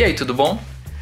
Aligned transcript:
E 0.00 0.02
aí, 0.02 0.14
tudo 0.14 0.32
bom? 0.32 0.58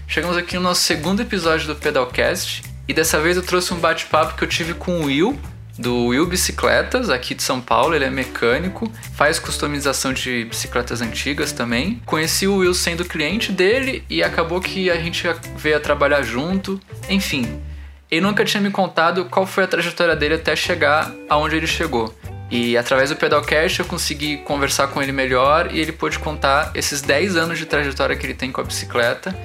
Chegamos 0.09 0.37
aqui 0.37 0.57
no 0.57 0.63
nosso 0.63 0.81
segundo 0.81 1.23
episódio 1.23 1.69
do 1.69 1.77
Pedalcast 1.77 2.65
e 2.89 2.93
dessa 2.93 3.21
vez 3.21 3.37
eu 3.37 3.45
trouxe 3.45 3.73
um 3.73 3.79
bate-papo 3.79 4.37
que 4.37 4.43
eu 4.43 4.49
tive 4.49 4.75
com 4.75 4.99
o 4.99 5.05
Will, 5.05 5.39
do 5.79 6.07
Will 6.07 6.27
Bicicletas, 6.27 7.09
aqui 7.09 7.33
de 7.33 7.45
São 7.45 7.61
Paulo. 7.61 7.95
Ele 7.95 8.07
é 8.07 8.11
mecânico, 8.11 8.93
faz 9.15 9.39
customização 9.39 10.13
de 10.13 10.47
bicicletas 10.47 11.01
antigas 11.01 11.53
também. 11.53 12.03
Conheci 12.05 12.49
o 12.49 12.57
Will 12.57 12.75
sendo 12.75 13.05
cliente 13.05 13.53
dele 13.53 14.05
e 14.11 14.21
acabou 14.21 14.61
que 14.61 14.91
a 14.91 14.97
gente 14.97 15.23
veio 15.57 15.77
a 15.77 15.81
trabalhar 15.81 16.23
junto. 16.23 16.81
Enfim, 17.09 17.63
ele 18.11 18.23
nunca 18.23 18.45
tinha 18.45 18.61
me 18.61 18.73
contado 18.73 19.27
qual 19.27 19.47
foi 19.47 19.63
a 19.63 19.69
trajetória 19.69 20.17
dele 20.17 20.35
até 20.35 20.57
chegar 20.57 21.15
aonde 21.29 21.55
ele 21.55 21.69
chegou. 21.69 22.13
E 22.51 22.77
através 22.77 23.11
do 23.11 23.17
Pedalcast 23.17 23.81
eu 23.81 23.87
consegui 23.87 24.39
conversar 24.39 24.89
com 24.89 25.03
ele 25.03 25.13
melhor 25.13 25.69
e 25.73 25.81
ele 25.81 25.93
pôde 25.93 26.19
contar 26.19 26.71
esses 26.75 27.03
10 27.03 27.37
anos 27.37 27.59
de 27.59 27.67
trajetória 27.67 28.17
que 28.17 28.25
ele 28.25 28.35
tem 28.35 28.51
com 28.51 28.61
a 28.61 28.65
bicicleta 28.65 29.37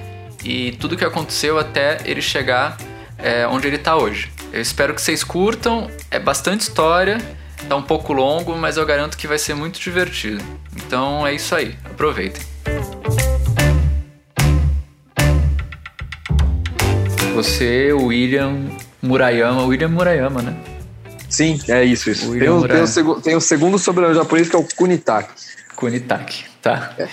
e 0.42 0.72
tudo 0.72 0.96
que 0.96 1.04
aconteceu 1.04 1.58
até 1.58 1.98
ele 2.04 2.22
chegar 2.22 2.76
é, 3.18 3.46
onde 3.46 3.66
ele 3.66 3.76
está 3.76 3.96
hoje. 3.96 4.30
Eu 4.52 4.60
espero 4.60 4.94
que 4.94 5.02
vocês 5.02 5.22
curtam, 5.22 5.90
é 6.10 6.18
bastante 6.18 6.62
história, 6.62 7.18
tá 7.68 7.76
um 7.76 7.82
pouco 7.82 8.12
longo, 8.12 8.56
mas 8.56 8.76
eu 8.76 8.86
garanto 8.86 9.16
que 9.18 9.26
vai 9.26 9.38
ser 9.38 9.54
muito 9.54 9.78
divertido. 9.78 10.42
Então 10.76 11.26
é 11.26 11.34
isso 11.34 11.54
aí, 11.54 11.76
aproveitem. 11.84 12.42
Você, 17.34 17.92
William 17.92 18.70
Murayama, 19.02 19.64
William 19.64 19.88
Murayama, 19.88 20.40
né? 20.40 20.73
Sim, 21.34 21.60
é 21.68 21.84
isso. 21.84 22.08
isso. 22.10 22.30
Tem, 22.30 22.48
o, 22.48 22.68
tem, 22.68 22.82
o 22.82 23.20
tem 23.20 23.34
o 23.34 23.40
segundo 23.40 23.76
sobrenome 23.76 24.14
japonês 24.14 24.48
que 24.48 24.54
é 24.54 24.58
o 24.58 24.64
Kunitaki. 24.76 25.32
Kunitaki, 25.74 26.44
tá. 26.62 26.94
É. 26.96 27.08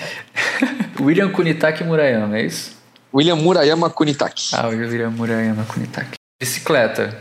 William 1.01 1.31
Kunitaki 1.31 1.83
Murayama, 1.83 2.37
é 2.37 2.45
isso? 2.45 2.77
William 3.11 3.35
Murayama 3.35 3.89
Kunitaki. 3.89 4.51
Ah, 4.53 4.67
William 4.67 5.09
Murayama 5.09 5.65
Kunitaki. 5.65 6.19
Bicicleta. 6.39 7.17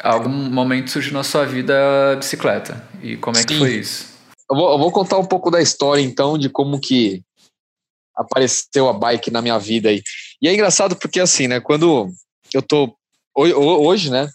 Algum 0.00 0.30
momento 0.30 0.92
surgiu 0.92 1.12
na 1.12 1.24
sua 1.24 1.44
vida 1.44 1.74
a 2.12 2.16
bicicleta. 2.16 2.86
E 3.02 3.16
como 3.16 3.36
é 3.36 3.40
Sim. 3.40 3.46
que 3.46 3.58
foi 3.58 3.74
isso? 3.74 4.06
Eu 4.48 4.56
vou, 4.56 4.72
eu 4.72 4.78
vou 4.78 4.92
contar 4.92 5.18
um 5.18 5.26
pouco 5.26 5.50
da 5.50 5.60
história, 5.60 6.00
então, 6.00 6.38
de 6.38 6.48
como 6.48 6.78
que 6.78 7.20
apareceu 8.16 8.88
a 8.88 8.92
bike 8.92 9.32
na 9.32 9.42
minha 9.42 9.58
vida 9.58 9.88
aí. 9.88 10.00
E 10.40 10.46
é 10.46 10.54
engraçado 10.54 10.94
porque, 10.94 11.18
assim, 11.18 11.48
né, 11.48 11.58
quando 11.58 12.08
eu 12.54 12.62
tô 12.62 12.96
hoje, 13.36 14.08
né, 14.08 14.28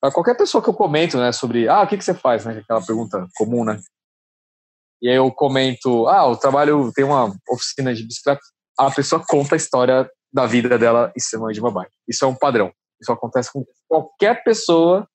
para 0.00 0.10
qualquer 0.10 0.36
pessoa 0.36 0.62
que 0.62 0.70
eu 0.70 0.74
comento, 0.74 1.18
né, 1.18 1.30
sobre, 1.32 1.68
ah, 1.68 1.82
o 1.82 1.86
que, 1.86 1.98
que 1.98 2.04
você 2.04 2.14
faz, 2.14 2.44
né, 2.44 2.58
aquela 2.58 2.80
pergunta 2.84 3.26
comum, 3.36 3.64
né, 3.64 3.80
e 5.02 5.08
aí 5.08 5.16
eu 5.16 5.30
comento, 5.32 6.06
ah, 6.08 6.26
o 6.26 6.36
trabalho 6.36 6.92
tem 6.92 7.04
uma 7.04 7.34
oficina 7.48 7.94
de 7.94 8.06
bicicleta, 8.06 8.40
a 8.78 8.90
pessoa 8.90 9.24
conta 9.26 9.54
a 9.54 9.56
história 9.56 10.10
da 10.32 10.46
vida 10.46 10.78
dela 10.78 11.10
em 11.16 11.20
cima 11.20 11.52
de 11.52 11.60
uma 11.60 11.70
bike. 11.70 11.90
Isso 12.06 12.24
é 12.24 12.28
um 12.28 12.34
padrão. 12.34 12.70
Isso 13.00 13.10
acontece 13.10 13.50
com 13.52 13.64
qualquer 13.88 14.44
pessoa 14.44 15.08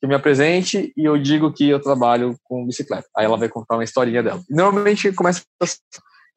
que 0.00 0.06
me 0.06 0.14
apresente 0.14 0.92
e 0.96 1.04
eu 1.04 1.18
digo 1.18 1.52
que 1.52 1.68
eu 1.68 1.80
trabalho 1.80 2.36
com 2.44 2.66
bicicleta. 2.66 3.06
Aí 3.16 3.24
ela 3.24 3.36
vai 3.36 3.48
contar 3.48 3.76
uma 3.76 3.84
historinha 3.84 4.22
dela. 4.22 4.42
Normalmente 4.48 5.12
começa 5.12 5.42
assim, 5.60 5.78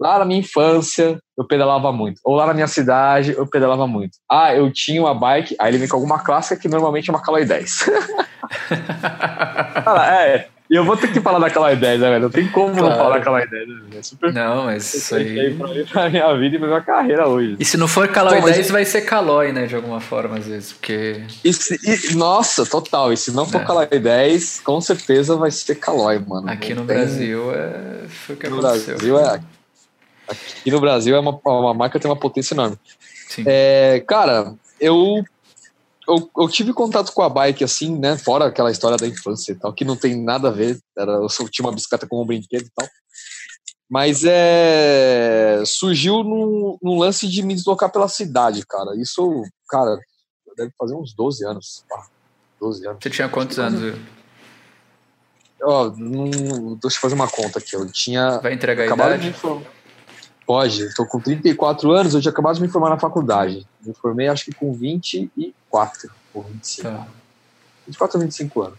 Lá 0.02 0.18
na 0.18 0.26
minha 0.26 0.40
infância, 0.40 1.20
eu 1.38 1.46
pedalava 1.46 1.92
muito. 1.92 2.20
Ou 2.24 2.36
lá 2.36 2.48
na 2.48 2.56
minha 2.56 2.66
cidade, 2.66 3.36
eu 3.38 3.46
pedalava 3.46 3.86
muito. 3.86 4.18
Ah, 4.28 4.56
eu 4.56 4.74
tinha 4.74 5.00
uma 5.00 5.14
bike, 5.14 5.56
aí 5.60 5.70
ele 5.70 5.78
vem 5.78 5.88
com 5.88 5.96
alguma 5.96 6.18
clássica 6.18 6.60
que 6.60 6.68
normalmente 6.68 7.12
é 7.12 7.14
uma 7.14 7.22
Caloi 7.22 7.46
10. 7.46 7.86
é, 10.10 10.48
e 10.72 10.76
eu 10.76 10.84
vou 10.84 10.98
ter 10.98 11.12
que 11.12 11.22
falar 11.22 11.38
da 11.38 11.52
Caloi 11.52 11.76
10, 11.76 12.00
né, 12.00 12.10
velho? 12.10 12.24
Não 12.24 12.32
tem 12.32 12.48
como 12.48 12.74
claro. 12.74 12.90
não 12.90 12.98
falar 12.98 13.20
da 13.20 13.24
Caloi 13.24 13.46
10, 13.46 13.68
né? 13.68 13.76
É 14.00 14.02
super. 14.02 14.34
Não, 14.34 14.64
mas 14.64 14.92
isso 14.92 15.14
aí. 15.14 15.54
Pra, 15.54 15.68
mim, 15.68 15.86
pra 15.86 16.10
minha 16.10 16.36
vida 16.36 16.56
e 16.56 16.60
pra 16.60 16.68
minha 16.68 16.82
carreira 16.82 17.28
hoje. 17.28 17.58
E 17.60 17.66
se 17.66 17.78
não 17.78 17.88
for 17.88 18.08
Caloi 18.08 18.40
Pô, 18.40 18.48
10, 18.48 18.58
mas... 18.58 18.72
vai 18.72 18.86
ser 18.86 19.02
Caloi, 19.02 19.52
né? 19.52 19.67
De 19.67 19.76
alguma 19.76 20.00
forma, 20.00 20.38
às 20.38 20.48
vezes, 20.48 20.73
porque. 20.73 21.22
E 21.44 21.54
se, 21.54 21.78
e, 21.84 22.16
nossa, 22.16 22.66
total. 22.66 23.14
E 23.14 23.17
se 23.17 23.32
não 23.32 23.45
for 23.45 23.61
é. 23.61 23.66
Caloi 23.66 23.86
10, 23.86 24.61
com 24.61 24.82
certeza 24.82 25.36
vai 25.36 25.52
ser 25.52 25.76
Caloi, 25.76 26.17
mano. 26.17 26.50
Aqui 26.50 26.73
não 26.73 26.82
no 26.82 26.88
tem... 26.88 26.98
Brasil 26.98 27.54
é. 27.54 28.08
Foi 28.08 28.36
o 28.36 28.40
que 28.40 28.48
no 28.48 28.60
aconteceu. 28.60 28.95
Brasil 28.95 29.20
é 29.20 29.40
Aqui 30.31 30.71
no 30.71 30.80
Brasil 30.80 31.15
é 31.15 31.19
uma, 31.19 31.39
uma 31.45 31.73
marca 31.73 31.97
que 31.97 32.03
tem 32.03 32.11
uma 32.11 32.19
potência 32.19 32.53
enorme. 32.53 32.77
É, 33.45 34.03
cara, 34.08 34.55
eu, 34.80 35.23
eu, 36.08 36.30
eu, 36.37 36.49
tive 36.49 36.73
contato 36.73 37.14
com 37.14 37.21
a 37.21 37.30
bike 37.30 37.64
assim, 37.64 37.97
né? 37.97 38.17
Fora 38.17 38.45
aquela 38.45 38.71
história 38.71 38.97
da 38.97 39.08
infância 39.08 39.52
e 39.52 39.55
tal, 39.55 39.73
que 39.73 39.86
não 39.86 39.95
tem 39.95 40.21
nada 40.21 40.49
a 40.49 40.52
ver. 40.52 40.80
Era, 40.97 41.14
eu 41.14 41.30
só 41.30 41.47
tinha 41.47 41.65
uma 41.65 41.73
bicicleta 41.73 42.08
como 42.08 42.23
um 42.23 42.25
brinquedo 42.25 42.65
e 42.65 42.71
tal. 42.75 42.87
Mas 43.89 44.23
é, 44.23 45.64
surgiu 45.65 46.23
num, 46.23 46.77
num 46.81 46.98
lance 46.98 47.27
de 47.27 47.43
me 47.43 47.53
deslocar 47.53 47.92
pela 47.92 48.08
cidade, 48.08 48.65
cara. 48.65 48.95
Isso, 48.95 49.43
cara, 49.67 49.99
deve 50.58 50.71
fazer 50.77 50.95
uns 50.95 51.13
12 51.13 51.45
anos. 51.45 51.83
12 52.59 52.87
anos. 52.87 52.99
Você 53.02 53.09
tinha 53.09 53.27
quantos 53.27 53.59
anos? 53.59 53.99
Ó, 55.61 55.92
não, 55.95 56.75
deixa 56.75 56.98
eu 56.98 57.02
fazer 57.02 57.15
uma 57.15 57.27
conta 57.27 57.59
aqui. 57.59 57.75
Eu 57.75 57.89
tinha. 57.92 58.39
Vai 58.39 58.53
entregar 58.53 58.83
a 58.83 58.93
idade? 58.93 59.31
De, 59.31 59.39
Pode, 60.52 60.84
estou 60.84 61.06
com 61.06 61.17
34 61.17 61.89
anos, 61.94 62.14
eu 62.14 62.20
tinha 62.20 62.30
acabado 62.30 62.56
de 62.56 62.62
me 62.62 62.67
formar 62.67 62.89
na 62.89 63.00
faculdade. 63.00 63.66
Me 63.86 63.94
formei 63.94 64.28
acho 64.28 64.44
que 64.44 64.54
com 64.54 64.73
24 64.73 66.12
ou 66.34 66.44
25. 66.44 66.89
Tá. 66.89 67.08
24 67.88 68.17
ou 68.17 68.23
25 68.26 68.61
anos. 68.61 68.78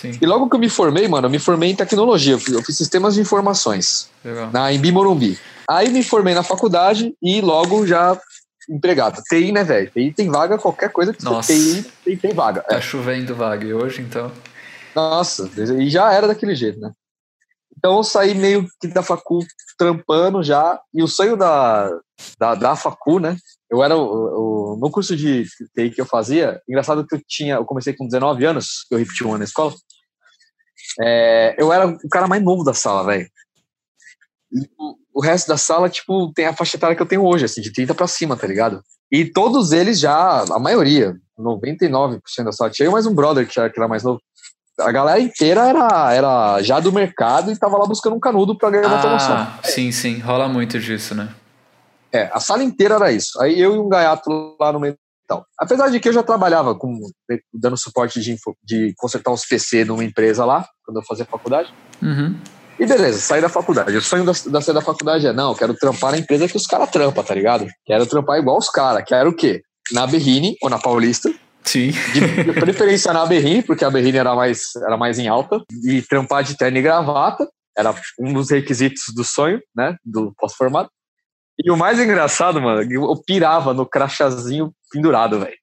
Sim. 0.00 0.18
E 0.20 0.26
logo 0.26 0.50
que 0.50 0.56
eu 0.56 0.58
me 0.58 0.68
formei, 0.68 1.06
mano, 1.06 1.28
eu 1.28 1.30
me 1.30 1.38
formei 1.38 1.70
em 1.70 1.76
tecnologia, 1.76 2.32
eu 2.32 2.40
fiz, 2.40 2.76
sistemas 2.76 3.14
de 3.14 3.20
informações 3.20 4.10
Legal. 4.24 4.50
na 4.52 4.72
Embi 4.72 4.90
Morumbi. 4.90 5.38
Aí 5.70 5.90
me 5.90 6.02
formei 6.02 6.34
na 6.34 6.42
faculdade 6.42 7.14
e 7.22 7.40
logo 7.40 7.86
já 7.86 8.20
empregado. 8.68 9.22
TI, 9.28 9.52
né, 9.52 9.62
velho? 9.62 9.88
TI 9.88 10.10
tem 10.10 10.28
vaga, 10.28 10.58
qualquer 10.58 10.90
coisa 10.90 11.14
que 11.14 11.22
Nossa. 11.22 11.52
você 11.52 11.82
TI 11.82 11.92
tem, 12.04 12.16
tem 12.16 12.34
vaga. 12.34 12.62
Tá 12.62 12.78
é. 12.78 12.80
chovendo 12.80 13.32
vaga 13.32 13.64
e 13.64 13.72
hoje, 13.72 14.02
então. 14.02 14.32
Nossa, 14.92 15.48
e 15.78 15.88
já 15.88 16.12
era 16.12 16.26
daquele 16.26 16.56
jeito, 16.56 16.80
né? 16.80 16.90
Então 17.86 17.98
eu 17.98 18.02
saí 18.02 18.34
meio 18.34 18.66
que 18.80 18.88
da 18.88 19.00
facu 19.00 19.38
trampando 19.78 20.42
já, 20.42 20.80
e 20.92 21.04
o 21.04 21.06
sonho 21.06 21.36
da, 21.36 21.88
da, 22.36 22.56
da 22.56 22.74
facu, 22.74 23.20
né? 23.20 23.36
Eu 23.70 23.80
era 23.80 23.96
o, 23.96 24.72
o, 24.72 24.76
no 24.76 24.90
curso 24.90 25.14
de 25.14 25.44
TI 25.72 25.90
que 25.90 26.00
eu 26.00 26.04
fazia, 26.04 26.60
engraçado 26.68 27.06
que 27.06 27.14
eu 27.14 27.22
tinha, 27.28 27.54
eu 27.54 27.64
comecei 27.64 27.94
com 27.94 28.04
19 28.04 28.44
anos, 28.44 28.86
eu 28.90 28.98
repeti 28.98 29.22
um 29.22 29.28
ano 29.28 29.38
na 29.38 29.44
escola. 29.44 29.72
É, 31.00 31.54
eu 31.56 31.72
era 31.72 31.86
o 31.86 32.08
cara 32.08 32.26
mais 32.26 32.42
novo 32.42 32.64
da 32.64 32.74
sala, 32.74 33.04
velho. 33.04 33.28
O, 35.14 35.20
resto 35.20 35.46
da 35.46 35.56
sala, 35.56 35.88
tipo, 35.88 36.32
tem 36.32 36.46
a 36.46 36.56
faixa 36.56 36.76
etária 36.76 36.96
que 36.96 37.02
eu 37.02 37.06
tenho 37.06 37.24
hoje, 37.24 37.44
assim, 37.44 37.60
de 37.60 37.72
30 37.72 37.94
para 37.94 38.08
cima, 38.08 38.36
tá 38.36 38.48
ligado? 38.48 38.82
E 39.12 39.24
todos 39.24 39.70
eles 39.70 40.00
já, 40.00 40.42
a 40.42 40.58
maioria, 40.58 41.14
99% 41.38 42.20
da 42.42 42.50
sala, 42.50 42.68
tinha 42.68 42.90
mais 42.90 43.06
um 43.06 43.14
brother 43.14 43.46
que 43.46 43.60
era, 43.60 43.70
que 43.70 43.78
era 43.78 43.86
mais 43.86 44.02
novo 44.02 44.20
a 44.80 44.92
galera 44.92 45.20
inteira 45.20 45.68
era, 45.68 46.12
era 46.12 46.62
já 46.62 46.80
do 46.80 46.92
mercado 46.92 47.50
e 47.50 47.58
tava 47.58 47.78
lá 47.78 47.86
buscando 47.86 48.16
um 48.16 48.20
canudo 48.20 48.56
para 48.56 48.70
ganhar 48.70 48.88
uma 48.88 48.98
ah, 48.98 49.00
promoção. 49.00 49.46
Sim, 49.64 49.90
sim, 49.90 50.18
rola 50.18 50.48
muito 50.48 50.78
disso, 50.78 51.14
né? 51.14 51.28
É, 52.12 52.30
a 52.32 52.40
sala 52.40 52.62
inteira 52.62 52.94
era 52.94 53.12
isso. 53.12 53.40
Aí 53.40 53.60
eu 53.60 53.74
e 53.74 53.78
um 53.78 53.88
gaiato 53.88 54.56
lá 54.60 54.72
no 54.72 54.80
meio 54.80 54.96
tal. 55.26 55.44
Apesar 55.58 55.88
de 55.88 55.98
que 55.98 56.08
eu 56.08 56.12
já 56.12 56.22
trabalhava 56.22 56.74
com, 56.74 56.98
dando 57.52 57.76
suporte 57.76 58.20
de, 58.20 58.36
de 58.62 58.94
consertar 58.96 59.32
uns 59.32 59.44
PC 59.44 59.84
numa 59.84 60.04
empresa 60.04 60.44
lá, 60.44 60.64
quando 60.84 60.98
eu 60.98 61.02
fazia 61.02 61.24
faculdade. 61.24 61.72
Uhum. 62.00 62.38
E 62.78 62.86
beleza, 62.86 63.18
saí 63.18 63.40
da 63.40 63.48
faculdade. 63.48 63.96
O 63.96 64.02
sonho 64.02 64.24
da, 64.24 64.32
da 64.32 64.60
sair 64.60 64.74
da 64.74 64.82
faculdade 64.82 65.26
é, 65.26 65.32
não, 65.32 65.54
quero 65.54 65.74
trampar 65.74 66.12
na 66.12 66.18
empresa 66.18 66.46
que 66.46 66.56
os 66.56 66.66
caras 66.66 66.90
trampam, 66.90 67.24
tá 67.24 67.34
ligado? 67.34 67.66
Quero 67.84 68.06
trampar 68.06 68.38
igual 68.38 68.58
os 68.58 68.68
caras. 68.68 69.02
Quero 69.06 69.30
o 69.30 69.34
quê? 69.34 69.62
Na 69.92 70.06
Berrine 70.06 70.56
ou 70.62 70.68
na 70.68 70.78
Paulista, 70.78 71.32
Sim. 71.66 71.90
De 71.90 72.52
preferência 72.60 73.12
na 73.12 73.26
Berrini, 73.26 73.62
porque 73.62 73.84
a 73.84 73.90
Berrini 73.90 74.18
era 74.18 74.34
mais, 74.34 74.74
era 74.76 74.96
mais 74.96 75.18
em 75.18 75.26
alta. 75.26 75.62
E 75.84 76.00
trampar 76.00 76.44
de 76.44 76.56
terno 76.56 76.78
e 76.78 76.82
gravata 76.82 77.46
era 77.76 77.94
um 78.18 78.32
dos 78.32 78.50
requisitos 78.50 79.12
do 79.14 79.22
sonho, 79.22 79.60
né? 79.74 79.96
Do 80.04 80.32
pós-formado. 80.38 80.88
E 81.58 81.70
o 81.70 81.76
mais 81.76 81.98
engraçado, 81.98 82.60
mano, 82.60 82.90
eu 82.90 83.16
pirava 83.26 83.74
no 83.74 83.84
crachazinho 83.84 84.72
pendurado, 84.90 85.40
velho. 85.40 85.56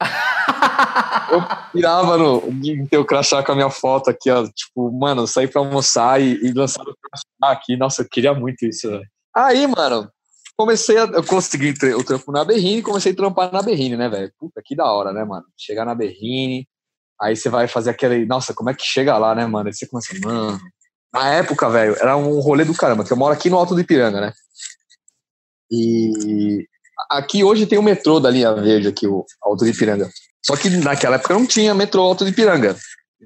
eu 1.30 1.42
pirava 1.72 2.18
no, 2.18 2.42
ter 2.90 2.98
o 2.98 3.04
crachá 3.04 3.42
com 3.42 3.52
a 3.52 3.54
minha 3.54 3.70
foto 3.70 4.10
aqui, 4.10 4.30
ó. 4.30 4.46
Tipo, 4.46 4.90
mano, 4.90 5.26
sair 5.26 5.48
pra 5.48 5.60
almoçar 5.60 6.20
e, 6.20 6.38
e 6.42 6.52
lançar 6.52 6.82
o 6.82 6.96
crachá 6.96 7.52
aqui. 7.52 7.76
Nossa, 7.76 8.02
eu 8.02 8.08
queria 8.10 8.34
muito 8.34 8.66
isso, 8.66 8.90
velho. 8.90 9.06
Aí, 9.34 9.66
mano, 9.66 10.10
comecei 10.56 10.96
a. 10.96 11.04
Eu 11.04 11.24
consegui 11.24 11.74
o 11.94 12.04
trampo 12.04 12.32
na 12.32 12.44
Berrine 12.44 12.82
comecei 12.82 13.12
a 13.12 13.16
trampar 13.16 13.52
na 13.52 13.62
Berrine, 13.62 13.96
né, 13.96 14.08
velho? 14.08 14.32
Puta, 14.38 14.62
que 14.64 14.74
da 14.74 14.90
hora, 14.90 15.12
né, 15.12 15.24
mano? 15.24 15.44
Chegar 15.56 15.84
na 15.84 15.94
Berrine, 15.94 16.66
aí 17.20 17.36
você 17.36 17.48
vai 17.48 17.68
fazer 17.68 17.90
aquele. 17.90 18.24
Nossa, 18.26 18.54
como 18.54 18.70
é 18.70 18.74
que 18.74 18.84
chega 18.84 19.16
lá, 19.18 19.34
né, 19.34 19.46
mano? 19.46 19.68
Aí 19.68 19.74
você 19.74 19.86
começa, 19.86 20.14
mano. 20.24 20.58
Na 21.12 21.32
época, 21.34 21.68
velho, 21.68 21.96
era 22.00 22.16
um 22.16 22.40
rolê 22.40 22.64
do 22.64 22.74
caramba, 22.74 23.04
que 23.04 23.12
eu 23.12 23.16
moro 23.16 23.32
aqui 23.32 23.48
no 23.48 23.56
Alto 23.56 23.74
do 23.74 23.80
Ipiranga, 23.80 24.20
né? 24.20 24.32
E 25.70 26.66
aqui 27.10 27.42
hoje 27.42 27.66
tem 27.66 27.78
o 27.78 27.82
metrô 27.82 28.20
da 28.20 28.30
linha 28.30 28.54
verde, 28.54 28.88
aqui, 28.88 29.06
o 29.06 29.24
Alto 29.42 29.64
do 29.64 29.70
Ipiranga. 29.70 30.10
Só 30.44 30.56
que 30.56 30.68
naquela 30.70 31.16
época 31.16 31.34
não 31.34 31.46
tinha 31.46 31.74
metrô 31.74 32.02
Alto 32.02 32.24
do 32.24 32.30
Ipiranga. 32.30 32.76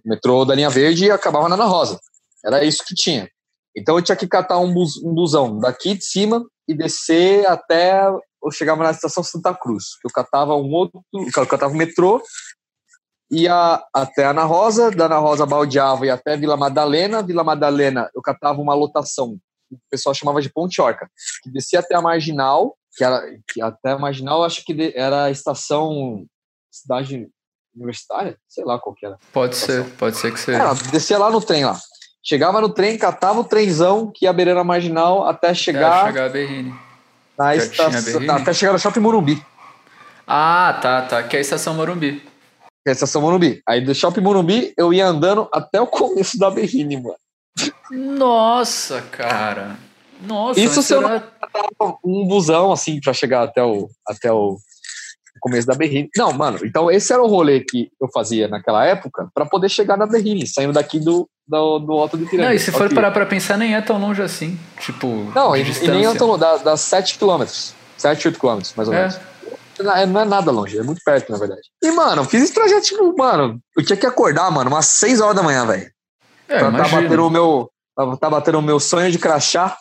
O 0.04 0.08
metrô 0.08 0.44
da 0.44 0.54
linha 0.54 0.70
verde 0.70 1.10
acabava 1.10 1.48
na 1.48 1.54
Ana 1.54 1.64
Rosa. 1.64 1.98
Era 2.44 2.64
isso 2.64 2.84
que 2.86 2.94
tinha. 2.94 3.28
Então 3.76 3.96
eu 3.96 4.02
tinha 4.02 4.16
que 4.16 4.26
catar 4.26 4.58
um, 4.58 4.72
bus, 4.72 4.96
um 5.02 5.12
busão 5.12 5.58
daqui 5.58 5.94
de 5.94 6.04
cima 6.04 6.44
e 6.70 6.74
descer 6.74 7.44
até 7.48 8.00
eu 8.08 8.50
chegava 8.52 8.84
na 8.84 8.92
estação 8.92 9.24
Santa 9.24 9.52
Cruz. 9.52 9.96
Eu 10.04 10.10
catava 10.10 10.54
um 10.54 10.72
outro, 10.72 11.04
eu 11.12 11.46
catava 11.46 11.74
o 11.74 11.76
metrô, 11.76 12.22
ia 13.28 13.84
até 13.92 14.26
Ana 14.26 14.44
Rosa, 14.44 14.90
da 14.90 15.06
Ana 15.06 15.18
Rosa 15.18 15.44
baldeava 15.44 16.06
e 16.06 16.10
até 16.10 16.36
Vila 16.36 16.56
Madalena. 16.56 17.22
Vila 17.24 17.42
Madalena, 17.42 18.08
eu 18.14 18.22
catava 18.22 18.60
uma 18.60 18.72
lotação, 18.72 19.36
o 19.70 19.78
pessoal 19.90 20.14
chamava 20.14 20.40
de 20.40 20.48
Ponte 20.48 20.80
Orca, 20.80 21.10
que 21.42 21.50
descia 21.50 21.80
até 21.80 21.96
a 21.96 22.00
Marginal, 22.00 22.76
que 22.96 23.02
era 23.02 23.20
que 23.48 23.60
até 23.60 23.90
a 23.90 23.98
Marginal, 23.98 24.44
acho 24.44 24.64
que 24.64 24.92
era 24.94 25.24
a 25.24 25.30
estação 25.30 26.24
cidade 26.70 27.28
universitária, 27.74 28.38
sei 28.48 28.64
lá 28.64 28.78
qual 28.78 28.94
que 28.94 29.06
era. 29.06 29.18
Pode 29.32 29.56
ser, 29.56 29.84
pode 29.96 30.16
ser 30.16 30.32
que 30.32 30.38
seja. 30.38 30.58
Era, 30.58 30.74
descia 30.92 31.18
lá 31.18 31.30
no 31.30 31.40
trem 31.40 31.64
lá. 31.64 31.76
Chegava 32.22 32.60
no 32.60 32.68
trem, 32.68 32.98
catava 32.98 33.40
o 33.40 33.44
trenzão 33.44 34.10
que 34.14 34.26
ia 34.26 34.32
beirando 34.32 34.60
a 34.60 34.64
marginal 34.64 35.26
até 35.26 35.54
chegar. 35.54 36.02
Até 36.02 36.06
chegar 36.08 36.26
a 36.26 36.28
Berrine. 36.28 36.74
Na 37.38 37.56
estação, 37.56 38.34
até 38.34 38.52
chegar 38.52 38.72
no 38.72 38.78
shopping 38.78 39.00
Morumbi. 39.00 39.42
Ah, 40.26 40.78
tá, 40.80 41.02
tá. 41.02 41.22
Que 41.22 41.36
é 41.36 41.38
a 41.38 41.42
estação 41.42 41.74
Morumbi. 41.74 42.20
Que 42.84 42.88
é 42.88 42.90
a 42.90 42.92
estação 42.92 43.22
Morumbi. 43.22 43.62
Aí 43.66 43.80
do 43.80 43.94
shopping 43.94 44.20
Morumbi 44.20 44.74
eu 44.76 44.92
ia 44.92 45.06
andando 45.06 45.48
até 45.52 45.80
o 45.80 45.86
começo 45.88 46.38
da 46.38 46.50
Berrine, 46.50 46.98
mano. 46.98 47.16
Nossa, 47.90 49.00
cara. 49.02 49.78
Nossa, 50.20 50.60
Isso 50.60 50.82
se 50.82 50.92
eu 50.92 51.02
era... 51.02 51.26
não 51.80 51.98
um 52.04 52.26
busão 52.26 52.70
assim 52.70 53.00
para 53.00 53.12
chegar 53.12 53.42
até 53.42 53.62
o, 53.62 53.88
até 54.06 54.30
o 54.30 54.58
começo 55.38 55.66
da 55.66 55.74
Berrine. 55.74 56.08
Não, 56.16 56.32
mano, 56.32 56.58
então 56.64 56.90
esse 56.90 57.12
era 57.12 57.22
o 57.22 57.26
rolê 57.26 57.60
que 57.60 57.90
eu 58.00 58.08
fazia 58.12 58.48
naquela 58.48 58.84
época 58.84 59.28
para 59.34 59.46
poder 59.46 59.68
chegar 59.68 59.96
na 59.96 60.06
Berrine, 60.06 60.46
saindo 60.46 60.72
daqui 60.72 60.98
do, 60.98 61.28
do, 61.46 61.78
do 61.78 61.92
Alto 61.92 62.16
do 62.16 62.26
Piranga. 62.26 62.48
Não, 62.48 62.54
e 62.54 62.58
se 62.58 62.72
for 62.72 62.92
parar 62.92 63.10
pra 63.10 63.26
pensar, 63.26 63.56
nem 63.56 63.74
é 63.74 63.80
tão 63.80 63.98
longe 63.98 64.22
assim. 64.22 64.58
Tipo, 64.78 65.30
não, 65.34 65.56
e, 65.56 65.62
e, 65.62 65.88
nem 65.88 66.06
é 66.06 66.14
tão 66.14 66.26
longe, 66.26 66.40
dá, 66.40 66.56
dá 66.56 66.76
7 66.76 67.18
km. 67.18 67.44
7, 67.96 68.28
8 68.28 68.38
km, 68.40 68.60
mais 68.76 68.88
ou 68.88 68.94
é. 68.94 68.98
menos. 69.00 69.20
É, 69.78 70.06
não 70.06 70.20
é 70.20 70.24
nada 70.24 70.50
longe, 70.50 70.78
é 70.78 70.82
muito 70.82 71.00
perto, 71.04 71.32
na 71.32 71.38
verdade. 71.38 71.62
E, 71.82 71.90
mano, 71.90 72.24
fiz 72.24 72.42
esse 72.42 72.52
trajeto, 72.52 72.82
tipo, 72.82 73.14
mano, 73.16 73.58
eu 73.76 73.84
tinha 73.84 73.96
que 73.96 74.06
acordar, 74.06 74.50
mano, 74.50 74.70
umas 74.70 74.86
6 74.86 75.20
horas 75.20 75.36
da 75.36 75.42
manhã, 75.42 75.66
velho. 75.66 75.90
É, 76.48 76.58
pra 76.58 76.72
tá 76.72 76.88
batendo 76.88 77.26
o 77.26 77.30
meu. 77.30 77.70
Tá 78.18 78.30
batendo 78.30 78.58
o 78.58 78.62
meu 78.62 78.80
sonho 78.80 79.10
de 79.10 79.18
crachá 79.18 79.76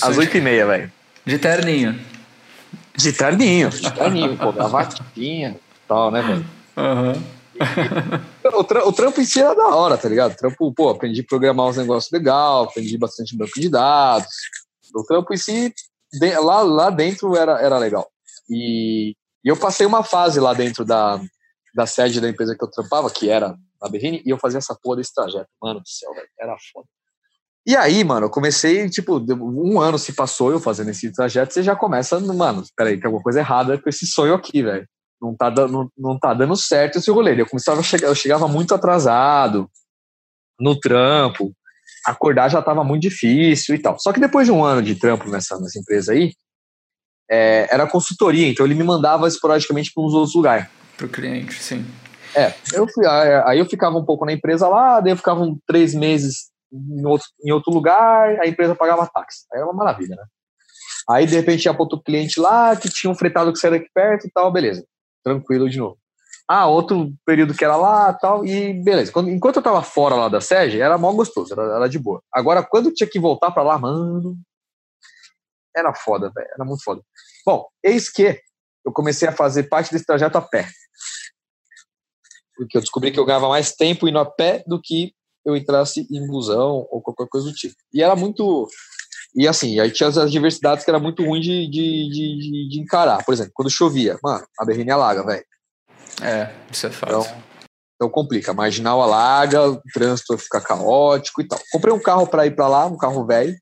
às 0.00 0.16
8 0.16 0.36
e 0.36 0.40
meia, 0.40 0.66
velho. 0.66 0.92
De 1.24 1.38
terninho. 1.38 1.98
De 2.96 3.12
terninho, 3.12 3.70
de 3.70 3.92
terninho, 3.92 4.36
pô, 4.38 4.52
gravatinha 4.52 5.50
e 5.50 5.88
tal, 5.88 6.10
né, 6.10 6.22
velho? 6.22 6.46
Uhum. 6.76 7.34
o, 8.58 8.64
tra 8.64 8.86
o, 8.86 8.92
trampo 8.92 9.20
em 9.20 9.24
si 9.24 9.40
era 9.40 9.54
da 9.54 9.68
hora, 9.68 9.96
tá 9.96 10.08
ligado? 10.08 10.32
O 10.32 10.36
trampo, 10.36 10.72
pô, 10.72 10.90
aprendi 10.90 11.20
a 11.20 11.24
programar 11.24 11.66
uns 11.66 11.76
negócios 11.76 12.12
legal, 12.12 12.64
aprendi 12.64 12.96
bastante 12.96 13.36
banco 13.36 13.60
de 13.60 13.68
dados. 13.68 14.28
O 14.94 15.04
trampo 15.04 15.34
em 15.34 15.36
si, 15.36 15.72
de, 16.12 16.38
lá, 16.38 16.62
lá 16.62 16.90
dentro 16.90 17.36
era, 17.36 17.60
era 17.60 17.78
legal. 17.78 18.08
E, 18.48 19.16
e, 19.44 19.48
eu 19.48 19.56
passei 19.56 19.86
uma 19.86 20.04
fase 20.04 20.38
lá 20.38 20.54
dentro 20.54 20.84
da, 20.84 21.20
da 21.74 21.86
sede 21.86 22.20
da 22.20 22.28
empresa 22.28 22.56
que 22.56 22.64
eu 22.64 22.70
trampava, 22.70 23.10
que 23.10 23.28
era 23.28 23.56
na 23.80 23.88
Berrine, 23.88 24.22
e 24.24 24.30
eu 24.30 24.38
fazia 24.38 24.58
essa 24.58 24.74
porra 24.74 24.96
desse 24.96 25.12
trajeto. 25.12 25.48
Mano 25.60 25.80
do 25.80 25.88
céu, 25.88 26.12
velho, 26.14 26.28
era 26.38 26.56
foda. 26.72 26.86
E 27.66 27.74
aí, 27.74 28.04
mano, 28.04 28.26
eu 28.26 28.30
comecei, 28.30 28.88
tipo, 28.90 29.18
um 29.18 29.80
ano 29.80 29.98
se 29.98 30.12
passou 30.12 30.50
eu 30.50 30.60
fazendo 30.60 30.90
esse 30.90 31.10
trajeto, 31.10 31.54
você 31.54 31.62
já 31.62 31.74
começa, 31.74 32.20
mano, 32.20 32.62
peraí, 32.76 32.96
tem 32.98 33.06
alguma 33.06 33.22
coisa 33.22 33.40
errada 33.40 33.78
com 33.78 33.88
esse 33.88 34.06
sonho 34.06 34.34
aqui, 34.34 34.62
velho. 34.62 34.86
Não 35.20 35.34
tá, 35.34 35.48
dando, 35.48 35.90
não 35.96 36.18
tá 36.18 36.34
dando 36.34 36.54
certo 36.56 36.98
esse 36.98 37.10
rolê. 37.10 37.40
Eu 37.40 37.48
começava 37.48 37.82
chegar, 37.82 38.08
eu 38.08 38.14
chegava 38.14 38.46
muito 38.46 38.74
atrasado 38.74 39.70
no 40.60 40.78
trampo, 40.78 41.52
acordar 42.04 42.50
já 42.50 42.60
tava 42.60 42.84
muito 42.84 43.02
difícil 43.02 43.74
e 43.74 43.78
tal. 43.78 43.98
Só 43.98 44.12
que 44.12 44.20
depois 44.20 44.46
de 44.46 44.52
um 44.52 44.62
ano 44.62 44.82
de 44.82 44.94
trampo 44.94 45.30
nessa, 45.30 45.58
nessa 45.58 45.78
empresa 45.78 46.12
aí, 46.12 46.32
é, 47.30 47.66
era 47.70 47.86
consultoria, 47.86 48.46
então 48.46 48.66
ele 48.66 48.74
me 48.74 48.84
mandava 48.84 49.26
esporadicamente 49.26 49.90
para 49.94 50.04
uns 50.04 50.12
outros 50.12 50.34
lugares. 50.34 50.66
Para 50.98 51.06
o 51.06 51.08
cliente, 51.08 51.54
sim. 51.54 51.86
É, 52.34 52.52
eu 52.74 52.86
fui, 52.86 53.06
aí 53.06 53.58
eu 53.58 53.66
ficava 53.66 53.96
um 53.96 54.04
pouco 54.04 54.26
na 54.26 54.32
empresa 54.32 54.68
lá, 54.68 55.00
daí 55.00 55.12
eu 55.12 55.16
ficava 55.16 55.40
um, 55.40 55.56
três 55.66 55.94
meses 55.94 56.52
em 56.74 57.06
outro, 57.06 57.26
em 57.44 57.52
outro 57.52 57.72
lugar, 57.72 58.40
a 58.40 58.46
empresa 58.46 58.74
pagava 58.74 59.06
táxi. 59.06 59.46
Aí 59.52 59.60
era 59.60 59.66
uma 59.66 59.74
maravilha, 59.74 60.16
né? 60.16 60.24
Aí, 61.08 61.26
de 61.26 61.34
repente, 61.34 61.68
para 61.68 61.82
outro 61.82 62.02
cliente 62.02 62.40
lá 62.40 62.74
que 62.76 62.88
tinha 62.88 63.10
um 63.10 63.14
fretado 63.14 63.52
que 63.52 63.58
saía 63.58 63.76
aqui 63.76 63.88
perto 63.94 64.26
e 64.26 64.30
tal, 64.30 64.52
beleza. 64.52 64.84
Tranquilo 65.22 65.68
de 65.68 65.78
novo. 65.78 65.98
Ah, 66.48 66.66
outro 66.66 67.12
período 67.24 67.54
que 67.54 67.64
era 67.64 67.76
lá 67.76 68.12
tal, 68.12 68.44
e 68.44 68.74
beleza. 68.82 69.12
Quando, 69.12 69.30
enquanto 69.30 69.56
eu 69.56 69.62
tava 69.62 69.82
fora 69.82 70.14
lá 70.14 70.28
da 70.28 70.40
sede, 70.40 70.80
era 70.80 70.98
mó 70.98 71.12
gostoso, 71.12 71.52
era, 71.52 71.76
era 71.76 71.88
de 71.88 71.98
boa. 71.98 72.22
Agora, 72.32 72.62
quando 72.62 72.92
tinha 72.92 73.08
que 73.08 73.18
voltar 73.18 73.50
para 73.50 73.62
lá, 73.62 73.78
mano, 73.78 74.36
era 75.74 75.94
foda, 75.94 76.30
velho, 76.34 76.48
era 76.54 76.64
muito 76.64 76.84
foda. 76.84 77.00
Bom, 77.46 77.66
eis 77.82 78.10
que 78.10 78.38
eu 78.84 78.92
comecei 78.92 79.26
a 79.26 79.32
fazer 79.32 79.64
parte 79.64 79.90
desse 79.90 80.04
trajeto 80.04 80.36
a 80.36 80.42
pé. 80.42 80.68
Porque 82.56 82.76
eu 82.76 82.80
descobri 82.82 83.10
que 83.10 83.18
eu 83.18 83.24
ganhava 83.24 83.48
mais 83.48 83.72
tempo 83.74 84.06
indo 84.06 84.18
a 84.18 84.26
pé 84.26 84.62
do 84.66 84.80
que 84.80 85.12
eu 85.44 85.56
entrasse 85.56 86.06
em 86.10 86.26
busão 86.26 86.86
ou 86.90 87.00
qualquer 87.00 87.28
coisa 87.28 87.48
do 87.48 87.54
tipo. 87.54 87.74
E 87.92 88.02
era 88.02 88.16
muito. 88.16 88.68
E 89.36 89.48
assim, 89.48 89.80
aí 89.80 89.90
tinha 89.90 90.08
as 90.08 90.30
diversidades 90.30 90.84
que 90.84 90.90
era 90.90 91.00
muito 91.00 91.24
ruim 91.24 91.40
de, 91.40 91.68
de, 91.68 92.08
de, 92.08 92.68
de 92.70 92.80
encarar. 92.80 93.24
Por 93.24 93.34
exemplo, 93.34 93.52
quando 93.54 93.70
chovia, 93.70 94.18
mano, 94.22 94.46
a 94.58 94.64
berrine 94.64 94.90
alaga, 94.90 95.24
velho. 95.24 95.44
É, 96.22 96.54
isso 96.70 96.86
é 96.86 96.90
fato. 96.90 97.10
Então, 97.10 97.42
então 97.96 98.10
complica. 98.10 98.52
A 98.52 98.54
marginal 98.54 99.02
alaga, 99.02 99.70
o 99.70 99.80
trânsito 99.92 100.38
fica 100.38 100.60
caótico 100.60 101.42
e 101.42 101.48
tal. 101.48 101.58
Comprei 101.72 101.92
um 101.92 102.00
carro 102.00 102.26
para 102.26 102.46
ir 102.46 102.54
para 102.54 102.68
lá, 102.68 102.86
um 102.86 102.96
carro 102.96 103.26
velho. 103.26 103.56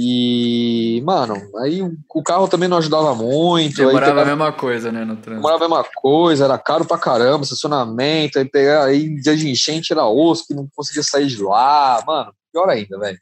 E, 0.00 1.02
mano, 1.04 1.34
aí 1.56 1.82
o 1.82 2.22
carro 2.22 2.46
também 2.46 2.68
não 2.68 2.76
ajudava 2.76 3.16
muito. 3.16 3.78
Demorava 3.78 4.12
pegava, 4.12 4.22
a 4.22 4.24
mesma 4.26 4.52
coisa, 4.52 4.92
né, 4.92 5.04
no 5.04 5.16
trânsito. 5.16 5.34
Demorava 5.34 5.64
a 5.64 5.68
mesma 5.68 5.84
coisa, 5.96 6.44
era 6.44 6.56
caro 6.56 6.84
pra 6.84 6.96
caramba, 6.96 7.42
estacionamento, 7.42 8.38
aí 8.38 8.44
pegar, 8.44 8.84
aí 8.84 9.20
dia 9.20 9.36
de 9.36 9.50
enchente 9.50 9.92
era 9.92 10.06
osso, 10.06 10.46
que 10.46 10.54
não 10.54 10.68
conseguia 10.72 11.02
sair 11.02 11.26
de 11.26 11.42
lá, 11.42 12.00
mano, 12.06 12.32
pior 12.52 12.68
ainda, 12.68 12.96
velho. 12.96 13.18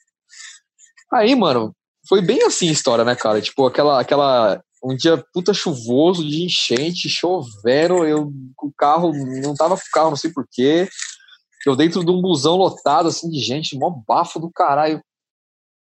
Aí, 1.14 1.34
mano, 1.34 1.75
foi 2.06 2.20
bem 2.20 2.43
assim 2.43 2.69
a 2.69 2.73
história, 2.73 3.06
né, 3.06 3.14
cara? 3.14 3.40
Tipo, 3.40 3.67
aquela, 3.67 3.99
aquela, 3.99 4.61
um 4.84 4.94
dia 4.94 5.25
puta 5.32 5.55
chuvoso, 5.55 6.28
de 6.28 6.44
enchente, 6.44 7.08
chovendo, 7.08 8.05
eu 8.05 8.31
o 8.61 8.73
carro, 8.76 9.14
não 9.14 9.55
tava 9.55 9.76
com 9.76 9.82
o 9.82 9.90
carro, 9.94 10.11
não 10.11 10.17
sei 10.17 10.31
porquê, 10.31 10.87
eu 11.64 11.75
dentro 11.75 12.05
de 12.05 12.11
um 12.11 12.20
busão 12.20 12.56
lotado, 12.56 13.08
assim, 13.08 13.31
de 13.31 13.40
gente, 13.40 13.78
mó 13.78 13.90
bafo 14.06 14.38
do 14.38 14.50
caralho, 14.50 15.00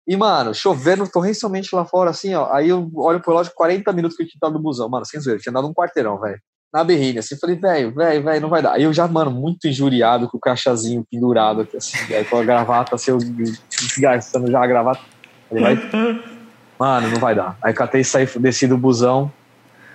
e, 0.06 0.16
mano, 0.16 0.54
chovendo 0.54 1.08
torrencialmente 1.08 1.74
lá 1.74 1.84
fora, 1.84 2.10
assim, 2.10 2.34
ó. 2.34 2.52
Aí 2.52 2.68
eu 2.68 2.88
olho 2.94 3.20
pro 3.20 3.32
relógio, 3.32 3.52
40 3.54 3.92
minutos 3.92 4.16
que 4.16 4.22
eu 4.22 4.28
tinha 4.28 4.38
dado 4.40 4.54
no 4.54 4.62
busão. 4.62 4.88
Mano, 4.88 5.04
sem 5.04 5.20
zoeira, 5.20 5.40
tinha 5.40 5.52
dado 5.52 5.66
um 5.66 5.74
quarteirão, 5.74 6.20
velho. 6.20 6.38
Na 6.72 6.84
berrine, 6.84 7.18
assim, 7.18 7.36
falei, 7.36 7.56
velho, 7.56 7.92
velho, 7.92 8.22
velho, 8.22 8.40
não 8.40 8.48
vai 8.48 8.62
dar. 8.62 8.72
Aí 8.72 8.84
eu 8.84 8.92
já, 8.92 9.08
mano, 9.08 9.30
muito 9.30 9.66
injuriado 9.66 10.28
com 10.28 10.36
o 10.36 10.40
cachazinho 10.40 11.04
pendurado 11.10 11.62
aqui, 11.62 11.76
assim, 11.76 11.98
aí 12.14 12.24
com 12.24 12.38
a 12.38 12.44
gravata, 12.44 12.94
assim, 12.94 13.10
eu 13.10 13.18
desgastando 13.18 14.50
já 14.50 14.62
a 14.62 14.66
gravata. 14.66 15.00
Falei, 15.48 15.64
vai. 15.64 16.22
Mano, 16.78 17.08
não 17.08 17.18
vai 17.18 17.34
dar. 17.34 17.56
Aí 17.62 17.72
catei 17.72 18.02
e 18.02 18.04
saí, 18.04 18.26
desci 18.38 18.66
do 18.66 18.76
busão. 18.76 19.32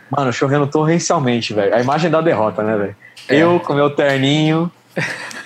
Mano, 0.10 0.34
chovendo 0.34 0.66
torrencialmente, 0.66 1.54
velho. 1.54 1.76
A 1.76 1.80
imagem 1.80 2.10
da 2.10 2.22
derrota, 2.22 2.64
né, 2.64 2.76
velho? 2.76 2.96
É. 3.30 3.36
Eu 3.36 3.60
com 3.60 3.74
meu 3.74 3.92
terninho, 3.96 4.72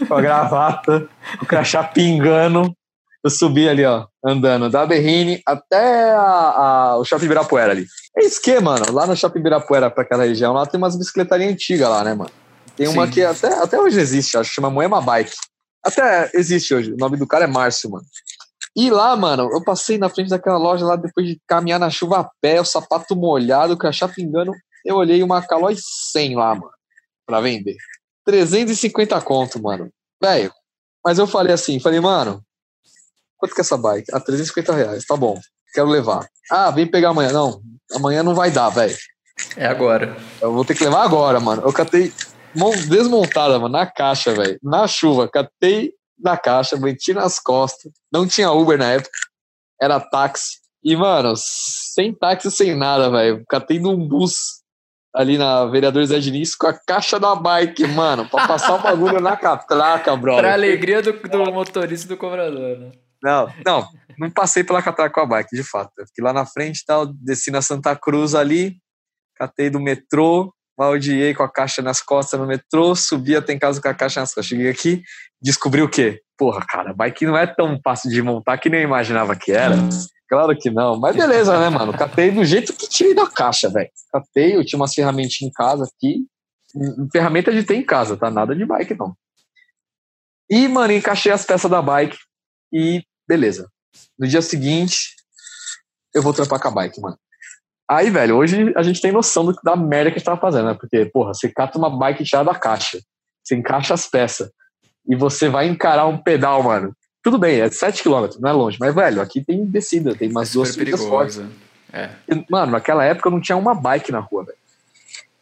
com 0.08 0.14
a 0.14 0.22
gravata, 0.22 1.08
o 1.42 1.46
crachá 1.46 1.84
pingando, 1.84 2.74
eu 3.26 3.30
subi 3.32 3.68
ali, 3.68 3.84
ó, 3.84 4.06
andando 4.24 4.70
da 4.70 4.86
Berrine 4.86 5.42
até 5.48 6.12
a, 6.12 6.22
a, 6.22 6.98
o 6.98 7.04
Shopping 7.04 7.26
Ibirapuera 7.26 7.72
ali. 7.72 7.88
É 8.16 8.24
isso 8.24 8.40
que, 8.40 8.60
mano, 8.60 8.92
lá 8.92 9.08
no 9.08 9.18
Shopping 9.18 9.40
Ibirapuera, 9.40 9.90
pra 9.90 10.04
aquela 10.04 10.26
região, 10.26 10.54
lá 10.54 10.64
tem 10.68 10.78
umas 10.78 10.96
bicicletarinhas 10.96 11.54
antigas 11.54 11.90
lá, 11.90 12.04
né, 12.04 12.14
mano? 12.14 12.30
Tem 12.76 12.88
uma 12.88 13.08
Sim. 13.08 13.14
que 13.14 13.24
até, 13.24 13.48
até 13.48 13.80
hoje 13.80 14.00
existe, 14.00 14.38
acho 14.38 14.52
que 14.52 14.56
chama 14.56 14.70
Moema 14.70 15.02
Bike. 15.02 15.34
Até 15.84 16.30
existe 16.36 16.76
hoje, 16.76 16.94
o 16.94 16.98
nome 16.98 17.18
do 17.18 17.26
cara 17.26 17.46
é 17.46 17.48
Márcio, 17.48 17.90
mano. 17.90 18.06
E 18.78 18.92
lá, 18.92 19.16
mano, 19.16 19.50
eu 19.52 19.64
passei 19.64 19.98
na 19.98 20.08
frente 20.08 20.30
daquela 20.30 20.60
loja 20.60 20.86
lá 20.86 20.96
depois 20.96 21.26
de 21.26 21.42
caminhar 21.48 21.80
na 21.80 21.90
chuva 21.90 22.20
a 22.20 22.30
pé, 22.40 22.62
o 22.62 22.66
sapato 22.66 23.16
molhado, 23.16 23.74
o 23.74 23.78
crachá 23.78 24.08
pingando. 24.08 24.52
Eu 24.86 24.98
olhei 24.98 25.24
uma 25.24 25.42
Calói 25.42 25.76
100 26.12 26.36
lá, 26.36 26.54
mano, 26.54 26.70
pra 27.26 27.42
vender. 27.42 27.76
350 28.24 29.20
conto, 29.22 29.60
mano. 29.60 29.90
Velho. 30.22 30.54
Mas 31.04 31.18
eu 31.18 31.26
falei 31.26 31.54
assim, 31.54 31.80
falei, 31.80 32.00
mano, 32.00 32.45
Quanto 33.38 33.54
que 33.54 33.62
é 33.62 33.64
essa 33.64 33.78
bike? 33.78 34.08
Ah, 34.14 34.20
350 34.20 34.74
reais, 34.74 35.06
tá 35.06 35.16
bom. 35.16 35.40
Quero 35.74 35.88
levar. 35.88 36.28
Ah, 36.52 36.72
vem 36.72 36.88
pegar 36.88 37.10
amanhã. 37.10 37.32
Não, 37.32 37.62
amanhã 37.94 38.24
não 38.24 38.34
vai 38.34 38.52
dar, 38.52 38.70
velho. 38.70 38.96
É 39.58 39.66
agora. 39.66 40.16
Eu 40.42 40.54
vou 40.54 40.64
ter 40.64 40.76
que 40.76 40.84
levar 40.84 41.04
agora, 41.04 41.40
mano. 41.40 41.62
Eu 41.64 41.74
catei 41.74 42.14
desmontada, 42.88 43.60
mano, 43.60 43.70
na 43.70 43.86
caixa, 43.86 44.34
velho. 44.34 44.58
Na 44.64 44.88
chuva, 44.88 45.28
catei 45.28 45.92
na 46.18 46.38
caixa, 46.38 46.78
meti 46.78 47.14
nas 47.14 47.40
costas. 47.40 47.92
Não 48.12 48.26
tinha 48.26 48.52
Uber 48.52 48.78
na 48.78 48.94
época. 48.94 49.18
Era 49.82 50.00
táxi. 50.00 50.60
E, 50.84 50.96
mano, 50.96 51.34
sem 51.36 52.14
táxi, 52.14 52.50
sem 52.52 52.76
nada, 52.76 53.10
velho. 53.10 53.44
Catei 53.50 53.80
num 53.80 54.08
bus 54.08 54.64
ali 55.14 55.38
na 55.38 55.66
Vereador 55.66 56.06
Zé 56.06 56.20
Diniz 56.20 56.56
com 56.56 56.68
a 56.68 56.74
caixa 56.74 57.20
da 57.20 57.36
bike, 57.36 57.88
mano, 57.88 58.28
pra 58.30 58.48
passar 58.48 58.76
o 58.76 58.82
bagulho 58.82 59.22
na 59.22 59.38
catraca, 59.38 60.16
brother. 60.16 60.44
Pra 60.44 60.54
alegria 60.54 61.02
do, 61.02 61.14
do 61.14 61.52
motorista 61.52 62.06
e 62.06 62.10
do 62.10 62.18
cobrador, 62.18 62.78
né? 62.78 62.92
Não, 63.26 63.52
não, 63.66 63.90
não 64.20 64.30
passei 64.30 64.64
pela 64.64 64.84
catraca 64.84 65.12
com 65.12 65.22
a 65.22 65.26
bike, 65.26 65.56
de 65.56 65.64
fato. 65.64 65.92
Eu 65.98 66.06
fiquei 66.06 66.24
lá 66.24 66.32
na 66.32 66.46
frente 66.46 66.82
e 66.82 66.86
tal, 66.86 67.08
desci 67.08 67.50
na 67.50 67.60
Santa 67.60 67.96
Cruz 67.96 68.36
ali, 68.36 68.78
catei 69.36 69.68
do 69.68 69.80
metrô, 69.80 70.54
maldiei 70.78 71.34
com 71.34 71.42
a 71.42 71.52
caixa 71.52 71.82
nas 71.82 72.04
costas 72.04 72.40
no 72.40 72.46
metrô, 72.46 72.96
subi 72.96 73.36
até 73.36 73.52
em 73.52 73.58
casa 73.58 73.82
com 73.82 73.88
a 73.88 73.96
caixa 73.96 74.20
nas 74.20 74.30
costas. 74.30 74.46
Cheguei 74.46 74.70
aqui, 74.70 75.02
descobri 75.42 75.82
o 75.82 75.90
quê? 75.90 76.22
Porra, 76.38 76.64
cara, 76.70 76.94
bike 76.94 77.26
não 77.26 77.36
é 77.36 77.48
tão 77.48 77.80
fácil 77.84 78.12
de 78.12 78.22
montar 78.22 78.60
que 78.60 78.70
nem 78.70 78.82
eu 78.82 78.88
imaginava 78.88 79.36
que 79.36 79.52
era. 79.52 79.76
Claro 80.30 80.56
que 80.56 80.70
não, 80.70 81.00
mas 81.00 81.16
beleza, 81.16 81.58
né, 81.60 81.70
mano? 81.70 81.98
Catei 81.98 82.30
do 82.30 82.46
jeito 82.46 82.74
que 82.74 82.88
tirei 82.88 83.16
da 83.16 83.26
caixa, 83.26 83.70
velho. 83.70 83.90
Catei, 84.12 84.56
eu 84.56 84.64
tinha 84.64 84.80
umas 84.80 84.94
ferramentas 84.94 85.42
em 85.42 85.50
casa 85.52 85.84
aqui. 85.86 86.28
Ferramenta 87.12 87.52
de 87.52 87.64
ter 87.64 87.76
em 87.76 87.84
casa, 87.84 88.16
tá? 88.16 88.30
Nada 88.30 88.56
de 88.56 88.66
bike, 88.66 88.96
não. 88.96 89.16
E, 90.48 90.68
mano, 90.68 90.94
encaixei 90.94 91.32
as 91.32 91.44
peças 91.44 91.72
da 91.72 91.82
bike 91.82 92.18
e 92.72 93.04
beleza. 93.28 93.70
No 94.18 94.28
dia 94.28 94.42
seguinte, 94.42 95.16
eu 96.14 96.22
vou 96.22 96.34
trampar 96.34 96.60
com 96.60 96.68
a 96.68 96.72
bike, 96.72 97.00
mano. 97.00 97.18
Aí, 97.90 98.10
velho, 98.10 98.36
hoje 98.36 98.74
a 98.76 98.82
gente 98.82 99.02
tem 99.02 99.12
noção 99.12 99.46
do, 99.46 99.54
da 99.64 99.76
merda 99.76 100.10
que 100.10 100.16
a 100.16 100.20
gente 100.20 100.26
tava 100.26 100.42
fazendo, 100.42 100.68
né? 100.68 100.74
Porque, 100.74 101.06
porra, 101.06 101.34
você 101.34 101.50
cata 101.50 101.78
uma 101.78 101.90
bike 101.90 102.24
tirada 102.24 102.52
da 102.52 102.58
caixa, 102.58 103.00
você 103.44 103.56
encaixa 103.56 103.94
as 103.94 104.08
peças 104.08 104.50
e 105.08 105.16
você 105.16 105.50
vai 105.50 105.68
encarar 105.68 106.08
um 106.08 106.18
pedal, 106.18 106.64
mano. 106.64 106.96
Tudo 107.22 107.38
bem, 107.38 107.60
é 107.60 107.70
7 107.70 108.04
km, 108.04 108.28
não 108.40 108.50
é 108.50 108.54
longe, 108.54 108.78
mas, 108.80 108.94
velho, 108.94 109.22
aqui 109.22 109.44
tem 109.44 109.66
descida, 109.66 110.16
tem 110.16 110.30
umas 110.30 110.50
é 110.50 110.54
duas 110.54 110.70
subidas 110.70 111.04
fortes. 111.04 111.42
É. 111.94 112.10
Mano, 112.50 112.72
naquela 112.72 113.06
época 113.06 113.30
não 113.30 113.40
tinha 113.40 113.56
uma 113.56 113.74
bike 113.74 114.12
na 114.12 114.20
rua, 114.20 114.46
velho. 114.46 114.58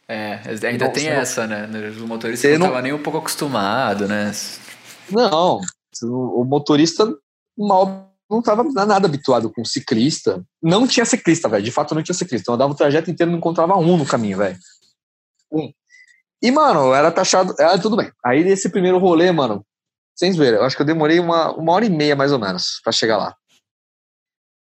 É, 0.06 0.38
ainda 0.68 0.90
tem 0.90 1.04
não. 1.04 1.16
essa, 1.16 1.46
né? 1.46 1.66
O 1.98 2.06
motorista 2.06 2.46
não, 2.50 2.58
não 2.58 2.66
tava 2.66 2.82
nem 2.82 2.92
um 2.92 3.02
pouco 3.02 3.18
acostumado, 3.18 4.06
né? 4.06 4.30
Não, 5.10 5.60
o 6.02 6.44
motorista 6.44 7.06
mal 7.56 8.14
não 8.30 8.40
estava 8.40 8.64
nada 8.64 9.06
habituado 9.06 9.52
com 9.52 9.64
ciclista. 9.64 10.44
Não 10.62 10.86
tinha 10.86 11.04
ciclista, 11.04 11.48
velho. 11.48 11.62
De 11.62 11.70
fato, 11.70 11.94
não 11.94 12.02
tinha 12.02 12.14
ciclista. 12.14 12.50
Eu 12.50 12.54
andava 12.54 12.72
o 12.72 12.76
trajeto 12.76 13.10
inteiro 13.10 13.30
não 13.30 13.38
encontrava 13.38 13.76
um 13.76 13.96
no 13.96 14.06
caminho, 14.06 14.38
velho. 14.38 14.56
Um. 15.52 15.72
E, 16.42 16.50
mano, 16.50 16.92
era 16.92 17.12
taxado. 17.12 17.54
Era 17.58 17.78
tudo 17.78 17.96
bem. 17.96 18.10
Aí, 18.24 18.42
nesse 18.42 18.68
primeiro 18.68 18.98
rolê, 18.98 19.30
mano, 19.30 19.64
sem 20.16 20.32
ver, 20.32 20.54
eu 20.54 20.62
acho 20.62 20.76
que 20.76 20.82
eu 20.82 20.86
demorei 20.86 21.20
uma, 21.20 21.52
uma 21.52 21.72
hora 21.72 21.84
e 21.84 21.90
meia, 21.90 22.16
mais 22.16 22.32
ou 22.32 22.38
menos, 22.38 22.80
para 22.82 22.92
chegar 22.92 23.16
lá. 23.16 23.34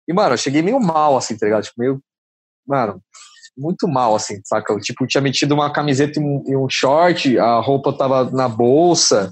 E, 0.08 0.14
mano, 0.14 0.34
eu 0.34 0.38
cheguei 0.38 0.62
meio 0.62 0.80
mal, 0.80 1.16
assim, 1.18 1.38
tá 1.38 1.46
ligado? 1.46 1.64
Tipo, 1.64 1.80
meio. 1.80 2.04
Mano, 2.68 3.02
muito 3.58 3.88
mal, 3.88 4.16
assim, 4.16 4.42
saca? 4.44 4.74
Eu, 4.74 4.80
tipo, 4.80 5.08
tinha 5.08 5.22
metido 5.22 5.54
uma 5.54 5.72
camiseta 5.72 6.20
e 6.20 6.24
um, 6.24 6.44
e 6.48 6.56
um 6.56 6.68
short, 6.70 7.38
a 7.38 7.60
roupa 7.60 7.96
tava 7.96 8.30
na 8.32 8.48
bolsa, 8.48 9.32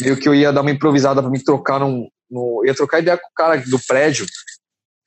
meio 0.00 0.18
que 0.18 0.28
eu 0.28 0.34
ia 0.34 0.52
dar 0.52 0.62
uma 0.62 0.70
improvisada 0.70 1.22
para 1.22 1.30
me 1.30 1.42
trocar 1.42 1.78
num, 1.80 2.08
no, 2.34 2.62
ia 2.66 2.74
trocar 2.74 2.98
ideia 2.98 3.16
com 3.16 3.28
o 3.28 3.34
cara 3.34 3.56
do 3.56 3.78
prédio, 3.86 4.26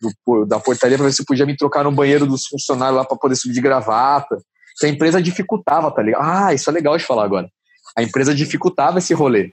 do, 0.02 0.46
da 0.46 0.60
portaria, 0.60 0.98
para 0.98 1.08
ver 1.08 1.14
se 1.14 1.26
podia 1.26 1.46
me 1.46 1.58
trocar 1.58 1.84
no 1.84 1.92
banheiro 1.92 2.26
dos 2.26 2.48
funcionários 2.48 2.98
lá 2.98 3.06
para 3.06 3.18
poder 3.18 3.36
subir 3.36 3.54
de 3.54 3.62
gravata. 3.62 4.38
Que 4.80 4.86
a 4.86 4.90
empresa 4.90 5.22
dificultava, 5.22 5.92
tá 5.92 6.02
ligado? 6.02 6.22
Ah, 6.24 6.54
isso 6.54 6.70
é 6.70 6.74
legal 6.74 6.98
de 6.98 7.04
falar 7.04 7.26
agora. 7.26 7.50
A 7.98 8.04
empresa 8.04 8.34
dificultava 8.34 9.00
esse 9.00 9.14
rolê. 9.14 9.52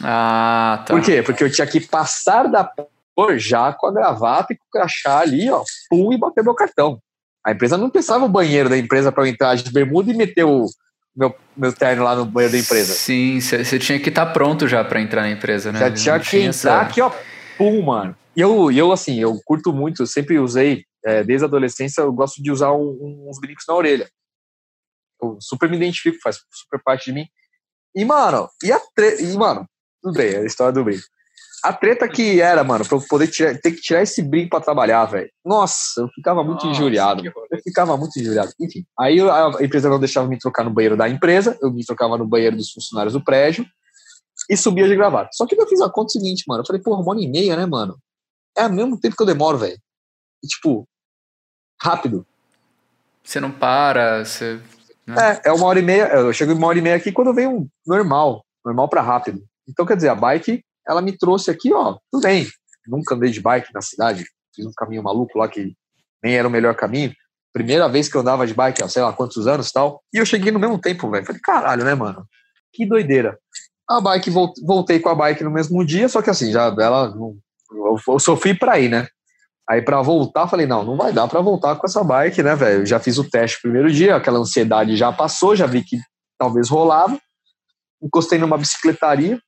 Ah, 0.00 0.84
tá. 0.86 0.94
Por 0.94 1.02
quê? 1.02 1.22
Porque 1.22 1.44
eu 1.44 1.50
tinha 1.50 1.66
que 1.66 1.80
passar 1.80 2.48
da 2.48 2.68
por 3.16 3.38
já 3.38 3.72
com 3.72 3.86
a 3.86 3.92
gravata 3.92 4.52
e 4.52 4.56
com 4.56 4.64
o 4.64 4.70
crachá 4.70 5.20
ali, 5.20 5.48
ó, 5.48 5.62
pum, 5.88 6.12
e 6.12 6.18
bater 6.18 6.42
meu 6.42 6.54
cartão. 6.54 6.98
A 7.46 7.52
empresa 7.52 7.76
não 7.76 7.90
pensava 7.90 8.24
o 8.24 8.28
banheiro 8.28 8.68
da 8.68 8.76
empresa 8.78 9.12
para 9.12 9.22
eu 9.22 9.28
entrar 9.28 9.54
de 9.54 9.70
bermuda 9.70 10.10
e 10.10 10.16
meter 10.16 10.44
o, 10.44 10.66
meu, 11.16 11.34
meu 11.56 11.72
terno 11.72 12.02
lá 12.02 12.16
no 12.16 12.24
banheiro 12.24 12.52
da 12.52 12.58
empresa. 12.58 12.92
Sim, 12.92 13.40
você 13.40 13.78
tinha 13.78 14.00
que 14.00 14.08
estar 14.08 14.26
tá 14.26 14.32
pronto 14.32 14.66
já 14.66 14.84
para 14.84 15.00
entrar 15.00 15.22
na 15.22 15.30
empresa, 15.30 15.70
né? 15.70 15.78
Já 15.78 15.90
tinha 15.90 16.20
que 16.20 16.36
entrar 16.38 16.48
essa... 16.48 16.80
aqui, 16.80 17.00
ó, 17.00 17.12
pum, 17.56 17.82
mano. 17.82 18.16
E 18.36 18.40
eu, 18.40 18.70
eu, 18.72 18.90
assim, 18.90 19.20
eu 19.20 19.40
curto 19.44 19.72
muito, 19.72 20.02
eu 20.02 20.06
sempre 20.06 20.38
usei, 20.38 20.84
é, 21.04 21.22
desde 21.22 21.44
a 21.44 21.48
adolescência, 21.48 22.00
eu 22.00 22.12
gosto 22.12 22.42
de 22.42 22.50
usar 22.50 22.72
um, 22.72 23.28
uns 23.28 23.38
brincos 23.40 23.64
na 23.68 23.74
orelha. 23.74 24.10
Eu 25.22 25.38
super 25.40 25.70
me 25.70 25.76
identifico, 25.76 26.18
faz 26.20 26.40
super 26.50 26.82
parte 26.82 27.06
de 27.06 27.12
mim. 27.12 27.26
E, 27.94 28.04
mano, 28.04 28.48
e 28.62 28.72
a 28.72 28.80
tre... 28.94 29.22
e, 29.22 29.36
mano, 29.36 29.68
tudo 30.02 30.18
bem, 30.18 30.34
é 30.34 30.38
a 30.38 30.44
história 30.44 30.72
do 30.72 30.82
brinco. 30.82 31.04
A 31.64 31.72
treta 31.72 32.06
que 32.06 32.42
era, 32.42 32.62
mano, 32.62 32.84
pra 32.86 32.98
eu 32.98 33.02
poder 33.08 33.26
tirar, 33.26 33.58
ter 33.58 33.72
que 33.72 33.80
tirar 33.80 34.02
esse 34.02 34.20
brinco 34.20 34.50
pra 34.50 34.60
trabalhar, 34.60 35.06
velho. 35.06 35.30
Nossa, 35.42 36.02
eu 36.02 36.08
ficava 36.08 36.44
muito 36.44 36.66
Nossa, 36.66 36.78
injuriado. 36.78 37.26
Eu 37.26 37.58
ficava 37.64 37.96
muito 37.96 38.20
injuriado. 38.20 38.52
Enfim, 38.60 38.84
aí 39.00 39.18
a 39.18 39.50
empresa 39.62 39.88
não 39.88 39.98
deixava 39.98 40.28
me 40.28 40.38
trocar 40.38 40.62
no 40.62 40.70
banheiro 40.70 40.94
da 40.94 41.08
empresa, 41.08 41.56
eu 41.62 41.72
me 41.72 41.82
trocava 41.82 42.18
no 42.18 42.26
banheiro 42.26 42.54
dos 42.54 42.70
funcionários 42.70 43.14
do 43.14 43.24
prédio 43.24 43.64
e 44.50 44.58
subia 44.58 44.86
de 44.86 44.94
gravata. 44.94 45.30
Só 45.32 45.46
que 45.46 45.58
eu 45.58 45.66
fiz 45.66 45.80
a 45.80 45.88
conta 45.88 46.10
seguinte, 46.10 46.44
mano. 46.46 46.60
Eu 46.60 46.66
falei, 46.66 46.82
porra, 46.82 47.00
uma 47.00 47.12
hora 47.12 47.22
e 47.22 47.28
meia, 47.28 47.56
né, 47.56 47.64
mano? 47.64 47.96
É 48.54 48.66
o 48.66 48.72
mesmo 48.72 49.00
tempo 49.00 49.16
que 49.16 49.22
eu 49.22 49.26
demoro, 49.26 49.56
velho. 49.56 49.78
Tipo, 50.46 50.86
rápido. 51.80 52.26
Você 53.22 53.40
não 53.40 53.50
para, 53.50 54.22
você. 54.22 54.60
Né? 55.06 55.40
É, 55.42 55.48
é 55.48 55.52
uma 55.52 55.64
hora 55.64 55.78
e 55.78 55.82
meia. 55.82 56.08
Eu 56.08 56.30
chego 56.34 56.52
uma 56.52 56.66
hora 56.66 56.78
e 56.78 56.82
meia 56.82 56.96
aqui 56.96 57.10
quando 57.10 57.28
eu 57.28 57.34
venho 57.34 57.66
normal, 57.86 58.44
normal 58.62 58.86
para 58.86 59.00
rápido. 59.00 59.42
Então, 59.66 59.86
quer 59.86 59.96
dizer, 59.96 60.10
a 60.10 60.14
bike 60.14 60.62
ela 60.86 61.02
me 61.02 61.16
trouxe 61.16 61.50
aqui, 61.50 61.72
ó, 61.72 61.98
tudo 62.10 62.22
bem. 62.22 62.46
Nunca 62.86 63.14
andei 63.14 63.30
de 63.30 63.40
bike 63.40 63.72
na 63.72 63.80
cidade, 63.80 64.24
fiz 64.54 64.66
um 64.66 64.72
caminho 64.76 65.02
maluco 65.02 65.38
lá 65.38 65.48
que 65.48 65.74
nem 66.22 66.36
era 66.36 66.46
o 66.46 66.50
melhor 66.50 66.74
caminho. 66.74 67.12
Primeira 67.52 67.88
vez 67.88 68.08
que 68.08 68.16
eu 68.16 68.20
andava 68.20 68.46
de 68.46 68.52
bike, 68.52 68.82
ó, 68.82 68.88
sei 68.88 69.02
lá 69.02 69.12
quantos 69.12 69.46
anos 69.46 69.70
tal. 69.70 70.02
E 70.12 70.18
eu 70.18 70.26
cheguei 70.26 70.50
no 70.50 70.58
mesmo 70.58 70.78
tempo, 70.78 71.10
velho. 71.10 71.24
Falei, 71.24 71.40
caralho, 71.42 71.84
né, 71.84 71.94
mano? 71.94 72.26
Que 72.72 72.84
doideira. 72.84 73.38
A 73.88 74.00
bike, 74.00 74.30
voltei 74.66 74.98
com 74.98 75.08
a 75.08 75.14
bike 75.14 75.44
no 75.44 75.50
mesmo 75.50 75.84
dia, 75.84 76.08
só 76.08 76.20
que 76.20 76.30
assim, 76.30 76.50
já 76.50 76.74
ela. 76.78 77.14
Eu 78.08 78.18
sofri 78.18 78.58
pra 78.58 78.78
ir, 78.78 78.88
né? 78.88 79.06
Aí 79.68 79.80
para 79.80 80.02
voltar, 80.02 80.48
falei, 80.48 80.66
não, 80.66 80.84
não 80.84 80.96
vai 80.96 81.12
dar 81.12 81.26
para 81.26 81.40
voltar 81.40 81.76
com 81.76 81.86
essa 81.86 82.04
bike, 82.04 82.42
né, 82.42 82.54
velho? 82.54 82.84
Já 82.84 82.98
fiz 82.98 83.18
o 83.18 83.28
teste 83.28 83.62
primeiro 83.62 83.90
dia, 83.90 84.16
aquela 84.16 84.38
ansiedade 84.38 84.96
já 84.96 85.10
passou, 85.12 85.56
já 85.56 85.66
vi 85.66 85.82
que 85.82 85.96
talvez 86.38 86.68
rolava. 86.68 87.18
Encostei 88.02 88.38
numa 88.38 88.58
bicicletaria, 88.58 89.40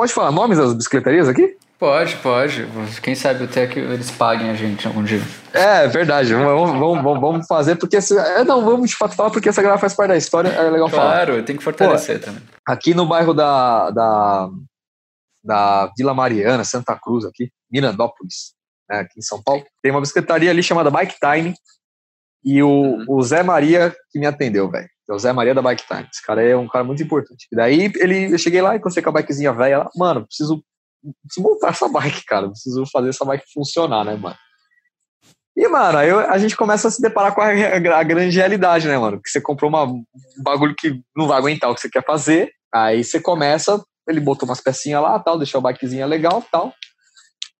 Pode 0.00 0.14
falar 0.14 0.32
nomes 0.32 0.56
das 0.56 0.72
bicicletarias 0.72 1.28
aqui? 1.28 1.58
Pode, 1.78 2.16
pode. 2.22 2.66
Quem 3.02 3.14
sabe 3.14 3.44
até 3.44 3.66
que 3.66 3.78
eles 3.78 4.10
paguem 4.10 4.48
a 4.48 4.54
gente 4.54 4.86
algum 4.86 5.04
dia. 5.04 5.20
É, 5.52 5.86
verdade. 5.88 6.32
Vamos, 6.32 6.70
vamos, 6.78 7.20
vamos 7.20 7.46
fazer, 7.46 7.76
porque. 7.76 7.96
Esse, 7.96 8.16
é, 8.16 8.42
não, 8.42 8.64
vamos 8.64 8.88
de 8.88 8.96
fato 8.96 9.14
falar, 9.14 9.28
porque 9.28 9.50
essa 9.50 9.60
galera 9.60 9.78
faz 9.78 9.92
parte 9.92 10.08
da 10.08 10.16
história, 10.16 10.48
é 10.48 10.70
legal 10.70 10.88
claro, 10.88 10.90
falar. 10.90 11.26
Claro, 11.26 11.42
tem 11.42 11.54
que 11.54 11.62
fortalecer 11.62 12.18
Pô, 12.18 12.24
também. 12.24 12.42
Aqui 12.66 12.94
no 12.94 13.04
bairro 13.04 13.34
da, 13.34 13.90
da, 13.90 14.48
da 15.44 15.92
Vila 15.94 16.14
Mariana, 16.14 16.64
Santa 16.64 16.98
Cruz, 16.98 17.26
aqui, 17.26 17.50
Mirandópolis, 17.70 18.54
né, 18.88 19.00
aqui 19.00 19.18
em 19.18 19.22
São 19.22 19.42
Paulo, 19.42 19.62
tem 19.82 19.92
uma 19.92 20.00
bicicletaria 20.00 20.50
ali 20.50 20.62
chamada 20.62 20.90
Bike 20.90 21.16
Time. 21.20 21.54
E 22.44 22.62
o, 22.62 22.68
uhum. 22.68 23.04
o 23.08 23.22
Zé 23.22 23.42
Maria 23.42 23.94
que 24.10 24.18
me 24.18 24.26
atendeu, 24.26 24.70
velho 24.70 24.88
é 25.10 25.14
o 25.14 25.18
Zé 25.18 25.32
Maria 25.32 25.54
da 25.54 25.62
Bike 25.62 25.86
Time. 25.86 26.06
Esse 26.12 26.24
cara 26.24 26.42
é 26.42 26.56
um 26.56 26.68
cara 26.68 26.84
muito 26.84 27.02
importante. 27.02 27.46
E 27.52 27.56
daí 27.56 27.92
ele, 27.96 28.32
eu 28.32 28.38
cheguei 28.38 28.62
lá 28.62 28.76
e 28.76 28.80
consegui 28.80 29.04
com 29.04 29.10
a 29.10 29.14
bikezinha 29.14 29.52
velha 29.52 29.78
lá, 29.78 29.90
mano, 29.96 30.24
preciso, 30.24 30.62
preciso 31.26 31.46
montar 31.46 31.70
essa 31.70 31.88
bike, 31.88 32.24
cara. 32.24 32.48
Preciso 32.48 32.84
fazer 32.86 33.08
essa 33.08 33.24
bike 33.24 33.44
funcionar, 33.52 34.04
né, 34.04 34.14
mano? 34.14 34.36
E, 35.56 35.68
mano, 35.68 35.98
aí 35.98 36.10
a 36.10 36.38
gente 36.38 36.56
começa 36.56 36.88
a 36.88 36.90
se 36.90 37.02
deparar 37.02 37.34
com 37.34 37.40
a, 37.40 37.48
a, 37.48 37.98
a, 37.98 38.02
grande 38.02 38.38
realidade, 38.38 38.86
né, 38.86 38.96
mano? 38.96 39.20
Que 39.20 39.28
você 39.28 39.40
comprou 39.40 39.68
uma, 39.68 39.84
um 39.84 40.04
bagulho 40.42 40.74
que 40.78 41.02
não 41.14 41.26
vai 41.26 41.38
aguentar 41.38 41.70
o 41.70 41.74
que 41.74 41.80
você 41.80 41.90
quer 41.90 42.04
fazer. 42.04 42.52
Aí 42.72 43.02
você 43.02 43.20
começa, 43.20 43.82
ele 44.08 44.20
botou 44.20 44.48
umas 44.48 44.60
pecinhas 44.60 45.02
lá, 45.02 45.18
tal, 45.18 45.36
deixou 45.36 45.58
a 45.58 45.62
bikezinha 45.62 46.06
legal, 46.06 46.42
tal. 46.52 46.72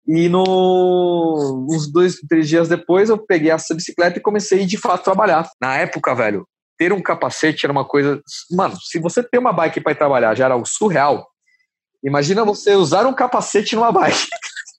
E 0.06 0.28
no, 0.28 1.66
uns 1.70 1.90
dois, 1.92 2.16
três 2.28 2.48
dias 2.48 2.68
depois, 2.68 3.10
eu 3.10 3.18
peguei 3.18 3.50
essa 3.50 3.74
bicicleta 3.74 4.18
e 4.18 4.22
comecei 4.22 4.64
de 4.64 4.76
fato 4.76 5.00
a 5.00 5.04
trabalhar. 5.04 5.48
Na 5.60 5.76
época, 5.76 6.14
velho, 6.14 6.46
ter 6.78 6.92
um 6.92 7.02
capacete 7.02 7.66
era 7.66 7.72
uma 7.72 7.84
coisa. 7.84 8.20
Mano, 8.50 8.74
se 8.80 8.98
você 8.98 9.22
tem 9.22 9.38
uma 9.38 9.52
bike 9.52 9.80
para 9.80 9.92
ir 9.92 9.98
trabalhar 9.98 10.34
já 10.34 10.46
era 10.46 10.54
algo 10.54 10.66
surreal, 10.66 11.28
imagina 12.02 12.44
você 12.44 12.74
usar 12.74 13.06
um 13.06 13.12
capacete 13.12 13.76
numa 13.76 13.92
bike. 13.92 14.28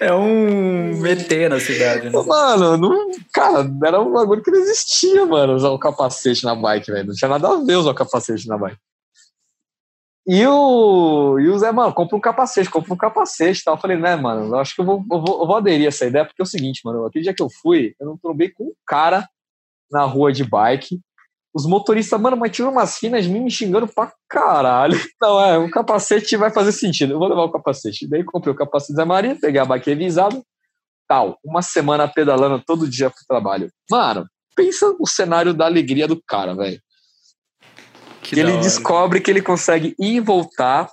É 0.00 0.12
um 0.12 1.00
VT 1.00 1.48
na 1.48 1.60
cidade, 1.60 2.10
né? 2.10 2.22
Mano, 2.26 2.76
não, 2.76 3.10
cara, 3.32 3.70
era 3.84 4.00
um 4.00 4.12
bagulho 4.12 4.42
que 4.42 4.50
não 4.50 4.58
existia, 4.58 5.24
mano, 5.24 5.54
usar 5.54 5.70
um 5.70 5.78
capacete 5.78 6.44
na 6.44 6.56
bike, 6.56 6.90
velho. 6.90 7.06
Não 7.06 7.14
tinha 7.14 7.28
nada 7.28 7.48
a 7.48 7.64
ver 7.64 7.76
usar 7.76 7.92
um 7.92 7.94
capacete 7.94 8.48
na 8.48 8.58
bike. 8.58 8.76
E 10.26 10.46
o, 10.46 11.38
e 11.40 11.48
o 11.48 11.58
Zé, 11.58 11.72
mano, 11.72 11.94
compra 11.94 12.16
um 12.16 12.20
capacete, 12.20 12.70
compra 12.70 12.92
um 12.92 12.96
capacete 12.96 13.60
e 13.60 13.64
tal. 13.64 13.74
Eu 13.74 13.80
falei, 13.80 13.96
né, 13.96 14.16
mano, 14.16 14.54
acho 14.56 14.74
que 14.74 14.80
eu 14.80 14.84
vou, 14.84 15.04
eu 15.10 15.20
vou, 15.20 15.40
eu 15.40 15.46
vou 15.46 15.56
aderir 15.56 15.86
a 15.86 15.88
essa 15.88 16.06
ideia, 16.06 16.24
porque 16.24 16.40
é 16.40 16.44
o 16.44 16.46
seguinte, 16.46 16.82
mano, 16.84 17.06
aquele 17.06 17.24
dia 17.24 17.34
que 17.34 17.42
eu 17.42 17.48
fui, 17.62 17.94
eu 17.98 18.06
não 18.06 18.18
trombei 18.18 18.50
com 18.50 18.64
um 18.64 18.72
cara 18.86 19.28
na 19.90 20.04
rua 20.04 20.32
de 20.32 20.44
bike. 20.44 21.00
Os 21.52 21.66
motoristas, 21.66 22.20
mano, 22.20 22.36
mas 22.36 22.52
tinham 22.52 22.70
umas 22.70 22.96
finas 22.96 23.26
me 23.26 23.50
xingando 23.50 23.88
pra 23.88 24.12
caralho. 24.28 24.96
Não, 25.20 25.40
é, 25.40 25.58
um 25.58 25.68
capacete 25.68 26.36
vai 26.36 26.48
fazer 26.48 26.70
sentido. 26.70 27.14
Eu 27.14 27.18
vou 27.18 27.26
levar 27.26 27.42
o 27.42 27.50
capacete. 27.50 28.08
Daí 28.08 28.22
comprei 28.22 28.54
o 28.54 28.56
capacete 28.56 28.94
da 28.94 29.04
Maria, 29.04 29.34
peguei 29.34 29.60
a 29.60 29.64
bike 29.64 29.90
revisada, 29.90 30.40
tal. 31.08 31.40
Uma 31.44 31.60
semana 31.60 32.06
pedalando 32.06 32.62
todo 32.64 32.88
dia 32.88 33.10
pro 33.10 33.18
trabalho. 33.26 33.68
Mano, 33.90 34.28
pensa 34.54 34.94
no 34.96 35.06
cenário 35.08 35.52
da 35.52 35.66
alegria 35.66 36.06
do 36.06 36.22
cara, 36.24 36.54
velho. 36.54 36.80
Que 38.22 38.38
ele 38.38 38.58
descobre 38.58 39.20
que 39.20 39.30
ele 39.30 39.42
consegue 39.42 39.94
ir 39.98 40.16
e 40.16 40.20
voltar 40.20 40.88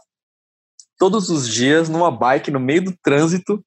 todos 0.98 1.30
os 1.30 1.48
dias 1.48 1.90
numa 1.90 2.12
bike 2.12 2.52
no 2.52 2.60
meio 2.60 2.86
do 2.86 2.98
trânsito. 3.02 3.64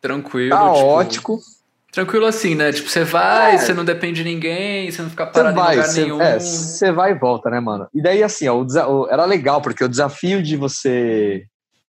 Tranquilo. 0.00 0.50
Caótico. 0.50 1.38
Tipo, 1.38 1.56
tranquilo 1.90 2.26
assim, 2.26 2.54
né? 2.54 2.72
Tipo, 2.72 2.88
você 2.88 3.04
vai, 3.04 3.54
é. 3.54 3.58
você 3.58 3.74
não 3.74 3.84
depende 3.84 4.22
de 4.22 4.28
ninguém, 4.28 4.90
você 4.90 5.02
não 5.02 5.10
fica 5.10 5.26
parado 5.26 5.56
vai, 5.56 5.74
em 5.74 5.76
lugar 5.76 5.88
cê, 5.88 6.02
nenhum. 6.02 6.20
É, 6.20 6.38
você 6.38 6.92
vai 6.92 7.12
e 7.12 7.18
volta, 7.18 7.50
né, 7.50 7.58
mano? 7.58 7.88
E 7.92 8.00
daí, 8.00 8.22
assim, 8.22 8.46
ó, 8.48 8.62
o, 8.62 9.08
era 9.08 9.24
legal, 9.24 9.60
porque 9.60 9.82
o 9.82 9.88
desafio 9.88 10.42
de 10.42 10.56
você 10.56 11.44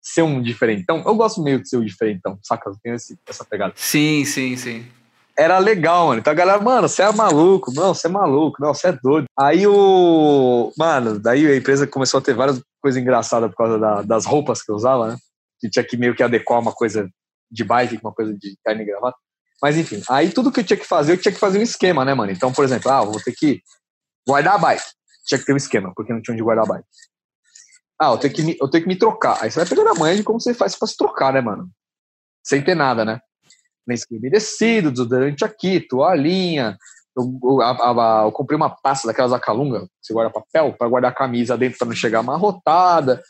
ser 0.01 0.21
um 0.21 0.41
diferentão, 0.41 1.01
eu 1.05 1.15
gosto 1.15 1.41
meio 1.41 1.61
de 1.61 1.69
ser 1.69 1.77
um 1.77 1.85
diferentão, 1.85 2.37
saca? 2.43 2.69
Eu 2.69 2.75
tenho 2.83 2.95
esse, 2.95 3.17
essa 3.27 3.45
pegada. 3.45 3.73
Sim, 3.75 4.25
sim, 4.25 4.55
sim 4.57 4.85
era 5.37 5.57
legal, 5.57 6.07
mano. 6.07 6.19
Então 6.19 6.31
a 6.31 6.35
galera, 6.35 6.61
mano, 6.61 6.87
você 6.87 7.01
é 7.01 7.11
maluco, 7.11 7.71
não, 7.73 7.93
você 7.93 8.07
é 8.07 8.09
maluco, 8.09 8.61
não, 8.61 8.73
você 8.73 8.89
é 8.89 8.91
doido. 8.91 9.25
Aí 9.37 9.65
o. 9.65 10.71
Mano, 10.77 11.19
daí 11.19 11.47
a 11.47 11.55
empresa 11.55 11.87
começou 11.87 12.19
a 12.19 12.21
ter 12.21 12.33
várias 12.33 12.61
coisas 12.81 13.01
engraçadas 13.01 13.49
por 13.49 13.57
causa 13.57 13.79
da, 13.79 14.01
das 14.01 14.25
roupas 14.25 14.61
que 14.61 14.71
eu 14.71 14.75
usava, 14.75 15.07
né? 15.07 15.17
Que 15.59 15.69
tinha 15.69 15.83
que 15.83 15.97
meio 15.97 16.15
que 16.15 16.23
adequar 16.23 16.59
uma 16.59 16.71
coisa 16.71 17.09
de 17.51 17.63
bike 17.63 17.97
com 17.97 18.07
uma 18.07 18.13
coisa 18.13 18.33
de 18.33 18.57
carne 18.63 18.83
e 18.83 18.85
gravata. 18.85 19.17
Mas 19.61 19.77
enfim, 19.77 20.01
aí 20.09 20.29
tudo 20.29 20.51
que 20.51 20.59
eu 20.59 20.63
tinha 20.63 20.77
que 20.77 20.85
fazer, 20.85 21.13
eu 21.13 21.17
tinha 21.17 21.31
que 21.31 21.39
fazer 21.39 21.57
um 21.57 21.63
esquema, 21.63 22.03
né, 22.03 22.13
mano? 22.13 22.31
Então, 22.31 22.51
por 22.51 22.65
exemplo, 22.65 22.91
ah, 22.91 23.03
vou 23.03 23.21
ter 23.21 23.33
que 23.33 23.61
guardar 24.27 24.55
a 24.55 24.57
bike. 24.57 24.83
Tinha 25.25 25.39
que 25.39 25.45
ter 25.45 25.53
um 25.53 25.57
esquema, 25.57 25.93
porque 25.95 26.11
não 26.11 26.21
tinha 26.21 26.33
onde 26.33 26.43
guardar 26.43 26.65
a 26.65 26.67
bike. 26.67 26.87
Ah, 28.01 28.11
eu 28.11 28.17
tenho 28.17 28.33
que 28.33 28.43
me, 28.43 28.57
eu 28.59 28.69
tenho 28.69 28.83
que 28.83 28.89
me 28.89 28.97
trocar. 28.97 29.41
Aí 29.41 29.49
você 29.49 29.59
vai 29.59 29.69
pegando 29.69 29.89
a 29.89 29.93
manha 29.93 30.15
de 30.15 30.23
como 30.23 30.39
você 30.39 30.53
faz 30.53 30.77
pra 30.77 30.87
se 30.87 30.97
trocar, 30.97 31.31
né, 31.31 31.39
mano? 31.39 31.69
Sem 32.43 32.61
ter 32.61 32.75
nada, 32.75 33.05
né? 33.05 33.21
Lenço 33.87 34.05
umedecido, 34.11 34.91
desodorante 34.91 35.43
aqui, 35.43 35.79
toalhinha. 35.79 36.77
Eu, 37.15 37.61
a, 37.61 37.71
a, 37.71 38.23
eu, 38.25 38.31
comprei 38.31 38.55
uma 38.55 38.69
pasta 38.69 39.07
daquelas 39.07 39.33
acalunga, 39.33 39.87
você 40.01 40.13
guarda 40.13 40.33
papel, 40.33 40.73
para 40.73 40.87
guardar 40.87 41.11
a 41.11 41.15
camisa 41.15 41.57
dentro 41.57 41.77
para 41.77 41.87
não 41.87 41.95
chegar 41.95 42.19
amarrotada. 42.19 43.21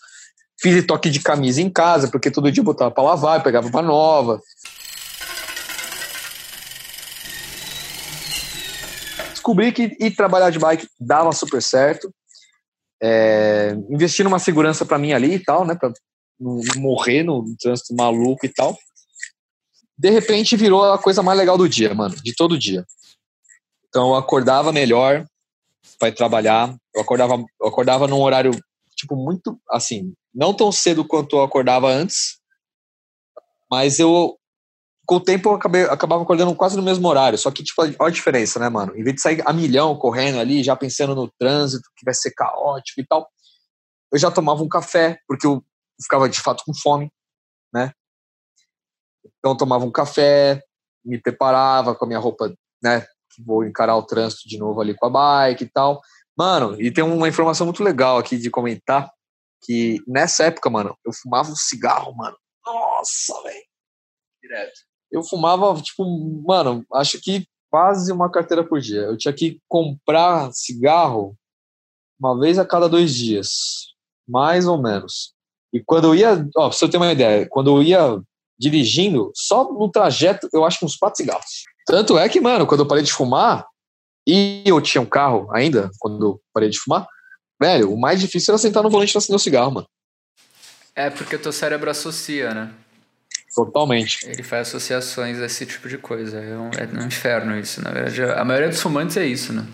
Fiz 0.61 0.85
toque 0.85 1.09
de 1.09 1.19
camisa 1.19 1.61
em 1.61 1.69
casa, 1.69 2.09
porque 2.09 2.31
todo 2.31 2.51
dia 2.51 2.63
botava 2.63 2.91
para 2.91 3.03
lavar, 3.03 3.43
pegava 3.43 3.67
uma 3.67 3.81
nova. 3.81 4.39
Descobri 9.31 9.73
que 9.73 9.97
ir 9.99 10.15
trabalhar 10.15 10.51
de 10.51 10.59
bike 10.59 10.87
dava 10.97 11.33
super 11.33 11.61
certo. 11.61 12.13
É, 13.01 13.75
investi 13.89 14.23
numa 14.23 14.39
segurança 14.39 14.85
para 14.85 14.97
mim 14.97 15.11
ali 15.11 15.33
e 15.33 15.39
tal, 15.39 15.65
né? 15.65 15.75
Pra 15.75 15.91
não 16.39 16.61
morrer 16.77 17.23
no 17.23 17.43
trânsito 17.59 17.93
maluco 17.93 18.45
e 18.45 18.49
tal 18.49 18.77
de 19.97 20.09
repente 20.09 20.55
virou 20.55 20.91
a 20.91 20.97
coisa 20.97 21.21
mais 21.21 21.37
legal 21.37 21.57
do 21.57 21.69
dia, 21.69 21.93
mano, 21.93 22.15
de 22.15 22.33
todo 22.35 22.57
dia. 22.57 22.85
Então 23.87 24.09
eu 24.09 24.15
acordava 24.15 24.71
melhor 24.71 25.25
para 25.99 26.11
trabalhar, 26.11 26.75
eu 26.95 27.01
acordava, 27.01 27.35
eu 27.61 27.67
acordava 27.67 28.07
num 28.07 28.21
horário 28.21 28.51
tipo 28.95 29.15
muito 29.15 29.59
assim, 29.69 30.13
não 30.33 30.53
tão 30.53 30.71
cedo 30.71 31.05
quanto 31.05 31.35
eu 31.35 31.43
acordava 31.43 31.87
antes, 31.87 32.39
mas 33.69 33.99
eu 33.99 34.37
com 35.05 35.15
o 35.15 35.19
tempo 35.19 35.49
eu 35.49 35.53
acabei, 35.55 35.83
acabava 35.83 36.23
acordando 36.23 36.55
quase 36.55 36.77
no 36.77 36.83
mesmo 36.83 37.07
horário, 37.07 37.37
só 37.37 37.51
que 37.51 37.61
tipo, 37.61 37.81
olha 37.81 37.95
a 37.99 38.09
diferença, 38.09 38.57
né, 38.57 38.69
mano? 38.69 38.97
Em 38.97 39.03
vez 39.03 39.17
de 39.17 39.21
sair 39.21 39.43
a 39.45 39.51
milhão 39.51 39.97
correndo 39.97 40.39
ali, 40.39 40.63
já 40.63 40.75
pensando 40.75 41.13
no 41.13 41.29
trânsito, 41.37 41.89
que 41.97 42.05
vai 42.05 42.13
ser 42.13 42.31
caótico 42.31 43.01
e 43.01 43.05
tal, 43.05 43.27
eu 44.11 44.17
já 44.17 44.31
tomava 44.31 44.63
um 44.63 44.69
café, 44.69 45.19
porque 45.27 45.45
eu 45.45 45.63
ficava 46.01 46.29
de 46.29 46.39
fato 46.39 46.63
com 46.65 46.73
fome, 46.73 47.11
né? 47.73 47.91
Então 49.43 49.57
tomava 49.57 49.83
um 49.83 49.91
café, 49.91 50.63
me 51.03 51.19
preparava 51.19 51.93
com 51.93 52.05
a 52.05 52.07
minha 52.07 52.19
roupa, 52.19 52.55
né? 52.81 53.05
Vou 53.45 53.65
encarar 53.65 53.97
o 53.97 54.03
trânsito 54.03 54.47
de 54.47 54.57
novo 54.57 54.79
ali 54.79 54.95
com 54.95 55.05
a 55.05 55.09
bike 55.09 55.65
e 55.65 55.69
tal. 55.69 56.01
Mano, 56.37 56.79
e 56.81 56.89
tem 56.89 57.03
uma 57.03 57.27
informação 57.27 57.65
muito 57.65 57.83
legal 57.83 58.17
aqui 58.17 58.37
de 58.37 58.49
comentar 58.49 59.11
que 59.65 60.01
nessa 60.07 60.45
época, 60.45 60.69
mano, 60.69 60.95
eu 61.05 61.11
fumava 61.11 61.51
um 61.51 61.55
cigarro, 61.55 62.15
mano. 62.15 62.37
Nossa, 62.65 63.41
velho. 63.43 63.63
Direto. 64.41 64.79
Eu 65.11 65.23
fumava, 65.23 65.73
tipo, 65.81 66.05
mano, 66.45 66.85
acho 66.93 67.19
que 67.19 67.45
quase 67.69 68.13
uma 68.13 68.31
carteira 68.31 68.63
por 68.63 68.79
dia. 68.79 69.01
Eu 69.01 69.17
tinha 69.17 69.33
que 69.33 69.59
comprar 69.67 70.51
cigarro 70.53 71.35
uma 72.17 72.39
vez 72.39 72.57
a 72.57 72.65
cada 72.65 72.87
dois 72.87 73.13
dias, 73.13 73.49
mais 74.27 74.65
ou 74.65 74.81
menos. 74.81 75.33
E 75.73 75.83
quando 75.83 76.07
eu 76.07 76.15
ia, 76.15 76.47
ó, 76.55 76.69
pra 76.69 76.77
você 76.77 76.87
ter 76.87 76.97
uma 76.97 77.11
ideia, 77.11 77.47
quando 77.49 77.75
eu 77.75 77.83
ia 77.83 78.21
dirigindo, 78.63 79.31
só 79.35 79.65
no 79.71 79.89
trajeto, 79.89 80.47
eu 80.53 80.63
acho 80.63 80.79
que 80.79 80.85
uns 80.85 80.95
quatro 80.95 81.17
cigarros. 81.17 81.63
Tanto 81.85 82.17
é 82.17 82.27
que, 82.29 82.39
mano, 82.39 82.65
quando 82.65 82.79
eu 82.79 82.87
parei 82.87 83.03
de 83.03 83.11
fumar, 83.11 83.65
e 84.25 84.63
eu 84.65 84.79
tinha 84.79 85.01
um 85.01 85.05
carro 85.05 85.49
ainda, 85.53 85.91
quando 85.99 86.25
eu 86.25 86.41
parei 86.53 86.69
de 86.69 86.79
fumar, 86.79 87.05
velho, 87.61 87.93
o 87.93 87.99
mais 87.99 88.21
difícil 88.21 88.53
era 88.53 88.57
sentar 88.57 88.81
no 88.81 88.89
volante 88.89 89.13
e 89.13 89.17
acender 89.17 89.35
o 89.35 89.39
cigarro, 89.39 89.71
mano. 89.71 89.87
É 90.95 91.09
porque 91.09 91.35
o 91.35 91.39
teu 91.39 91.51
cérebro 91.51 91.89
associa, 91.89 92.53
né? 92.53 92.71
Totalmente. 93.53 94.19
Ele 94.25 94.43
faz 94.43 94.69
associações 94.69 95.39
a 95.39 95.45
esse 95.45 95.65
tipo 95.65 95.87
de 95.87 95.97
coisa. 95.97 96.39
É 96.39 96.57
um, 96.57 96.71
é 96.71 97.03
um 97.03 97.07
inferno 97.07 97.57
isso, 97.59 97.83
na 97.83 97.91
verdade. 97.91 98.23
A 98.23 98.45
maioria 98.45 98.69
dos 98.69 98.81
fumantes 98.81 99.17
é 99.17 99.25
isso, 99.25 99.51
né? 99.53 99.65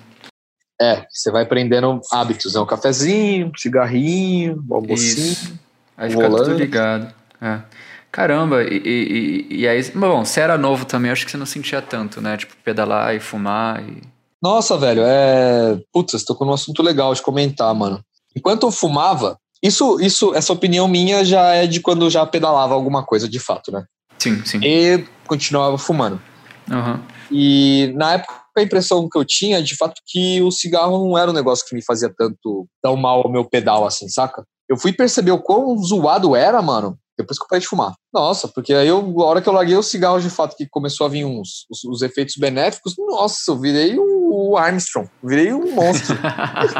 É, 0.82 1.06
você 1.12 1.30
vai 1.30 1.46
prendendo 1.46 2.00
hábitos, 2.12 2.56
é 2.56 2.60
um 2.60 2.66
cafezinho, 2.66 3.48
um 3.48 3.58
cigarrinho, 3.58 4.64
um 4.70 4.76
almocinho. 4.76 5.32
Isso. 5.32 5.60
Aí 5.98 6.10
fica 6.10 6.30
volante. 6.30 6.50
tudo 6.50 6.58
ligado. 6.58 7.14
É. 7.42 7.62
Caramba, 8.12 8.64
e, 8.64 8.82
e, 8.84 9.60
e, 9.60 9.68
aí, 9.68 9.82
bom, 9.92 10.26
você 10.26 10.40
era 10.42 10.58
novo 10.58 10.86
também, 10.86 11.12
acho 11.12 11.26
que 11.26 11.32
você 11.32 11.38
não 11.38 11.46
sentia 11.46 11.82
tanto, 11.82 12.20
né? 12.20 12.38
Tipo, 12.38 12.56
pedalar 12.64 13.16
e 13.16 13.20
fumar 13.20 13.84
e... 13.88 14.02
Nossa, 14.42 14.78
velho, 14.78 15.04
é. 15.06 15.78
Putz, 15.92 16.14
você 16.14 16.26
tocou 16.26 16.48
num 16.48 16.54
assunto 16.54 16.82
legal 16.82 17.14
de 17.14 17.22
comentar, 17.22 17.74
mano. 17.76 18.00
Enquanto 18.36 18.64
eu 18.64 18.72
fumava, 18.72 19.38
isso, 19.62 20.00
isso, 20.00 20.34
essa 20.34 20.54
opinião 20.54 20.88
minha 20.88 21.26
já 21.26 21.54
é 21.54 21.68
de 21.68 21.82
quando 21.82 22.06
eu 22.06 22.10
já 22.10 22.26
pedalava 22.26 22.74
alguma 22.74 23.04
coisa 23.04 23.28
de 23.28 23.40
fato, 23.40 23.72
né? 23.72 23.84
Sim, 24.18 24.44
sim. 24.46 24.60
E 24.64 25.06
continuava 25.28 25.78
fumando. 25.78 26.22
Uhum. 26.70 27.00
E 27.32 27.94
na 27.96 28.14
época 28.14 28.34
a 28.58 28.64
impressão 28.64 29.08
que 29.10 29.18
eu 29.18 29.26
tinha, 29.26 29.62
de 29.62 29.76
fato, 29.76 30.02
que 30.06 30.42
o 30.42 30.52
cigarro 30.52 30.98
não 31.06 31.18
era 31.18 31.32
um 31.32 31.34
negócio 31.34 31.66
que 31.66 31.76
me 31.76 31.84
fazia 31.84 32.12
tanto 32.18 32.68
tão 32.82 32.96
mal 32.96 33.22
ao 33.24 33.32
meu 33.32 33.46
pedal, 33.46 33.86
assim, 33.86 34.08
saca? 34.10 34.44
Eu 34.68 34.78
fui 34.78 34.94
perceber 34.94 35.32
o 35.32 35.42
quão 35.42 35.78
zoado 35.78 36.36
era, 36.36 36.62
mano, 36.62 36.98
depois 37.20 37.38
que 37.38 37.44
eu 37.44 37.48
parei 37.50 37.60
de 37.60 37.68
fumar. 37.68 37.94
Nossa, 38.14 38.48
porque 38.48 38.74
aí 38.74 38.88
eu, 38.88 39.22
a 39.22 39.26
hora 39.26 39.42
que 39.42 39.50
eu 39.50 39.54
larguei 39.54 39.76
o 39.76 39.84
cigarro 39.84 40.22
de 40.22 40.30
fato, 40.30 40.56
que 40.56 40.68
começou 40.70 41.06
a 41.06 41.10
vir 41.10 41.26
uns, 41.26 41.66
os, 41.70 41.84
os 41.84 42.02
efeitos 42.02 42.36
benéficos, 42.38 42.96
nossa, 42.98 43.52
eu 43.52 43.60
virei 43.60 43.98
o, 43.98 44.56
Armstrong, 44.58 45.10
virei 45.22 45.52
um 45.54 45.74
monstro. 45.74 46.16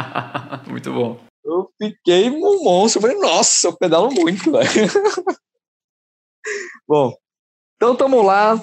muito 0.66 0.92
bom. 0.92 1.20
Eu 1.44 1.70
fiquei 1.80 2.30
um 2.30 2.64
monstro, 2.64 2.98
eu 2.98 3.02
falei, 3.02 3.18
nossa, 3.18 3.68
eu 3.68 3.76
pedalo 3.76 4.10
muito, 4.10 4.50
velho. 4.50 4.66
bom, 6.88 7.14
então 7.76 7.92
estamos 7.92 8.24
lá, 8.24 8.56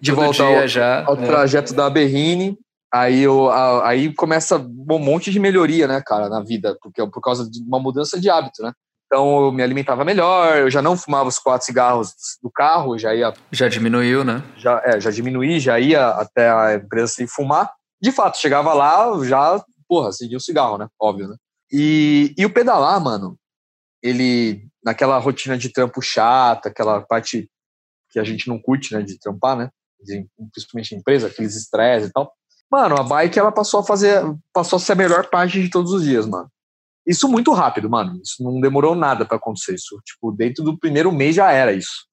de 0.00 0.12
Todo 0.12 0.24
volta 0.24 0.42
ao, 0.44 0.66
já, 0.66 1.04
ao 1.04 1.14
é. 1.14 1.26
trajeto 1.26 1.74
da 1.74 1.90
Berrine. 1.90 2.58
Aí, 2.90 3.20
eu, 3.20 3.50
aí 3.50 4.14
começa 4.14 4.56
um 4.56 4.98
monte 4.98 5.30
de 5.30 5.38
melhoria, 5.38 5.86
né, 5.86 6.02
cara, 6.06 6.30
na 6.30 6.42
vida, 6.42 6.74
porque 6.80 7.06
por 7.06 7.20
causa 7.20 7.48
de 7.48 7.60
uma 7.62 7.78
mudança 7.78 8.18
de 8.18 8.30
hábito, 8.30 8.62
né? 8.62 8.72
Então 9.08 9.46
eu 9.46 9.52
me 9.52 9.62
alimentava 9.62 10.04
melhor, 10.04 10.58
eu 10.58 10.70
já 10.70 10.82
não 10.82 10.94
fumava 10.94 11.30
os 11.30 11.38
quatro 11.38 11.64
cigarros 11.64 12.14
do 12.42 12.50
carro, 12.50 12.98
já 12.98 13.14
ia. 13.14 13.32
Já 13.50 13.66
diminuiu, 13.66 14.22
né? 14.22 14.42
Já, 14.58 14.82
é, 14.84 15.00
já 15.00 15.10
diminuí, 15.10 15.58
já 15.58 15.80
ia 15.80 16.08
até 16.08 16.50
a 16.50 16.74
empresa 16.74 17.14
sem 17.14 17.26
fumar. 17.26 17.72
De 18.00 18.12
fato, 18.12 18.36
chegava 18.36 18.74
lá, 18.74 19.10
já, 19.24 19.64
porra, 19.88 20.10
acendia 20.10 20.36
o 20.36 20.40
cigarro, 20.40 20.76
né? 20.76 20.86
Óbvio, 21.00 21.28
né? 21.28 21.36
E, 21.72 22.34
e 22.36 22.44
o 22.44 22.52
pedalar, 22.52 23.00
mano, 23.02 23.38
ele, 24.02 24.68
naquela 24.84 25.18
rotina 25.18 25.56
de 25.56 25.72
trampo 25.72 26.02
chata, 26.02 26.68
aquela 26.68 27.00
parte 27.00 27.50
que 28.10 28.18
a 28.18 28.24
gente 28.24 28.46
não 28.46 28.58
curte, 28.58 28.92
né, 28.94 29.02
de 29.02 29.18
trampar, 29.18 29.56
né? 29.56 29.70
De, 30.00 30.26
principalmente 30.52 30.94
em 30.94 30.98
empresa, 30.98 31.28
aqueles 31.28 31.56
estresses 31.56 32.10
e 32.10 32.12
tal. 32.12 32.30
Mano, 32.70 33.00
a 33.00 33.02
bike 33.02 33.38
ela 33.38 33.50
passou 33.50 33.80
a 33.80 33.84
fazer, 33.84 34.22
passou 34.52 34.76
a 34.76 34.80
ser 34.80 34.92
a 34.92 34.96
melhor 34.96 35.30
parte 35.30 35.62
de 35.62 35.70
todos 35.70 35.92
os 35.92 36.04
dias, 36.04 36.26
mano. 36.26 36.50
Isso 37.08 37.26
muito 37.26 37.52
rápido, 37.52 37.88
mano. 37.88 38.20
Isso 38.22 38.42
não 38.42 38.60
demorou 38.60 38.94
nada 38.94 39.24
para 39.24 39.38
acontecer. 39.38 39.74
Isso, 39.74 39.98
tipo, 40.04 40.30
dentro 40.30 40.62
do 40.62 40.78
primeiro 40.78 41.10
mês 41.10 41.34
já 41.34 41.50
era 41.50 41.72
isso. 41.72 42.06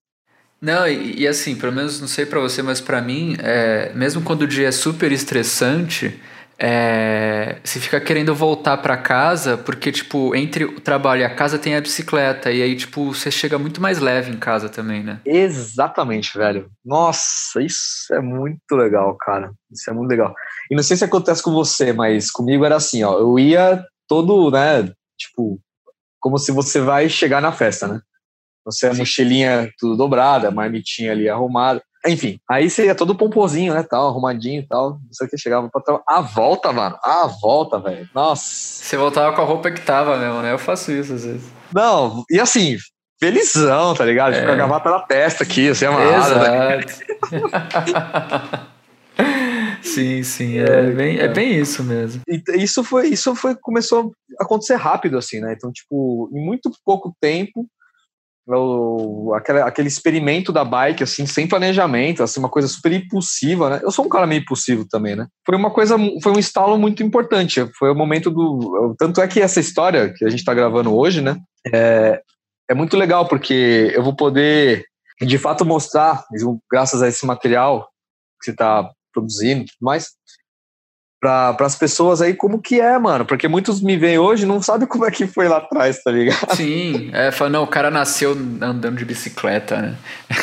Não, 0.62 0.88
e, 0.88 1.22
e 1.22 1.28
assim, 1.28 1.56
pelo 1.56 1.74
menos 1.74 2.00
não 2.00 2.08
sei 2.08 2.26
para 2.26 2.40
você, 2.40 2.64
mas 2.64 2.80
para 2.80 3.02
mim, 3.02 3.36
é, 3.40 3.92
mesmo 3.94 4.22
quando 4.22 4.44
o 4.44 4.48
dia 4.48 4.70
é 4.70 4.72
super 4.72 5.12
estressante, 5.12 6.20
é, 6.58 7.58
você 7.62 7.80
fica 7.80 8.00
querendo 8.00 8.34
voltar 8.34 8.78
para 8.78 8.96
casa 8.96 9.58
porque, 9.58 9.92
tipo, 9.92 10.34
entre 10.34 10.64
o 10.64 10.80
trabalho 10.80 11.22
e 11.22 11.26
a 11.26 11.36
casa 11.36 11.60
tem 11.60 11.76
a 11.76 11.82
bicicleta. 11.82 12.52
E 12.52 12.62
aí, 12.62 12.76
tipo, 12.76 13.14
você 13.14 13.30
chega 13.30 13.60
muito 13.60 13.82
mais 13.82 14.00
leve 14.00 14.32
em 14.32 14.38
casa 14.38 14.70
também, 14.70 15.04
né? 15.04 15.20
Exatamente, 15.26 16.38
velho. 16.38 16.70
Nossa, 16.84 17.62
isso 17.62 18.14
é 18.14 18.22
muito 18.22 18.74
legal, 18.74 19.16
cara. 19.18 19.52
Isso 19.70 19.90
é 19.90 19.94
muito 19.94 20.10
legal. 20.10 20.34
E 20.72 20.76
não 20.76 20.84
sei 20.84 20.96
se 20.96 21.04
acontece 21.04 21.44
com 21.44 21.52
você, 21.52 21.92
mas 21.92 22.32
comigo 22.32 22.64
era 22.64 22.78
assim, 22.78 23.04
ó. 23.04 23.20
Eu 23.20 23.38
ia 23.38 23.84
todo, 24.08 24.52
né, 24.52 24.92
tipo, 25.18 25.60
como 26.20 26.38
se 26.38 26.52
você 26.52 26.82
vai 26.82 27.10
chegar 27.10 27.42
na 27.42 27.52
festa, 27.52 27.88
né? 27.88 28.02
Você 28.66 28.88
é 28.88 28.94
mochilinha 28.94 29.72
tudo 29.78 29.96
dobrada, 29.96 30.50
marmitinha 30.50 31.12
ali 31.12 31.30
arrumada. 31.30 31.84
Enfim, 32.08 32.40
aí 32.50 32.70
você 32.70 32.86
ia 32.86 32.96
todo 32.96 33.16
pomposinho, 33.16 33.74
né, 33.74 33.84
tal, 33.84 34.08
arrumadinho 34.08 34.62
e 34.62 34.68
tal. 34.68 34.92
Não 34.92 35.14
sei 35.14 35.28
o 35.28 35.30
que, 35.30 35.38
chegava 35.38 35.70
pra 35.70 35.82
tal. 35.82 36.04
A 36.08 36.22
volta, 36.22 36.72
mano, 36.72 36.98
a 37.04 37.28
volta, 37.28 37.80
velho. 37.80 38.10
Nossa. 38.14 38.44
Você 38.44 38.98
voltava 38.98 39.36
com 39.36 39.42
a 39.42 39.46
roupa 39.46 39.72
que 39.72 39.82
tava 39.82 40.18
mesmo, 40.18 40.42
né? 40.42 40.52
Eu 40.52 40.60
faço 40.60 40.92
isso 40.92 41.14
às 41.14 41.26
vezes. 41.26 41.48
Não, 41.74 42.24
e 42.30 42.40
assim, 42.40 42.78
felizão, 43.20 43.94
tá 43.94 44.06
ligado? 44.06 44.34
É. 44.34 44.46
Com 44.46 44.52
a 44.52 44.56
gravata 44.56 44.90
na 44.90 45.00
testa 45.00 45.44
aqui, 45.44 45.70
assim, 45.70 45.86
amarrada. 45.86 46.40
Né? 46.40 46.80
Exato. 47.32 48.66
sim, 49.96 50.24
sim, 50.24 50.60
é, 50.60 50.64
é, 50.64 50.92
bem, 50.92 51.18
é 51.18 51.28
bem 51.28 51.58
isso 51.58 51.84
mesmo. 51.84 52.22
E 52.28 52.42
isso 52.58 52.84
foi, 52.84 53.08
isso 53.08 53.34
foi, 53.36 53.56
começou 53.56 54.12
a 54.40 54.44
acontecer 54.44 54.76
rápido, 54.76 55.18
assim, 55.18 55.40
né? 55.40 55.54
Então, 55.54 55.72
tipo, 55.72 56.30
em 56.34 56.44
muito 56.44 56.70
pouco 56.86 57.16
tempo, 57.22 57.66
o, 58.48 59.34
aquele, 59.34 59.62
aquele 59.62 59.88
experimento 59.88 60.52
da 60.52 60.64
bike, 60.64 61.04
assim, 61.04 61.26
sem 61.26 61.48
planejamento, 61.48 62.22
assim, 62.22 62.40
uma 62.40 62.50
coisa 62.50 62.68
super 62.68 62.92
impulsiva, 62.92 63.70
né? 63.70 63.80
Eu 63.82 63.92
sou 63.92 64.06
um 64.06 64.10
cara 64.10 64.28
meio 64.28 64.42
impulsivo 64.42 64.86
também, 64.88 65.16
né? 65.16 65.28
Foi 65.46 65.56
uma 65.56 65.72
coisa, 65.72 65.96
foi 66.22 66.32
um 66.32 66.40
estalo 66.40 66.78
muito 66.78 67.02
importante. 67.02 67.68
Foi 67.78 67.90
o 67.92 67.96
momento 67.96 68.30
do. 68.30 68.96
Tanto 69.00 69.22
é 69.22 69.28
que 69.28 69.42
essa 69.42 69.60
história 69.60 70.14
que 70.14 70.26
a 70.26 70.30
gente 70.30 70.40
está 70.40 70.54
gravando 70.54 70.96
hoje, 70.96 71.22
né? 71.22 71.38
É, 71.74 72.22
é 72.70 72.74
muito 72.76 72.98
legal, 72.98 73.28
porque 73.28 73.92
eu 73.96 74.04
vou 74.04 74.16
poder, 74.16 74.84
de 75.22 75.38
fato, 75.38 75.66
mostrar, 75.66 76.24
graças 76.72 77.02
a 77.02 77.08
esse 77.08 77.26
material 77.26 77.88
que 78.40 78.46
você 78.46 78.52
está 78.52 78.90
produzindo 79.16 79.62
e 79.62 79.66
tudo 79.66 79.78
mais, 79.82 80.10
para 81.20 81.66
as 81.66 81.76
pessoas 81.76 82.22
aí 82.22 82.36
como 82.36 82.62
que 82.62 82.80
é, 82.80 82.98
mano. 83.00 83.26
Porque 83.26 83.48
muitos 83.48 83.82
me 83.82 83.98
veem 83.98 84.20
hoje 84.20 84.44
e 84.44 84.48
não 84.48 84.62
sabem 84.62 84.88
como 84.88 85.06
é 85.06 85.12
que 85.12 85.26
foi 85.26 85.48
lá 85.48 85.58
atrás, 85.58 86.02
tá 86.04 86.12
ligado? 86.12 86.56
Sim, 86.56 87.10
é, 87.14 87.32
fala, 87.32 87.50
não, 87.50 87.64
o 87.64 87.68
cara 87.68 87.90
nasceu 87.90 88.32
andando 88.32 88.98
de 88.98 89.06
bicicleta, 89.06 89.82
né? 89.82 89.98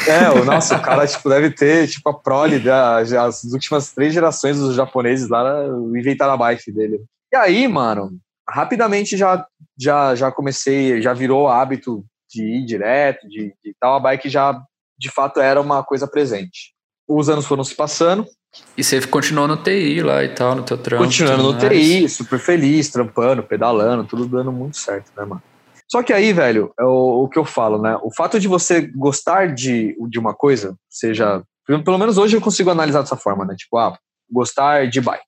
É, 0.09 0.31
o 0.31 0.45
nosso 0.45 0.79
cara, 0.81 1.07
tipo, 1.07 1.29
deve 1.29 1.51
ter, 1.51 1.89
tipo, 1.89 2.09
a 2.09 2.15
prole, 2.15 2.59
da, 2.59 2.99
as 2.99 3.45
últimas 3.45 3.93
três 3.93 4.13
gerações 4.13 4.59
dos 4.59 4.75
japoneses 4.75 5.29
lá 5.29 5.65
inventaram 5.95 6.33
a 6.33 6.37
bike 6.37 6.73
dele. 6.73 7.01
E 7.33 7.37
aí, 7.37 7.69
mano, 7.69 8.11
rapidamente 8.49 9.17
já, 9.17 9.47
já, 9.79 10.15
já 10.15 10.33
comecei, 10.33 11.01
já 11.01 11.15
virou 11.15 11.49
hábito 11.49 12.05
de 12.29 12.43
ir 12.43 12.65
direto, 12.65 13.29
de, 13.29 13.55
de 13.63 13.75
tal, 13.79 13.97
a 13.97 14.01
bike 14.01 14.29
já, 14.29 14.61
de 14.99 15.11
fato, 15.11 15.41
era 15.41 15.61
uma 15.61 15.85
coisa 15.85 16.09
presente. 16.09 16.73
Os 17.09 17.29
anos 17.29 17.47
foram 17.47 17.65
se 17.65 17.75
passando, 17.75 18.27
e 18.77 18.85
você 18.85 19.01
continuou 19.07 19.49
no 19.49 19.57
TI 19.57 20.03
lá 20.03 20.23
e 20.23 20.29
tal, 20.29 20.55
no 20.55 20.63
teu 20.63 20.77
trampo. 20.77 21.05
Continuando 21.05 21.43
no 21.43 21.53
mais. 21.53 21.71
TI, 21.71 22.09
super 22.09 22.39
feliz, 22.39 22.91
trampando, 22.91 23.43
pedalando, 23.43 24.05
tudo 24.05 24.27
dando 24.27 24.53
muito 24.53 24.77
certo, 24.77 25.11
né, 25.17 25.25
mano? 25.25 25.43
Só 25.91 26.03
que 26.03 26.13
aí, 26.13 26.33
velho, 26.33 26.73
é 26.79 26.85
o, 26.85 27.25
o 27.25 27.29
que 27.29 27.39
eu 27.39 27.45
falo, 27.45 27.81
né? 27.81 27.99
O 28.03 28.15
fato 28.15 28.39
de 28.39 28.49
você 28.49 28.83
gostar 28.95 29.55
de, 29.55 29.97
de 30.09 30.19
uma 30.19 30.35
coisa, 30.35 30.77
seja. 30.89 31.43
Pelo 31.67 31.99
menos 31.99 32.19
hoje 32.19 32.37
eu 32.37 32.41
consigo 32.41 32.71
analisar 32.71 33.01
dessa 33.01 33.17
forma, 33.17 33.45
né? 33.45 33.55
Tipo, 33.57 33.79
ah, 33.79 33.99
gostar 34.31 34.89
de 34.89 35.01
bike, 35.01 35.23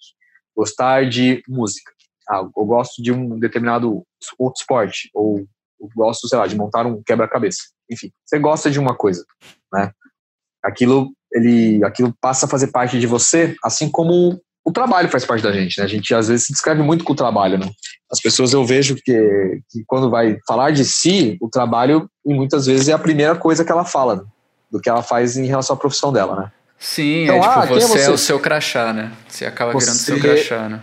gostar 0.54 1.08
de 1.08 1.42
música. 1.48 1.92
Ah, 2.28 2.38
eu 2.38 2.64
gosto 2.64 3.02
de 3.02 3.12
um 3.12 3.38
determinado 3.38 4.02
outro 4.38 4.60
esporte, 4.60 5.10
ou 5.14 5.46
eu 5.80 5.88
gosto, 5.94 6.28
sei 6.28 6.38
lá, 6.38 6.46
de 6.46 6.56
montar 6.56 6.86
um 6.86 7.02
quebra-cabeça. 7.02 7.62
Enfim, 7.90 8.10
você 8.24 8.38
gosta 8.38 8.70
de 8.70 8.78
uma 8.78 8.94
coisa, 8.94 9.24
né? 9.72 9.92
Aquilo 10.62 11.12
ele, 11.34 11.84
aquilo 11.84 12.14
passa 12.20 12.46
a 12.46 12.48
fazer 12.48 12.68
parte 12.68 12.98
de 12.98 13.06
você, 13.06 13.54
assim 13.62 13.90
como 13.90 14.40
o 14.64 14.72
trabalho 14.72 15.10
faz 15.10 15.26
parte 15.26 15.42
da 15.42 15.52
gente, 15.52 15.78
né? 15.78 15.84
A 15.84 15.88
gente 15.88 16.14
às 16.14 16.28
vezes 16.28 16.46
se 16.46 16.52
descreve 16.52 16.82
muito 16.82 17.04
com 17.04 17.12
o 17.12 17.16
trabalho, 17.16 17.58
né? 17.58 17.70
As 18.10 18.20
pessoas 18.20 18.52
eu 18.52 18.64
vejo 18.64 18.94
que, 18.94 19.60
que 19.70 19.84
quando 19.86 20.08
vai 20.08 20.38
falar 20.46 20.70
de 20.70 20.84
si, 20.84 21.36
o 21.40 21.50
trabalho 21.50 22.08
e 22.24 22.32
muitas 22.32 22.64
vezes 22.64 22.88
é 22.88 22.92
a 22.92 22.98
primeira 22.98 23.34
coisa 23.34 23.64
que 23.64 23.72
ela 23.72 23.84
fala, 23.84 24.16
né? 24.16 24.22
do 24.70 24.80
que 24.80 24.88
ela 24.88 25.02
faz 25.02 25.36
em 25.36 25.46
relação 25.46 25.76
à 25.76 25.78
profissão 25.78 26.12
dela, 26.12 26.34
né? 26.34 26.52
Sim, 26.78 27.24
então, 27.24 27.36
é 27.36 27.40
tipo, 27.40 27.52
ah, 27.52 27.66
você, 27.66 27.84
é, 27.84 27.86
você, 27.86 28.10
é 28.10 28.10
o 28.10 28.18
seu 28.18 28.40
crachá, 28.40 28.92
né? 28.92 29.12
Você 29.28 29.46
acaba 29.46 29.72
você... 29.72 29.86
virando 29.86 29.98
seu 30.00 30.20
crachá, 30.20 30.68
né? 30.68 30.82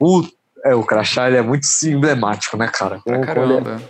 O, 0.00 0.26
é, 0.64 0.74
o 0.74 0.82
crachá 0.82 1.28
ele 1.28 1.36
é 1.36 1.42
muito 1.42 1.66
emblemático, 1.84 2.56
né, 2.56 2.68
cara? 2.68 3.00
Pra 3.04 3.20
caramba 3.20 3.82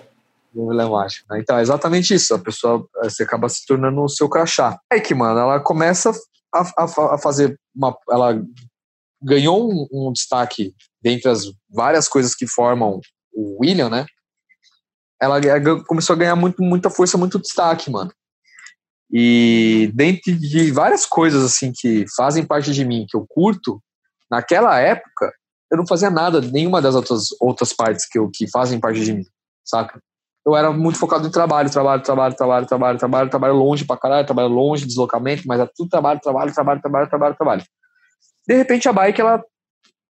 emblemático. 0.63 1.27
Né? 1.31 1.41
Então, 1.41 1.59
é 1.59 1.63
exatamente 1.63 2.15
isso. 2.15 2.35
A 2.35 2.39
pessoa, 2.39 2.87
eh, 3.03 3.11
você 3.11 3.23
acaba 3.23 3.49
se 3.49 3.65
tornando 3.67 4.03
o 4.03 4.09
seu 4.09 4.29
crachá. 4.29 4.79
Aí 4.93 5.01
que, 5.01 5.15
mano, 5.15 5.39
ela 5.39 5.61
começa 5.61 6.11
a, 6.55 6.61
a, 6.77 7.15
a 7.15 7.19
fazer 7.19 7.59
uma... 7.75 7.97
Ela 8.11 8.43
ganhou 9.23 9.71
um, 9.71 9.87
um, 9.93 10.13
destaque 10.13 10.75
dentre 11.03 11.29
as 11.29 11.45
várias 11.69 12.09
coisas 12.09 12.35
que 12.35 12.47
formam 12.47 13.01
o 13.33 13.61
William, 13.61 13.89
né? 13.89 14.07
Ela 15.21 15.41
começou 15.87 16.15
a 16.15 16.19
ganhar 16.19 16.37
muito, 16.37 16.63
muita 16.63 16.89
força, 16.89 17.19
muito 17.19 17.41
destaque, 17.41 17.91
mano. 17.91 18.13
E 19.11 19.91
dentro 19.95 20.33
de 20.37 20.71
várias 20.71 21.05
coisas, 21.07 21.43
assim, 21.43 21.73
que 21.75 22.05
fazem 22.15 22.47
parte 22.47 22.73
de 22.73 22.85
mim, 22.85 23.07
que 23.09 23.17
eu 23.17 23.27
curto, 23.29 23.83
naquela 24.31 24.79
época, 24.79 25.33
eu 25.71 25.79
não 25.79 25.87
fazia 25.87 26.11
nada, 26.11 26.41
nenhuma 26.41 26.81
das 26.81 26.95
outras, 26.95 27.29
outras 27.41 27.73
partes 27.73 28.07
que, 28.09 28.19
eu, 28.19 28.31
que 28.33 28.49
fazem 28.51 28.81
parte 28.81 29.05
de 29.05 29.13
mim, 29.13 29.25
saca? 29.65 30.01
Eu 30.49 30.57
era 30.57 30.73
muito 30.73 30.99
focado 30.99 31.27
em 31.27 31.31
trabalho, 31.31 31.71
trabalho, 31.71 32.03
trabalho, 32.03 32.35
trabalho, 32.35 32.67
trabalho, 32.67 32.99
trabalho, 32.99 33.31
trabalho 33.31 33.55
longe 33.55 33.85
pra 33.85 33.99
caralho, 33.99 34.27
trabalho 34.27 34.49
longe, 34.49 34.87
deslocamento, 34.87 35.43
mas 35.47 35.61
é 35.61 35.69
tudo 35.77 35.91
trabalho, 35.91 36.19
trabalho, 36.21 36.53
trabalho, 36.55 36.81
trabalho, 36.81 37.09
trabalho, 37.09 37.37
trabalho. 37.37 37.63
De 38.47 38.57
repente 38.57 38.89
a 38.89 38.93
bike, 38.93 39.21
ela 39.21 39.43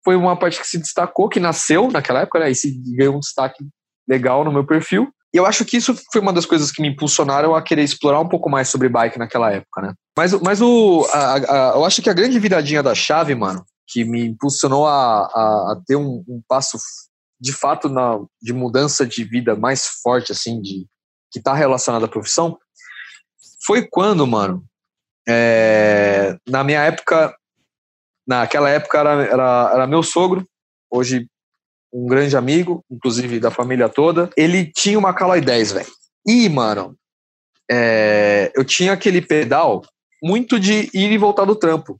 foi 0.02 0.16
uma 0.16 0.34
parte 0.34 0.58
que 0.58 0.66
se 0.66 0.78
destacou, 0.78 1.28
que 1.28 1.38
nasceu 1.38 1.90
naquela 1.90 2.20
época, 2.20 2.40
né, 2.40 2.50
e 2.50 2.54
se 2.54 2.72
ganhou 2.96 3.16
um 3.16 3.20
destaque 3.20 3.62
legal 4.08 4.42
no 4.42 4.50
meu 4.50 4.64
perfil. 4.64 5.12
E 5.34 5.36
eu 5.36 5.44
acho 5.44 5.66
que 5.66 5.76
isso 5.76 5.94
foi 6.10 6.20
uma 6.20 6.32
das 6.32 6.46
coisas 6.46 6.72
que 6.72 6.80
me 6.80 6.88
impulsionaram 6.88 7.54
a 7.54 7.62
querer 7.62 7.82
explorar 7.82 8.20
um 8.20 8.28
pouco 8.28 8.48
mais 8.48 8.68
sobre 8.68 8.88
bike 8.88 9.18
naquela 9.18 9.52
época, 9.52 9.82
né? 9.82 9.94
Mas, 10.16 10.32
mas 10.40 10.62
o, 10.62 11.06
a, 11.12 11.34
a, 11.34 11.72
eu 11.74 11.84
acho 11.84 12.00
que 12.00 12.10
a 12.10 12.14
grande 12.14 12.38
viradinha 12.38 12.82
da 12.82 12.94
chave, 12.94 13.34
mano, 13.34 13.64
que 13.86 14.02
me 14.04 14.26
impulsionou 14.28 14.86
a, 14.86 15.26
a, 15.26 15.72
a 15.72 15.82
ter 15.86 15.96
um, 15.96 16.24
um 16.26 16.42
passo 16.48 16.78
de 17.42 17.52
fato 17.52 17.88
na, 17.88 18.20
de 18.40 18.52
mudança 18.52 19.04
de 19.04 19.24
vida 19.24 19.56
mais 19.56 19.88
forte, 20.00 20.30
assim, 20.30 20.62
de 20.62 20.86
que 21.28 21.40
está 21.40 21.52
relacionada 21.52 22.04
à 22.04 22.08
profissão, 22.08 22.56
foi 23.66 23.84
quando, 23.90 24.24
mano, 24.24 24.64
é, 25.28 26.36
na 26.48 26.62
minha 26.62 26.84
época, 26.84 27.36
naquela 28.24 28.70
época 28.70 29.00
era, 29.00 29.24
era, 29.24 29.70
era 29.74 29.86
meu 29.88 30.04
sogro, 30.04 30.46
hoje 30.88 31.26
um 31.92 32.06
grande 32.06 32.36
amigo, 32.36 32.84
inclusive 32.88 33.40
da 33.40 33.50
família 33.50 33.88
toda, 33.88 34.30
ele 34.36 34.70
tinha 34.70 34.98
uma 34.98 35.12
Caloi 35.12 35.40
10, 35.40 35.72
velho. 35.72 35.92
E, 36.24 36.48
mano, 36.48 36.96
é, 37.68 38.52
eu 38.54 38.64
tinha 38.64 38.92
aquele 38.92 39.20
pedal 39.20 39.82
muito 40.22 40.60
de 40.60 40.88
ir 40.94 41.10
e 41.10 41.18
voltar 41.18 41.44
do 41.44 41.56
trampo. 41.56 41.96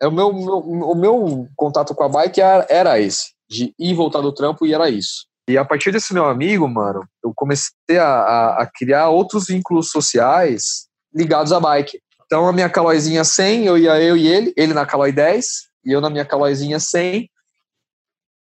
É 0.00 0.06
o 0.06 0.12
meu, 0.12 0.32
meu, 0.32 0.58
o 0.58 0.94
meu 0.94 1.48
contato 1.56 1.94
com 1.96 2.04
a 2.04 2.08
bike 2.08 2.40
era, 2.40 2.66
era 2.70 3.00
esse 3.00 3.35
de 3.48 3.74
ir 3.78 3.90
e 3.90 3.94
voltar 3.94 4.20
do 4.20 4.32
trampo 4.32 4.66
e 4.66 4.74
era 4.74 4.90
isso. 4.90 5.26
E 5.48 5.56
a 5.56 5.64
partir 5.64 5.92
desse 5.92 6.12
meu 6.12 6.26
amigo, 6.26 6.66
mano, 6.68 7.06
eu 7.22 7.32
comecei 7.34 7.98
a, 7.98 8.04
a, 8.04 8.62
a 8.62 8.66
criar 8.66 9.08
outros 9.10 9.46
vínculos 9.46 9.90
sociais 9.90 10.88
ligados 11.14 11.52
à 11.52 11.60
bike. 11.60 12.00
Então 12.24 12.48
a 12.48 12.52
minha 12.52 12.68
Calóizinha 12.68 13.22
100, 13.22 13.66
eu 13.66 13.78
ia 13.78 14.02
eu 14.02 14.16
e 14.16 14.26
ele, 14.26 14.52
ele 14.56 14.74
na 14.74 14.84
Calói 14.84 15.12
10 15.12 15.46
e 15.84 15.92
eu 15.92 16.00
na 16.00 16.10
minha 16.10 16.24
Calóizinha 16.24 16.80
100. 16.80 17.30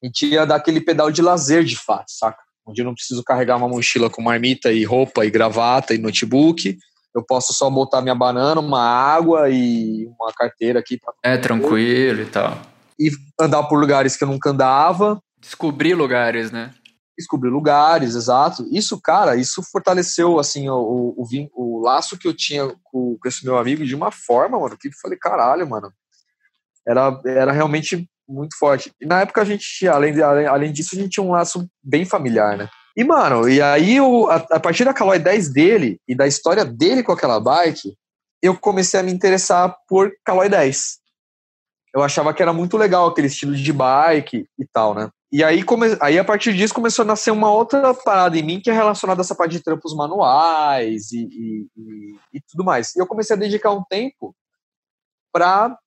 E 0.03 0.11
tinha 0.11 0.45
daquele 0.45 0.81
pedal 0.81 1.09
de 1.09 1.21
lazer 1.21 1.63
de 1.63 1.77
fato, 1.77 2.09
saca? 2.09 2.41
Onde 2.65 2.81
eu 2.81 2.85
não 2.85 2.93
preciso 2.93 3.23
carregar 3.23 3.57
uma 3.57 3.67
mochila 3.67 4.09
com 4.09 4.21
marmita 4.21 4.71
e 4.71 4.83
roupa 4.83 5.25
e 5.25 5.29
gravata 5.29 5.93
e 5.93 5.97
notebook. 5.97 6.77
Eu 7.15 7.23
posso 7.25 7.53
só 7.53 7.69
botar 7.69 8.01
minha 8.01 8.13
banana, 8.13 8.61
uma 8.61 8.83
água 8.83 9.49
e 9.49 10.05
uma 10.19 10.31
carteira 10.33 10.79
aqui. 10.79 10.97
Pra... 10.99 11.13
É, 11.23 11.37
tranquilo 11.37 12.21
e 12.21 12.25
tal 12.25 12.68
e 12.99 13.11
andar 13.39 13.63
por 13.63 13.79
lugares 13.79 14.17
que 14.17 14.23
eu 14.23 14.27
nunca 14.27 14.49
andava. 14.49 15.21
Descobrir 15.39 15.95
lugares, 15.95 16.51
né? 16.51 16.73
Descobrir 17.17 17.49
lugares, 17.49 18.15
exato. 18.15 18.67
Isso, 18.71 18.99
cara, 19.01 19.37
isso 19.37 19.63
fortaleceu, 19.71 20.37
assim, 20.37 20.69
o, 20.69 21.15
o, 21.17 21.23
o, 21.23 21.49
o 21.53 21.81
laço 21.81 22.17
que 22.17 22.27
eu 22.27 22.35
tinha 22.35 22.67
com, 22.83 23.17
com, 23.17 23.27
esse 23.27 23.45
meu 23.45 23.57
amigo 23.57 23.85
de 23.85 23.95
uma 23.95 24.11
forma, 24.11 24.59
mano, 24.59 24.77
que 24.77 24.89
eu 24.89 24.91
falei, 25.01 25.17
caralho, 25.17 25.67
mano. 25.67 25.91
Era, 26.85 27.21
era 27.25 27.51
realmente 27.51 28.09
muito 28.27 28.57
forte. 28.57 28.91
E 29.01 29.05
na 29.05 29.21
época 29.21 29.41
a 29.41 29.45
gente, 29.45 29.87
além, 29.87 30.21
além, 30.21 30.45
além 30.45 30.71
disso, 30.71 30.95
a 30.95 30.99
gente 30.99 31.11
tinha 31.11 31.23
um 31.23 31.31
laço 31.31 31.67
bem 31.81 32.05
familiar, 32.05 32.57
né? 32.57 32.69
E, 32.97 33.03
mano, 33.03 33.47
e 33.47 33.61
aí 33.61 33.95
eu, 33.95 34.29
a, 34.29 34.35
a 34.51 34.59
partir 34.59 34.83
da 34.83 34.93
Caloi 34.93 35.19
10 35.19 35.53
dele 35.53 36.01
e 36.07 36.13
da 36.13 36.27
história 36.27 36.65
dele 36.65 37.01
com 37.01 37.13
aquela 37.13 37.39
bike, 37.39 37.95
eu 38.41 38.57
comecei 38.57 38.99
a 38.99 39.03
me 39.03 39.11
interessar 39.11 39.73
por 39.87 40.11
Caloi 40.25 40.49
10 40.49 40.98
eu 41.93 42.03
achava 42.03 42.33
que 42.33 42.41
era 42.41 42.53
muito 42.53 42.77
legal 42.77 43.07
aquele 43.07 43.27
estilo 43.27 43.55
de 43.55 43.73
bike 43.73 44.45
e 44.57 44.65
tal, 44.71 44.93
né? 44.93 45.09
E 45.31 45.43
aí, 45.43 45.61
come... 45.63 45.95
aí 46.01 46.17
a 46.17 46.23
partir 46.23 46.53
disso 46.53 46.73
começou 46.73 47.03
a 47.03 47.07
nascer 47.07 47.31
uma 47.31 47.51
outra 47.51 47.93
parada 47.93 48.37
em 48.37 48.43
mim 48.43 48.59
que 48.59 48.69
é 48.69 48.73
relacionada 48.73 49.21
a 49.21 49.23
essa 49.23 49.35
parte 49.35 49.51
de 49.51 49.63
trampos 49.63 49.95
manuais 49.95 51.11
e, 51.11 51.19
e, 51.19 51.67
e, 51.77 52.15
e 52.33 52.41
tudo 52.49 52.63
mais. 52.63 52.95
E 52.95 52.99
eu 52.99 53.05
comecei 53.05 53.35
a 53.35 53.39
dedicar 53.39 53.71
um 53.71 53.83
tempo 53.83 54.35
para 55.31 55.77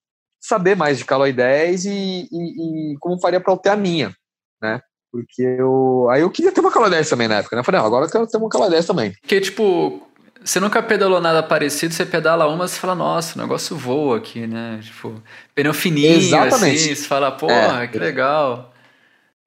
saber 0.40 0.76
mais 0.76 0.98
de 0.98 1.04
Caloi 1.04 1.32
10 1.32 1.84
e, 1.86 2.28
e, 2.30 2.96
como 3.00 3.20
faria 3.20 3.40
para 3.40 3.56
ter 3.56 3.70
a 3.70 3.76
minha, 3.76 4.14
né? 4.60 4.80
Porque 5.10 5.42
eu. 5.42 6.08
Aí 6.10 6.22
eu 6.22 6.30
queria 6.30 6.52
ter 6.52 6.60
uma 6.60 6.72
Caloi 6.72 6.90
10 6.90 7.10
também 7.10 7.28
na 7.28 7.36
época, 7.38 7.56
né? 7.56 7.60
Eu 7.60 7.64
falei, 7.64 7.80
não, 7.80 7.86
agora 7.86 8.06
eu 8.06 8.10
quero 8.10 8.26
ter 8.26 8.36
uma 8.36 8.48
Caloi 8.48 8.70
10 8.70 8.86
também. 8.86 9.12
Porque, 9.20 9.40
tipo, 9.40 10.00
você 10.44 10.60
nunca 10.60 10.82
pedalou 10.82 11.20
nada 11.20 11.42
parecido, 11.42 11.94
você 11.94 12.04
pedala 12.04 12.46
uma, 12.48 12.66
você 12.66 12.78
fala, 12.78 12.94
nossa, 12.94 13.38
o 13.38 13.42
negócio 13.42 13.76
voa 13.76 14.18
aqui, 14.18 14.46
né? 14.46 14.80
Tipo, 14.82 15.22
pneu 15.54 15.74
fininho, 15.74 16.18
Exatamente. 16.18 16.76
assim, 16.76 16.94
você 16.94 17.06
fala, 17.06 17.30
porra, 17.32 17.84
é. 17.84 17.86
que 17.86 17.98
legal. 17.98 18.72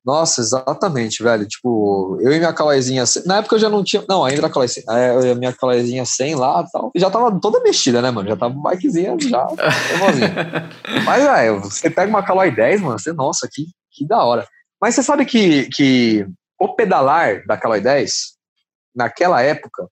Nossa, 0.05 0.39
exatamente, 0.39 1.23
velho. 1.23 1.47
Tipo, 1.47 2.19
eu 2.21 2.31
e 2.31 2.37
minha 2.37 2.53
calaizinha. 2.53 3.03
Na 3.25 3.37
época 3.37 3.55
eu 3.55 3.59
já 3.59 3.69
não 3.69 3.83
tinha. 3.83 4.03
Não, 4.07 4.23
ainda 4.23 4.45
a 4.45 4.49
calaizinha. 4.51 4.85
A 4.87 5.35
minha 5.35 5.51
calaizinha 5.51 6.05
100 6.05 6.35
lá 6.35 6.63
e 6.65 6.71
tal. 6.71 6.91
Já 6.95 7.09
tava 7.09 7.39
toda 7.39 7.63
mexida, 7.63 8.03
né, 8.03 8.11
mano? 8.11 8.29
Já 8.29 8.35
tava 8.35 8.53
bikezinha 8.53 9.17
já. 9.19 9.47
Mas, 11.03 11.23
velho, 11.23 11.59
você 11.61 11.89
pega 11.89 12.07
uma 12.07 12.21
calai 12.21 12.51
10, 12.51 12.81
mano. 12.81 12.99
Você, 12.99 13.11
nossa, 13.13 13.49
que, 13.51 13.65
que 13.91 14.07
da 14.07 14.23
hora. 14.23 14.47
Mas 14.79 14.93
você 14.93 15.01
sabe 15.01 15.25
que, 15.25 15.67
que 15.73 16.27
o 16.59 16.75
pedalar 16.75 17.43
da 17.47 17.57
calai 17.57 17.81
10, 17.81 18.35
naquela 18.95 19.41
época, 19.41 19.87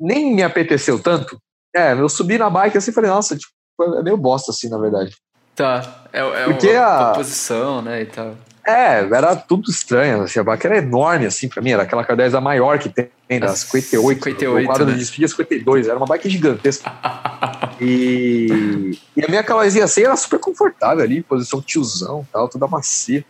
nem 0.00 0.34
me 0.34 0.42
apeteceu 0.42 0.98
tanto. 0.98 1.38
É, 1.74 1.92
eu 1.92 2.08
subi 2.08 2.38
na 2.38 2.48
bike 2.48 2.78
assim 2.78 2.90
e 2.90 2.94
falei, 2.94 3.10
nossa, 3.10 3.36
tipo, 3.36 3.52
é 3.98 4.02
meio 4.02 4.16
bosta 4.16 4.50
assim, 4.50 4.68
na 4.68 4.78
verdade. 4.78 5.14
Tá, 5.54 6.04
é, 6.12 6.20
é 6.20 6.44
Porque 6.44 6.70
uma, 6.70 6.80
a, 6.80 7.10
a 7.10 7.14
posição, 7.14 7.82
né, 7.82 8.02
e 8.02 8.06
tal. 8.06 8.34
É, 8.66 8.98
era 8.98 9.36
tudo 9.36 9.70
estranho. 9.70 10.22
Assim, 10.22 10.40
a 10.40 10.42
vaca 10.42 10.66
era 10.66 10.78
enorme, 10.78 11.24
assim, 11.24 11.48
pra 11.48 11.62
mim. 11.62 11.70
Era 11.70 11.84
aquela 11.84 12.04
K10 12.04 12.36
a 12.36 12.40
maior 12.40 12.80
que 12.80 12.88
tem, 12.88 13.08
da 13.38 13.54
58. 13.54 14.24
58 14.24 14.50
o 14.50 14.66
quadro 14.66 14.86
né? 14.86 14.92
de 14.92 14.98
desfile 14.98 15.28
52. 15.28 15.86
Era 15.86 15.96
uma 15.96 16.06
bike 16.06 16.28
gigantesca. 16.28 16.92
e, 17.80 18.98
e 19.16 19.24
a 19.24 19.28
minha 19.28 19.44
K10 19.44 19.82
assim 19.82 20.02
era 20.02 20.16
super 20.16 20.40
confortável 20.40 21.04
ali, 21.04 21.22
posição 21.22 21.62
tiozão 21.62 22.26
tal, 22.32 22.48
toda 22.48 22.66
macia. 22.66 23.24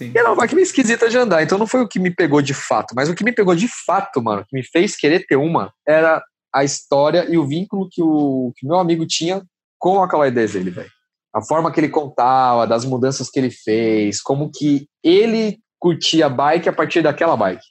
Sim. 0.00 0.12
E 0.14 0.18
era 0.18 0.30
uma 0.30 0.36
bike 0.36 0.54
meio 0.54 0.64
esquisita 0.64 1.08
de 1.08 1.18
andar. 1.18 1.42
Então 1.42 1.58
não 1.58 1.66
foi 1.66 1.82
o 1.82 1.88
que 1.88 1.98
me 1.98 2.10
pegou 2.10 2.40
de 2.40 2.54
fato. 2.54 2.94
Mas 2.94 3.08
o 3.08 3.14
que 3.14 3.24
me 3.24 3.32
pegou 3.32 3.54
de 3.54 3.68
fato, 3.86 4.22
mano, 4.22 4.44
que 4.48 4.56
me 4.56 4.64
fez 4.64 4.96
querer 4.96 5.26
ter 5.26 5.36
uma, 5.36 5.72
era 5.86 6.22
a 6.54 6.64
história 6.64 7.26
e 7.28 7.36
o 7.36 7.46
vínculo 7.46 7.88
que 7.90 8.02
o 8.02 8.52
que 8.56 8.66
meu 8.66 8.78
amigo 8.78 9.06
tinha 9.06 9.42
com 9.78 10.02
a 10.02 10.08
K10 10.08 10.52
dele, 10.52 10.70
velho 10.70 10.90
a 11.32 11.42
forma 11.42 11.70
que 11.70 11.78
ele 11.78 11.88
contava, 11.88 12.66
das 12.66 12.84
mudanças 12.84 13.30
que 13.30 13.38
ele 13.38 13.50
fez, 13.50 14.20
como 14.20 14.50
que 14.52 14.88
ele 15.02 15.58
curtia 15.78 16.26
a 16.26 16.28
bike 16.28 16.68
a 16.68 16.72
partir 16.72 17.02
daquela 17.02 17.36
bike. 17.36 17.64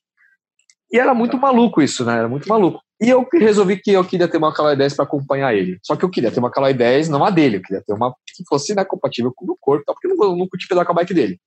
E 0.92 0.98
era 0.98 1.13
muito 1.13 1.38
maluco 1.38 1.82
isso, 1.82 2.04
né? 2.04 2.18
Era 2.18 2.28
muito 2.28 2.48
maluco. 2.48 2.82
E 3.02 3.10
eu 3.10 3.28
resolvi 3.34 3.78
que 3.78 3.92
eu 3.92 4.04
queria 4.04 4.28
ter 4.28 4.38
uma 4.38 4.54
Caloi 4.54 4.76
10 4.76 4.96
para 4.96 5.06
acompanhar 5.06 5.54
ele. 5.54 5.78
Só 5.84 5.96
que 5.96 6.04
eu 6.04 6.10
queria 6.10 6.32
ter 6.32 6.39
uma 6.39 6.52
Caloi 6.52 6.74
10, 6.74 7.10
não 7.10 7.24
a 7.24 7.30
dele, 7.30 7.58
eu 7.58 7.62
queria 7.62 7.84
ter 7.86 7.94
uma 7.94 8.13
que 8.26 8.44
fosse 8.48 8.74
né, 8.74 8.84
compatível 8.84 9.32
com 9.36 9.46
o 9.46 9.48
meu 9.50 9.58
corpo, 9.60 9.84
porque 9.86 10.08
eu 10.08 10.15
não, 10.15 10.36
não 10.36 10.48
curti 10.48 10.68
pedal 10.68 10.86
com 10.86 10.92
a 10.92 10.96
bike 10.96 11.13
dele. 11.13 11.39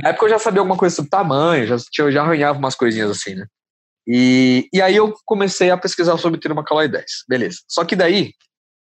Na 0.00 0.10
época 0.10 0.26
eu 0.26 0.30
já 0.30 0.38
sabia 0.38 0.60
alguma 0.60 0.76
coisa 0.76 0.94
sobre 0.94 1.10
tamanho, 1.10 1.66
já, 1.66 1.76
eu 1.98 2.10
já 2.10 2.22
arranhava 2.22 2.58
umas 2.58 2.74
coisinhas 2.74 3.10
assim, 3.10 3.34
né? 3.34 3.46
E, 4.06 4.68
e 4.72 4.82
aí 4.82 4.96
eu 4.96 5.14
comecei 5.24 5.70
a 5.70 5.78
pesquisar 5.78 6.18
sobre 6.18 6.38
ter 6.38 6.52
uma 6.52 6.64
Caloi 6.64 6.88
10. 6.88 7.04
Beleza. 7.28 7.58
Só 7.68 7.84
que 7.84 7.96
daí, 7.96 8.32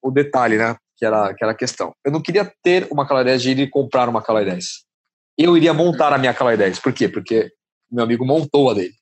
o 0.03 0.11
detalhe, 0.11 0.57
né? 0.57 0.77
que 1.01 1.07
era, 1.07 1.35
que 1.35 1.43
era 1.43 1.53
a 1.53 1.57
questão. 1.57 1.95
Eu 2.05 2.13
não 2.13 2.21
queria 2.21 2.53
ter 2.63 2.87
uma 2.91 3.09
Caloi 3.09 3.25
10 3.25 3.43
de 3.43 3.51
ir 3.53 3.59
e 3.61 3.71
comprar 3.71 4.09
uma 4.09 4.23
Caloi 4.23 4.45
10. 4.45 4.65
Eu 5.39 5.57
iria 5.57 5.73
montar 5.73 6.13
a 6.13 6.19
minha 6.19 6.35
Caloi 6.35 6.59
10. 6.59 6.79
Por 6.79 6.93
quê? 6.93 7.09
Porque 7.09 7.51
meu 7.91 8.05
amigo 8.05 8.25
montou 8.25 8.71
a 8.71 8.75
dele. 8.75 8.93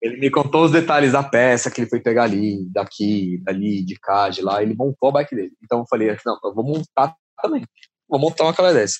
Ele 0.00 0.16
me 0.16 0.30
contou 0.30 0.64
os 0.64 0.72
detalhes 0.72 1.12
da 1.12 1.22
peça 1.22 1.70
que 1.70 1.82
ele 1.82 1.90
foi 1.90 2.00
pegar 2.00 2.24
ali, 2.24 2.66
daqui, 2.72 3.38
dali, 3.44 3.84
de 3.84 3.96
cá, 4.00 4.30
de 4.30 4.40
lá. 4.40 4.62
Ele 4.62 4.74
montou 4.74 5.10
a 5.10 5.12
bike 5.12 5.36
dele. 5.36 5.52
Então 5.62 5.80
eu 5.80 5.86
falei, 5.88 6.16
não, 6.24 6.38
eu 6.42 6.54
vou 6.54 6.64
montar 6.64 7.14
também. 7.40 7.62
Vou 8.08 8.18
montar 8.18 8.44
uma 8.44 8.54
Caloi 8.54 8.72
10. 8.72 8.94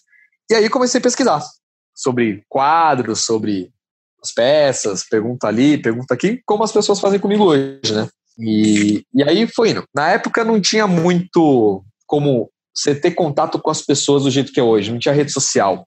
E 0.51 0.55
aí 0.55 0.69
comecei 0.69 1.01
a 1.01 1.03
pesquisar 1.03 1.43
sobre 1.95 2.45
quadros, 2.49 3.25
sobre 3.25 3.71
as 4.23 4.33
peças, 4.33 5.05
pergunta 5.09 5.49
ali, 5.49 5.77
pergunta 5.79 6.15
aqui, 6.15 6.41
como 6.47 6.63
as 6.63 6.73
pessoas 6.73 7.01
fazem 7.01 7.19
comigo 7.19 7.45
hoje, 7.45 7.93
né? 7.93 8.09
E, 8.39 9.05
e 9.13 9.23
aí 9.23 9.47
foi 9.47 9.71
indo. 9.71 9.85
Na 9.95 10.11
época 10.11 10.45
não 10.45 10.61
tinha 10.61 10.87
muito 10.87 11.85
como 12.07 12.51
você 12.75 12.95
ter 12.95 13.11
contato 13.13 13.59
com 13.59 13.71
as 13.71 13.83
pessoas 13.83 14.23
do 14.23 14.31
jeito 14.31 14.53
que 14.53 14.61
é 14.61 14.63
hoje, 14.63 14.91
não 14.91 14.99
tinha 14.99 15.15
rede 15.15 15.33
social. 15.33 15.85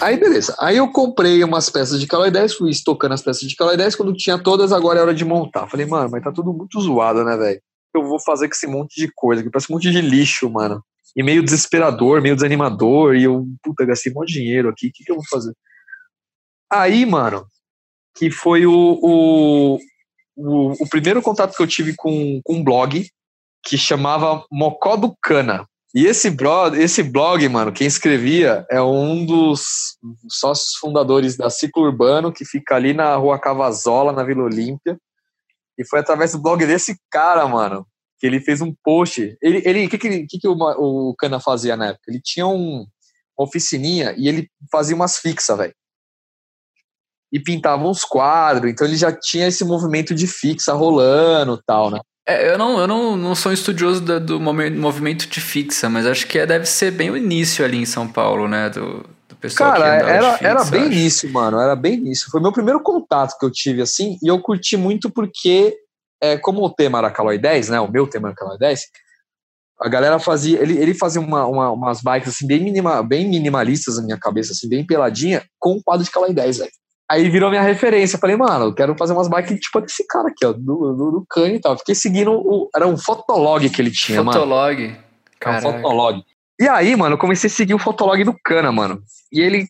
Aí 0.00 0.16
beleza, 0.16 0.54
aí 0.60 0.76
eu 0.76 0.88
comprei 0.88 1.42
umas 1.42 1.68
peças 1.68 2.00
de 2.00 2.06
Caloi 2.06 2.30
10, 2.30 2.54
fui 2.54 2.70
estocando 2.70 3.14
as 3.14 3.22
peças 3.22 3.48
de 3.48 3.56
Caloi 3.56 3.76
10, 3.76 3.96
quando 3.96 4.14
tinha 4.14 4.38
todas, 4.38 4.72
agora 4.72 5.00
é 5.00 5.02
hora 5.02 5.14
de 5.14 5.24
montar. 5.24 5.66
Falei, 5.66 5.86
mano, 5.86 6.08
mas 6.10 6.22
tá 6.22 6.30
tudo 6.30 6.52
muito 6.52 6.80
zoado, 6.80 7.24
né, 7.24 7.36
velho? 7.36 7.60
Eu 7.94 8.04
vou 8.04 8.20
fazer 8.20 8.46
com 8.46 8.54
esse 8.54 8.66
monte 8.66 8.94
de 8.94 9.10
coisa, 9.12 9.42
que 9.42 9.50
parece 9.50 9.72
um 9.72 9.74
monte 9.74 9.90
de 9.90 10.00
lixo, 10.00 10.48
mano. 10.48 10.82
E 11.16 11.22
meio 11.22 11.42
desesperador, 11.42 12.20
meio 12.20 12.34
desanimador, 12.34 13.16
e 13.16 13.24
eu, 13.24 13.46
puta, 13.62 13.84
gastei 13.84 14.12
de 14.12 14.32
dinheiro 14.32 14.68
aqui, 14.68 14.88
o 14.88 14.92
que, 14.92 15.04
que 15.04 15.10
eu 15.10 15.16
vou 15.16 15.24
fazer? 15.28 15.52
Aí, 16.70 17.06
mano, 17.06 17.46
que 18.16 18.30
foi 18.30 18.66
o, 18.66 18.98
o, 19.02 19.78
o, 20.36 20.72
o 20.82 20.88
primeiro 20.88 21.22
contato 21.22 21.56
que 21.56 21.62
eu 21.62 21.66
tive 21.66 21.94
com, 21.96 22.40
com 22.44 22.56
um 22.56 22.64
blog 22.64 23.06
que 23.62 23.78
chamava 23.78 24.44
Mocó 24.50 24.96
do 24.96 25.14
Cana. 25.22 25.66
E 25.94 26.04
esse 26.04 26.30
blog, 26.30 26.76
esse 26.78 27.02
blog, 27.02 27.48
mano, 27.48 27.72
quem 27.72 27.86
escrevia 27.86 28.66
é 28.70 28.80
um 28.80 29.24
dos 29.24 29.96
sócios 30.28 30.74
fundadores 30.78 31.36
da 31.36 31.48
Ciclo 31.48 31.84
Urbano, 31.84 32.32
que 32.32 32.44
fica 32.44 32.76
ali 32.76 32.92
na 32.92 33.16
rua 33.16 33.38
Cavazola, 33.38 34.12
na 34.12 34.22
Vila 34.22 34.42
Olímpia. 34.42 34.98
E 35.78 35.86
foi 35.86 36.00
através 36.00 36.32
do 36.32 36.42
blog 36.42 36.64
desse 36.66 36.98
cara, 37.10 37.46
mano, 37.48 37.86
que 38.18 38.26
ele 38.26 38.40
fez 38.40 38.60
um 38.60 38.74
post. 38.82 39.36
Ele, 39.40 39.62
ele, 39.64 39.86
o 39.86 39.90
que, 39.90 39.98
que, 39.98 40.26
que, 40.26 40.38
que 40.38 40.48
o, 40.48 40.54
o 40.54 41.14
Cana 41.16 41.40
fazia 41.40 41.76
na 41.76 41.88
época? 41.88 42.04
Ele 42.08 42.20
tinha 42.22 42.46
um, 42.46 42.86
uma 43.38 43.46
oficininha 43.46 44.14
e 44.16 44.28
ele 44.28 44.48
fazia 44.70 44.96
umas 44.96 45.18
fixas, 45.18 45.56
velho 45.56 45.74
e 47.32 47.38
pintava 47.38 47.86
uns 47.86 48.04
quadros, 48.04 48.70
então 48.70 48.86
ele 48.86 48.96
já 48.96 49.12
tinha 49.12 49.46
esse 49.46 49.64
movimento 49.64 50.14
de 50.14 50.26
fixa 50.26 50.72
rolando 50.72 51.62
tal, 51.66 51.90
né? 51.90 52.00
É, 52.26 52.52
eu 52.52 52.58
não, 52.58 52.78
eu 52.78 52.86
não, 52.86 53.16
não 53.16 53.34
sou 53.34 53.52
estudioso 53.52 54.02
do, 54.02 54.20
do 54.20 54.40
movimento 54.40 55.26
de 55.26 55.40
fixa, 55.40 55.88
mas 55.88 56.04
acho 56.04 56.26
que 56.26 56.38
é, 56.38 56.44
deve 56.44 56.66
ser 56.66 56.90
bem 56.90 57.10
o 57.10 57.16
início 57.16 57.64
ali 57.64 57.78
em 57.78 57.86
São 57.86 58.06
Paulo, 58.06 58.46
né? 58.46 58.68
Do, 58.68 59.02
do 59.26 59.36
pessoal 59.36 59.72
Cara, 59.72 59.86
era, 59.94 60.32
fixa, 60.32 60.46
era 60.46 60.64
bem 60.64 60.86
início, 60.86 61.32
mano. 61.32 61.58
Era 61.58 61.74
bem 61.74 61.94
início. 61.94 62.30
Foi 62.30 62.38
meu 62.38 62.52
primeiro 62.52 62.80
contato 62.80 63.38
que 63.38 63.46
eu 63.46 63.50
tive 63.50 63.80
assim, 63.80 64.18
e 64.22 64.28
eu 64.28 64.38
curti 64.40 64.76
muito 64.76 65.10
porque, 65.10 65.74
é, 66.20 66.36
como 66.36 66.62
o 66.64 66.70
tema 66.70 66.98
era 66.98 67.10
Caloi 67.10 67.38
10, 67.38 67.68
né? 67.70 67.80
O 67.80 67.90
meu 67.90 68.06
tema 68.06 68.28
era 68.28 68.36
Caloi 68.36 68.58
10, 68.58 68.82
a 69.80 69.88
galera 69.88 70.18
fazia. 70.18 70.60
Ele, 70.60 70.76
ele 70.76 70.94
fazia 70.94 71.20
uma, 71.20 71.46
uma, 71.46 71.70
umas 71.70 72.02
bikes 72.02 72.28
assim, 72.34 72.46
bem, 72.46 72.60
minima, 72.60 73.02
bem 73.02 73.28
minimalistas 73.28 73.96
na 73.96 74.04
minha 74.04 74.18
cabeça, 74.18 74.52
assim, 74.52 74.68
bem 74.68 74.84
peladinha, 74.84 75.44
com 75.58 75.74
um 75.74 75.82
quadro 75.82 76.04
de 76.04 76.10
Caloi 76.10 76.32
10, 76.32 76.58
velho. 76.58 76.70
Aí 77.10 77.30
virou 77.30 77.48
minha 77.48 77.62
referência. 77.62 78.18
Falei, 78.18 78.36
mano, 78.36 78.66
eu 78.66 78.74
quero 78.74 78.94
fazer 78.98 79.14
umas 79.14 79.28
bikes 79.28 79.58
tipo 79.60 79.80
desse 79.80 80.06
cara 80.06 80.28
aqui, 80.28 80.44
ó, 80.44 80.52
do, 80.52 80.58
do, 80.58 81.10
do 81.10 81.26
Kanye 81.28 81.56
e 81.56 81.60
tal. 81.60 81.78
Fiquei 81.78 81.94
seguindo 81.94 82.32
o. 82.32 82.68
Era 82.74 82.86
um 82.86 82.98
fotolog 82.98 83.68
que 83.70 83.80
ele 83.80 83.90
tinha, 83.90 84.22
fotolog. 84.22 84.82
mano. 84.82 84.96
Fotolog? 85.40 85.66
um 85.66 85.72
fotolog. 85.72 86.22
E 86.60 86.68
aí, 86.68 86.96
mano, 86.96 87.14
eu 87.14 87.18
comecei 87.18 87.48
a 87.48 87.50
seguir 87.50 87.74
o 87.74 87.78
fotolog 87.78 88.22
do 88.24 88.34
Cana, 88.44 88.72
mano. 88.72 89.00
E 89.32 89.40
ele 89.40 89.66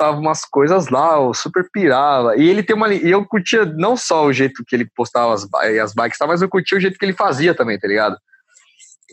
postava 0.00 0.18
umas 0.18 0.44
coisas 0.44 0.88
lá, 0.88 1.16
eu 1.16 1.34
super 1.34 1.68
pirava. 1.70 2.36
E 2.36 2.48
ele 2.48 2.62
tem 2.62 2.74
uma. 2.74 2.92
E 2.92 3.10
eu 3.10 3.26
curtia 3.26 3.66
não 3.66 3.96
só 3.96 4.24
o 4.24 4.32
jeito 4.32 4.64
que 4.66 4.74
ele 4.74 4.88
postava 4.96 5.34
as, 5.34 5.46
as 5.82 5.92
bikes, 5.92 6.18
mas 6.26 6.40
eu 6.40 6.48
curtia 6.48 6.78
o 6.78 6.80
jeito 6.80 6.98
que 6.98 7.04
ele 7.04 7.12
fazia 7.12 7.54
também, 7.54 7.78
tá 7.78 7.86
ligado? 7.86 8.16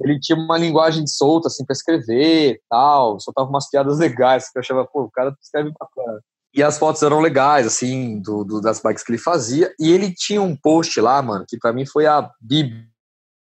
Ele 0.02 0.19
tinha 0.19 0.38
uma 0.38 0.58
linguagem 0.58 1.06
solta, 1.06 1.47
assim, 1.47 1.65
pra 1.65 1.73
escrever 1.73 2.62
tal. 2.69 3.19
Soltava 3.19 3.50
umas 3.50 3.69
piadas 3.69 4.00
legais, 4.00 4.50
que 4.50 4.58
eu 4.58 4.62
achava, 4.62 4.86
pô, 4.86 5.04
o 5.04 5.12
cara 5.12 5.36
escreve 5.41 5.71
bacana. 5.78 6.21
E 6.54 6.63
as 6.63 6.78
fotos 6.78 7.04
eram 7.04 7.19
legais, 7.19 7.67
assim, 7.67 8.21
do, 8.21 8.43
do, 8.43 8.62
das 8.62 8.80
bikes 8.80 9.04
que 9.04 9.12
ele 9.12 9.19
fazia. 9.19 9.73
E 9.80 9.91
ele 9.91 10.13
tinha 10.13 10.41
um 10.41 10.56
post 10.56 11.00
lá, 11.02 11.21
mano, 11.21 11.45
que 11.47 11.58
para 11.58 11.73
mim 11.73 11.86
foi 11.86 12.06
a 12.06 12.30
bíblia 12.39 12.86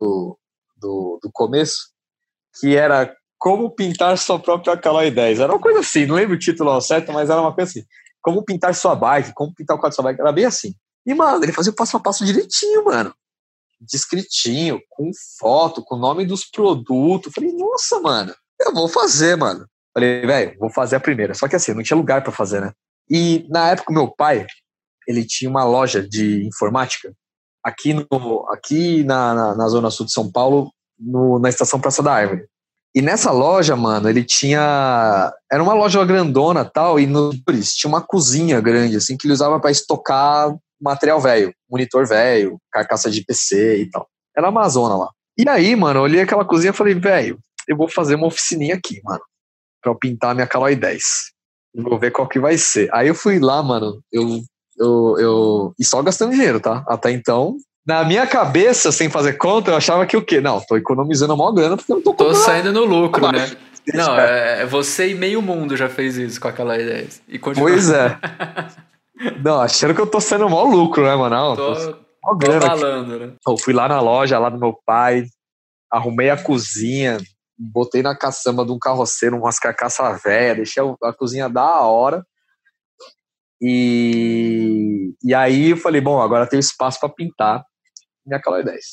do, 0.01 0.39
do, 0.77 1.21
do, 1.23 1.31
começo, 1.33 1.91
que 2.59 2.75
era 2.75 3.15
Como 3.39 3.71
Pintar 3.71 4.17
Sua 4.19 4.39
Própria 4.39 4.77
Caloi 4.77 5.11
10. 5.11 5.41
Era 5.41 5.53
uma 5.53 5.61
coisa 5.61 5.81
assim, 5.81 6.07
não 6.07 6.15
lembro 6.15 6.35
o 6.35 6.39
título 6.39 6.71
ao 6.71 6.81
certo, 6.81 7.13
mas 7.13 7.31
era 7.31 7.41
uma 7.41 7.55
coisa 7.55 7.71
assim. 7.71 7.87
Como 8.23 8.45
pintar 8.45 8.75
sua 8.75 8.97
bike, 8.97 9.33
como 9.35 9.55
pintar 9.55 9.77
o 9.77 9.79
quadro 9.79 9.91
da 9.91 10.03
sua 10.03 10.05
bike. 10.05 10.21
Era 10.21 10.33
bem 10.33 10.45
assim. 10.45 10.75
E, 11.07 11.15
mano, 11.15 11.45
ele 11.45 11.53
fazia 11.53 11.71
o 11.71 11.75
passo 11.75 11.97
a 11.97 12.01
passo 12.01 12.25
direitinho, 12.25 12.85
mano. 12.85 13.15
Descritinho, 13.81 14.81
com 14.91 15.11
foto, 15.39 15.85
com 15.85 15.95
o 15.95 15.99
nome 15.99 16.27
dos 16.27 16.45
produtos. 16.45 17.33
Falei, 17.33 17.53
nossa, 17.53 18.01
mano, 18.01 18.35
eu 18.61 18.75
vou 18.75 18.89
fazer, 18.89 19.37
mano. 19.37 19.65
Falei, 19.95 20.27
velho, 20.27 20.59
vou 20.59 20.71
fazer 20.71 20.97
a 20.97 21.01
primeira. 21.01 21.35
Só 21.35 21.47
que 21.47 21.55
assim, 21.55 21.73
não 21.73 21.83
tinha 21.83 21.97
lugar 21.97 22.25
para 22.25 22.33
fazer, 22.33 22.61
né? 22.61 22.73
E 23.09 23.47
na 23.49 23.69
época, 23.71 23.93
meu 23.93 24.11
pai, 24.11 24.45
ele 25.07 25.25
tinha 25.25 25.49
uma 25.49 25.63
loja 25.63 26.03
de 26.03 26.45
informática 26.45 27.15
aqui, 27.63 27.95
no, 27.95 28.47
aqui 28.51 29.05
na, 29.05 29.35
na, 29.35 29.55
na 29.55 29.69
zona 29.69 29.91
sul 29.91 30.07
de 30.07 30.13
São 30.13 30.31
Paulo, 30.31 30.73
no, 30.99 31.39
na 31.39 31.49
estação 31.49 31.81
Praça 31.81 32.03
da 32.03 32.13
Árvore. 32.13 32.47
E 32.97 33.03
nessa 33.03 33.31
loja, 33.31 33.77
mano, 33.77 34.09
ele 34.09 34.25
tinha. 34.25 35.31
Era 35.53 35.63
uma 35.63 35.75
loja 35.75 36.03
grandona 36.03 36.65
tal, 36.65 36.99
e 36.99 37.07
no 37.07 37.31
tinha 37.31 37.89
uma 37.91 38.01
cozinha 38.01 38.59
grande, 38.59 38.97
assim, 38.97 39.19
que 39.19 39.27
ele 39.27 39.35
usava 39.35 39.61
para 39.61 39.71
estocar 39.71 40.57
material 40.81 41.21
velho, 41.21 41.53
monitor 41.71 42.07
velho, 42.07 42.59
carcaça 42.73 43.11
de 43.11 43.23
PC 43.23 43.83
e 43.83 43.91
tal. 43.91 44.09
Era 44.35 44.49
uma 44.49 44.67
zona 44.71 44.97
lá. 44.97 45.11
E 45.37 45.47
aí, 45.47 45.77
mano, 45.77 46.01
eu 46.01 46.05
olhei 46.05 46.23
aquela 46.23 46.43
cozinha 46.43 46.71
e 46.71 46.75
falei, 46.75 46.95
velho, 46.95 47.39
eu 47.69 47.77
vou 47.77 47.87
fazer 47.87 48.15
uma 48.15 48.29
oficininha 48.29 48.77
aqui, 48.77 48.99
mano, 49.05 49.21
pra 49.83 49.93
eu 49.93 49.99
pintar 49.99 50.31
a 50.31 50.35
minha 50.35 50.47
Caloi 50.47 50.75
10. 50.75 51.03
Vou 51.77 51.99
ver 51.99 52.11
qual 52.13 52.27
que 52.27 52.41
vai 52.41 52.57
ser. 52.57 52.89
Aí 52.95 53.09
eu 53.09 53.15
fui 53.15 53.39
lá, 53.39 53.63
mano, 53.63 54.01
eu, 54.11 54.41
eu, 54.79 55.19
eu. 55.19 55.75
E 55.79 55.85
só 55.85 56.03
gastando 56.03 56.33
dinheiro, 56.33 56.61
tá? 56.61 56.83
Até 56.89 57.11
então. 57.11 57.59
Na 57.87 58.03
minha 58.03 58.27
cabeça, 58.27 58.91
sem 58.91 59.09
fazer 59.09 59.35
conta, 59.35 59.71
eu 59.71 59.77
achava 59.77 60.05
que 60.05 60.17
o 60.17 60.25
quê? 60.25 60.41
Não, 60.41 60.61
tô 60.61 60.77
economizando 60.77 61.35
a 61.35 61.37
maior 61.37 61.53
grana 61.53 61.77
porque 61.77 61.93
eu 61.93 61.97
não 61.97 62.03
tô 62.03 62.15
Tô 62.15 62.35
saindo 62.35 62.73
no 62.73 62.85
lucro, 62.85 63.31
né? 63.31 63.57
Não, 63.95 64.15
é, 64.19 64.67
você 64.67 65.11
e 65.11 65.15
meio 65.15 65.41
mundo 65.41 65.77
já 65.77 65.89
fez 65.89 66.17
isso 66.17 66.41
com 66.41 66.49
aquela 66.49 66.77
ideia. 66.77 67.07
E 67.29 67.39
continua... 67.39 67.69
Pois 67.69 67.91
é. 67.91 68.19
Não, 69.43 69.61
achando 69.61 69.95
que 69.95 70.01
eu 70.01 70.07
tô 70.07 70.21
sendo 70.21 70.47
mó 70.47 70.65
lucro, 70.65 71.03
né, 71.03 71.17
mano? 71.17 71.35
Não, 71.35 71.57
tô, 71.57 71.75
tô, 71.75 72.39
tô 72.39 72.61
falando, 72.61 73.19
né? 73.19 73.33
Eu 73.49 73.57
fui 73.57 73.73
lá 73.73 73.89
na 73.89 73.99
loja, 73.99 74.39
lá 74.39 74.51
do 74.51 74.59
meu 74.59 74.79
pai, 74.85 75.25
arrumei 75.91 76.29
a 76.29 76.37
cozinha, 76.37 77.17
botei 77.59 78.03
na 78.03 78.15
caçamba 78.15 78.63
de 78.63 78.73
um 78.73 78.79
carroceiro 78.79 79.39
umas 79.39 79.59
carcaças 79.59 80.23
velhas, 80.23 80.57
deixei 80.57 80.83
a 81.03 81.13
cozinha 81.15 81.49
da 81.49 81.81
hora. 81.81 82.27
E, 83.59 85.15
e 85.25 85.35
aí 85.35 85.71
eu 85.71 85.79
falei, 85.79 86.03
bom, 86.03 86.21
agora 86.21 86.47
tem 86.47 86.59
espaço 86.59 87.01
para 87.01 87.09
pintar 87.09 87.65
minha 88.27 88.41
Caloi 88.41 88.65
10. 88.65 88.85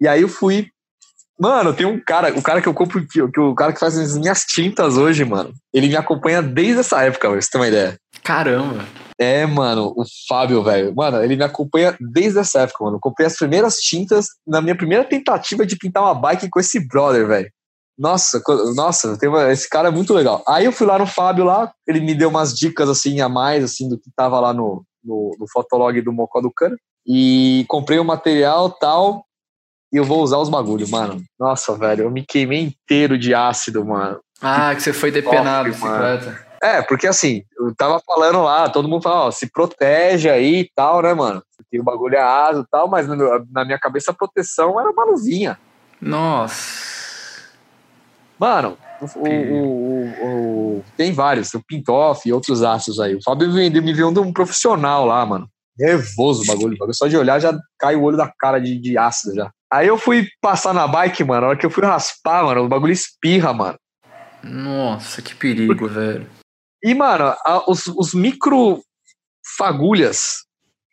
E 0.00 0.08
aí 0.08 0.22
eu 0.22 0.28
fui. 0.28 0.68
Mano, 1.38 1.74
tem 1.74 1.86
um 1.86 2.00
cara, 2.00 2.36
o 2.36 2.42
cara 2.42 2.60
que 2.60 2.68
eu 2.68 2.74
compro, 2.74 3.04
que, 3.06 3.20
o 3.20 3.54
cara 3.54 3.72
que 3.72 3.80
faz 3.80 3.98
as 3.98 4.16
minhas 4.16 4.44
tintas 4.44 4.96
hoje, 4.96 5.24
mano. 5.24 5.52
Ele 5.72 5.88
me 5.88 5.96
acompanha 5.96 6.42
desde 6.42 6.80
essa 6.80 7.02
época, 7.02 7.28
pra 7.28 7.40
você 7.40 7.50
ter 7.50 7.58
uma 7.58 7.68
ideia. 7.68 7.96
Caramba! 8.22 8.84
É, 9.18 9.46
mano, 9.46 9.92
o 9.96 10.04
Fábio, 10.28 10.62
velho. 10.62 10.94
Mano, 10.94 11.22
ele 11.22 11.36
me 11.36 11.44
acompanha 11.44 11.96
desde 12.00 12.38
essa 12.38 12.60
época, 12.60 12.84
mano. 12.84 12.96
Eu 12.96 13.00
comprei 13.00 13.26
as 13.26 13.36
primeiras 13.36 13.76
tintas 13.76 14.26
na 14.46 14.60
minha 14.60 14.76
primeira 14.76 15.04
tentativa 15.04 15.66
de 15.66 15.76
pintar 15.76 16.02
uma 16.02 16.14
bike 16.14 16.48
com 16.48 16.60
esse 16.60 16.86
brother, 16.86 17.26
velho. 17.26 17.50
Nossa, 17.98 18.42
nossa, 18.74 19.18
tem 19.18 19.28
uma, 19.28 19.52
esse 19.52 19.68
cara 19.68 19.88
é 19.88 19.90
muito 19.90 20.14
legal. 20.14 20.42
Aí 20.48 20.64
eu 20.64 20.72
fui 20.72 20.86
lá 20.86 20.98
no 20.98 21.06
Fábio 21.06 21.44
lá, 21.44 21.72
ele 21.86 22.00
me 22.00 22.14
deu 22.14 22.28
umas 22.28 22.56
dicas 22.56 22.88
assim 22.88 23.20
a 23.20 23.28
mais, 23.28 23.62
assim, 23.62 23.88
do 23.88 23.98
que 23.98 24.10
tava 24.16 24.40
lá 24.40 24.52
no, 24.52 24.84
no, 25.04 25.36
no 25.38 25.46
fotolog 25.52 26.00
do 26.00 26.12
Mocó 26.12 26.40
do 26.40 26.50
Cano. 26.50 26.76
E 27.06 27.64
comprei 27.68 27.98
o 27.98 28.04
material 28.04 28.70
tal. 28.70 29.24
E 29.92 29.96
eu 29.96 30.04
vou 30.04 30.22
usar 30.22 30.38
os 30.38 30.48
bagulhos, 30.48 30.90
mano. 30.90 31.22
Nossa, 31.38 31.76
velho, 31.76 32.04
eu 32.04 32.10
me 32.10 32.24
queimei 32.24 32.60
inteiro 32.60 33.18
de 33.18 33.34
ácido, 33.34 33.84
mano. 33.84 34.20
Ah, 34.40 34.74
que 34.74 34.82
você 34.82 34.92
foi 34.92 35.10
depenado, 35.10 35.68
bicicleta. 35.68 36.46
É, 36.62 36.80
porque 36.80 37.06
assim, 37.06 37.42
eu 37.58 37.74
tava 37.74 38.00
falando 38.06 38.42
lá, 38.42 38.68
todo 38.68 38.88
mundo 38.88 39.02
fala, 39.02 39.26
ó, 39.26 39.30
se 39.30 39.50
protege 39.50 40.30
aí 40.30 40.60
e 40.60 40.70
tal, 40.74 41.02
né, 41.02 41.12
mano? 41.12 41.42
Porque 41.56 41.80
o 41.80 41.82
bagulho 41.82 42.14
é 42.14 42.22
asa 42.22 42.60
e 42.60 42.66
tal, 42.70 42.88
mas 42.88 43.06
na 43.08 43.64
minha 43.64 43.78
cabeça 43.78 44.12
a 44.12 44.14
proteção 44.14 44.80
era 44.80 44.90
uma 44.90 45.04
luvinha. 45.04 45.58
Nossa. 46.00 46.92
Mano, 48.38 48.78
o, 49.16 49.28
o, 49.28 50.26
o, 50.26 50.84
tem 50.96 51.12
vários, 51.12 51.52
o 51.54 51.62
Pintoff 51.64 52.28
e 52.28 52.32
outros 52.32 52.62
ácidos 52.62 53.00
aí. 53.00 53.14
O 53.14 53.22
Fábio 53.22 53.48
me, 53.50 53.92
viu 53.92 54.12
de 54.12 54.20
um 54.20 54.32
profissional 54.32 55.04
lá, 55.04 55.24
mano. 55.26 55.48
Nervoso 55.78 56.42
o 56.42 56.46
bagulho, 56.46 56.76
bagulho. 56.76 56.94
Só 56.94 57.06
de 57.06 57.16
olhar 57.16 57.40
já 57.40 57.58
cai 57.78 57.96
o 57.96 58.02
olho 58.02 58.16
da 58.16 58.30
cara 58.38 58.58
de, 58.58 58.78
de 58.78 58.98
ácido 58.98 59.34
já. 59.34 59.50
Aí 59.72 59.86
eu 59.86 59.96
fui 59.96 60.28
passar 60.40 60.74
na 60.74 60.86
bike, 60.86 61.24
mano. 61.24 61.46
A 61.46 61.48
hora 61.50 61.58
que 61.58 61.64
eu 61.64 61.70
fui 61.70 61.84
raspar, 61.84 62.44
mano, 62.44 62.62
o 62.62 62.68
bagulho 62.68 62.92
espirra, 62.92 63.52
mano. 63.54 63.78
Nossa, 64.42 65.22
que 65.22 65.34
perigo, 65.34 65.88
velho. 65.88 66.28
E, 66.84 66.94
mano, 66.94 67.24
a, 67.24 67.64
os, 67.70 67.86
os 67.86 68.12
micro 68.12 68.82
fagulhas 69.56 70.44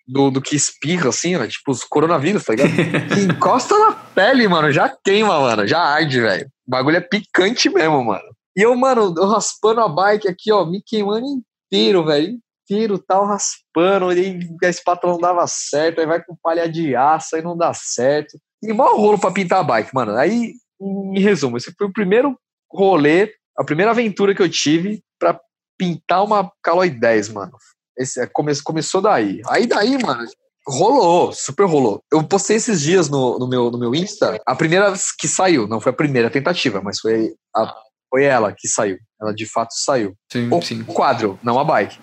do, 0.07 0.31
do 0.31 0.41
que 0.41 0.55
espirra, 0.55 1.09
assim, 1.09 1.37
né? 1.37 1.47
Tipo 1.47 1.71
os 1.71 1.83
coronavírus, 1.83 2.43
tá 2.43 2.53
ligado? 2.53 2.69
que 3.13 3.21
encosta 3.21 3.77
na 3.77 3.91
pele, 3.91 4.47
mano, 4.47 4.71
já 4.71 4.89
queima, 5.03 5.39
mano, 5.39 5.67
já 5.67 5.79
arde, 5.79 6.21
velho. 6.21 6.47
O 6.67 6.71
bagulho 6.71 6.97
é 6.97 7.01
picante 7.01 7.69
mesmo, 7.69 8.03
mano. 8.03 8.23
E 8.55 8.61
eu, 8.61 8.75
mano, 8.75 9.13
eu 9.17 9.27
raspando 9.27 9.81
a 9.81 9.89
bike 9.89 10.27
aqui, 10.27 10.51
ó, 10.51 10.65
me 10.65 10.81
queimando 10.85 11.25
inteiro, 11.25 12.05
velho. 12.05 12.37
Inteiro, 12.69 12.99
tal, 12.99 13.25
raspando, 13.25 14.13
e 14.13 14.39
a 14.63 14.69
espátula 14.69 15.13
não 15.13 15.19
dava 15.19 15.47
certo, 15.47 15.99
aí 15.99 16.05
vai 16.05 16.23
com 16.23 16.35
palha 16.35 16.69
de 16.69 16.95
aço, 16.95 17.35
aí 17.35 17.41
não 17.41 17.57
dá 17.57 17.73
certo. 17.73 18.37
E 18.61 18.71
mal 18.71 18.95
rolo 18.95 19.17
pra 19.17 19.31
pintar 19.31 19.61
a 19.61 19.63
bike, 19.63 19.93
mano. 19.93 20.15
Aí, 20.15 20.53
em 20.79 21.19
resumo, 21.19 21.57
esse 21.57 21.73
foi 21.75 21.87
o 21.87 21.93
primeiro 21.93 22.37
rolê, 22.71 23.33
a 23.57 23.63
primeira 23.63 23.91
aventura 23.91 24.35
que 24.35 24.41
eu 24.41 24.49
tive 24.49 25.01
pra 25.17 25.39
pintar 25.79 26.23
uma 26.23 26.51
Caloi 26.61 26.91
10, 26.91 27.29
mano. 27.29 27.57
Esse, 27.97 28.21
é, 28.21 28.27
come, 28.27 28.51
começou 28.61 29.01
daí. 29.01 29.41
Aí 29.47 29.65
daí, 29.65 29.97
mano, 29.97 30.23
rolou, 30.67 31.31
super 31.33 31.65
rolou. 31.65 32.03
Eu 32.11 32.23
postei 32.23 32.57
esses 32.57 32.81
dias 32.81 33.09
no, 33.09 33.39
no, 33.39 33.49
meu, 33.49 33.71
no 33.71 33.79
meu 33.79 33.95
Insta, 33.95 34.39
a 34.45 34.55
primeira 34.55 34.93
que 35.17 35.27
saiu, 35.27 35.67
não 35.67 35.81
foi 35.81 35.91
a 35.91 35.95
primeira 35.95 36.29
tentativa, 36.29 36.81
mas 36.81 36.99
foi, 36.99 37.33
a, 37.55 37.73
foi 38.09 38.23
ela 38.23 38.53
que 38.57 38.67
saiu. 38.67 38.97
Ela 39.21 39.33
de 39.33 39.45
fato 39.45 39.71
saiu. 39.73 40.15
Sim, 40.31 40.49
o 40.51 40.61
sim. 40.61 40.83
quadro, 40.83 41.37
não 41.43 41.59
a 41.59 41.63
bike. 41.63 41.99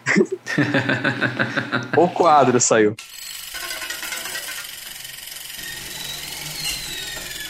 o 1.96 2.08
quadro 2.08 2.60
saiu. 2.60 2.94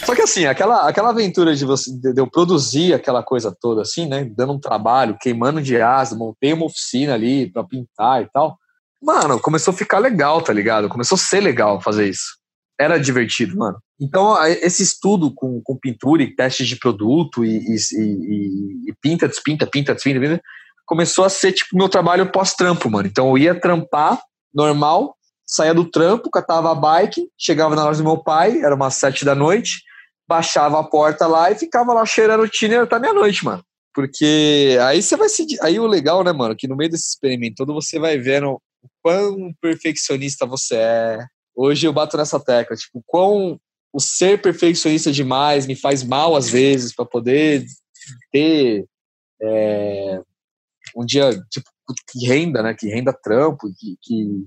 Só 0.04 0.14
que 0.14 0.22
assim, 0.22 0.46
aquela, 0.46 0.88
aquela 0.88 1.08
aventura 1.08 1.52
de, 1.56 1.64
você, 1.64 1.90
de 1.90 2.20
eu 2.20 2.30
produzir 2.30 2.94
aquela 2.94 3.24
coisa 3.24 3.52
toda, 3.60 3.82
assim, 3.82 4.08
né? 4.08 4.24
Dando 4.36 4.52
um 4.52 4.60
trabalho, 4.60 5.18
queimando 5.20 5.60
de 5.60 5.82
asa, 5.82 6.14
montei 6.14 6.52
uma 6.52 6.66
oficina 6.66 7.14
ali 7.14 7.50
pra 7.50 7.64
pintar 7.64 8.22
e 8.22 8.30
tal. 8.32 8.56
Mano, 9.02 9.40
começou 9.40 9.74
a 9.74 9.76
ficar 9.76 9.98
legal, 9.98 10.40
tá 10.40 10.52
ligado? 10.52 10.88
Começou 10.88 11.16
a 11.16 11.18
ser 11.18 11.40
legal 11.40 11.80
fazer 11.80 12.08
isso. 12.08 12.35
Era 12.78 12.98
divertido, 12.98 13.56
mano. 13.56 13.78
Então, 13.98 14.36
esse 14.46 14.82
estudo 14.82 15.32
com, 15.34 15.60
com 15.62 15.78
pintura 15.78 16.22
e 16.22 16.34
testes 16.34 16.68
de 16.68 16.76
produto 16.76 17.44
e, 17.44 17.56
e, 17.56 17.76
e, 17.76 18.90
e 18.90 18.94
pinta, 19.00 19.26
despinta, 19.26 19.66
pinta, 19.66 19.94
despinta, 19.94 20.20
pinta, 20.20 20.42
começou 20.84 21.24
a 21.24 21.30
ser 21.30 21.52
tipo 21.52 21.76
meu 21.76 21.88
trabalho 21.88 22.30
pós-trampo, 22.30 22.90
mano. 22.90 23.08
Então, 23.08 23.28
eu 23.28 23.38
ia 23.38 23.58
trampar 23.58 24.20
normal, 24.54 25.16
saía 25.46 25.72
do 25.72 25.90
trampo, 25.90 26.30
catava 26.30 26.70
a 26.70 26.74
bike, 26.74 27.28
chegava 27.38 27.74
na 27.74 27.84
loja 27.84 28.02
do 28.02 28.08
meu 28.08 28.18
pai, 28.18 28.60
era 28.60 28.74
umas 28.74 28.94
sete 28.96 29.24
da 29.24 29.34
noite, 29.34 29.82
baixava 30.28 30.80
a 30.80 30.84
porta 30.84 31.26
lá 31.26 31.50
e 31.50 31.58
ficava 31.58 31.94
lá 31.94 32.04
cheirando 32.04 32.42
o 32.42 32.48
tiner 32.48 32.82
até 32.82 32.98
meia-noite, 32.98 33.44
mano. 33.44 33.62
Porque 33.94 34.76
aí 34.82 35.00
você 35.00 35.16
vai 35.16 35.28
se. 35.28 35.46
Aí 35.62 35.80
o 35.80 35.86
legal, 35.86 36.22
né, 36.22 36.30
mano, 36.30 36.54
que 36.54 36.68
no 36.68 36.76
meio 36.76 36.90
desse 36.90 37.08
experimento 37.08 37.56
todo 37.56 37.72
você 37.72 37.98
vai 37.98 38.18
vendo 38.18 38.50
o 38.82 38.88
quão 39.02 39.54
perfeccionista 39.60 40.44
você 40.44 40.76
é. 40.76 41.18
Hoje 41.56 41.86
eu 41.86 41.92
bato 41.92 42.16
nessa 42.16 42.38
tecla, 42.38 42.76
tipo, 42.76 43.02
quão 43.06 43.58
o 43.92 43.98
ser 44.00 44.42
perfeccionista 44.42 45.10
demais 45.10 45.66
me 45.66 45.74
faz 45.74 46.02
mal 46.02 46.36
às 46.36 46.50
vezes 46.50 46.94
para 46.94 47.06
poder 47.06 47.64
ter 48.30 48.84
é, 49.40 50.20
um 50.94 51.04
dia 51.04 51.30
tipo, 51.50 51.70
que 52.10 52.26
renda, 52.26 52.62
né? 52.62 52.74
Que 52.74 52.88
renda 52.88 53.12
trampo, 53.12 53.72
que, 53.78 53.96
que 54.02 54.46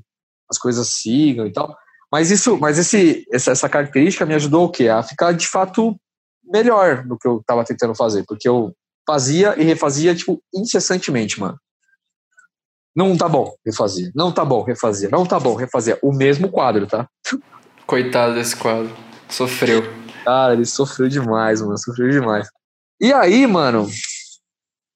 as 0.49 0.57
coisas 0.57 0.87
sigam 0.87 1.47
e 1.47 1.51
tal. 1.51 1.75
Mas 2.11 2.31
isso, 2.31 2.57
mas 2.57 2.77
esse, 2.77 3.25
essa, 3.31 3.51
essa 3.51 3.69
característica 3.69 4.25
me 4.25 4.33
ajudou 4.33 4.65
o 4.65 4.71
quê? 4.71 4.87
A 4.87 5.03
ficar 5.03 5.31
de 5.31 5.47
fato 5.47 5.99
melhor 6.43 7.05
no 7.05 7.17
que 7.17 7.27
eu 7.27 7.39
estava 7.39 7.63
tentando 7.63 7.95
fazer, 7.95 8.23
porque 8.27 8.47
eu 8.47 8.73
fazia 9.07 9.59
e 9.59 9.63
refazia 9.63 10.15
tipo 10.15 10.41
incessantemente, 10.53 11.39
mano. 11.39 11.57
Não 12.99 13.15
tá 13.15 13.29
bom, 13.29 13.55
refazia. 13.65 14.11
Não 14.13 14.29
tá 14.29 14.43
bom, 14.43 14.61
refazia. 14.61 15.07
Não 15.09 15.25
tá 15.25 15.39
bom, 15.39 15.55
refazia. 15.55 15.97
O 16.01 16.11
mesmo 16.11 16.51
quadro, 16.51 16.85
tá? 16.85 17.07
Coitado 17.87 18.33
desse 18.33 18.53
quadro. 18.53 18.93
Sofreu. 19.29 19.83
Cara, 20.25 20.51
ele 20.51 20.65
sofreu 20.65 21.07
demais, 21.07 21.61
mano. 21.61 21.77
Sofreu 21.77 22.09
demais. 22.09 22.49
E 22.99 23.13
aí, 23.13 23.47
mano, 23.47 23.87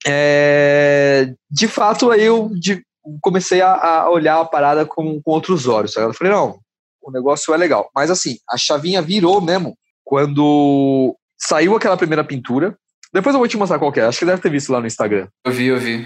é... 0.05 1.33
de 1.49 1.65
fato, 1.69 2.11
aí 2.11 2.25
eu 2.25 2.51
de... 2.53 2.83
comecei 3.21 3.61
a, 3.61 3.71
a, 3.71 4.09
olhar 4.09 4.41
a 4.41 4.43
parada 4.43 4.85
com, 4.85 5.21
com 5.21 5.31
outros 5.31 5.65
olhos. 5.65 5.93
Tá? 5.93 6.01
Eu 6.01 6.13
falei, 6.13 6.33
não, 6.33 6.59
o 7.01 7.09
negócio 7.09 7.53
é 7.53 7.57
legal. 7.57 7.89
Mas 7.95 8.11
assim, 8.11 8.35
a 8.49 8.57
chavinha 8.57 9.01
virou 9.01 9.39
mesmo 9.39 9.77
quando 10.03 11.15
saiu 11.39 11.73
aquela 11.73 11.95
primeira 11.95 12.25
pintura. 12.25 12.75
Depois 13.13 13.33
eu 13.33 13.39
vou 13.39 13.47
te 13.47 13.55
mostrar 13.55 13.79
qual 13.79 13.93
é. 13.95 14.01
Acho 14.01 14.19
que 14.19 14.25
deve 14.25 14.41
ter 14.41 14.51
visto 14.51 14.73
lá 14.73 14.81
no 14.81 14.87
Instagram. 14.87 15.29
Eu 15.45 15.53
vi, 15.53 15.67
eu 15.67 15.79
vi. 15.79 16.05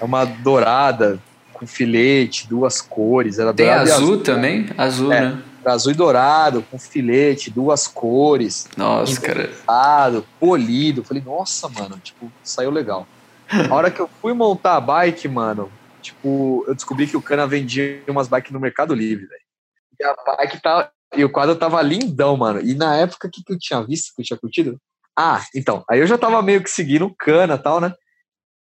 É 0.00 0.04
uma 0.04 0.24
dourada 0.24 1.20
com 1.62 1.66
filete, 1.66 2.48
duas 2.48 2.80
cores. 2.80 3.38
Era 3.38 3.54
Tem 3.54 3.70
azul, 3.70 3.94
azul, 3.94 4.22
também? 4.22 4.68
Azul, 4.76 5.12
é, 5.12 5.20
né? 5.20 5.42
Azul 5.64 5.92
e 5.92 5.94
dourado, 5.94 6.62
com 6.68 6.76
filete, 6.76 7.50
duas 7.50 7.86
cores. 7.86 8.68
Nossa, 8.76 9.20
cara. 9.20 9.48
Polido. 10.40 11.04
Falei, 11.04 11.22
nossa, 11.22 11.68
mano, 11.68 12.00
tipo, 12.02 12.30
saiu 12.42 12.72
legal. 12.72 13.06
A 13.70 13.72
hora 13.72 13.92
que 13.92 14.00
eu 14.00 14.10
fui 14.20 14.32
montar 14.32 14.76
a 14.76 14.80
bike, 14.80 15.28
mano, 15.28 15.70
tipo, 16.00 16.64
eu 16.66 16.74
descobri 16.74 17.06
que 17.06 17.16
o 17.16 17.22
Cana 17.22 17.46
vendia 17.46 18.02
umas 18.08 18.26
bikes 18.26 18.50
no 18.50 18.58
Mercado 18.58 18.92
Livre, 18.92 19.26
velho. 19.26 19.42
E 20.00 20.04
a 20.04 20.36
bike 20.36 20.60
tá, 20.60 20.90
e 21.14 21.24
o 21.24 21.30
quadro 21.30 21.54
tava 21.54 21.80
lindão, 21.80 22.36
mano. 22.36 22.60
E 22.60 22.74
na 22.74 22.96
época, 22.96 23.28
o 23.28 23.30
que, 23.30 23.44
que 23.44 23.52
eu 23.52 23.58
tinha 23.58 23.80
visto, 23.82 24.12
que 24.16 24.22
eu 24.22 24.26
tinha 24.26 24.38
curtido? 24.38 24.78
Ah, 25.16 25.44
então, 25.54 25.84
aí 25.88 26.00
eu 26.00 26.06
já 26.06 26.18
tava 26.18 26.42
meio 26.42 26.62
que 26.62 26.70
seguindo 26.70 27.04
o 27.04 27.14
cana 27.14 27.54
e 27.54 27.58
tal, 27.58 27.80
né? 27.80 27.92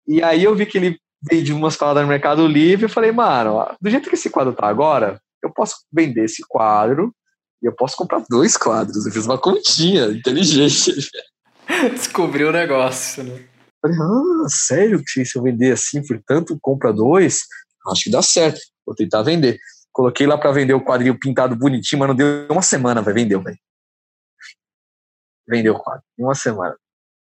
E 0.05 0.21
aí 0.21 0.43
eu 0.43 0.55
vi 0.55 0.65
que 0.65 0.77
ele 0.77 0.99
vendia 1.21 1.55
umas 1.55 1.77
paradas 1.77 2.03
no 2.03 2.09
Mercado 2.09 2.47
Livre 2.47 2.85
e 2.85 2.89
falei, 2.89 3.11
mano, 3.11 3.65
do 3.79 3.89
jeito 3.89 4.09
que 4.09 4.15
esse 4.15 4.29
quadro 4.29 4.53
tá 4.53 4.67
agora, 4.67 5.21
eu 5.43 5.51
posso 5.51 5.85
vender 5.91 6.25
esse 6.25 6.43
quadro 6.47 7.13
e 7.61 7.67
eu 7.67 7.75
posso 7.75 7.95
comprar 7.95 8.23
dois 8.29 8.57
quadros. 8.57 9.05
Eu 9.05 9.11
fiz 9.11 9.25
uma 9.25 9.37
continha 9.37 10.05
inteligente. 10.05 10.93
Descobriu 11.93 12.49
o 12.49 12.51
negócio, 12.51 13.23
né? 13.23 13.45
Falei, 13.81 13.97
ah, 13.97 14.49
sério 14.49 15.03
que 15.03 15.25
se 15.25 15.37
eu 15.37 15.43
vender 15.43 15.71
assim, 15.71 16.05
portanto, 16.05 16.57
compra 16.61 16.93
dois? 16.93 17.41
Acho 17.87 18.03
que 18.03 18.11
dá 18.11 18.21
certo. 18.21 18.59
Vou 18.85 18.95
tentar 18.95 19.23
vender. 19.23 19.59
Coloquei 19.91 20.25
lá 20.25 20.37
para 20.37 20.51
vender 20.51 20.73
o 20.73 20.83
quadrinho 20.83 21.19
pintado 21.19 21.55
bonitinho, 21.55 21.99
mas 21.99 22.09
não 22.09 22.15
deu 22.15 22.47
uma 22.49 22.61
semana, 22.61 23.01
vai 23.01 23.13
vendeu, 23.13 23.41
velho. 23.41 23.57
Vendeu 25.47 25.73
o 25.73 25.79
quadro, 25.79 26.03
em 26.17 26.23
uma 26.23 26.35
semana. 26.35 26.75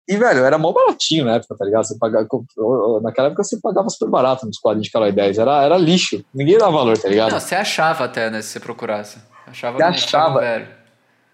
E, 0.09 0.17
velho, 0.17 0.45
era 0.45 0.59
mó 0.59 0.73
baratinho 0.73 1.25
na 1.25 1.37
época, 1.37 1.55
tá 1.57 1.65
ligado? 1.65 1.85
Você 1.85 1.97
pagava, 1.97 2.27
naquela 3.03 3.29
época 3.29 3.45
você 3.45 3.57
pagava 3.61 3.89
super 3.89 4.09
barato 4.09 4.47
nos 4.47 4.59
quadrinhos 4.59 4.87
de 4.87 4.93
Calói 4.93 5.13
10. 5.13 5.39
Era, 5.39 5.63
era 5.63 5.77
lixo. 5.79 6.25
Ninguém 6.35 6.59
dava 6.59 6.73
valor, 6.73 6.99
tá 6.99 7.09
ligado? 7.09 7.31
Não, 7.33 7.41
você 7.41 7.55
achava 7.55 8.05
até, 8.05 8.29
né, 8.29 8.43
se 8.43 8.49
você 8.49 8.61
procurasse. 8.61 9.19
Achava 9.47 9.77
você 9.79 9.83
achava. 9.85 10.41
Velho. 10.41 10.69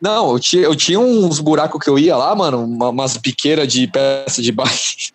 Não, 0.01 0.33
eu 0.33 0.39
tinha, 0.39 0.62
eu 0.62 0.77
tinha 0.77 1.01
uns 1.01 1.41
buracos 1.41 1.83
que 1.83 1.91
eu 1.91 1.99
ia 1.99 2.16
lá, 2.16 2.35
mano, 2.35 2.62
umas 2.64 3.16
biqueiras 3.16 3.66
de 3.66 3.87
peça 3.89 4.41
de 4.41 4.53
bike. 4.53 5.12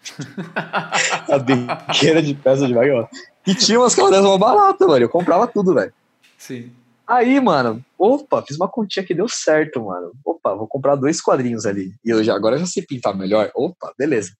a 1.29 1.37
biqueira 1.37 2.21
de 2.21 2.33
peça 2.33 2.67
de 2.67 2.73
bike, 2.75 2.91
ó. 2.91 3.07
E 3.45 3.55
tinha 3.55 3.79
umas 3.79 3.95
camadas 3.95 4.23
mó 4.23 4.37
baratas, 4.37 4.87
mano. 4.87 5.05
Eu 5.05 5.09
comprava 5.09 5.47
tudo, 5.47 5.73
velho. 5.73 5.93
Sim. 6.37 6.71
Aí, 7.05 7.39
mano, 7.41 7.83
opa, 7.97 8.41
fiz 8.41 8.55
uma 8.55 8.69
continha 8.69 9.05
que 9.05 9.13
deu 9.13 9.27
certo, 9.27 9.83
mano. 9.83 10.13
Opa, 10.23 10.55
vou 10.55 10.67
comprar 10.67 10.95
dois 10.95 11.21
quadrinhos 11.21 11.65
ali. 11.65 11.93
E 12.03 12.09
eu 12.09 12.23
já, 12.23 12.33
agora 12.33 12.57
já 12.57 12.65
sei 12.65 12.83
pintar 12.83 13.15
melhor. 13.15 13.51
Opa, 13.53 13.93
beleza. 13.97 14.31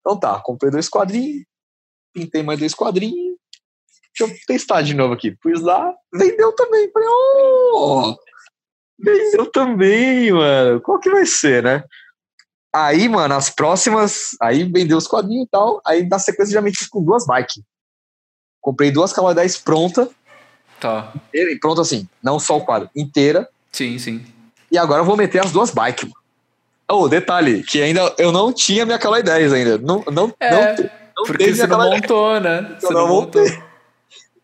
Então 0.00 0.18
tá, 0.18 0.38
comprei 0.40 0.70
dois 0.70 0.88
quadrinhos, 0.88 1.44
pintei 2.12 2.42
mais 2.42 2.58
dois 2.58 2.74
quadrinhos. 2.74 3.36
Deixa 4.18 4.32
eu 4.32 4.38
testar 4.46 4.82
de 4.82 4.94
novo 4.94 5.14
aqui. 5.14 5.36
Pus 5.42 5.62
lá, 5.62 5.94
vendeu 6.12 6.52
também. 6.52 6.90
Falei, 6.92 7.08
oh, 7.08 8.16
vendeu 8.98 9.50
também, 9.50 10.32
mano. 10.32 10.80
Qual 10.82 10.98
que 10.98 11.10
vai 11.10 11.24
ser, 11.24 11.62
né? 11.62 11.84
Aí, 12.74 13.08
mano, 13.08 13.34
as 13.34 13.48
próximas. 13.48 14.36
Aí 14.42 14.64
vendeu 14.64 14.98
os 14.98 15.06
quadrinhos 15.06 15.46
e 15.46 15.50
tal. 15.50 15.80
Aí 15.86 16.06
na 16.06 16.18
sequência 16.18 16.52
já 16.52 16.60
meti 16.60 16.88
com 16.90 17.02
duas 17.02 17.26
bikes. 17.26 17.62
Comprei 18.60 18.90
duas 18.90 19.12
Calma 19.12 19.34
10 19.34 19.58
pronta 19.58 20.10
Tá. 20.80 21.12
Inteira, 21.28 21.52
e 21.52 21.58
pronto 21.58 21.80
assim, 21.80 22.08
não 22.22 22.38
só 22.38 22.56
o 22.56 22.64
quadro, 22.64 22.88
inteira. 22.96 23.48
Sim, 23.70 23.98
sim. 23.98 24.24
E 24.72 24.78
agora 24.78 25.02
eu 25.02 25.04
vou 25.04 25.16
meter 25.16 25.44
as 25.44 25.52
duas 25.52 25.70
bikes, 25.70 26.04
mano. 26.04 26.20
Oh, 26.90 27.08
detalhe, 27.08 27.62
que 27.62 27.80
ainda 27.80 28.12
eu 28.18 28.32
não 28.32 28.52
tinha 28.52 28.84
minha 28.84 28.98
Caloi 28.98 29.22
10 29.22 29.52
ainda. 29.52 29.78
Não, 29.78 30.02
não, 30.10 30.34
é, 30.40 30.50
não, 30.50 30.90
não 31.16 31.24
porque 31.24 31.54
você 31.54 31.66
não 31.66 31.88
montou, 31.88 32.40
né? 32.40 32.76
Você 32.80 32.92
não, 32.92 33.08
montou. 33.08 33.44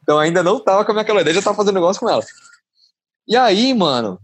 Então 0.01 0.19
ainda 0.19 0.43
não 0.45 0.61
tava 0.61 0.85
com 0.85 0.93
a 0.93 0.95
minha 0.95 1.05
Caloi 1.05 1.25
10, 1.25 1.37
já 1.37 1.43
tava 1.43 1.57
fazendo 1.57 1.75
negócio 1.75 1.99
com 1.99 2.09
ela. 2.09 2.23
E 3.27 3.37
aí, 3.37 3.75
mano, 3.75 4.21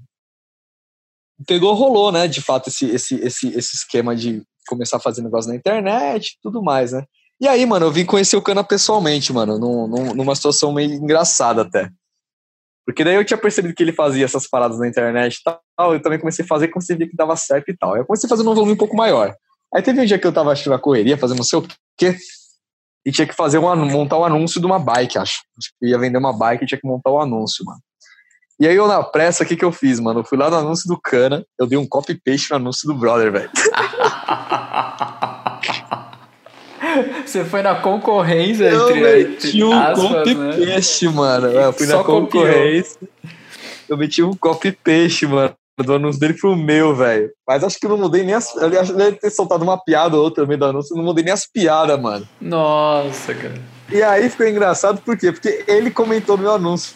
pegou, 1.47 1.75
rolou, 1.75 2.13
né? 2.13 2.29
De 2.29 2.41
fato, 2.41 2.69
esse, 2.69 2.89
esse, 2.91 3.17
esse, 3.17 3.49
esse 3.49 3.77
esquema 3.77 4.15
de 4.15 4.43
começar 4.69 4.99
a 4.99 5.01
fazer 5.01 5.23
negócio 5.23 5.51
na 5.51 5.57
internet 5.57 6.39
tudo 6.41 6.63
mais, 6.63 6.93
né? 6.93 7.05
E 7.41 7.49
aí, 7.49 7.67
mano, 7.67 7.87
eu 7.87 7.91
vim 7.91 8.05
conhecer 8.05 8.37
o 8.37 8.43
Cana 8.43 8.63
pessoalmente, 8.63 9.33
mano, 9.33 9.59
num, 9.59 10.15
numa 10.15 10.37
situação 10.37 10.73
meio 10.73 10.93
engraçada 10.93 11.63
até. 11.63 11.91
Porque 12.85 13.05
daí 13.05 13.15
eu 13.15 13.25
tinha 13.25 13.39
percebido 13.39 13.75
que 13.75 13.83
ele 13.83 13.93
fazia 13.93 14.25
essas 14.25 14.49
paradas 14.49 14.79
na 14.79 14.89
internet 14.89 15.37
e 15.37 15.43
tal, 15.45 15.95
eu 15.95 16.03
também 16.03 16.19
comecei 16.19 16.45
a 16.45 16.49
fazer, 16.49 16.69
comecei 16.69 16.97
a 16.97 16.99
ver 16.99 17.09
que 17.09 17.17
dava 17.17 17.37
certo 17.37 17.71
e 17.71 17.77
tal. 17.77 17.97
Eu 17.97 18.05
comecei 18.05 18.27
a 18.27 18.31
fazer 18.31 18.43
um 18.43 18.47
volume 18.47 18.73
um 18.73 18.77
pouco 18.77 18.97
maior. 18.97 19.35
Aí 19.73 19.83
teve 19.83 20.01
um 20.01 20.05
dia 20.05 20.19
que 20.19 20.27
eu 20.27 20.33
tava 20.33 20.53
achando 20.53 20.75
a 20.75 20.79
correria, 20.79 21.17
fazendo 21.17 21.39
não 21.39 21.45
sei 21.45 21.59
o 21.61 21.67
quê, 21.97 22.17
e 23.07 23.13
tinha 23.13 23.27
que 23.27 23.35
fazer 23.35 23.59
um, 23.59 23.77
montar 23.91 24.19
um 24.19 24.25
anúncio 24.25 24.61
de 24.61 24.67
uma 24.67 24.79
bike, 24.79 25.19
acho. 25.19 25.43
acho 25.59 25.73
que 25.79 25.87
ia 25.87 25.99
vender 25.99 26.19
uma 26.19 26.37
bike 26.37 26.65
e 26.65 26.67
tinha 26.67 26.81
que 26.81 26.87
montar 26.87 27.11
um 27.11 27.21
anúncio, 27.21 27.65
mano. 27.65 27.81
E 28.61 28.67
aí 28.69 28.77
eu 28.77 28.87
na 28.87 29.03
pressa, 29.03 29.43
o 29.43 29.47
que 29.47 29.57
que 29.57 29.65
eu 29.65 29.73
fiz, 29.73 29.99
mano? 29.99 30.21
Eu 30.21 30.25
fui 30.25 30.39
lá 30.39 30.51
no 30.51 30.57
anúncio 30.57 30.87
do 30.87 31.01
Cana, 31.01 31.45
eu 31.59 31.67
dei 31.67 31.79
um 31.79 31.87
copy-paste 31.87 32.51
no 32.51 32.57
anúncio 32.57 32.87
do 32.87 32.95
brother, 32.95 33.33
velho. 33.33 33.51
Você 37.27 37.45
foi 37.45 37.63
na 37.63 37.77
concorrência 37.77 38.65
eu 38.65 38.91
entre, 38.91 39.25
meti 39.25 39.65
um 39.65 39.95
copy-paste, 39.95 41.07
né? 41.07 41.13
mano. 41.13 41.47
Eu 41.49 41.73
fui 41.73 41.87
Só 41.87 41.99
na 41.99 42.05
concorrência. 42.05 42.99
Copiou. 43.01 43.35
Eu 43.89 43.97
meti 43.97 44.23
um 44.23 44.35
copy-paste, 44.35 45.27
mano. 45.27 45.55
Do 45.79 45.95
anúncio 45.95 46.21
dele 46.21 46.35
pro 46.35 46.55
meu, 46.55 46.95
velho. 46.95 47.31
Mas 47.49 47.65
acho 47.65 47.79
que 47.79 47.87
eu 47.87 47.91
não 47.91 47.99
mudei 47.99 48.23
nem 48.23 48.35
as. 48.35 48.53
Que 48.53 48.93
deve 48.93 49.13
ter 49.13 49.31
soltado 49.31 49.65
uma 49.65 49.83
piada 49.83 50.17
ou 50.17 50.23
outra 50.23 50.45
no 50.45 50.49
meio 50.49 50.61
do 50.61 50.67
anúncio. 50.67 50.93
Eu 50.93 50.99
não 50.99 51.05
mudei 51.05 51.25
nem 51.25 51.33
as 51.33 51.47
piadas, 51.47 52.01
mano. 52.01 52.29
Nossa, 52.41 53.35
cara. 53.35 53.55
E 53.91 54.03
aí 54.03 54.29
ficou 54.31 54.47
engraçado, 54.47 55.01
por 55.03 55.17
quê? 55.19 55.33
Porque 55.33 55.65
ele 55.67 55.91
comentou 55.91 56.37
no 56.37 56.43
meu 56.45 56.53
anúncio. 56.53 56.95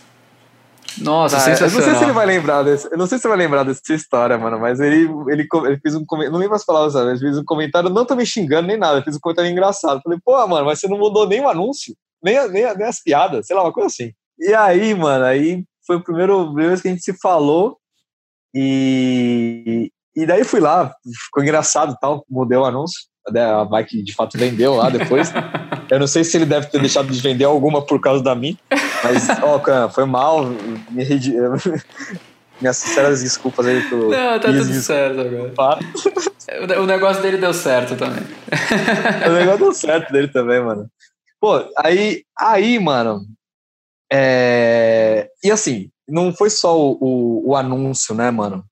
Nossa, 0.99 1.37
ah, 1.37 1.41
sensacional. 1.41 1.71
Eu 1.71 1.77
não 1.77 1.85
sei 1.85 1.95
se 1.99 2.05
ele 2.05 2.13
vai 2.13 2.27
lembrar 2.27 2.63
desse, 2.63 2.89
eu 2.91 2.99
não 2.99 3.07
sei 3.07 3.19
se 3.19 3.29
vai 3.29 3.37
lembrar 3.37 3.63
dessa 3.65 3.95
história, 3.95 4.39
mano, 4.39 4.59
mas 4.59 4.81
ele, 4.81 5.09
ele, 5.29 5.47
ele 5.67 5.81
fez 5.81 5.95
um 5.95 6.05
comentário, 6.05 6.33
não 6.33 6.41
lembro 6.41 6.57
as 6.57 6.65
palavras, 6.65 6.93
sabe? 6.93 7.11
Ele 7.11 7.19
fez 7.19 7.39
um 7.39 7.45
comentário, 7.45 7.91
não 7.91 8.05
tô 8.05 8.15
me 8.15 8.25
xingando 8.25 8.69
nem 8.69 8.77
nada, 8.77 9.03
fez 9.03 9.17
um 9.17 9.21
comentário 9.21 9.51
engraçado. 9.51 10.01
Falei, 10.03 10.19
pô, 10.25 10.47
mano, 10.47 10.67
mas 10.67 10.81
você 10.81 10.89
não 10.89 10.99
mudou 10.99 11.27
nem 11.27 11.41
o 11.41 11.49
anúncio, 11.49 11.95
nem, 12.23 12.37
nem, 12.49 12.77
nem 12.77 12.87
as 12.87 13.03
piadas, 13.03 13.47
sei 13.47 13.55
lá, 13.55 13.63
uma 13.63 13.73
coisa 13.73 13.89
assim. 13.89 14.13
E 14.39 14.55
aí, 14.55 14.95
mano, 14.95 15.25
aí 15.25 15.65
foi 15.87 15.97
o 15.97 16.03
primeiro 16.03 16.53
vez 16.53 16.81
que 16.81 16.89
a 16.89 16.91
gente 16.91 17.03
se 17.03 17.19
falou 17.19 17.79
e, 18.55 19.91
e 20.15 20.27
daí 20.27 20.45
fui 20.45 20.61
lá, 20.61 20.95
ficou 21.25 21.43
engraçado 21.43 21.93
e 21.93 21.99
tal, 22.01 22.25
mudei 22.29 22.57
o 22.57 22.65
anúncio, 22.65 23.01
a 23.29 23.65
bike 23.65 24.03
de 24.03 24.15
fato 24.15 24.39
vendeu 24.39 24.75
lá 24.75 24.89
depois. 24.89 25.33
Eu 25.91 26.01
não 26.01 26.07
sei 26.07 26.25
se 26.25 26.37
ele 26.37 26.47
deve 26.47 26.67
ter 26.67 26.81
deixado 26.81 27.11
de 27.11 27.21
vender 27.21 27.45
alguma 27.45 27.85
por 27.85 28.01
causa 28.01 28.23
da 28.23 28.35
mim, 28.35 28.59
mas, 29.03 29.29
ó, 29.43 29.61
oh, 29.61 29.89
foi 29.91 30.05
mal. 30.05 30.45
Me 30.91 31.05
redi... 31.05 31.35
Minhas 32.59 32.79
sinceras 32.79 33.23
desculpas 33.23 33.67
aí 33.67 33.83
pro. 33.87 34.09
Não, 34.09 34.41
tá 34.41 34.49
tudo 34.49 34.73
certo 34.73 35.21
agora. 35.21 36.81
O 36.81 36.87
negócio 36.87 37.23
dele 37.23 37.37
deu 37.37 37.53
certo 37.53 37.97
também. 37.97 38.25
o 39.29 39.33
negócio 39.35 39.59
deu 39.59 39.73
certo 39.75 40.11
dele 40.11 40.29
também, 40.29 40.63
mano. 40.63 40.91
Pô, 41.39 41.63
aí, 41.77 42.25
aí 42.39 42.79
mano. 42.79 43.27
É... 44.11 45.29
E 45.45 45.51
assim, 45.51 45.91
não 46.09 46.33
foi 46.33 46.49
só 46.49 46.79
o, 46.81 46.97
o, 47.01 47.51
o 47.51 47.57
anúncio, 47.57 48.15
né, 48.15 48.31
mano? 48.31 48.65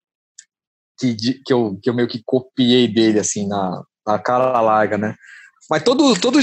Que, 0.99 1.15
que, 1.45 1.53
eu, 1.53 1.79
que 1.83 1.91
eu 1.91 1.95
meio 1.95 2.09
que 2.09 2.23
copiei 2.25 2.89
dele, 2.89 3.19
assim, 3.19 3.47
na, 3.47 3.83
na 4.07 4.19
cara 4.19 4.61
larga, 4.61 4.97
né? 4.97 5.15
Mas 5.71 5.83
todo, 5.83 6.19
todo, 6.21 6.39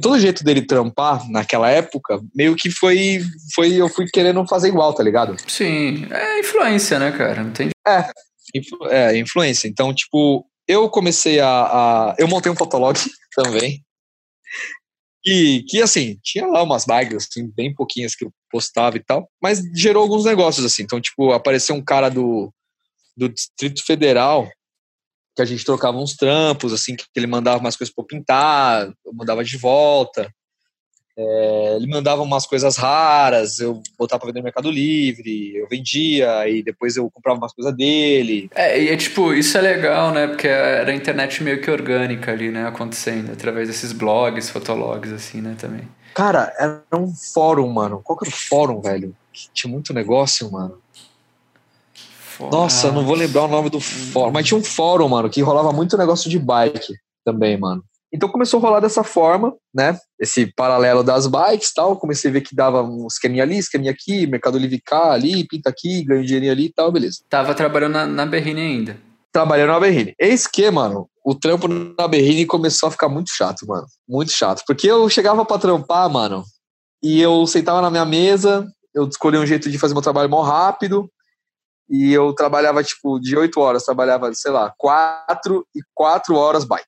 todo 0.00 0.18
jeito 0.18 0.42
dele 0.42 0.66
trampar 0.66 1.28
naquela 1.30 1.70
época, 1.70 2.20
meio 2.34 2.56
que 2.56 2.70
foi, 2.70 3.20
foi. 3.54 3.74
Eu 3.74 3.88
fui 3.88 4.06
querendo 4.12 4.44
fazer 4.46 4.68
igual, 4.68 4.92
tá 4.92 5.02
ligado? 5.02 5.36
Sim. 5.46 6.06
É 6.10 6.40
influência, 6.40 6.98
né, 6.98 7.12
cara? 7.12 7.42
Entende? 7.42 7.70
É, 7.86 8.10
influ, 8.54 8.86
é, 8.88 9.18
influência. 9.18 9.68
Então, 9.68 9.94
tipo, 9.94 10.44
eu 10.66 10.90
comecei 10.90 11.38
a, 11.38 11.48
a. 11.48 12.14
eu 12.18 12.26
montei 12.26 12.50
um 12.50 12.56
fotolog 12.56 12.98
também. 13.34 13.82
E 15.24 15.64
que, 15.68 15.82
assim, 15.82 16.18
tinha 16.22 16.46
lá 16.46 16.62
umas 16.62 16.84
bags, 16.84 17.28
assim, 17.28 17.50
bem 17.56 17.74
pouquinhas 17.74 18.14
que 18.14 18.24
eu 18.24 18.32
postava 18.50 18.96
e 18.96 19.02
tal, 19.02 19.28
mas 19.42 19.60
gerou 19.74 20.02
alguns 20.02 20.24
negócios, 20.24 20.64
assim. 20.64 20.82
Então, 20.82 21.00
tipo, 21.00 21.32
apareceu 21.32 21.74
um 21.74 21.84
cara 21.84 22.08
do, 22.08 22.52
do 23.16 23.28
Distrito 23.28 23.84
Federal 23.84 24.48
que 25.36 25.42
a 25.42 25.44
gente 25.44 25.64
trocava 25.66 25.98
uns 25.98 26.16
trampos, 26.16 26.72
assim, 26.72 26.96
que 26.96 27.04
ele 27.14 27.26
mandava 27.26 27.58
umas 27.58 27.76
coisas 27.76 27.94
para 27.94 28.04
pintar, 28.04 28.88
eu 29.04 29.12
mandava 29.12 29.44
de 29.44 29.58
volta. 29.58 30.32
É, 31.18 31.76
ele 31.76 31.86
mandava 31.86 32.22
umas 32.22 32.46
coisas 32.46 32.76
raras, 32.76 33.58
eu 33.58 33.82
botava 33.98 34.20
para 34.20 34.28
vender 34.28 34.40
no 34.40 34.44
Mercado 34.44 34.70
Livre, 34.70 35.56
eu 35.56 35.66
vendia, 35.68 36.48
e 36.48 36.62
depois 36.62 36.96
eu 36.96 37.10
comprava 37.10 37.38
umas 37.38 37.52
coisas 37.52 37.74
dele. 37.76 38.50
É, 38.54 38.82
e 38.82 38.88
é 38.88 38.96
tipo, 38.96 39.32
isso 39.34 39.56
é 39.58 39.60
legal, 39.60 40.10
né? 40.10 40.26
Porque 40.26 40.48
era 40.48 40.90
a 40.90 40.94
internet 40.94 41.42
meio 41.42 41.60
que 41.60 41.70
orgânica 41.70 42.32
ali, 42.32 42.50
né? 42.50 42.66
Acontecendo, 42.66 43.32
através 43.32 43.68
desses 43.68 43.92
blogs, 43.92 44.48
fotologs, 44.48 45.12
assim, 45.12 45.42
né? 45.42 45.54
Também. 45.58 45.86
Cara, 46.14 46.52
era 46.58 46.82
um 46.94 47.12
fórum, 47.14 47.68
mano. 47.68 48.00
Qual 48.02 48.18
que 48.18 48.26
era 48.26 48.34
o 48.34 48.38
fórum, 48.38 48.80
velho? 48.80 49.14
Que 49.32 49.48
tinha 49.52 49.70
muito 49.70 49.92
negócio, 49.92 50.50
mano. 50.50 50.78
Nossa, 52.40 52.92
não 52.92 53.04
vou 53.04 53.14
lembrar 53.14 53.44
o 53.44 53.48
nome 53.48 53.70
do 53.70 53.80
fórum, 53.80 54.32
mas 54.32 54.46
tinha 54.46 54.58
um 54.58 54.64
fórum, 54.64 55.08
mano, 55.08 55.30
que 55.30 55.40
rolava 55.40 55.72
muito 55.72 55.96
negócio 55.96 56.28
de 56.28 56.38
bike 56.38 56.94
também, 57.24 57.58
mano. 57.58 57.82
Então 58.12 58.28
começou 58.28 58.58
a 58.58 58.62
rolar 58.62 58.80
dessa 58.80 59.02
forma, 59.02 59.54
né? 59.74 59.98
Esse 60.18 60.46
paralelo 60.54 61.02
das 61.02 61.26
bikes 61.26 61.72
tal. 61.74 61.96
Comecei 61.96 62.30
a 62.30 62.32
ver 62.32 62.40
que 62.40 62.54
dava 62.54 62.82
um 62.82 63.06
esqueminha 63.06 63.42
ali, 63.42 63.58
esqueminha 63.58 63.90
aqui, 63.90 64.26
Mercado 64.26 64.58
Livre 64.58 64.80
cá, 64.84 65.12
ali, 65.12 65.46
pinta 65.46 65.70
aqui, 65.70 66.04
ganho 66.04 66.24
dinheiro 66.24 66.50
ali 66.50 66.66
e 66.66 66.72
tal, 66.72 66.90
beleza. 66.92 67.18
Tava 67.28 67.54
trabalhando 67.54 67.92
na, 67.92 68.06
na 68.06 68.26
Berrine 68.26 68.60
ainda. 68.60 68.96
Trabalhando 69.32 69.72
na 69.72 69.80
Berrine. 69.80 70.14
Eis 70.18 70.46
que, 70.46 70.70
mano, 70.70 71.08
o 71.24 71.34
trampo 71.34 71.68
na 71.68 72.08
Berrine 72.08 72.46
começou 72.46 72.88
a 72.88 72.92
ficar 72.92 73.08
muito 73.08 73.30
chato, 73.30 73.66
mano. 73.66 73.86
Muito 74.08 74.32
chato. 74.32 74.62
Porque 74.66 74.86
eu 74.86 75.08
chegava 75.10 75.44
pra 75.44 75.58
trampar, 75.58 76.08
mano, 76.08 76.44
e 77.02 77.20
eu 77.20 77.46
sentava 77.46 77.82
na 77.82 77.90
minha 77.90 78.04
mesa, 78.06 78.66
eu 78.94 79.06
escolhi 79.06 79.36
um 79.36 79.46
jeito 79.46 79.68
de 79.70 79.78
fazer 79.78 79.92
meu 79.92 80.02
trabalho 80.02 80.30
mais 80.30 80.46
rápido, 80.46 81.10
e 81.88 82.12
eu 82.12 82.34
trabalhava, 82.34 82.82
tipo, 82.82 83.18
de 83.20 83.36
8 83.36 83.60
horas, 83.60 83.84
trabalhava, 83.84 84.32
sei 84.34 84.50
lá, 84.50 84.74
4 84.76 85.66
e 85.74 85.80
4 85.94 86.34
horas 86.34 86.64
bike. 86.64 86.84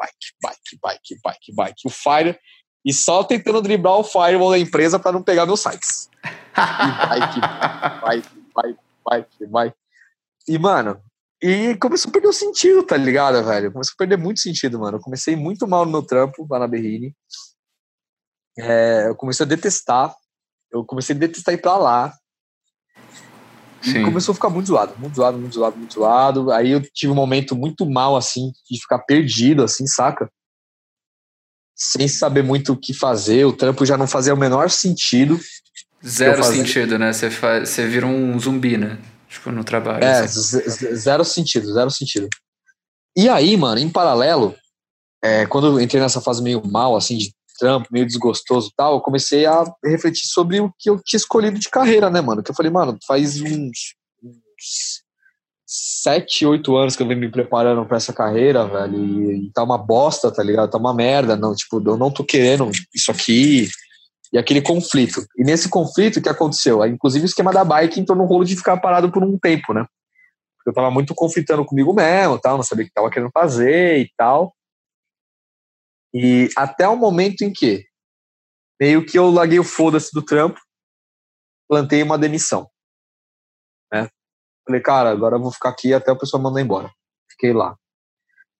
Bike, 0.00 0.12
bike, 0.42 0.78
bike, 0.82 1.20
bike, 1.24 1.54
bike. 1.54 1.86
O 1.86 1.90
Fire, 1.90 2.38
e 2.84 2.92
só 2.92 3.24
tentando 3.24 3.60
driblar 3.60 3.98
o 3.98 4.04
firewall 4.04 4.52
da 4.52 4.58
empresa 4.58 4.98
para 4.98 5.12
não 5.12 5.22
pegar 5.22 5.44
meus 5.44 5.60
sites. 5.60 6.08
E 6.24 7.08
bike, 7.08 7.40
bike, 8.02 8.28
bike, 8.54 8.80
bike, 9.04 9.46
bike. 9.46 9.76
E, 10.48 10.58
mano, 10.58 10.98
e 11.42 11.76
começou 11.76 12.08
a 12.08 12.12
perder 12.12 12.28
o 12.28 12.32
sentido, 12.32 12.82
tá 12.82 12.96
ligado, 12.96 13.44
velho? 13.44 13.72
Começou 13.72 13.92
a 13.94 13.98
perder 13.98 14.16
muito 14.16 14.40
sentido, 14.40 14.78
mano. 14.78 14.96
Eu 14.96 15.02
comecei 15.02 15.36
muito 15.36 15.68
mal 15.68 15.84
no 15.84 15.90
meu 15.90 16.02
trampo 16.02 16.46
lá 16.50 16.58
na 16.58 16.66
Berrine. 16.66 17.14
É, 18.58 19.06
eu 19.08 19.14
comecei 19.14 19.44
a 19.44 19.48
detestar. 19.48 20.14
Eu 20.70 20.84
comecei 20.84 21.14
a 21.14 21.18
detestar 21.18 21.54
ir 21.54 21.58
pra 21.58 21.76
lá. 21.76 22.12
Sim. 23.92 24.02
E 24.02 24.04
começou 24.04 24.32
a 24.32 24.34
ficar 24.34 24.50
muito 24.50 24.66
zoado, 24.66 24.94
muito 24.98 25.16
zoado, 25.16 25.38
muito 25.38 25.54
zoado, 25.54 25.76
muito 25.76 25.94
zoado. 25.94 26.52
Aí 26.52 26.70
eu 26.70 26.80
tive 26.80 27.12
um 27.12 27.16
momento 27.16 27.56
muito 27.56 27.88
mal, 27.88 28.16
assim, 28.16 28.52
de 28.70 28.80
ficar 28.80 28.98
perdido, 29.00 29.62
assim, 29.62 29.86
saca? 29.86 30.30
Sem 31.74 32.08
saber 32.08 32.42
muito 32.42 32.72
o 32.72 32.76
que 32.76 32.92
fazer, 32.92 33.44
o 33.44 33.52
trampo 33.52 33.86
já 33.86 33.96
não 33.96 34.06
fazia 34.06 34.34
o 34.34 34.38
menor 34.38 34.70
sentido. 34.70 35.38
Zero 36.04 36.42
sentido, 36.44 36.98
né? 36.98 37.12
Você, 37.12 37.30
faz, 37.30 37.68
você 37.68 37.86
vira 37.86 38.06
um 38.06 38.38
zumbi, 38.38 38.76
né? 38.76 38.98
Tipo, 39.28 39.50
no 39.50 39.64
trabalho. 39.64 40.02
É, 40.02 40.20
assim. 40.20 40.60
zero 40.94 41.24
sentido, 41.24 41.72
zero 41.72 41.90
sentido. 41.90 42.28
E 43.16 43.28
aí, 43.28 43.56
mano, 43.56 43.80
em 43.80 43.90
paralelo, 43.90 44.54
é, 45.22 45.46
quando 45.46 45.66
eu 45.66 45.80
entrei 45.80 46.00
nessa 46.00 46.20
fase 46.20 46.42
meio 46.42 46.64
mal, 46.66 46.96
assim, 46.96 47.18
de 47.18 47.32
trampo, 47.58 47.88
meio 47.90 48.06
desgostoso 48.06 48.68
e 48.68 48.72
tal, 48.76 48.94
eu 48.94 49.00
comecei 49.00 49.44
a 49.46 49.64
refletir 49.84 50.26
sobre 50.26 50.60
o 50.60 50.72
que 50.78 50.88
eu 50.88 51.00
tinha 51.04 51.18
escolhido 51.18 51.58
de 51.58 51.68
carreira, 51.68 52.08
né, 52.08 52.20
mano? 52.20 52.42
Que 52.42 52.50
eu 52.50 52.54
falei, 52.54 52.70
mano, 52.70 52.96
faz 53.06 53.40
uns, 53.40 53.94
uns 54.22 55.02
sete, 55.66 56.46
oito 56.46 56.76
anos 56.76 56.96
que 56.96 57.02
eu 57.02 57.08
venho 57.08 57.20
me 57.20 57.30
preparando 57.30 57.84
para 57.84 57.96
essa 57.96 58.12
carreira, 58.12 58.66
velho, 58.66 59.04
e, 59.04 59.46
e, 59.46 59.52
tá 59.52 59.62
uma 59.62 59.76
bosta, 59.76 60.30
tá 60.30 60.42
ligado? 60.42 60.70
Tá 60.70 60.78
uma 60.78 60.94
merda, 60.94 61.36
não, 61.36 61.54
tipo, 61.54 61.82
eu 61.84 61.96
não 61.96 62.10
tô 62.10 62.24
querendo 62.24 62.70
isso 62.94 63.10
aqui, 63.10 63.68
e 64.32 64.38
aquele 64.38 64.60
conflito. 64.60 65.24
E 65.36 65.44
nesse 65.44 65.68
conflito, 65.68 66.18
o 66.18 66.22
que 66.22 66.28
aconteceu? 66.28 66.84
Inclusive 66.86 67.24
o 67.24 67.26
esquema 67.26 67.52
da 67.52 67.64
bike 67.64 68.00
entrou 68.00 68.16
no 68.16 68.24
rolo 68.24 68.44
de 68.44 68.56
ficar 68.56 68.76
parado 68.78 69.10
por 69.10 69.22
um 69.22 69.38
tempo, 69.38 69.72
né? 69.72 69.84
Eu 70.66 70.72
tava 70.72 70.90
muito 70.90 71.14
conflitando 71.14 71.64
comigo 71.64 71.94
mesmo, 71.94 72.38
tal, 72.38 72.56
não 72.56 72.62
sabia 72.62 72.84
o 72.84 72.88
que 72.88 72.92
tava 72.92 73.10
querendo 73.10 73.30
fazer 73.32 74.00
e 74.00 74.10
tal. 74.16 74.52
E 76.14 76.48
até 76.56 76.88
o 76.88 76.96
momento 76.96 77.42
em 77.42 77.52
que 77.52 77.84
meio 78.80 79.04
que 79.04 79.18
eu 79.18 79.30
larguei 79.30 79.58
o 79.58 79.64
foda-se 79.64 80.10
do 80.12 80.24
trampo, 80.24 80.60
plantei 81.68 82.02
uma 82.02 82.18
demissão. 82.18 82.68
Né? 83.92 84.08
Falei, 84.66 84.80
cara, 84.80 85.10
agora 85.10 85.36
eu 85.36 85.42
vou 85.42 85.52
ficar 85.52 85.70
aqui 85.70 85.92
até 85.92 86.10
o 86.12 86.18
pessoal 86.18 86.42
mandar 86.42 86.60
embora. 86.60 86.90
Fiquei 87.30 87.52
lá. 87.52 87.76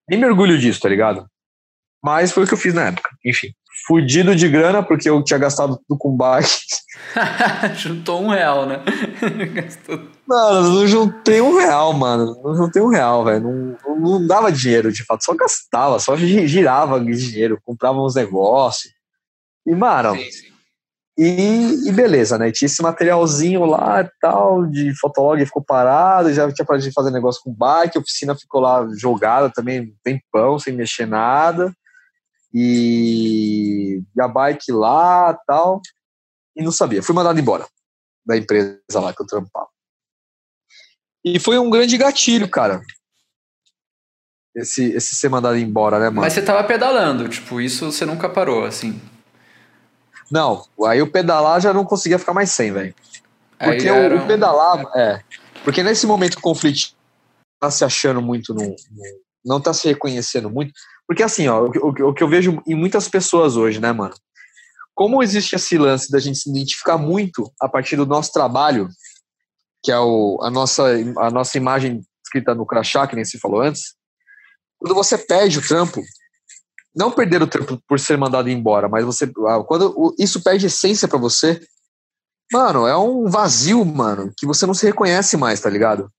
Nem 0.09 0.19
me 0.19 0.27
orgulho 0.27 0.59
disso, 0.59 0.81
tá 0.81 0.89
ligado? 0.89 1.27
Mas 2.03 2.33
foi 2.33 2.45
o 2.45 2.47
que 2.47 2.55
eu 2.55 2.59
fiz 2.59 2.75
na 2.75 2.89
época. 2.89 3.11
Enfim 3.25 3.53
fudido 3.87 4.35
de 4.35 4.49
grana, 4.49 4.83
porque 4.83 5.09
eu 5.09 5.23
tinha 5.23 5.39
gastado 5.39 5.77
tudo 5.77 5.99
com 5.99 6.17
bike. 6.17 6.49
Juntou 7.77 8.23
um 8.23 8.29
real, 8.29 8.67
né? 8.67 8.83
Mano, 10.27 10.75
não 10.75 10.87
juntei 10.87 11.41
um 11.41 11.57
real, 11.57 11.95
mano. 11.95 12.39
Não 12.45 12.55
juntei 12.55 12.83
um 12.83 12.89
real, 12.89 13.25
velho. 13.25 13.43
Não, 13.43 13.99
não, 13.99 14.27
dava 14.27 14.53
dinheiro, 14.53 14.93
de 14.93 15.03
fato. 15.03 15.25
Só 15.25 15.35
gastava, 15.35 15.99
só 15.99 16.15
girava 16.17 17.01
dinheiro, 17.01 17.59
comprava 17.65 17.99
uns 17.99 18.15
negócios. 18.15 18.93
E, 19.67 19.75
mano, 19.75 20.15
sim, 20.17 20.31
sim. 20.31 20.49
E, 21.17 21.89
e, 21.89 21.93
beleza, 21.93 22.37
né? 22.37 22.53
Tinha 22.53 22.67
esse 22.67 22.83
materialzinho 22.83 23.65
lá 23.65 24.03
e 24.03 24.11
tal, 24.21 24.67
de 24.67 24.95
fotolog 25.01 25.43
ficou 25.47 25.65
parado, 25.65 26.33
já 26.35 26.53
tinha 26.53 26.65
para 26.67 26.79
fazer 26.93 27.11
negócio 27.11 27.41
com 27.43 27.51
bike, 27.51 27.97
a 27.97 28.01
oficina 28.01 28.37
ficou 28.37 28.61
lá 28.61 28.87
jogada 28.99 29.51
também, 29.51 29.81
um 29.81 29.93
tempão, 30.05 30.59
sem 30.59 30.75
mexer 30.75 31.07
nada 31.07 31.73
e, 32.53 34.03
a 34.19 34.29
bike 34.29 34.73
lá 34.73 35.35
tal, 35.47 35.81
e 36.57 36.63
não 36.63 36.73
sabia. 36.73 37.03
Fui 37.03 37.15
mandado 37.15 37.39
embora 37.39 37.67
da 38.25 38.37
empresa 38.37 38.79
lá 38.95 39.13
que 39.13 39.23
eu 39.23 39.27
trampava. 39.27 39.69
E 41.25 41.39
foi 41.39 41.59
um 41.59 41.71
grande 41.71 41.97
gatilho, 41.97 42.49
cara. 42.49 42.83
Esse, 44.55 44.93
esse 44.93 45.15
ser 45.15 45.29
mandado 45.29 45.57
embora, 45.57 45.99
né, 45.99 46.07
mano? 46.07 46.23
Mas 46.23 46.33
você 46.33 46.43
tava 46.43 46.65
pedalando, 46.65 47.29
tipo, 47.29 47.61
isso 47.61 47.93
você 47.93 48.05
nunca 48.05 48.29
parou, 48.29 48.65
assim. 48.65 49.01
Não, 50.31 50.67
aí 50.87 51.01
o 51.01 51.11
pedalar 51.11 51.61
já 51.61 51.73
não 51.73 51.85
conseguia 51.85 52.19
ficar 52.19 52.35
mais 52.35 52.51
sem, 52.51 52.73
velho. 52.73 52.95
Porque 53.59 53.91
o, 53.91 54.17
o, 54.17 54.27
pedalar, 54.27 54.85
é. 54.95 55.23
Porque 55.65 55.83
nesse 55.83 56.07
momento 56.07 56.35
o 56.35 56.41
conflito 56.41 56.95
tá 57.61 57.71
se 57.71 57.85
achando 57.85 58.21
muito, 58.23 58.55
no, 58.55 58.63
no, 58.63 58.77
não 59.45 59.61
tá 59.61 59.73
se 59.73 59.89
reconhecendo 59.89 60.51
muito. 60.51 60.73
Porque 61.09 61.23
assim, 61.23 61.49
ó, 61.49 61.63
o, 61.63 61.71
o, 61.71 62.09
o, 62.11 62.15
que 62.15 62.23
eu 62.23 62.29
vejo 62.29 62.63
em 62.67 62.75
muitas 62.75 63.09
pessoas 63.09 63.57
hoje, 63.57 63.81
né, 63.81 63.91
mano? 63.93 64.15
Como 64.95 65.23
existe 65.23 65.57
esse 65.57 65.79
lance 65.79 66.11
da 66.13 66.19
gente 66.19 66.39
se 66.39 66.51
identificar 66.51 66.99
muito 66.99 67.51
a 67.59 67.67
partir 67.67 67.97
do 67.97 68.05
nosso 68.05 68.31
trabalho, 68.31 68.91
que 69.83 69.91
é 69.91 69.99
o, 69.99 70.39
a, 70.43 70.51
nossa, 70.51 70.85
a 71.19 71.31
nossa 71.31 71.57
imagem 71.57 72.03
escrita 72.23 72.55
no 72.55 72.67
crachá, 72.67 73.07
que 73.07 73.17
nem 73.17 73.25
se 73.25 73.39
falou 73.39 73.63
antes, 73.63 73.95
quando 74.79 74.95
você 74.95 75.17
perde 75.17 75.59
o 75.59 75.67
trampo, 75.67 76.03
não 76.95 77.11
perder 77.11 77.43
o 77.43 77.47
trampo 77.47 77.81
por 77.89 77.99
ser 77.99 78.19
mandado 78.19 78.51
embora, 78.51 78.87
mas 78.87 79.05
você 79.05 79.25
ah, 79.47 79.65
quando 79.65 80.15
isso 80.19 80.43
perde 80.43 80.67
essência 80.67 81.09
para 81.09 81.19
você, 81.19 81.59
mano, 82.53 82.87
é 82.87 82.97
um 82.99 83.31
vazio, 83.31 83.83
mano, 83.83 84.31
que 84.37 84.45
você 84.45 84.67
não 84.67 84.75
se 84.75 84.85
reconhece 84.85 85.39
mais, 85.39 85.61
tá 85.61 85.71
ligado? 85.71 86.13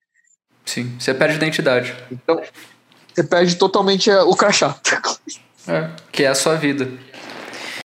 Sim, 0.66 0.98
você 1.00 1.14
perde 1.14 1.36
identidade. 1.36 1.96
Então, 2.12 2.42
você 3.20 3.24
perde 3.24 3.56
totalmente 3.56 4.10
o 4.10 4.36
crachá. 4.36 4.76
É, 5.68 5.90
que 6.12 6.24
é 6.24 6.28
a 6.28 6.36
sua 6.36 6.56
vida. 6.56 6.90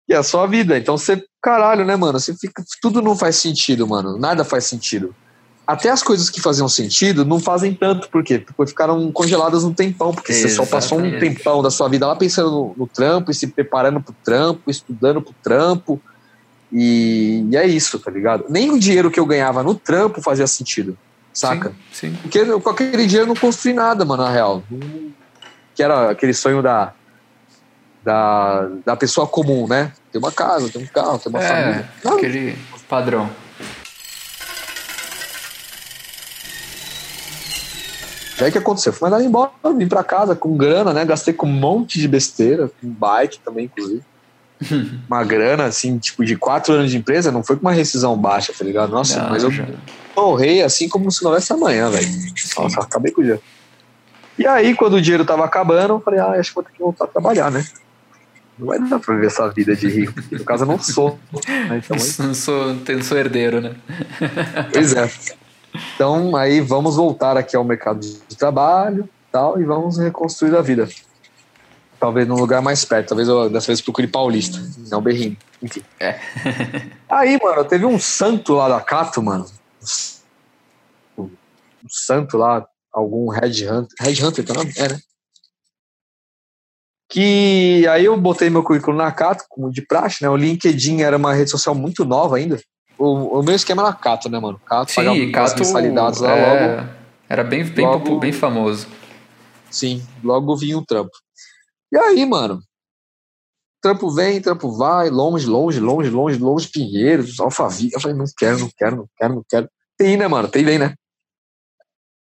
Que 0.07 0.15
é 0.15 0.17
a 0.17 0.23
sua 0.23 0.47
vida. 0.47 0.79
Então 0.79 0.97
você, 0.97 1.23
caralho, 1.43 1.85
né, 1.85 1.97
mano? 1.97 2.19
Você 2.19 2.35
fica, 2.35 2.65
tudo 2.81 3.03
não 3.03 3.17
faz 3.17 3.37
sentido, 3.37 3.87
mano. 3.87 4.19
Nada 4.19 4.45
faz 4.45 4.65
sentido. 4.65 5.15
Até 5.67 5.91
as 5.91 6.03
coisas 6.03 6.31
que 6.31 6.41
faziam 6.41 6.67
sentido 6.67 7.27
não 7.27 7.39
fazem 7.39 7.75
tanto, 7.75 8.09
por 8.09 8.25
quê? 8.25 8.39
Porque 8.39 8.71
ficaram 8.71 9.13
congeladas 9.13 9.65
um 9.65 9.75
tempão, 9.75 10.15
porque 10.15 10.33
Exatamente. 10.33 10.57
você 10.57 10.65
só 10.65 10.67
passou 10.67 10.99
um 10.99 11.19
tempão 11.21 11.63
da 11.63 11.71
sua 11.71 11.89
vida 11.89 12.07
lá 12.07 12.17
pensando 12.17 12.51
no, 12.51 12.75
no 12.75 12.87
trampo 12.87 13.31
e 13.31 13.35
se 13.35 13.47
preparando 13.49 14.01
pro 14.01 14.15
trampo, 14.25 14.71
estudando 14.71 15.21
pro 15.21 15.35
trampo. 15.43 16.01
E, 16.73 17.47
e, 17.51 17.57
é 17.57 17.67
isso, 17.67 17.99
tá 17.99 18.11
ligado? 18.11 18.47
Nem 18.49 18.71
o 18.71 18.79
dinheiro 18.79 19.11
que 19.11 19.21
eu 19.21 19.27
ganhava 19.27 19.63
no 19.63 19.75
trampo 19.75 20.23
fazia 20.23 20.47
sentido, 20.47 20.97
saca? 21.35 21.75
Sim, 21.93 22.13
sim. 22.13 22.19
Porque 22.23 22.47
com 22.47 22.71
aquele 22.71 23.07
dinheiro 23.07 23.25
eu 23.25 23.35
não 23.35 23.37
construí 23.37 23.75
nada, 23.75 24.07
mano, 24.07 24.23
na 24.23 24.31
real. 24.31 24.63
Não, 24.71 25.18
que 25.79 25.83
era 25.85 26.11
aquele 26.11 26.35
sonho 26.35 26.61
da, 26.61 26.93
da, 28.03 28.69
da 28.85 28.97
pessoa 28.97 29.29
comum, 29.29 29.69
né? 29.69 29.93
Ter 30.11 30.19
uma 30.19 30.33
casa, 30.33 30.69
ter 30.69 30.79
um 30.79 30.87
carro, 30.87 31.21
ter 31.21 31.29
uma 31.29 31.41
é, 31.41 31.47
família. 31.47 31.91
Não. 32.03 32.17
Aquele 32.17 32.59
padrão. 32.89 33.31
E 38.41 38.43
aí 38.43 38.49
o 38.49 38.53
que 38.53 38.59
aconteceu? 38.59 38.93
Fui 38.93 39.09
mandado 39.09 39.25
embora, 39.25 39.53
vim 39.77 39.87
pra 39.87 40.03
casa 40.03 40.35
com 40.35 40.57
grana, 40.57 40.93
né? 40.93 41.05
Gastei 41.05 41.33
com 41.33 41.47
um 41.47 41.53
monte 41.53 42.01
de 42.01 42.09
besteira, 42.09 42.69
com 42.81 42.89
bike 42.89 43.39
também, 43.39 43.67
inclusive. 43.67 44.03
uma 45.07 45.23
grana, 45.23 45.67
assim, 45.67 45.97
tipo, 45.99 46.25
de 46.25 46.35
quatro 46.35 46.75
anos 46.75 46.91
de 46.91 46.97
empresa, 46.97 47.31
não 47.31 47.45
foi 47.45 47.55
com 47.55 47.63
uma 47.63 47.73
rescisão 47.73 48.19
baixa, 48.19 48.53
tá 48.53 48.65
ligado? 48.65 48.91
Nossa, 48.91 49.23
não, 49.23 49.31
mas 49.31 49.45
eu 49.45 49.53
morri 50.17 50.61
assim 50.61 50.89
como 50.89 51.09
se 51.13 51.23
não 51.23 51.31
houvesse 51.31 51.53
amanhã, 51.53 51.89
velho. 51.89 52.09
Nossa, 52.59 52.81
acabei 52.81 53.13
com 53.13 53.21
o 53.21 53.25
dia. 53.25 53.41
E 54.39 54.47
aí, 54.47 54.75
quando 54.75 54.95
o 54.95 55.03
dinheiro 55.03 55.25
tava 55.25 55.45
acabando, 55.45 55.95
eu 55.95 56.01
falei, 56.01 56.21
ah, 56.21 56.31
acho 56.33 56.51
que 56.51 56.55
vou 56.55 56.65
ter 56.65 56.73
que 56.73 56.79
voltar 56.79 57.05
a 57.05 57.09
trabalhar, 57.09 57.51
né? 57.51 57.67
Não 58.59 58.67
vai 58.67 58.79
dar 58.79 58.99
pra 58.99 59.15
viver 59.15 59.27
essa 59.29 59.49
vida 59.49 59.75
de 59.75 59.89
rico. 59.89 60.15
No 60.33 60.45
caso, 60.45 60.65
eu 60.65 60.69
não 60.69 60.79
sou. 60.79 61.19
Né? 61.47 61.83
Então, 61.85 61.97
aí... 61.97 62.27
não, 62.27 62.35
sou 62.35 62.75
não 62.75 63.03
sou 63.03 63.19
herdeiro, 63.19 63.61
né? 63.61 63.77
Pois 64.73 64.95
é. 64.95 65.11
Então, 65.95 66.35
aí 66.37 66.61
vamos 66.61 66.97
voltar 66.97 67.37
aqui 67.37 67.57
ao 67.57 67.65
mercado 67.65 68.01
de 68.01 68.37
trabalho 68.37 69.09
tal, 69.31 69.61
e 69.61 69.65
vamos 69.65 69.99
reconstruir 69.99 70.57
a 70.57 70.63
vida. 70.63 70.89
Talvez 72.01 72.27
num 72.27 72.37
lugar 72.37 72.63
mais 72.63 72.85
perto. 72.85 73.09
Talvez 73.09 73.29
eu 73.29 73.51
dessa 73.51 73.67
vez 73.67 73.81
procure 73.81 74.07
Paulista, 74.07 74.59
não 74.91 75.03
Berrini. 75.03 75.39
Enfim. 75.63 75.83
É. 75.99 76.19
aí, 77.09 77.39
mano, 77.43 77.65
teve 77.65 77.85
um 77.85 77.99
santo 77.99 78.55
lá 78.55 78.69
da 78.69 78.81
Cato, 78.81 79.23
mano. 79.23 79.47
Um 81.19 81.29
santo 81.89 82.37
lá, 82.37 82.67
algum 82.93 83.29
Red 83.29 83.69
Hunter. 83.69 83.95
Red 84.01 84.25
Hunter, 84.25 84.45
tá 84.45 84.55
nome? 84.55 84.73
É, 84.77 84.89
né? 84.89 84.99
Que 87.11 87.87
aí 87.89 88.05
eu 88.05 88.21
botei 88.21 88.51
meu 88.51 88.63
currículo 88.63 88.97
na 88.97 89.11
Cato, 89.11 89.45
como 89.49 89.71
de 89.71 89.81
praxe, 89.81 90.23
né? 90.23 90.29
O 90.29 90.37
LinkedIn 90.37 91.01
era 91.01 91.17
uma 91.17 91.33
rede 91.33 91.51
social 91.51 91.75
muito 91.75 92.05
nova 92.05 92.37
ainda. 92.37 92.61
O, 92.99 93.39
o 93.39 93.43
meu 93.43 93.55
esquema 93.55 93.83
era 93.83 93.93
Cato, 93.95 94.29
né, 94.29 94.39
mano? 94.39 94.61
Cato, 94.67 94.93
Sim, 94.93 95.33
Cato 95.33 95.59
mensalidades 95.59 96.21
lá 96.21 96.37
é, 96.37 96.77
logo. 96.77 96.91
Era 97.29 97.45
bem, 97.45 97.65
bem, 97.65 97.87
logo, 97.87 98.19
bem 98.19 98.33
famoso. 98.33 98.87
Sim, 99.71 100.07
logo 100.23 100.57
vinha 100.57 100.77
o 100.77 100.85
trampo. 100.85 101.13
E 101.93 101.97
aí, 101.97 102.27
mano? 102.27 102.61
Trampo 103.81 104.11
vem, 104.11 104.41
trampo 104.41 104.77
vai, 104.77 105.09
longe, 105.09 105.47
longe, 105.47 105.79
longe, 105.79 106.11
longe, 106.11 106.39
longe, 106.39 106.69
Pinheiros, 106.69 107.39
Alphaville. 107.39 107.93
Eu 107.95 108.01
falei, 108.01 108.17
não 108.17 108.25
quero, 108.37 108.59
não 108.59 108.71
quero, 108.77 108.97
não 108.97 109.09
quero, 109.17 109.35
não 109.37 109.45
quero. 109.49 109.71
Tem, 109.97 110.17
né, 110.17 110.27
mano? 110.27 110.49
Tem, 110.49 110.65
vem, 110.65 110.79
né? 110.79 110.95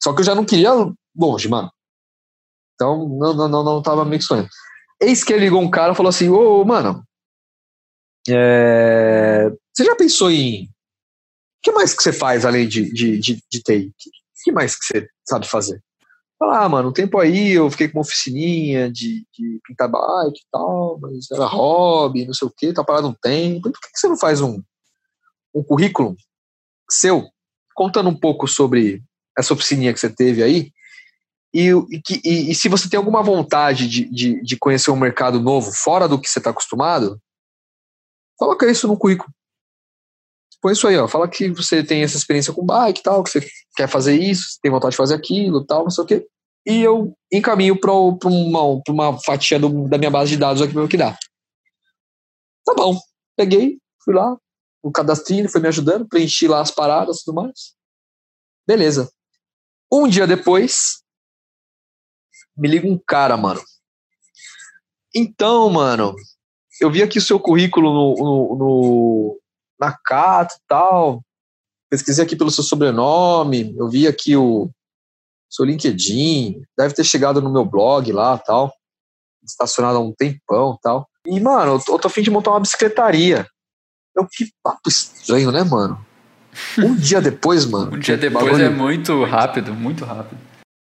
Só 0.02 0.14
que 0.14 0.22
eu 0.22 0.26
já 0.26 0.36
não 0.36 0.46
queria 0.46 0.72
longe, 1.16 1.48
mano. 1.48 1.72
Então, 2.76 3.08
não, 3.10 3.34
não, 3.34 3.48
não, 3.48 3.64
não 3.64 3.82
tava 3.82 4.06
meio 4.06 4.22
sonhando. 4.22 4.50
Eis 5.02 5.24
que 5.24 5.34
ele 5.34 5.46
ligou 5.46 5.62
um 5.62 5.70
cara 5.70 5.94
e 5.94 5.96
falou 5.96 6.10
assim: 6.10 6.30
Ô, 6.30 6.64
mano, 6.64 7.04
é... 8.30 9.50
você 9.74 9.84
já 9.84 9.96
pensou 9.96 10.32
em. 10.32 10.66
O 10.66 10.70
que 11.64 11.72
mais 11.72 11.94
que 11.94 12.02
você 12.02 12.14
faz 12.14 12.46
além 12.46 12.68
de, 12.68 12.92
de, 12.94 13.20
de, 13.20 13.44
de 13.52 13.62
TI? 13.62 13.88
O 13.88 14.44
que 14.44 14.52
mais 14.52 14.76
que 14.76 14.86
você 14.86 15.10
sabe 15.28 15.48
fazer? 15.48 15.84
Falar, 16.40 16.66
ah, 16.66 16.70
mano, 16.70 16.90
um 16.90 16.94
tempo 16.94 17.20
aí 17.20 17.54
eu 17.54 17.70
fiquei 17.72 17.88
com 17.88 17.98
uma 17.98 18.04
oficininha 18.04 18.92
de, 18.92 19.26
de 19.34 19.60
pintar 19.66 19.90
bike 19.90 20.40
e 20.40 20.46
tal, 20.52 21.00
mas 21.02 21.32
era 21.32 21.46
hobby, 21.46 22.28
não 22.28 22.34
sei 22.34 22.48
o 22.48 22.54
que, 22.56 22.72
tá 22.72 22.84
parado 22.84 23.08
um 23.08 23.14
tempo. 23.14 23.72
Por 23.72 23.82
que, 23.82 23.92
que 23.92 24.00
você 24.00 24.08
não 24.08 24.18
faz 24.18 24.40
um, 24.40 24.62
um 25.54 25.64
currículo 25.64 26.16
seu 26.90 27.28
contando 27.74 28.10
um 28.10 28.18
pouco 28.18 28.48
sobre 28.48 29.04
essa 29.38 29.54
oficininha 29.54 29.94
que 29.94 30.00
você 30.00 30.10
teve 30.10 30.42
aí, 30.44 30.72
e, 31.54 31.70
e, 31.70 32.02
e, 32.24 32.52
e 32.52 32.56
se 32.56 32.68
você 32.68 32.90
tem 32.90 32.98
alguma 32.98 33.24
vontade 33.24 33.88
de, 33.88 34.06
de, 34.06 34.44
de, 34.44 34.58
conhecer 34.58 34.92
um 34.92 35.00
mercado 35.00 35.40
novo, 35.40 35.72
fora 35.72 36.08
do 36.08 36.20
que 36.20 36.30
você 36.30 36.40
está 36.40 36.50
acostumado, 36.50 37.20
coloca 38.38 38.70
isso 38.70 38.88
no 38.88 38.98
currículo. 38.98 39.32
Põe 40.62 40.74
isso 40.74 40.88
aí, 40.88 40.98
ó. 40.98 41.08
Fala 41.08 41.28
que 41.28 41.50
você 41.50 41.84
tem 41.84 42.04
essa 42.04 42.18
experiência 42.18 42.54
com 42.54 42.66
bike 42.66 43.00
e 43.00 43.04
tal, 43.04 43.24
que 43.24 43.30
você 43.30 43.48
quer 43.76 43.88
fazer 43.88 44.20
isso, 44.20 44.60
tem 44.62 44.72
vontade 44.72 44.92
de 44.92 44.98
fazer 44.98 45.16
aquilo 45.16 45.66
tal, 45.66 45.84
não 45.84 45.90
sei 45.90 46.04
o 46.04 46.08
quê. 46.08 46.28
E 46.66 46.82
eu 46.82 47.16
encaminho 47.32 47.80
para 47.80 47.94
uma, 47.94 48.82
uma 48.90 49.20
fatia 49.22 49.58
do, 49.58 49.88
da 49.88 49.98
minha 49.98 50.12
base 50.12 50.32
de 50.32 50.38
dados 50.38 50.62
aqui 50.62 50.74
para 50.74 50.88
que 50.88 50.98
dá. 50.98 51.18
Tá 52.66 52.74
bom. 52.76 53.00
Peguei, 53.38 53.80
fui 54.04 54.14
lá, 54.14 54.38
o 54.84 54.92
cadastrinho 54.92 55.50
foi 55.50 55.62
me 55.62 55.68
ajudando, 55.68 56.08
preenchi 56.08 56.48
lá 56.48 56.60
as 56.60 56.72
paradas 56.72 57.20
e 57.20 57.24
tudo 57.24 57.36
mais. 57.36 57.74
Beleza. 58.68 59.10
Um 59.92 60.08
dia 60.08 60.28
depois, 60.28 61.02
me 62.56 62.68
liga 62.68 62.88
um 62.88 62.98
cara, 62.98 63.38
mano. 63.38 63.62
Então, 65.16 65.70
mano, 65.70 66.16
eu 66.82 66.92
vi 66.92 67.02
aqui 67.02 67.18
o 67.18 67.22
seu 67.22 67.40
currículo 67.40 67.94
no, 67.94 68.16
no, 68.16 68.56
no 68.56 69.42
na 69.80 69.98
Cato 69.98 70.56
e 70.56 70.60
tal. 70.68 71.24
Pesquisei 71.90 72.26
aqui 72.26 72.36
pelo 72.36 72.52
seu 72.52 72.64
sobrenome. 72.64 73.76
Eu 73.78 73.88
vi 73.90 74.08
aqui 74.08 74.36
o 74.36 74.70
seu 75.50 75.66
LinkedIn. 75.66 76.62
Deve 76.78 76.94
ter 76.94 77.04
chegado 77.04 77.42
no 77.42 77.52
meu 77.52 77.64
blog 77.64 78.12
lá 78.12 78.38
tal. 78.38 78.74
Estacionado 79.44 79.98
há 79.98 80.02
um 80.02 80.14
tempão 80.14 80.78
tal. 80.82 81.08
E, 81.26 81.40
mano, 81.40 81.74
eu 81.74 81.80
tô, 81.80 81.94
eu 81.94 82.00
tô 82.00 82.08
afim 82.08 82.22
de 82.22 82.32
montar 82.32 82.52
uma 82.52 82.60
bicicletaria. 82.60 83.48
Eu, 84.16 84.28
que 84.28 84.52
papo 84.64 84.90
estranho, 84.90 85.52
né, 85.52 85.64
mano? 85.64 86.06
Um 86.78 86.96
dia 86.96 87.22
depois, 87.22 87.66
mano. 87.66 87.94
Um 87.98 88.00
dia 88.00 88.18
depois 88.18 88.46
bagulho... 88.46 88.66
é 88.66 88.70
muito 88.70 89.24
rápido, 89.24 89.74
muito 89.74 90.06
rápido. 90.06 90.38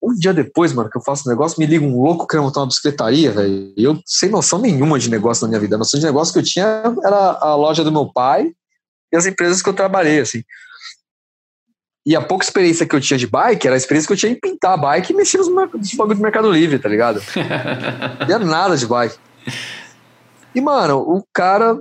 Um 0.02 0.14
dia 0.14 0.34
depois, 0.34 0.72
mano, 0.72 0.90
que 0.90 0.98
eu 0.98 1.02
faço 1.02 1.28
um 1.28 1.30
negócio, 1.30 1.60
me 1.60 1.66
liga 1.66 1.84
um 1.84 2.00
louco 2.00 2.26
querendo 2.26 2.46
montar 2.46 2.60
uma 2.60 2.66
bicicletaria, 2.66 3.30
velho. 3.30 3.72
Eu, 3.76 4.00
sem 4.04 4.28
noção 4.30 4.58
nenhuma 4.58 4.98
de 4.98 5.08
negócio 5.08 5.44
na 5.44 5.48
minha 5.48 5.60
vida. 5.60 5.76
A 5.76 5.78
noção 5.78 6.00
de 6.00 6.06
negócio 6.06 6.32
que 6.32 6.40
eu 6.40 6.42
tinha 6.42 6.82
era 7.04 7.38
a 7.40 7.54
loja 7.54 7.84
do 7.84 7.92
meu 7.92 8.12
pai 8.12 8.50
e 9.12 9.16
as 9.16 9.26
empresas 9.26 9.62
que 9.62 9.68
eu 9.68 9.74
trabalhei, 9.74 10.18
assim. 10.18 10.42
E 12.04 12.16
a 12.16 12.20
pouca 12.20 12.44
experiência 12.44 12.84
que 12.84 12.96
eu 12.96 13.00
tinha 13.00 13.16
de 13.16 13.28
bike 13.28 13.64
era 13.64 13.76
a 13.76 13.78
experiência 13.78 14.08
que 14.08 14.12
eu 14.12 14.16
tinha 14.16 14.32
em 14.32 14.40
pintar 14.40 14.76
bike 14.76 15.12
e 15.12 15.16
mexer 15.16 15.38
nos, 15.38 15.46
nos 15.48 15.90
do 15.92 16.16
Mercado 16.16 16.50
Livre, 16.50 16.80
tá 16.80 16.88
ligado? 16.88 17.22
Não 18.18 18.26
tinha 18.26 18.38
nada 18.40 18.76
de 18.76 18.86
bike. 18.86 19.16
E, 20.52 20.60
mano, 20.60 20.98
o 20.98 21.22
cara 21.32 21.80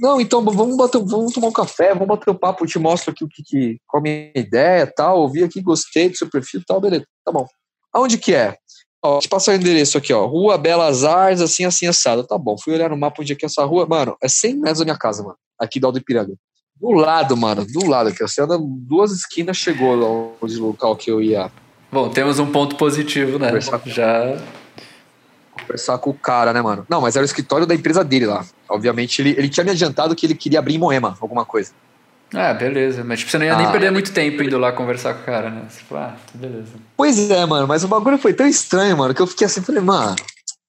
não, 0.00 0.20
então 0.20 0.42
vamos, 0.42 0.76
bater, 0.76 1.02
vamos 1.04 1.32
tomar 1.32 1.48
um 1.48 1.52
café, 1.52 1.92
vamos 1.92 2.08
bater 2.08 2.30
um 2.30 2.34
papo, 2.34 2.64
eu 2.64 2.68
te 2.68 2.78
mostro 2.78 3.10
aqui 3.10 3.24
o 3.24 3.28
que, 3.28 3.42
que 3.42 3.78
qual 3.86 4.00
a 4.00 4.02
minha 4.02 4.30
ideia 4.34 4.86
tal. 4.86 5.20
Ouvi 5.20 5.42
aqui, 5.42 5.60
gostei 5.60 6.08
do 6.08 6.16
seu 6.16 6.28
perfil 6.30 6.62
tal, 6.66 6.80
beleza, 6.80 7.04
tá 7.24 7.32
bom. 7.32 7.46
Aonde 7.92 8.18
que 8.18 8.34
é? 8.34 8.56
Ó, 9.02 9.18
te 9.20 9.28
passar 9.28 9.52
o 9.52 9.54
endereço 9.54 9.96
aqui, 9.96 10.12
ó. 10.12 10.26
Rua 10.26 10.58
Belas 10.58 11.04
Artes, 11.04 11.40
assim, 11.40 11.64
assim, 11.64 11.86
assado. 11.86 12.24
Tá 12.24 12.36
bom, 12.36 12.56
fui 12.58 12.74
olhar 12.74 12.90
no 12.90 12.96
mapa 12.96 13.22
onde 13.22 13.32
é 13.32 13.36
que 13.36 13.44
é 13.44 13.46
essa 13.46 13.64
rua. 13.64 13.86
Mano, 13.86 14.16
é 14.22 14.28
100 14.28 14.56
metros 14.56 14.78
da 14.80 14.84
minha 14.84 14.98
casa, 14.98 15.22
mano. 15.22 15.36
Aqui 15.58 15.78
da 15.78 15.88
Aldo 15.88 15.98
Ipiranga. 15.98 16.34
Do 16.80 16.90
lado, 16.92 17.36
mano, 17.36 17.64
do 17.64 17.86
lado 17.86 18.08
aqui. 18.08 18.20
Você 18.20 18.42
anda 18.42 18.58
duas 18.60 19.12
esquinas, 19.12 19.56
chegou 19.56 20.36
onde 20.40 20.60
o 20.60 20.66
local 20.66 20.96
que 20.96 21.10
eu 21.10 21.22
ia. 21.22 21.50
Bom, 21.90 22.08
temos 22.08 22.38
um 22.38 22.50
ponto 22.50 22.76
positivo, 22.76 23.38
né? 23.38 23.52
Já 23.86 24.36
conversar 25.68 25.98
com 25.98 26.10
o 26.10 26.14
cara, 26.14 26.52
né, 26.52 26.62
mano? 26.62 26.86
Não, 26.88 27.02
mas 27.02 27.14
era 27.14 27.22
o 27.22 27.26
escritório 27.26 27.66
da 27.66 27.74
empresa 27.74 28.02
dele 28.02 28.26
lá. 28.26 28.44
Obviamente, 28.68 29.20
ele, 29.20 29.34
ele 29.36 29.48
tinha 29.48 29.64
me 29.64 29.70
adiantado 29.70 30.16
que 30.16 30.24
ele 30.24 30.34
queria 30.34 30.58
abrir 30.58 30.74
em 30.74 30.78
Moema, 30.78 31.16
alguma 31.20 31.44
coisa. 31.44 31.72
Ah, 32.34 32.52
beleza. 32.52 33.04
Mas 33.04 33.20
tipo, 33.20 33.30
você 33.30 33.38
não 33.38 33.46
ia 33.46 33.54
ah, 33.54 33.58
nem 33.58 33.70
perder 33.70 33.90
muito 33.90 34.12
tempo 34.12 34.42
indo 34.42 34.58
lá 34.58 34.72
conversar 34.72 35.14
com 35.14 35.22
o 35.22 35.24
cara, 35.24 35.50
né? 35.50 35.66
Você 35.68 35.80
falou, 35.80 36.04
ah, 36.04 36.16
beleza. 36.34 36.72
Pois 36.96 37.30
é, 37.30 37.46
mano, 37.46 37.66
mas 37.66 37.84
o 37.84 37.88
bagulho 37.88 38.18
foi 38.18 38.34
tão 38.34 38.46
estranho, 38.46 38.96
mano, 38.96 39.14
que 39.14 39.22
eu 39.22 39.26
fiquei 39.26 39.46
assim, 39.46 39.62
falei, 39.62 39.82
mano, 39.82 40.16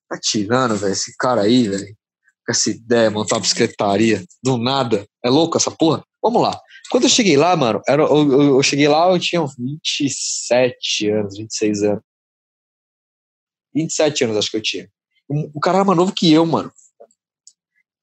tá 0.10 0.18
tirando, 0.22 0.76
velho, 0.76 0.94
esse 0.94 1.14
cara 1.18 1.42
aí, 1.42 1.68
velho. 1.68 1.88
Com 2.46 2.52
essa 2.52 2.70
ideia, 2.70 3.12
montar 3.12 3.36
uma 3.36 3.42
bicicletaria, 3.42 4.24
do 4.44 4.58
nada. 4.58 5.06
É 5.24 5.30
louco 5.30 5.58
essa 5.58 5.72
porra? 5.72 6.02
Vamos 6.22 6.42
lá. 6.42 6.58
Quando 6.90 7.04
eu 7.04 7.10
cheguei 7.10 7.38
lá, 7.38 7.56
mano, 7.56 7.82
era, 7.88 8.02
eu, 8.02 8.32
eu, 8.32 8.42
eu 8.58 8.64
cheguei 8.64 8.88
lá, 8.88 9.10
eu 9.10 9.20
tinha 9.20 9.46
27 9.58 11.10
anos, 11.10 11.38
26 11.38 11.84
anos. 11.84 12.02
27 13.74 14.24
anos, 14.24 14.38
acho 14.38 14.52
que 14.52 14.58
eu 14.58 14.62
tinha. 14.62 14.90
O 15.54 15.60
cara 15.60 15.78
era 15.78 15.86
mais 15.86 15.98
novo 15.98 16.14
que 16.14 16.32
eu, 16.32 16.46
mano. 16.46 16.72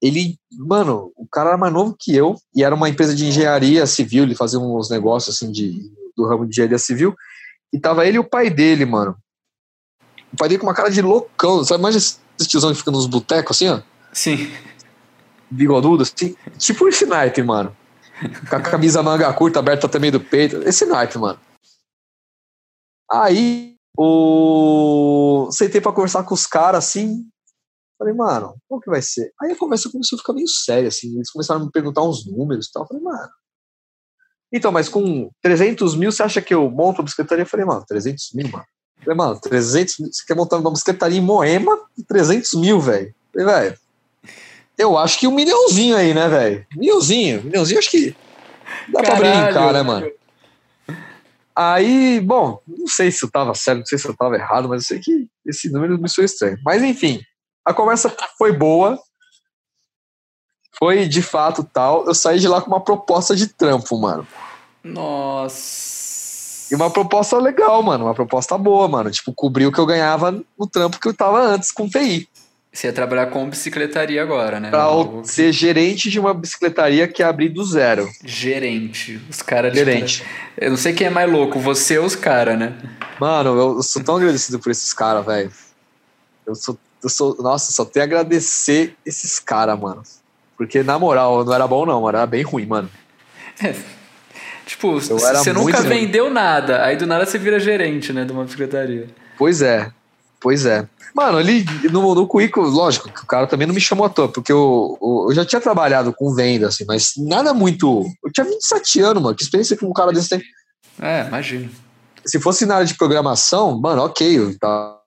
Ele, 0.01 0.37
mano, 0.51 1.11
o 1.15 1.27
cara 1.27 1.49
era 1.49 1.57
mais 1.57 1.73
novo 1.73 1.95
que 1.99 2.15
eu 2.15 2.35
e 2.55 2.63
era 2.63 2.75
uma 2.75 2.87
empresa 2.87 3.15
de 3.15 3.25
engenharia 3.25 3.85
civil, 3.85 4.23
ele 4.23 4.35
fazia 4.35 4.59
uns 4.59 4.89
negócios 4.89 5.35
assim 5.35 5.51
de, 5.51 5.91
do 6.15 6.25
ramo 6.25 6.45
de 6.45 6.51
engenharia 6.51 6.77
civil. 6.77 7.15
E 7.73 7.79
tava 7.79 8.05
ele 8.05 8.17
e 8.17 8.19
o 8.19 8.23
pai 8.23 8.49
dele, 8.49 8.85
mano. 8.85 9.17
O 10.31 10.37
pai 10.37 10.49
dele 10.49 10.59
com 10.59 10.67
uma 10.67 10.73
cara 10.73 10.89
de 10.89 11.01
loucão, 11.01 11.63
sabe? 11.63 11.81
Imagina 11.81 11.99
esse 11.99 12.47
tiozão 12.47 12.71
que 12.71 12.77
fica 12.77 12.91
nos 12.91 13.07
botecos 13.07 13.57
assim, 13.57 13.69
ó. 13.69 13.81
Sim. 14.13 14.51
Bigodudo, 15.49 16.03
assim. 16.03 16.35
Tipo 16.57 16.87
esse 16.87 17.05
naipe, 17.05 17.41
mano. 17.41 17.75
Com 18.49 18.55
a 18.55 18.61
camisa 18.61 19.03
manga 19.03 19.31
curta 19.33 19.59
aberta 19.59 19.89
também 19.89 20.11
do 20.11 20.19
peito. 20.19 20.61
Esse 20.63 20.85
naipe, 20.85 21.17
mano. 21.17 21.39
Aí 23.09 23.76
o... 23.97 25.49
Sentei 25.51 25.81
pra 25.81 25.91
conversar 25.91 26.23
com 26.23 26.33
os 26.33 26.45
caras 26.45 26.85
assim. 26.85 27.27
Falei, 27.97 28.13
mano, 28.13 28.55
como 28.69 28.79
que 28.79 28.89
vai 28.89 29.01
ser? 29.01 29.33
Aí 29.41 29.51
a 29.51 29.55
conversa 29.55 29.89
começou 29.89 30.17
a 30.17 30.19
ficar 30.19 30.33
meio 30.33 30.47
séria, 30.47 30.87
assim. 30.87 31.15
Eles 31.15 31.31
começaram 31.31 31.61
a 31.61 31.65
me 31.65 31.71
perguntar 31.71 32.03
uns 32.03 32.25
números 32.27 32.67
e 32.67 32.71
tal. 32.71 32.87
Falei, 32.87 33.01
mano. 33.01 33.29
Então, 34.53 34.71
mas 34.71 34.87
com 34.87 35.29
300 35.41 35.95
mil, 35.95 36.11
você 36.11 36.21
acha 36.21 36.41
que 36.41 36.53
eu 36.53 36.69
monto 36.69 37.01
a 37.01 37.03
bicicletaria? 37.03 37.41
Eu 37.41 37.47
falei, 37.47 37.65
mano, 37.65 37.83
300 37.87 38.33
mil, 38.33 38.49
mano. 38.49 38.65
falei, 38.99 39.17
mano, 39.17 39.39
300 39.39 39.99
mil. 39.99 40.13
Você 40.13 40.23
quer 40.25 40.35
montar 40.35 40.57
uma 40.57 40.71
bicicletaria 40.71 41.17
em 41.17 41.21
Moema? 41.21 41.77
300 42.07 42.53
mil, 42.53 42.79
velho. 42.79 43.13
Falei, 43.33 43.47
velho. 43.47 43.77
Eu 44.77 44.95
acho 44.95 45.19
que 45.19 45.27
um 45.27 45.33
milhãozinho 45.33 45.97
aí, 45.97 46.13
né, 46.13 46.29
velho? 46.29 46.65
Milhãozinho. 46.75 47.43
Milhãozinho, 47.43 47.79
acho 47.79 47.89
que 47.89 48.15
dá 48.89 49.01
Caralho, 49.01 49.19
pra 49.19 49.43
brincar, 49.43 49.73
né, 49.73 49.81
mano? 49.81 50.11
Aí, 51.59 52.19
bom, 52.19 52.61
não 52.67 52.85
sei 52.85 53.09
se 53.09 53.25
eu 53.25 53.31
tava 53.31 53.55
certo, 53.55 53.79
não 53.79 53.85
sei 53.87 53.97
se 53.97 54.07
eu 54.07 54.15
tava 54.15 54.35
errado, 54.35 54.69
mas 54.69 54.83
eu 54.83 54.87
sei 54.89 54.99
que 54.99 55.27
esse 55.43 55.71
número 55.71 55.99
me 55.99 56.07
soou 56.07 56.23
estranho. 56.23 56.59
Mas 56.63 56.83
enfim, 56.83 57.19
a 57.65 57.73
conversa 57.73 58.15
foi 58.37 58.51
boa. 58.51 58.99
Foi 60.77 61.07
de 61.07 61.23
fato 61.23 61.63
tal. 61.63 62.05
Eu 62.05 62.13
saí 62.13 62.39
de 62.39 62.47
lá 62.47 62.61
com 62.61 62.67
uma 62.67 62.79
proposta 62.79 63.35
de 63.35 63.47
trampo, 63.47 63.97
mano. 63.97 64.27
Nossa. 64.83 66.71
E 66.71 66.75
uma 66.75 66.91
proposta 66.91 67.39
legal, 67.39 67.81
mano. 67.81 68.05
Uma 68.05 68.13
proposta 68.13 68.55
boa, 68.55 68.87
mano. 68.87 69.09
Tipo, 69.09 69.33
cobriu 69.33 69.69
o 69.69 69.71
que 69.71 69.79
eu 69.79 69.85
ganhava 69.87 70.31
no 70.31 70.67
trampo 70.67 70.99
que 70.99 71.07
eu 71.07 71.13
tava 71.15 71.41
antes 71.41 71.71
com 71.71 71.89
TI. 71.89 72.29
Você 72.77 72.85
ia 72.85 72.93
trabalhar 72.93 73.25
com 73.25 73.49
bicicletaria 73.49 74.21
agora, 74.21 74.59
né? 74.59 74.69
Pra 74.69 74.85
ser 75.23 75.51
gerente 75.51 76.11
de 76.11 76.19
uma 76.19 76.31
bicicletaria 76.31 77.07
que 77.07 77.23
abrir 77.23 77.49
do 77.49 77.63
zero. 77.63 78.07
Gerente. 78.23 79.19
Os 79.27 79.41
caras 79.41 79.73
Gerente. 79.75 80.23
Eu 80.55 80.69
não 80.69 80.77
sei 80.77 80.93
quem 80.93 81.07
é 81.07 81.09
mais 81.09 81.27
louco, 81.27 81.59
você 81.59 81.97
ou 81.97 82.05
os 82.05 82.15
caras, 82.15 82.55
né? 82.59 82.77
Mano, 83.19 83.59
eu 83.59 83.81
sou 83.81 84.03
tão 84.03 84.17
agradecido 84.17 84.59
por 84.59 84.69
esses 84.69 84.93
caras, 84.93 85.25
velho. 85.25 85.51
Eu 86.45 86.53
sou, 86.53 86.77
eu 87.01 87.09
sou. 87.09 87.35
Nossa, 87.39 87.71
só 87.71 87.83
tenho 87.83 88.03
a 88.03 88.05
agradecer 88.05 88.95
esses 89.03 89.39
caras, 89.39 89.79
mano. 89.79 90.03
Porque, 90.55 90.83
na 90.83 90.99
moral, 90.99 91.43
não 91.43 91.55
era 91.55 91.65
bom, 91.65 91.83
não, 91.83 91.99
mano. 92.03 92.15
Era 92.15 92.27
bem 92.27 92.43
ruim, 92.43 92.67
mano. 92.67 92.91
É. 93.59 93.73
Tipo, 94.67 95.01
você 95.01 95.51
nunca 95.51 95.79
ruim. 95.79 95.89
vendeu 95.89 96.29
nada, 96.29 96.83
aí 96.83 96.95
do 96.95 97.07
nada 97.07 97.25
você 97.25 97.39
vira 97.39 97.59
gerente, 97.59 98.13
né, 98.13 98.23
de 98.23 98.31
uma 98.31 98.43
bicicletaria. 98.43 99.07
Pois 99.35 99.63
é, 99.63 99.91
pois 100.39 100.65
é. 100.65 100.87
Mano, 101.17 101.37
ali 101.39 101.65
no, 101.91 102.13
no 102.13 102.27
currículo, 102.27 102.69
lógico, 102.69 103.09
o 103.09 103.25
cara 103.25 103.47
também 103.47 103.65
não 103.65 103.73
me 103.73 103.81
chamou 103.81 104.05
à 104.05 104.09
toa, 104.09 104.31
porque 104.31 104.51
eu, 104.51 104.97
eu, 105.01 105.33
já 105.33 105.43
tinha 105.43 105.59
trabalhado 105.59 106.13
com 106.13 106.33
venda, 106.35 106.67
assim, 106.67 106.85
mas 106.87 107.13
nada 107.17 107.55
muito. 107.55 108.05
Eu 108.23 108.31
tinha 108.31 108.45
27 108.45 109.01
anos, 109.01 109.23
mano. 109.23 109.35
Que 109.35 109.43
experiência 109.43 109.75
que 109.75 109.85
um 109.85 109.93
cara 109.93 110.11
desse 110.11 110.29
tem? 110.29 110.43
É, 111.01 111.25
imagino. 111.25 111.71
Se 112.25 112.39
fosse 112.39 112.65
na 112.67 112.75
área 112.75 112.85
de 112.85 112.95
programação, 112.95 113.79
mano, 113.79 114.03
ok, 114.03 114.57
tá, 114.59 114.99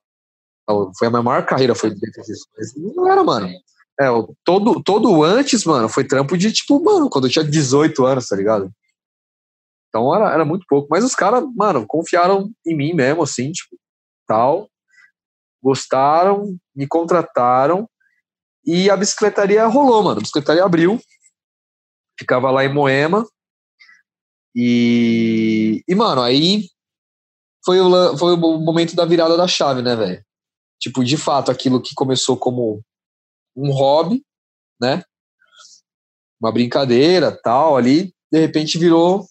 foi 0.98 1.06
a 1.06 1.10
minha 1.10 1.22
maior 1.22 1.46
carreira, 1.46 1.74
foi 1.74 1.90
dentro 1.90 2.22
disso. 2.22 2.46
Mas 2.58 2.72
não 2.76 3.08
era, 3.08 3.22
mano. 3.22 3.48
É, 4.00 4.06
todo, 4.44 4.82
todo 4.82 5.22
antes, 5.22 5.64
mano, 5.64 5.88
foi 5.88 6.02
trampo 6.02 6.36
de 6.36 6.50
tipo, 6.50 6.82
mano, 6.82 7.08
quando 7.08 7.26
eu 7.26 7.30
tinha 7.30 7.44
18 7.44 8.04
anos, 8.04 8.26
tá 8.26 8.34
ligado? 8.34 8.68
Então 9.88 10.12
era, 10.12 10.32
era 10.32 10.44
muito 10.44 10.64
pouco. 10.68 10.88
Mas 10.90 11.04
os 11.04 11.14
caras, 11.14 11.44
mano, 11.54 11.84
confiaram 11.86 12.50
em 12.66 12.76
mim 12.76 12.94
mesmo, 12.94 13.22
assim, 13.22 13.52
tipo, 13.52 13.76
tal 14.26 14.70
gostaram, 15.62 16.56
me 16.74 16.86
contrataram 16.86 17.88
e 18.64 18.90
a 18.90 18.96
bicicletaria 18.96 19.66
rolou, 19.66 20.02
mano. 20.02 20.18
A 20.18 20.20
bicicletaria 20.20 20.64
abriu, 20.64 21.00
ficava 22.18 22.50
lá 22.50 22.64
em 22.64 22.72
Moema. 22.72 23.26
E, 24.54 25.82
e 25.86 25.94
mano, 25.94 26.22
aí 26.22 26.68
foi 27.64 27.80
o, 27.80 28.16
foi 28.16 28.34
o 28.34 28.36
momento 28.36 28.94
da 28.94 29.04
virada 29.04 29.36
da 29.36 29.46
chave, 29.46 29.82
né, 29.82 29.94
velho? 29.94 30.24
Tipo, 30.80 31.04
de 31.04 31.16
fato, 31.16 31.50
aquilo 31.50 31.80
que 31.80 31.94
começou 31.94 32.36
como 32.36 32.82
um 33.54 33.70
hobby, 33.70 34.24
né? 34.80 35.04
Uma 36.40 36.50
brincadeira, 36.50 37.38
tal, 37.42 37.76
ali, 37.76 38.14
de 38.32 38.40
repente 38.40 38.78
virou 38.78 39.26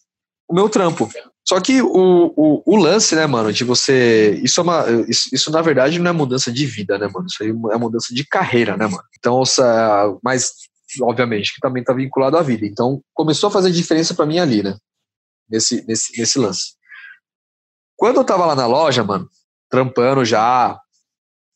o 0.48 0.54
meu 0.54 0.70
trampo. 0.70 1.10
Só 1.48 1.60
que 1.60 1.82
o, 1.82 2.34
o, 2.36 2.64
o, 2.66 2.76
lance, 2.76 3.16
né, 3.16 3.26
mano, 3.26 3.52
de 3.52 3.64
você. 3.64 4.40
Isso 4.44 4.60
é 4.60 4.64
uma. 4.64 4.86
Isso, 5.08 5.30
isso, 5.34 5.52
na 5.52 5.62
verdade 5.62 5.98
não 5.98 6.12
é 6.12 6.14
mudança 6.14 6.52
de 6.52 6.66
vida, 6.66 6.98
né, 6.98 7.08
mano? 7.08 7.26
Isso 7.28 7.42
aí 7.42 7.50
é 7.50 7.78
mudança 7.78 8.14
de 8.14 8.26
carreira, 8.26 8.78
né, 8.78 8.86
mano? 8.86 9.04
Então, 9.18 9.42
mas, 10.24 10.52
obviamente, 11.02 11.56
que 11.56 11.60
também 11.60 11.84
tá 11.84 11.94
vinculado 11.94 12.38
à 12.38 12.42
vida. 12.42 12.66
Então, 12.66 13.02
começou 13.14 13.48
a 13.48 13.52
fazer 13.52 13.72
diferença 13.72 14.14
para 14.14 14.26
mim 14.26 14.40
ali, 14.40 14.62
né? 14.62 14.78
Nesse, 15.50 15.84
nesse, 15.88 16.20
nesse 16.20 16.38
lance. 16.38 16.76
Quando 17.98 18.18
eu 18.18 18.24
tava 18.24 18.46
lá 18.46 18.56
na 18.56 18.68
loja, 18.68 19.04
mano, 19.04 19.28
trampando 19.70 20.24
já 20.24 20.80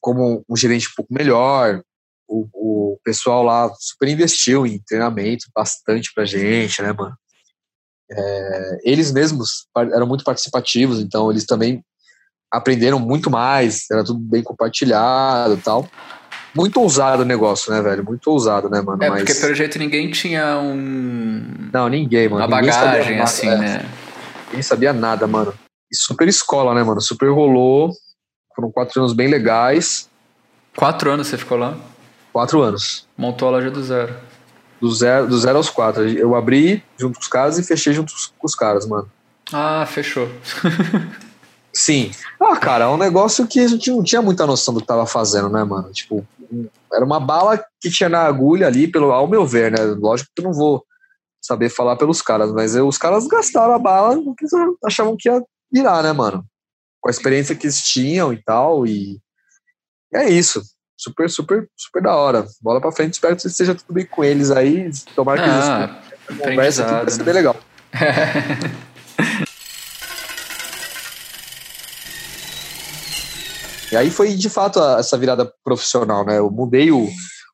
como 0.01 0.43
um 0.49 0.57
gerente 0.57 0.89
um 0.89 0.95
pouco 0.95 1.13
melhor, 1.13 1.81
o, 2.27 2.47
o 2.53 2.99
pessoal 3.03 3.43
lá 3.43 3.73
super 3.79 4.09
investiu 4.09 4.65
em 4.65 4.79
treinamento 4.79 5.45
bastante 5.55 6.11
pra 6.13 6.25
gente, 6.25 6.81
né, 6.81 6.91
mano? 6.91 7.15
É, 8.11 8.77
eles 8.83 9.11
mesmos 9.11 9.67
eram 9.75 10.05
muito 10.05 10.23
participativos, 10.23 10.99
então 10.99 11.31
eles 11.31 11.45
também 11.45 11.83
aprenderam 12.51 12.99
muito 12.99 13.31
mais, 13.31 13.89
era 13.89 14.03
tudo 14.03 14.19
bem 14.19 14.43
compartilhado 14.43 15.55
e 15.55 15.57
tal. 15.57 15.89
Muito 16.55 16.79
ousado 16.79 17.23
o 17.23 17.25
negócio, 17.25 17.73
né, 17.73 17.81
velho? 17.81 18.05
Muito 18.05 18.29
ousado, 18.29 18.69
né, 18.69 18.79
mano? 18.79 19.03
É, 19.03 19.09
Mas... 19.09 19.23
porque 19.23 19.33
pelo 19.33 19.55
jeito 19.55 19.79
ninguém 19.79 20.11
tinha 20.11 20.59
um. 20.59 21.69
Não, 21.73 21.89
ninguém, 21.89 22.29
mano. 22.29 22.45
Uma 22.45 22.61
ninguém 22.61 22.71
bagagem, 22.71 23.11
nada, 23.13 23.23
assim, 23.23 23.47
é. 23.47 23.57
né? 23.57 23.85
Ninguém 24.47 24.61
sabia 24.61 24.93
nada, 24.93 25.25
mano. 25.25 25.51
E 25.91 25.95
super 25.95 26.27
escola, 26.27 26.75
né, 26.75 26.83
mano? 26.83 27.01
Super 27.01 27.29
rolou. 27.31 27.91
Foram 28.55 28.71
quatro 28.71 29.01
anos 29.01 29.13
bem 29.13 29.27
legais. 29.27 30.07
Quatro 30.75 31.09
anos 31.09 31.25
você 31.25 31.39
ficou 31.39 31.57
lá? 31.57 31.75
Quatro 32.31 32.61
anos. 32.61 33.07
Montou 33.17 33.47
a 33.47 33.51
loja 33.51 33.71
do 33.71 33.83
zero 33.83 34.13
do 34.84 34.91
zero, 34.93 35.27
do 35.27 35.39
zero 35.39 35.55
aos 35.55 35.69
quatro. 35.69 36.05
Eu 36.09 36.36
abri 36.36 36.84
junto 36.97 37.15
com 37.15 37.21
os 37.21 37.27
caras 37.29 37.57
e 37.57 37.63
fechei 37.63 37.93
junto 37.93 38.11
com 38.38 38.45
os 38.45 38.53
caras, 38.53 38.86
mano. 38.86 39.09
Ah, 39.53 39.86
fechou. 39.86 40.27
Sim. 41.73 42.11
Ah, 42.38 42.57
cara, 42.57 42.84
é 42.84 42.88
um 42.89 42.97
negócio 42.97 43.47
que 43.47 43.61
a 43.61 43.67
gente 43.67 43.89
não 43.89 44.03
tinha 44.03 44.21
muita 44.21 44.45
noção 44.45 44.73
do 44.73 44.81
que 44.81 44.86
tava 44.86 45.05
fazendo, 45.05 45.47
né, 45.47 45.63
mano? 45.63 45.89
Tipo, 45.93 46.27
era 46.93 47.05
uma 47.05 47.17
bala 47.17 47.63
que 47.79 47.89
tinha 47.89 48.09
na 48.09 48.23
agulha 48.23 48.67
ali, 48.67 48.86
pelo, 48.86 49.13
ao 49.13 49.25
meu 49.25 49.45
ver, 49.45 49.71
né? 49.71 49.81
Lógico 49.97 50.29
que 50.36 50.41
eu 50.41 50.49
não 50.49 50.53
vou 50.53 50.84
saber 51.41 51.69
falar 51.69 51.95
pelos 51.95 52.21
caras, 52.21 52.51
mas 52.51 52.75
eu, 52.75 52.86
os 52.86 52.97
caras 52.97 53.25
gastaram 53.25 53.73
a 53.73 53.79
bala 53.79 54.21
porque 54.21 54.45
achavam 54.86 55.15
que 55.17 55.29
ia 55.29 55.41
virar, 55.71 56.03
né, 56.03 56.11
mano? 56.11 56.45
Com 56.99 57.07
a 57.07 57.11
experiência 57.11 57.55
que 57.55 57.67
eles 57.67 57.81
tinham 57.81 58.34
e 58.34 58.43
tal, 58.43 58.86
e 58.86 59.17
é 60.13 60.29
isso 60.29 60.61
super, 61.03 61.29
super, 61.29 61.69
super 61.75 62.01
da 62.01 62.15
hora. 62.15 62.47
Bola 62.61 62.79
pra 62.79 62.93
frente, 62.93 63.13
espero 63.13 63.35
que 63.35 63.49
seja 63.49 63.75
tudo 63.75 63.93
bem 63.93 64.05
com 64.05 64.23
eles 64.23 64.49
aí. 64.51 64.89
Tomara 65.15 65.43
que 65.43 65.49
ah, 65.49 66.01
eles 66.47 66.77
vai 66.77 67.09
ser 67.09 67.23
bem 67.23 67.33
legal. 67.33 67.57
e 73.91 73.97
aí 73.97 74.09
foi 74.09 74.33
de 74.35 74.49
fato 74.49 74.81
essa 74.97 75.17
virada 75.17 75.53
profissional, 75.63 76.25
né? 76.25 76.37
Eu 76.37 76.49
mudei 76.49 76.89
o, 76.91 77.09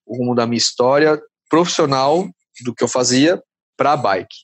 o 0.05 0.17
rumo 0.17 0.35
da 0.35 0.45
minha 0.45 0.59
história 0.59 1.19
profissional 1.49 2.29
do 2.63 2.75
que 2.75 2.83
eu 2.83 2.87
fazia 2.87 3.41
para 3.75 3.93
a 3.93 3.97
bike. 3.97 4.35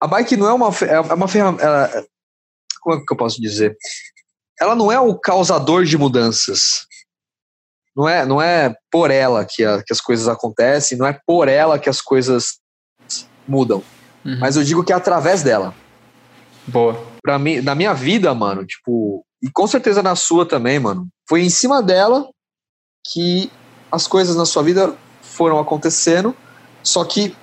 A 0.00 0.08
bike 0.08 0.36
não 0.36 0.48
é 0.48 0.52
uma, 0.52 0.70
é 0.82 1.00
uma 1.00 1.28
ferramenta. 1.28 2.04
Como 2.80 2.96
é 2.96 3.00
que 3.04 3.12
eu 3.12 3.16
posso 3.16 3.40
dizer? 3.40 3.76
Ela 4.60 4.74
não 4.74 4.90
é 4.90 4.98
o 4.98 5.16
causador 5.16 5.84
de 5.84 5.96
mudanças 5.96 6.87
não 7.98 8.08
é, 8.08 8.24
não 8.24 8.40
é 8.40 8.72
por 8.92 9.10
ela 9.10 9.44
que, 9.44 9.64
a, 9.64 9.82
que 9.82 9.92
as 9.92 10.00
coisas 10.00 10.28
acontecem, 10.28 10.96
não 10.96 11.04
é 11.04 11.18
por 11.26 11.48
ela 11.48 11.80
que 11.80 11.90
as 11.90 12.00
coisas 12.00 12.58
mudam. 13.46 13.82
Uhum. 14.24 14.38
Mas 14.38 14.56
eu 14.56 14.62
digo 14.62 14.84
que 14.84 14.92
é 14.92 14.96
através 14.96 15.42
dela. 15.42 15.74
Boa. 16.64 17.04
Pra 17.20 17.40
mim, 17.40 17.60
na 17.60 17.74
minha 17.74 17.92
vida, 17.92 18.32
mano, 18.32 18.64
tipo, 18.64 19.24
e 19.42 19.50
com 19.50 19.66
certeza 19.66 20.00
na 20.00 20.14
sua 20.14 20.46
também, 20.46 20.78
mano, 20.78 21.08
foi 21.28 21.42
em 21.42 21.50
cima 21.50 21.82
dela 21.82 22.28
que 23.12 23.50
as 23.90 24.06
coisas 24.06 24.36
na 24.36 24.46
sua 24.46 24.62
vida 24.62 24.94
foram 25.20 25.58
acontecendo, 25.58 26.36
só 26.84 27.04
que 27.04 27.34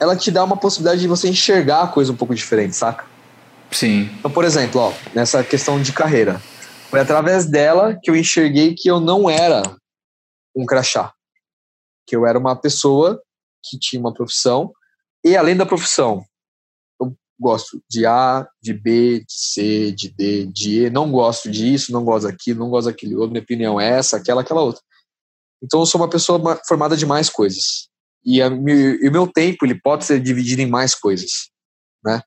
ela 0.00 0.16
te 0.16 0.30
dá 0.30 0.42
uma 0.42 0.56
possibilidade 0.56 1.02
de 1.02 1.08
você 1.08 1.28
enxergar 1.28 1.82
a 1.82 1.88
coisa 1.88 2.12
um 2.12 2.16
pouco 2.16 2.34
diferente, 2.34 2.74
saca? 2.74 3.04
Sim. 3.70 4.08
Então, 4.18 4.30
por 4.30 4.44
exemplo, 4.44 4.80
ó, 4.80 4.92
nessa 5.14 5.44
questão 5.44 5.82
de 5.82 5.92
carreira. 5.92 6.40
Foi 6.96 7.02
através 7.02 7.44
dela 7.44 7.94
que 8.02 8.10
eu 8.10 8.16
enxerguei 8.16 8.74
que 8.74 8.88
eu 8.88 8.98
não 8.98 9.28
era 9.28 9.62
um 10.56 10.64
crachá. 10.64 11.12
Que 12.06 12.16
eu 12.16 12.26
era 12.26 12.38
uma 12.38 12.56
pessoa 12.56 13.22
que 13.62 13.78
tinha 13.78 14.00
uma 14.00 14.14
profissão 14.14 14.72
e 15.22 15.36
além 15.36 15.54
da 15.54 15.66
profissão, 15.66 16.24
eu 16.98 17.14
gosto 17.38 17.82
de 17.86 18.06
A, 18.06 18.48
de 18.62 18.72
B, 18.72 19.18
de 19.18 19.26
C, 19.28 19.92
de 19.92 20.08
D, 20.08 20.46
de 20.46 20.84
E, 20.84 20.90
não 20.90 21.12
gosto 21.12 21.50
disso, 21.50 21.92
não 21.92 22.02
gosto 22.02 22.28
daquilo, 22.28 22.60
não 22.60 22.70
gosto 22.70 22.86
daquilo 22.86 23.16
outro, 23.16 23.32
minha 23.32 23.42
opinião 23.42 23.78
é 23.78 23.90
essa, 23.90 24.16
aquela, 24.16 24.40
aquela 24.40 24.62
outra. 24.62 24.80
Então 25.62 25.80
eu 25.80 25.84
sou 25.84 26.00
uma 26.00 26.08
pessoa 26.08 26.40
formada 26.66 26.96
de 26.96 27.04
mais 27.04 27.28
coisas. 27.28 27.90
E, 28.24 28.38
e 28.38 29.06
o 29.06 29.12
meu 29.12 29.30
tempo 29.30 29.66
ele 29.66 29.78
pode 29.78 30.06
ser 30.06 30.18
dividido 30.18 30.62
em 30.62 30.66
mais 30.66 30.94
coisas, 30.94 31.50
né? 32.02 32.22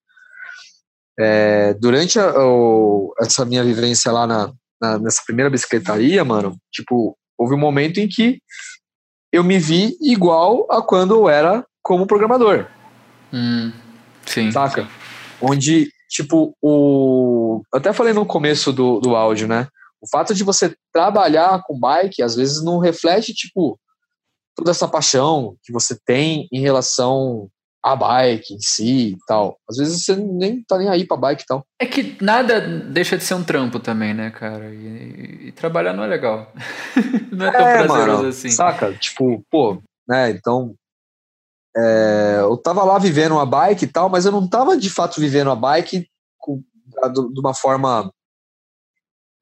É, 1.21 1.73
durante 1.73 2.17
a, 2.17 2.33
o, 2.39 3.13
essa 3.19 3.43
minha 3.43 3.61
vivência 3.61 4.09
lá 4.09 4.25
na, 4.25 4.53
na, 4.81 4.97
nessa 4.99 5.21
primeira 5.25 5.49
bicicletaria, 5.49 6.23
mano, 6.23 6.57
tipo, 6.71 7.17
houve 7.37 7.55
um 7.55 7.59
momento 7.59 7.99
em 7.99 8.07
que 8.07 8.39
eu 9.31 9.43
me 9.43 9.59
vi 9.59 9.95
igual 10.01 10.65
a 10.69 10.81
quando 10.81 11.13
eu 11.15 11.29
era 11.29 11.65
como 11.81 12.07
programador. 12.07 12.67
Hum, 13.31 13.71
sim. 14.25 14.51
Saca? 14.51 14.87
Onde, 15.41 15.89
tipo, 16.09 16.55
o. 16.61 17.61
Eu 17.73 17.79
até 17.79 17.93
falei 17.93 18.13
no 18.13 18.25
começo 18.25 18.73
do, 18.73 18.99
do 18.99 19.15
áudio, 19.15 19.47
né? 19.47 19.67
O 20.01 20.07
fato 20.09 20.33
de 20.33 20.43
você 20.43 20.75
trabalhar 20.93 21.61
com 21.65 21.79
bike, 21.79 22.23
às 22.23 22.35
vezes 22.35 22.63
não 22.63 22.79
reflete, 22.79 23.33
tipo, 23.33 23.79
toda 24.55 24.71
essa 24.71 24.87
paixão 24.87 25.55
que 25.63 25.71
você 25.71 25.97
tem 26.05 26.47
em 26.51 26.61
relação 26.61 27.49
a 27.83 27.95
bike 27.95 28.53
em 28.53 28.59
si 28.59 29.13
e 29.13 29.17
tal. 29.27 29.57
Às 29.69 29.77
vezes 29.77 30.03
você 30.03 30.15
nem 30.15 30.63
tá 30.63 30.77
nem 30.77 30.89
aí 30.89 31.05
pra 31.05 31.17
bike 31.17 31.43
e 31.43 31.45
tal. 31.45 31.65
É 31.79 31.85
que 31.85 32.17
nada 32.21 32.59
deixa 32.59 33.17
de 33.17 33.23
ser 33.23 33.35
um 33.35 33.43
trampo 33.43 33.79
também, 33.79 34.13
né, 34.13 34.31
cara? 34.31 34.73
E, 34.73 35.47
e 35.47 35.51
trabalhar 35.53 35.93
não 35.93 36.03
é 36.03 36.07
legal. 36.07 36.51
não 37.31 37.47
é 37.47 37.51
tão 37.51 37.61
é, 37.61 37.77
prazeroso 37.77 38.17
mano, 38.17 38.29
assim. 38.29 38.49
Saca? 38.49 38.93
Tipo, 38.93 39.43
pô, 39.49 39.81
né, 40.07 40.31
então. 40.31 40.75
É, 41.77 42.37
eu 42.39 42.57
tava 42.57 42.83
lá 42.83 42.97
vivendo 42.97 43.33
uma 43.33 43.45
bike 43.45 43.85
e 43.85 43.87
tal, 43.87 44.09
mas 44.09 44.25
eu 44.25 44.31
não 44.31 44.47
tava 44.47 44.75
de 44.75 44.89
fato 44.89 45.21
vivendo 45.21 45.51
a 45.51 45.55
bike 45.55 46.07
com, 46.37 46.61
de 47.33 47.39
uma 47.39 47.53
forma. 47.53 48.11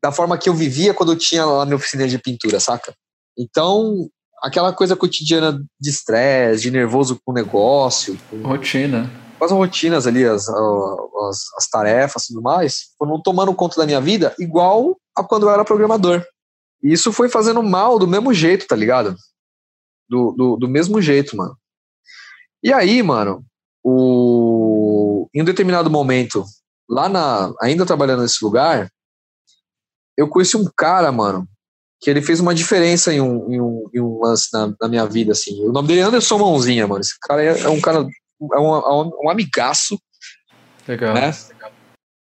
Da 0.04 0.12
forma 0.12 0.38
que 0.38 0.48
eu 0.48 0.54
vivia 0.54 0.94
quando 0.94 1.14
eu 1.14 1.18
tinha 1.18 1.44
lá 1.44 1.66
minha 1.66 1.76
oficina 1.76 2.08
de 2.08 2.20
pintura, 2.20 2.60
saca? 2.60 2.94
Então, 3.38 4.10
aquela 4.42 4.74
coisa 4.74 4.96
cotidiana 4.96 5.64
de 5.80 5.90
estresse, 5.90 6.64
de 6.64 6.72
nervoso 6.72 7.20
com 7.24 7.32
o 7.32 7.36
negócio. 7.36 8.18
Com, 8.30 8.42
Rotina. 8.42 9.10
Com 9.38 9.46
as 9.46 9.52
rotinas 9.52 10.08
ali, 10.08 10.26
as, 10.26 10.48
as, 10.50 11.42
as 11.58 11.68
tarefas 11.70 12.24
e 12.24 12.28
tudo 12.30 12.42
mais, 12.42 12.94
foram 12.98 13.22
tomando 13.22 13.54
conta 13.54 13.78
da 13.78 13.86
minha 13.86 14.02
vida 14.02 14.36
igual 14.40 14.98
a 15.16 15.24
quando 15.24 15.48
eu 15.48 15.52
era 15.52 15.66
programador. 15.66 16.26
E 16.84 16.94
isso 16.94 17.12
foi 17.12 17.30
fazendo 17.30 17.62
mal 17.64 17.98
do 17.98 18.08
mesmo 18.08 18.34
jeito, 18.34 18.68
tá 18.68 18.76
ligado? 18.76 19.16
Do, 20.10 20.32
do, 20.32 20.58
do 20.58 20.68
mesmo 20.68 21.02
jeito, 21.02 21.36
mano. 21.36 21.58
E 22.64 22.72
aí, 22.72 23.02
mano, 23.04 23.44
o... 23.84 25.28
em 25.34 25.42
um 25.42 25.46
determinado 25.46 25.90
momento, 25.90 26.44
lá 26.90 27.10
na. 27.10 27.54
ainda 27.62 27.86
trabalhando 27.86 28.22
nesse 28.22 28.44
lugar, 28.44 28.90
eu 30.18 30.28
conheci 30.28 30.58
um 30.58 30.66
cara, 30.76 31.12
mano, 31.12 31.48
que 32.00 32.10
ele 32.10 32.22
fez 32.22 32.40
uma 32.40 32.54
diferença 32.54 33.14
em 33.14 33.20
um, 33.20 33.52
em 33.52 33.62
um, 33.62 33.90
em 33.94 34.00
um 34.00 34.20
lance 34.20 34.50
na, 34.54 34.74
na, 34.80 34.88
minha 34.88 35.06
vida, 35.06 35.32
assim. 35.32 35.64
O 35.66 35.72
nome 35.72 35.88
dele 35.88 36.02
é 36.02 36.04
Anderson 36.04 36.38
Mãozinha, 36.38 36.88
mano. 36.88 37.02
Esse 37.02 37.18
cara 37.20 37.44
é, 37.44 37.62
é 37.62 37.70
um 37.70 37.82
cara, 37.82 38.00
é 38.00 38.60
um, 38.60 38.76
é 38.76 39.12
um 39.26 39.30
amigaço. 39.30 40.00
Legal. 40.88 41.14
Né? 41.14 41.32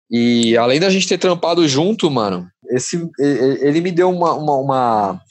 E 0.10 0.56
além 0.56 0.80
da 0.80 0.90
gente 0.90 1.08
ter 1.08 1.18
trampado 1.18 1.68
junto, 1.68 2.10
mano, 2.10 2.50
esse, 2.70 3.10
ele 3.20 3.82
me 3.82 3.92
deu 3.92 4.10
uma, 4.10 4.34
uma, 4.34 4.54
uma, 4.56 5.22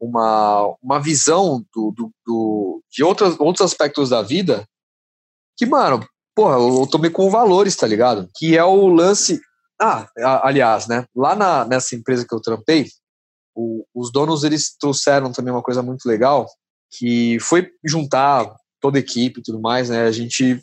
uma, 0.00 0.76
uma 0.82 0.98
visão 0.98 1.62
do, 1.74 1.92
do, 1.92 2.10
do, 2.24 2.82
de 2.90 3.04
outros, 3.04 3.38
outros 3.38 3.66
aspectos 3.66 4.08
da 4.08 4.22
vida 4.22 4.66
que, 5.58 5.66
mano, 5.66 6.06
porra, 6.34 6.56
eu 6.56 6.86
tomei 6.86 7.10
com 7.10 7.28
valores, 7.28 7.76
tá 7.76 7.86
ligado? 7.86 8.30
Que 8.34 8.56
é 8.56 8.64
o 8.64 8.88
lance. 8.88 9.38
Ah, 9.78 10.06
aliás, 10.42 10.86
né? 10.86 11.04
Lá 11.14 11.36
na, 11.36 11.66
nessa 11.66 11.94
empresa 11.94 12.26
que 12.26 12.34
eu 12.34 12.40
trampei, 12.40 12.86
o, 13.54 13.84
os 13.94 14.12
donos 14.12 14.44
eles 14.44 14.76
trouxeram 14.78 15.32
também 15.32 15.52
uma 15.52 15.62
coisa 15.62 15.82
muito 15.82 16.06
legal, 16.06 16.46
que 16.90 17.38
foi 17.40 17.70
juntar 17.84 18.52
toda 18.80 18.98
a 18.98 19.00
equipe 19.00 19.40
e 19.40 19.42
tudo 19.42 19.60
mais, 19.60 19.88
né? 19.90 20.04
A 20.04 20.12
gente 20.12 20.60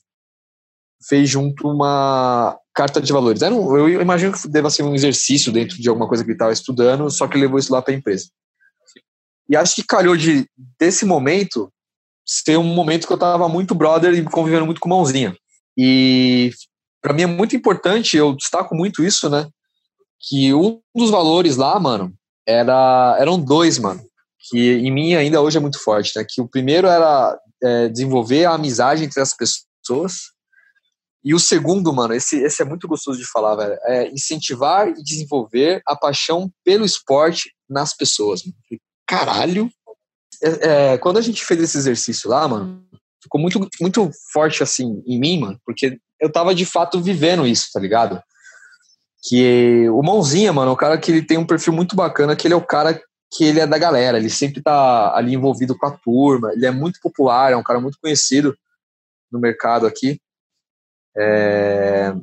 fez 1.07 1.29
junto 1.29 1.67
uma 1.67 2.57
carta 2.73 2.99
de 2.99 3.13
valores. 3.13 3.41
Era 3.41 3.53
um, 3.53 3.77
eu 3.77 4.01
imagino 4.01 4.33
que 4.33 4.47
deva 4.47 4.69
ser 4.69 4.83
um 4.83 4.95
exercício 4.95 5.51
dentro 5.51 5.77
de 5.77 5.87
alguma 5.87 6.07
coisa 6.07 6.23
que 6.23 6.29
ele 6.29 6.35
estava 6.35 6.53
estudando, 6.53 7.09
só 7.09 7.27
que 7.27 7.37
levou 7.37 7.59
isso 7.59 7.71
lá 7.71 7.81
para 7.81 7.93
a 7.93 7.97
empresa. 7.97 8.29
E 9.49 9.55
acho 9.55 9.75
que 9.75 9.83
calhou 9.83 10.17
de 10.17 10.49
desse 10.79 11.05
momento 11.05 11.71
ser 12.25 12.57
um 12.57 12.63
momento 12.63 13.07
que 13.07 13.13
eu 13.13 13.17
estava 13.17 13.47
muito 13.47 13.73
brother 13.73 14.13
e 14.13 14.23
convivendo 14.23 14.65
muito 14.65 14.81
com 14.81 14.89
mãozinha. 14.89 15.35
E 15.77 16.51
para 17.01 17.13
mim 17.13 17.21
é 17.21 17.27
muito 17.27 17.55
importante, 17.55 18.17
eu 18.17 18.35
destaco 18.35 18.75
muito 18.75 19.03
isso, 19.03 19.29
né? 19.29 19.47
Que 20.19 20.53
um 20.53 20.81
dos 20.93 21.09
valores 21.09 21.55
lá, 21.55 21.79
mano, 21.79 22.13
era, 22.47 23.17
eram 23.19 23.39
dois, 23.39 23.77
mano, 23.77 24.01
que 24.49 24.73
em 24.73 24.91
mim 24.91 25.15
ainda 25.15 25.41
hoje 25.41 25.57
é 25.57 25.61
muito 25.61 25.83
forte, 25.83 26.13
né? 26.15 26.25
Que 26.27 26.41
o 26.41 26.47
primeiro 26.47 26.87
era 26.87 27.37
é, 27.61 27.89
desenvolver 27.89 28.45
a 28.45 28.53
amizade 28.53 29.03
entre 29.03 29.21
as 29.21 29.35
pessoas. 29.35 30.13
E 31.23 31.33
o 31.33 31.39
segundo, 31.39 31.91
mano, 31.91 32.13
esse, 32.13 32.37
esse 32.37 32.61
é 32.61 32.65
muito 32.65 32.87
gostoso 32.87 33.19
de 33.19 33.29
falar, 33.29 33.55
velho, 33.55 33.77
é 33.83 34.09
incentivar 34.11 34.87
e 34.87 35.03
desenvolver 35.03 35.81
a 35.85 35.95
paixão 35.95 36.49
pelo 36.63 36.85
esporte 36.85 37.51
nas 37.69 37.93
pessoas. 37.93 38.43
Mano. 38.45 38.55
Caralho! 39.05 39.69
É, 40.41 40.93
é, 40.93 40.97
quando 40.99 41.17
a 41.17 41.21
gente 41.21 41.43
fez 41.43 41.61
esse 41.61 41.77
exercício 41.77 42.29
lá, 42.29 42.47
mano, 42.47 42.85
ficou 43.21 43.41
muito, 43.41 43.67
muito 43.81 44.09
forte 44.31 44.63
assim 44.63 45.03
em 45.05 45.19
mim, 45.19 45.39
mano, 45.39 45.59
porque 45.65 45.97
eu 46.19 46.31
tava 46.31 46.55
de 46.55 46.65
fato 46.65 47.01
vivendo 47.01 47.45
isso, 47.45 47.67
tá 47.73 47.79
ligado? 47.79 48.21
Que 49.27 49.89
o 49.89 50.01
Mãozinha, 50.01 50.53
mano, 50.53 50.71
é 50.71 50.73
o 50.73 50.77
cara 50.77 50.97
que 50.97 51.11
ele 51.11 51.21
tem 51.21 51.37
um 51.37 51.45
perfil 51.45 51.73
muito 51.73 51.95
bacana, 51.95 52.35
que 52.35 52.47
ele 52.47 52.53
é 52.53 52.57
o 52.57 52.65
cara 52.65 53.01
que 53.33 53.43
ele 53.43 53.59
é 53.59 53.67
da 53.67 53.77
galera, 53.77 54.17
ele 54.17 54.29
sempre 54.29 54.61
tá 54.61 55.13
ali 55.15 55.33
envolvido 55.33 55.77
com 55.77 55.85
a 55.85 55.91
turma, 55.91 56.53
ele 56.53 56.65
é 56.65 56.71
muito 56.71 56.99
popular, 57.01 57.51
é 57.51 57.57
um 57.57 57.63
cara 57.63 57.79
muito 57.79 57.97
conhecido 58.01 58.57
no 59.31 59.39
mercado 59.39 59.85
aqui. 59.85 60.19
É... 61.17 62.13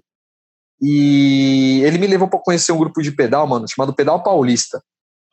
E 0.81 1.83
ele 1.85 1.99
me 1.99 2.07
levou 2.07 2.29
para 2.29 2.39
conhecer 2.39 2.73
um 2.73 2.79
grupo 2.79 3.03
de 3.03 3.13
pedal, 3.13 3.47
mano, 3.47 3.69
chamado 3.69 3.95
Pedal 3.95 4.23
Paulista, 4.23 4.83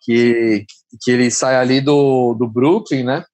que, 0.02 0.66
que 1.02 1.12
ele 1.12 1.32
sai 1.32 1.56
ali 1.56 1.80
do, 1.80 2.34
do 2.34 2.48
Brooklyn, 2.48 3.04
né? 3.04 3.26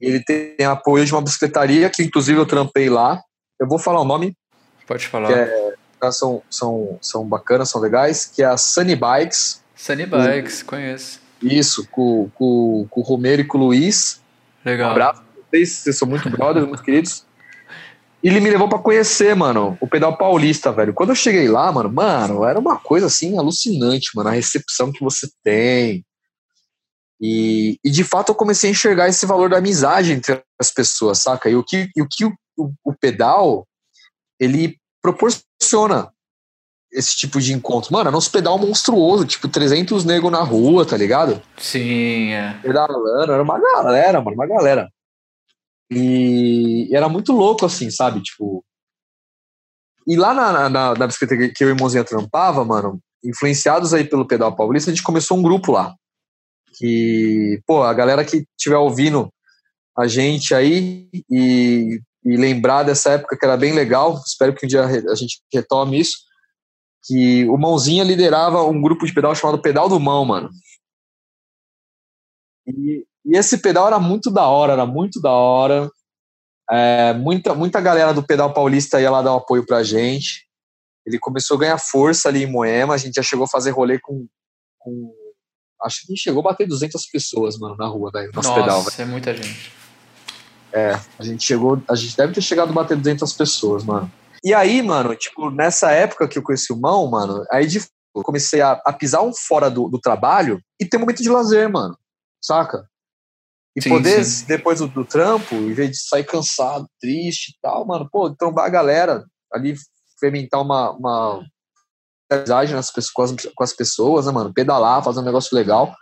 Ele 0.00 0.22
tem 0.22 0.64
apoio 0.64 1.04
de 1.04 1.12
uma 1.12 1.22
bicicletaria, 1.22 1.90
que 1.90 2.02
inclusive 2.02 2.38
eu 2.38 2.46
trampei 2.46 2.88
lá. 2.88 3.20
Eu 3.58 3.68
vou 3.68 3.78
falar 3.78 4.00
o 4.00 4.04
nome. 4.04 4.36
Pode 4.86 5.06
falar. 5.08 5.30
É, 5.32 5.67
são, 6.12 6.42
são, 6.50 6.98
são 7.00 7.26
bacanas, 7.26 7.70
são 7.70 7.80
legais, 7.80 8.24
que 8.24 8.42
é 8.42 8.46
a 8.46 8.56
Sunny 8.56 8.96
Bikes. 8.96 9.62
Sunny 9.74 10.06
Bikes, 10.06 10.62
conheço. 10.62 11.20
Isso, 11.42 11.86
com, 11.88 12.30
com, 12.34 12.86
com 12.90 13.00
o 13.00 13.04
Romero 13.04 13.42
e 13.42 13.44
com 13.44 13.58
o 13.58 13.66
Luiz. 13.66 14.20
Legal. 14.64 14.88
Um 14.88 14.92
abraço 14.92 15.22
pra 15.22 15.42
vocês, 15.50 15.70
vocês 15.70 15.96
são 15.96 16.08
muito 16.08 16.28
brothers, 16.30 16.66
muito 16.66 16.82
queridos. 16.82 17.24
E 18.22 18.28
ele 18.28 18.40
me 18.40 18.50
levou 18.50 18.68
para 18.68 18.80
conhecer, 18.80 19.34
mano, 19.36 19.78
o 19.80 19.86
pedal 19.86 20.16
paulista, 20.16 20.72
velho. 20.72 20.92
Quando 20.92 21.10
eu 21.10 21.14
cheguei 21.14 21.48
lá, 21.48 21.70
mano, 21.70 21.92
mano, 21.92 22.44
era 22.44 22.58
uma 22.58 22.76
coisa 22.76 23.06
assim 23.06 23.38
alucinante, 23.38 24.10
mano, 24.14 24.30
a 24.30 24.32
recepção 24.32 24.92
que 24.92 25.02
você 25.02 25.28
tem. 25.44 26.04
E, 27.20 27.78
e 27.84 27.90
de 27.90 28.04
fato 28.04 28.30
eu 28.30 28.34
comecei 28.34 28.70
a 28.70 28.72
enxergar 28.72 29.08
esse 29.08 29.24
valor 29.26 29.50
da 29.50 29.58
amizade 29.58 30.12
entre 30.12 30.42
as 30.60 30.72
pessoas, 30.72 31.18
saca? 31.18 31.48
E 31.48 31.54
o 31.54 31.64
que, 31.64 31.88
e 31.94 32.02
o, 32.02 32.08
que 32.08 32.24
o, 32.24 32.32
o, 32.56 32.72
o 32.84 32.94
pedal 32.94 33.66
ele 34.38 34.77
proporciona 35.02 36.12
esse 36.90 37.16
tipo 37.16 37.40
de 37.40 37.52
encontro. 37.52 37.92
Mano, 37.92 38.08
era 38.08 38.16
um 38.16 38.20
pedal 38.20 38.58
monstruoso, 38.58 39.26
tipo 39.26 39.48
300 39.48 40.04
negros 40.04 40.32
na 40.32 40.42
rua, 40.42 40.86
tá 40.86 40.96
ligado? 40.96 41.40
Sim, 41.56 42.32
é. 42.32 42.58
Pedalando, 42.62 43.32
era 43.32 43.42
uma 43.42 43.58
galera, 43.58 44.20
mano, 44.20 44.34
uma 44.34 44.46
galera. 44.46 44.88
E, 45.90 46.88
e 46.90 46.96
era 46.96 47.08
muito 47.08 47.32
louco, 47.32 47.66
assim, 47.66 47.90
sabe? 47.90 48.22
Tipo. 48.22 48.64
E 50.06 50.16
lá 50.16 50.32
na, 50.32 50.68
na, 50.68 50.94
na 50.94 51.06
bicicleta 51.06 51.52
que 51.54 51.64
eu 51.64 51.70
e 51.70 52.04
trampava, 52.04 52.64
mano, 52.64 52.98
influenciados 53.22 53.92
aí 53.92 54.04
pelo 54.04 54.26
pedal 54.26 54.56
paulista, 54.56 54.90
a 54.90 54.94
gente 54.94 55.04
começou 55.04 55.36
um 55.36 55.42
grupo 55.42 55.72
lá. 55.72 55.94
Que, 56.78 57.60
pô, 57.66 57.82
a 57.82 57.92
galera 57.92 58.24
que 58.24 58.46
estiver 58.56 58.76
ouvindo 58.76 59.28
a 59.96 60.06
gente 60.06 60.54
aí 60.54 61.08
e, 61.30 62.00
e 62.28 62.36
lembrar 62.36 62.82
dessa 62.82 63.12
época 63.12 63.36
que 63.38 63.44
era 63.44 63.56
bem 63.56 63.72
legal, 63.72 64.20
espero 64.26 64.54
que 64.54 64.66
um 64.66 64.68
dia 64.68 64.84
a 64.84 65.14
gente 65.14 65.40
retome 65.52 66.00
isso 66.00 66.28
que 67.08 67.48
o 67.48 67.56
Mãozinha 67.56 68.04
liderava 68.04 68.62
um 68.64 68.80
grupo 68.80 69.06
de 69.06 69.14
pedal 69.14 69.34
chamado 69.34 69.62
Pedal 69.62 69.88
do 69.88 69.98
Mão, 69.98 70.26
mano. 70.26 70.50
E, 72.66 73.06
e 73.24 73.36
esse 73.36 73.58
pedal 73.58 73.86
era 73.86 73.98
muito 73.98 74.30
da 74.30 74.46
hora, 74.46 74.74
era 74.74 74.84
muito 74.84 75.20
da 75.20 75.32
hora. 75.32 75.90
É, 76.70 77.14
muita, 77.14 77.54
muita 77.54 77.80
galera 77.80 78.12
do 78.12 78.22
pedal 78.22 78.52
paulista 78.52 79.00
ia 79.00 79.10
lá 79.10 79.22
dar 79.22 79.32
um 79.32 79.38
apoio 79.38 79.64
pra 79.64 79.82
gente. 79.82 80.46
Ele 81.06 81.18
começou 81.18 81.56
a 81.56 81.60
ganhar 81.60 81.78
força 81.78 82.28
ali 82.28 82.42
em 82.42 82.50
Moema. 82.50 82.92
A 82.92 82.98
gente 82.98 83.14
já 83.14 83.22
chegou 83.22 83.44
a 83.44 83.48
fazer 83.48 83.70
rolê 83.70 83.98
com. 83.98 84.26
com 84.78 85.14
acho 85.82 86.06
que 86.06 86.14
chegou 86.14 86.40
a 86.40 86.50
bater 86.50 86.66
200 86.66 87.06
pessoas, 87.06 87.56
mano, 87.56 87.74
na 87.76 87.86
rua, 87.86 88.10
daí, 88.12 88.26
nosso 88.34 88.50
Nossa, 88.50 88.60
pedal. 88.60 88.84
É 88.98 89.04
muita 89.06 89.34
gente. 89.34 89.77
É, 90.72 90.98
a 91.18 91.22
gente 91.22 91.44
chegou. 91.44 91.82
A 91.88 91.94
gente 91.94 92.16
deve 92.16 92.32
ter 92.32 92.42
chegado 92.42 92.70
a 92.70 92.72
bater 92.72 92.96
200 92.96 93.32
pessoas, 93.32 93.84
mano. 93.84 94.10
E 94.44 94.54
aí, 94.54 94.82
mano, 94.82 95.14
tipo, 95.16 95.50
nessa 95.50 95.90
época 95.90 96.28
que 96.28 96.38
eu 96.38 96.42
conheci 96.42 96.72
o 96.72 96.80
Mão, 96.80 97.08
mano, 97.10 97.44
aí 97.50 97.66
de, 97.66 97.80
eu 98.14 98.22
comecei 98.22 98.60
a, 98.60 98.80
a 98.84 98.92
pisar 98.92 99.22
um 99.22 99.32
fora 99.34 99.70
do, 99.70 99.88
do, 99.88 99.98
trabalho 99.98 100.60
e 100.80 100.84
ter 100.84 100.96
um 100.96 101.00
momento 101.00 101.22
de 101.22 101.28
lazer, 101.28 101.68
mano. 101.68 101.96
Saca? 102.42 102.88
E 103.76 103.82
sim, 103.82 103.90
poder, 103.90 104.24
sim. 104.24 104.46
depois 104.46 104.78
do, 104.78 104.88
do, 104.88 105.04
trampo, 105.04 105.54
em 105.54 105.72
vez 105.72 105.90
de 105.90 105.98
sair 105.98 106.24
cansado, 106.24 106.88
triste 107.00 107.50
e 107.50 107.54
tal, 107.60 107.86
mano, 107.86 108.08
pô, 108.10 108.30
trombar 108.30 108.66
a 108.66 108.70
galera 108.70 109.24
ali, 109.52 109.74
fermentar 110.20 110.62
uma, 110.62 110.92
uma 110.92 111.44
amizade 112.30 112.72
nas 112.74 112.90
pessoas, 112.90 113.12
com, 113.12 113.22
as, 113.22 113.54
com 113.54 113.64
as 113.64 113.72
pessoas, 113.72 114.26
né, 114.26 114.32
mano? 114.32 114.52
Pedalar, 114.52 115.02
fazer 115.02 115.20
um 115.20 115.24
negócio 115.24 115.54
legal. 115.56 115.94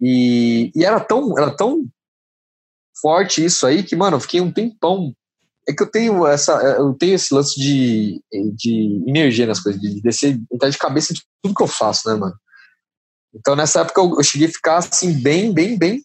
E, 0.00 0.72
e 0.74 0.84
era 0.84 1.00
tão, 1.00 1.38
era 1.38 1.54
tão 1.56 1.84
forte 3.00 3.44
isso 3.44 3.66
aí 3.66 3.82
que, 3.82 3.96
mano, 3.96 4.16
eu 4.16 4.20
fiquei 4.20 4.40
um 4.40 4.52
tempão 4.52 5.12
é 5.68 5.72
que 5.72 5.82
eu 5.82 5.90
tenho 5.90 6.26
essa 6.26 6.52
eu 6.76 6.92
tenho 6.94 7.14
esse 7.14 7.32
lance 7.32 7.58
de, 7.58 8.20
de 8.56 9.04
energia 9.06 9.46
nas 9.46 9.60
coisas, 9.60 9.80
de 9.80 10.00
descer, 10.02 10.38
entrar 10.52 10.68
de 10.68 10.78
cabeça 10.78 11.14
de 11.14 11.22
tudo 11.42 11.54
que 11.54 11.62
eu 11.62 11.68
faço, 11.68 12.08
né, 12.08 12.16
mano? 12.16 12.34
Então 13.34 13.54
nessa 13.54 13.80
época 13.80 14.00
eu, 14.00 14.16
eu 14.16 14.22
cheguei 14.22 14.48
a 14.48 14.52
ficar 14.52 14.78
assim 14.78 15.12
bem, 15.22 15.52
bem, 15.52 15.78
bem 15.78 16.02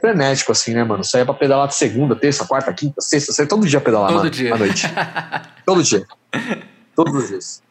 frenético 0.00 0.52
assim, 0.52 0.72
né, 0.72 0.84
mano? 0.84 1.02
Saía 1.02 1.24
pra 1.24 1.34
pedalar 1.34 1.66
de 1.66 1.74
segunda, 1.74 2.14
terça, 2.14 2.46
quarta, 2.46 2.72
quinta, 2.72 3.00
sexta, 3.00 3.32
saía 3.32 3.48
todo 3.48 3.66
dia 3.66 3.80
pedalar, 3.80 4.08
todo 4.08 4.18
mano, 4.18 4.30
dia. 4.30 4.54
à 4.54 4.58
noite. 4.58 4.86
todo 5.66 5.82
dia. 5.82 6.06
Todos 6.94 7.14
os 7.14 7.28
dias. 7.28 7.62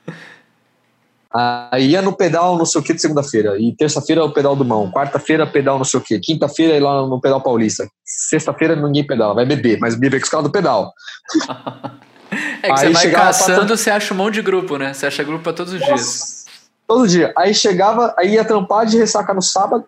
Aí 1.72 1.88
ia 1.88 2.02
no 2.02 2.16
pedal 2.16 2.58
não 2.58 2.66
sei 2.66 2.80
o 2.80 2.84
que 2.84 2.94
de 2.94 3.02
segunda-feira. 3.02 3.60
E 3.60 3.76
terça-feira 3.76 4.24
o 4.24 4.32
pedal 4.32 4.56
do 4.56 4.64
mão. 4.64 4.90
Quarta-feira 4.90 5.46
pedal 5.46 5.78
não 5.78 5.84
sei 5.84 6.00
o 6.00 6.04
que. 6.04 6.18
Quinta-feira 6.20 6.78
ir 6.78 6.80
lá 6.80 7.06
no 7.06 7.20
pedal 7.20 7.42
paulista. 7.42 7.86
Sexta-feira 8.06 8.76
ninguém 8.76 9.06
pedala. 9.06 9.34
Vai 9.34 9.46
beber, 9.46 9.78
mas 9.80 9.96
beber 9.96 10.20
com 10.20 10.24
os 10.24 10.30
caras 10.30 10.46
do 10.46 10.52
pedal. 10.52 10.94
é 12.64 12.68
que 12.68 12.72
Aí 12.72 12.78
você 12.78 12.90
vai 12.90 13.12
caçando, 13.12 13.66
pra... 13.66 13.78
você 13.78 13.90
acha 13.90 14.14
um 14.14 14.18
monte 14.18 14.36
de 14.36 14.42
grupo, 14.42 14.78
né? 14.78 14.94
Você 14.94 15.08
acha 15.08 15.24
grupo 15.24 15.44
pra 15.44 15.54
todos 15.54 15.74
os 15.74 15.82
Nossa. 15.82 15.94
dias. 15.94 16.46
Todo 16.88 17.08
dia. 17.08 17.34
Aí 17.38 17.54
chegava, 17.54 18.14
aí 18.18 18.36
ia 18.36 18.46
trampar 18.46 18.86
de 18.86 18.98
ressaca 18.98 19.34
no 19.34 19.42
sábado, 19.42 19.86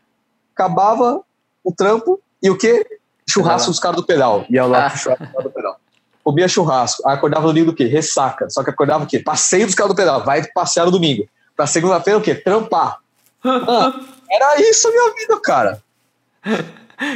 acabava 0.54 1.22
o 1.64 1.72
trampo 1.72 2.20
e 2.44 2.50
o 2.50 2.58
quê? 2.58 2.86
Churrasco 3.30 3.72
dos 3.72 3.80
caras 3.80 3.98
do 3.98 4.06
pedal. 4.06 4.46
Ia 4.50 4.66
lá 4.66 4.90
pro 4.90 5.00
churrasco 5.00 5.44
do 5.44 5.50
pedal 5.50 5.80
comia 6.28 6.48
churrasco. 6.50 7.08
Aí 7.08 7.16
acordava 7.16 7.44
no 7.44 7.54
domingo 7.54 7.72
do 7.72 7.76
quê? 7.76 7.86
Ressaca. 7.86 8.50
Só 8.50 8.62
que 8.62 8.70
acordava 8.70 9.06
o 9.06 9.08
quê? 9.08 9.18
Passeio 9.18 9.66
dos 9.66 9.74
caras 9.74 9.94
do 9.94 9.96
pedal. 9.96 10.26
Vai 10.26 10.44
passear 10.54 10.86
no 10.86 10.92
domingo. 10.92 11.26
Pra 11.58 11.66
segunda-feira 11.66 12.20
o 12.20 12.22
quê? 12.22 12.36
Trampar. 12.36 13.00
Ah, 13.44 13.94
era 14.30 14.62
isso 14.62 14.90
minha 14.90 15.14
vida, 15.14 15.40
cara. 15.42 15.82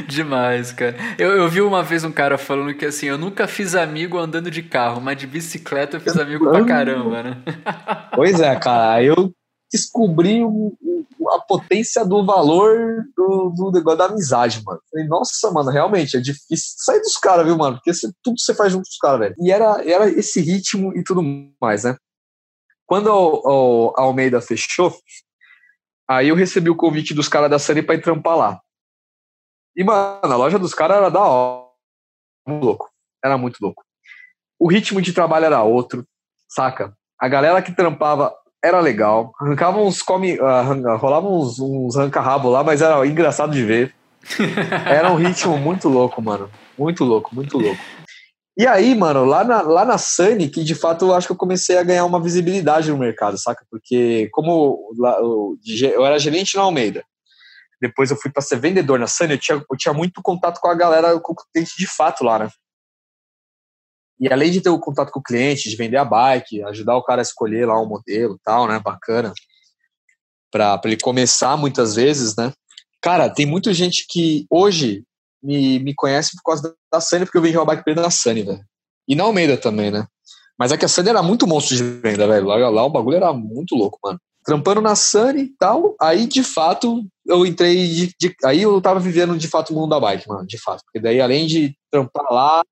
Demais, 0.07 0.71
cara. 0.71 0.95
Eu, 1.17 1.31
eu 1.31 1.49
vi 1.49 1.61
uma 1.61 1.83
vez 1.83 2.03
um 2.03 2.11
cara 2.11 2.37
falando 2.37 2.73
que 2.73 2.85
assim, 2.85 3.07
eu 3.07 3.17
nunca 3.17 3.47
fiz 3.47 3.75
amigo 3.75 4.17
andando 4.17 4.49
de 4.49 4.61
carro, 4.61 5.01
mas 5.01 5.17
de 5.17 5.25
bicicleta 5.27 5.97
eu 5.97 6.01
fiz 6.01 6.15
amigo 6.17 6.49
pra 6.49 6.63
caramba, 6.63 7.23
né? 7.23 7.37
Pois 8.15 8.39
é, 8.39 8.55
cara. 8.55 9.03
Eu 9.03 9.33
descobri 9.71 10.43
o, 10.43 10.73
o, 11.19 11.29
a 11.31 11.41
potência 11.41 12.05
do 12.05 12.23
valor 12.23 13.03
do, 13.17 13.49
do 13.49 13.71
negócio 13.71 13.97
da 13.97 14.05
amizade, 14.05 14.61
mano. 14.63 14.79
Falei, 14.91 15.07
nossa, 15.07 15.51
mano, 15.51 15.71
realmente 15.71 16.15
é 16.15 16.19
difícil 16.19 16.75
sair 16.77 16.99
dos 16.99 17.17
caras, 17.17 17.45
viu, 17.45 17.57
mano? 17.57 17.77
Porque 17.77 17.93
você, 17.93 18.09
tudo 18.23 18.39
você 18.39 18.53
faz 18.53 18.71
junto 18.71 18.83
com 18.83 18.91
os 18.91 18.97
caras, 18.97 19.19
velho. 19.19 19.35
E 19.39 19.51
era, 19.51 19.83
era 19.83 20.07
esse 20.09 20.39
ritmo 20.39 20.95
e 20.95 21.03
tudo 21.03 21.23
mais, 21.59 21.83
né? 21.83 21.95
Quando 22.91 23.07
o, 23.07 23.41
o 23.45 23.93
Almeida 23.95 24.41
fechou, 24.41 24.93
aí 26.05 26.27
eu 26.27 26.35
recebi 26.35 26.69
o 26.69 26.75
convite 26.75 27.13
dos 27.13 27.29
caras 27.29 27.49
da 27.49 27.57
série 27.57 27.81
pra 27.81 27.95
ir 27.95 28.01
trampar 28.01 28.35
lá. 28.35 28.61
E, 29.73 29.81
mano, 29.81 30.19
a 30.21 30.35
loja 30.35 30.59
dos 30.59 30.73
caras 30.73 30.97
era 30.97 31.09
da 31.09 31.21
hora. 31.21 31.69
Muito 32.45 32.65
louco. 32.65 32.89
Era 33.23 33.37
muito 33.37 33.59
louco. 33.61 33.81
O 34.59 34.69
ritmo 34.69 35.01
de 35.01 35.13
trabalho 35.13 35.45
era 35.45 35.63
outro, 35.63 36.05
saca? 36.49 36.93
A 37.17 37.29
galera 37.29 37.61
que 37.61 37.73
trampava 37.73 38.35
era 38.61 38.81
legal. 38.81 39.31
Arrancava 39.39 39.77
uns 39.77 40.01
come. 40.01 40.37
Uh, 40.37 40.97
rolava 40.97 41.29
uns, 41.29 41.61
uns 41.61 41.95
arranca-rabo 41.95 42.49
lá, 42.49 42.61
mas 42.61 42.81
era 42.81 43.07
engraçado 43.07 43.53
de 43.53 43.63
ver. 43.63 43.95
Era 44.85 45.11
um 45.11 45.15
ritmo 45.15 45.57
muito 45.57 45.87
louco, 45.87 46.21
mano. 46.21 46.47
Muito 46.77 47.05
louco, 47.05 47.33
muito 47.33 47.57
louco. 47.57 47.81
E 48.57 48.67
aí, 48.67 48.93
mano, 48.93 49.23
lá 49.23 49.43
na, 49.43 49.61
lá 49.61 49.85
na 49.85 49.97
Sunny, 49.97 50.49
que 50.49 50.63
de 50.63 50.75
fato 50.75 51.05
eu 51.05 51.15
acho 51.15 51.27
que 51.27 51.31
eu 51.31 51.37
comecei 51.37 51.77
a 51.77 51.83
ganhar 51.83 52.05
uma 52.05 52.21
visibilidade 52.21 52.91
no 52.91 52.97
mercado, 52.97 53.37
saca? 53.37 53.65
Porque 53.71 54.29
como 54.31 54.93
eu, 54.99 55.57
eu 55.95 56.05
era 56.05 56.19
gerente 56.19 56.57
na 56.57 56.63
Almeida, 56.63 57.03
depois 57.81 58.11
eu 58.11 58.17
fui 58.17 58.29
para 58.29 58.41
ser 58.41 58.59
vendedor 58.59 58.99
na 58.99 59.07
Sunny, 59.07 59.33
eu 59.33 59.39
tinha, 59.39 59.55
eu 59.57 59.77
tinha 59.77 59.93
muito 59.93 60.21
contato 60.21 60.59
com 60.59 60.67
a 60.67 60.75
galera, 60.75 61.17
com 61.19 61.33
o 61.33 61.35
cliente 61.35 61.73
de 61.77 61.87
fato 61.87 62.23
lá, 62.23 62.39
né? 62.39 62.49
E 64.19 64.31
além 64.31 64.51
de 64.51 64.61
ter 64.61 64.69
o 64.69 64.79
contato 64.79 65.11
com 65.11 65.19
o 65.19 65.23
cliente, 65.23 65.67
de 65.67 65.75
vender 65.75 65.97
a 65.97 66.05
bike, 66.05 66.63
ajudar 66.65 66.95
o 66.95 67.03
cara 67.03 67.21
a 67.21 67.23
escolher 67.23 67.65
lá 67.65 67.81
um 67.81 67.87
modelo 67.87 68.39
tal, 68.43 68.67
né? 68.67 68.79
Bacana. 68.79 69.33
Para 70.51 70.79
ele 70.83 70.97
começar 70.97 71.57
muitas 71.57 71.95
vezes, 71.95 72.35
né? 72.35 72.53
Cara, 73.01 73.29
tem 73.29 73.47
muita 73.47 73.73
gente 73.73 74.05
que 74.07 74.45
hoje 74.47 75.03
me, 75.41 75.79
me 75.79 75.93
conhece 75.93 76.35
por 76.35 76.43
causa 76.43 76.75
da 76.91 76.99
Sunny, 76.99 77.25
porque 77.25 77.37
eu 77.37 77.41
vendi 77.41 77.57
uma 77.57 77.65
bike 77.65 77.83
pra 77.83 77.93
ele 77.93 78.01
na 78.01 78.11
Sunny, 78.11 78.43
velho. 78.43 78.63
E 79.07 79.15
na 79.15 79.23
Almeida 79.23 79.57
também, 79.57 79.91
né? 79.91 80.05
Mas 80.57 80.71
é 80.71 80.77
que 80.77 80.85
a 80.85 80.87
Sunny 80.87 81.09
era 81.09 81.23
muito 81.23 81.47
monstro 81.47 81.75
de 81.75 81.83
venda, 81.83 82.27
velho. 82.27 82.45
Lá, 82.45 82.69
lá 82.69 82.85
o 82.85 82.89
bagulho 82.89 83.17
era 83.17 83.33
muito 83.33 83.75
louco, 83.75 83.99
mano. 84.03 84.19
Trampando 84.43 84.81
na 84.81 84.95
Sunny 84.95 85.41
e 85.43 85.55
tal, 85.57 85.95
aí 85.99 86.25
de 86.25 86.43
fato 86.43 87.03
eu 87.27 87.45
entrei. 87.45 87.87
De, 87.87 88.15
de, 88.19 88.35
aí 88.43 88.61
eu 88.61 88.79
tava 88.81 88.99
vivendo 88.99 89.37
de 89.37 89.47
fato 89.47 89.71
o 89.71 89.75
mundo 89.75 89.89
da 89.89 89.99
bike, 89.99 90.27
mano, 90.27 90.45
de 90.45 90.57
fato. 90.57 90.83
Porque 90.85 90.99
daí, 90.99 91.21
além 91.21 91.47
de 91.47 91.75
trampar 91.91 92.31
lá, 92.31 92.63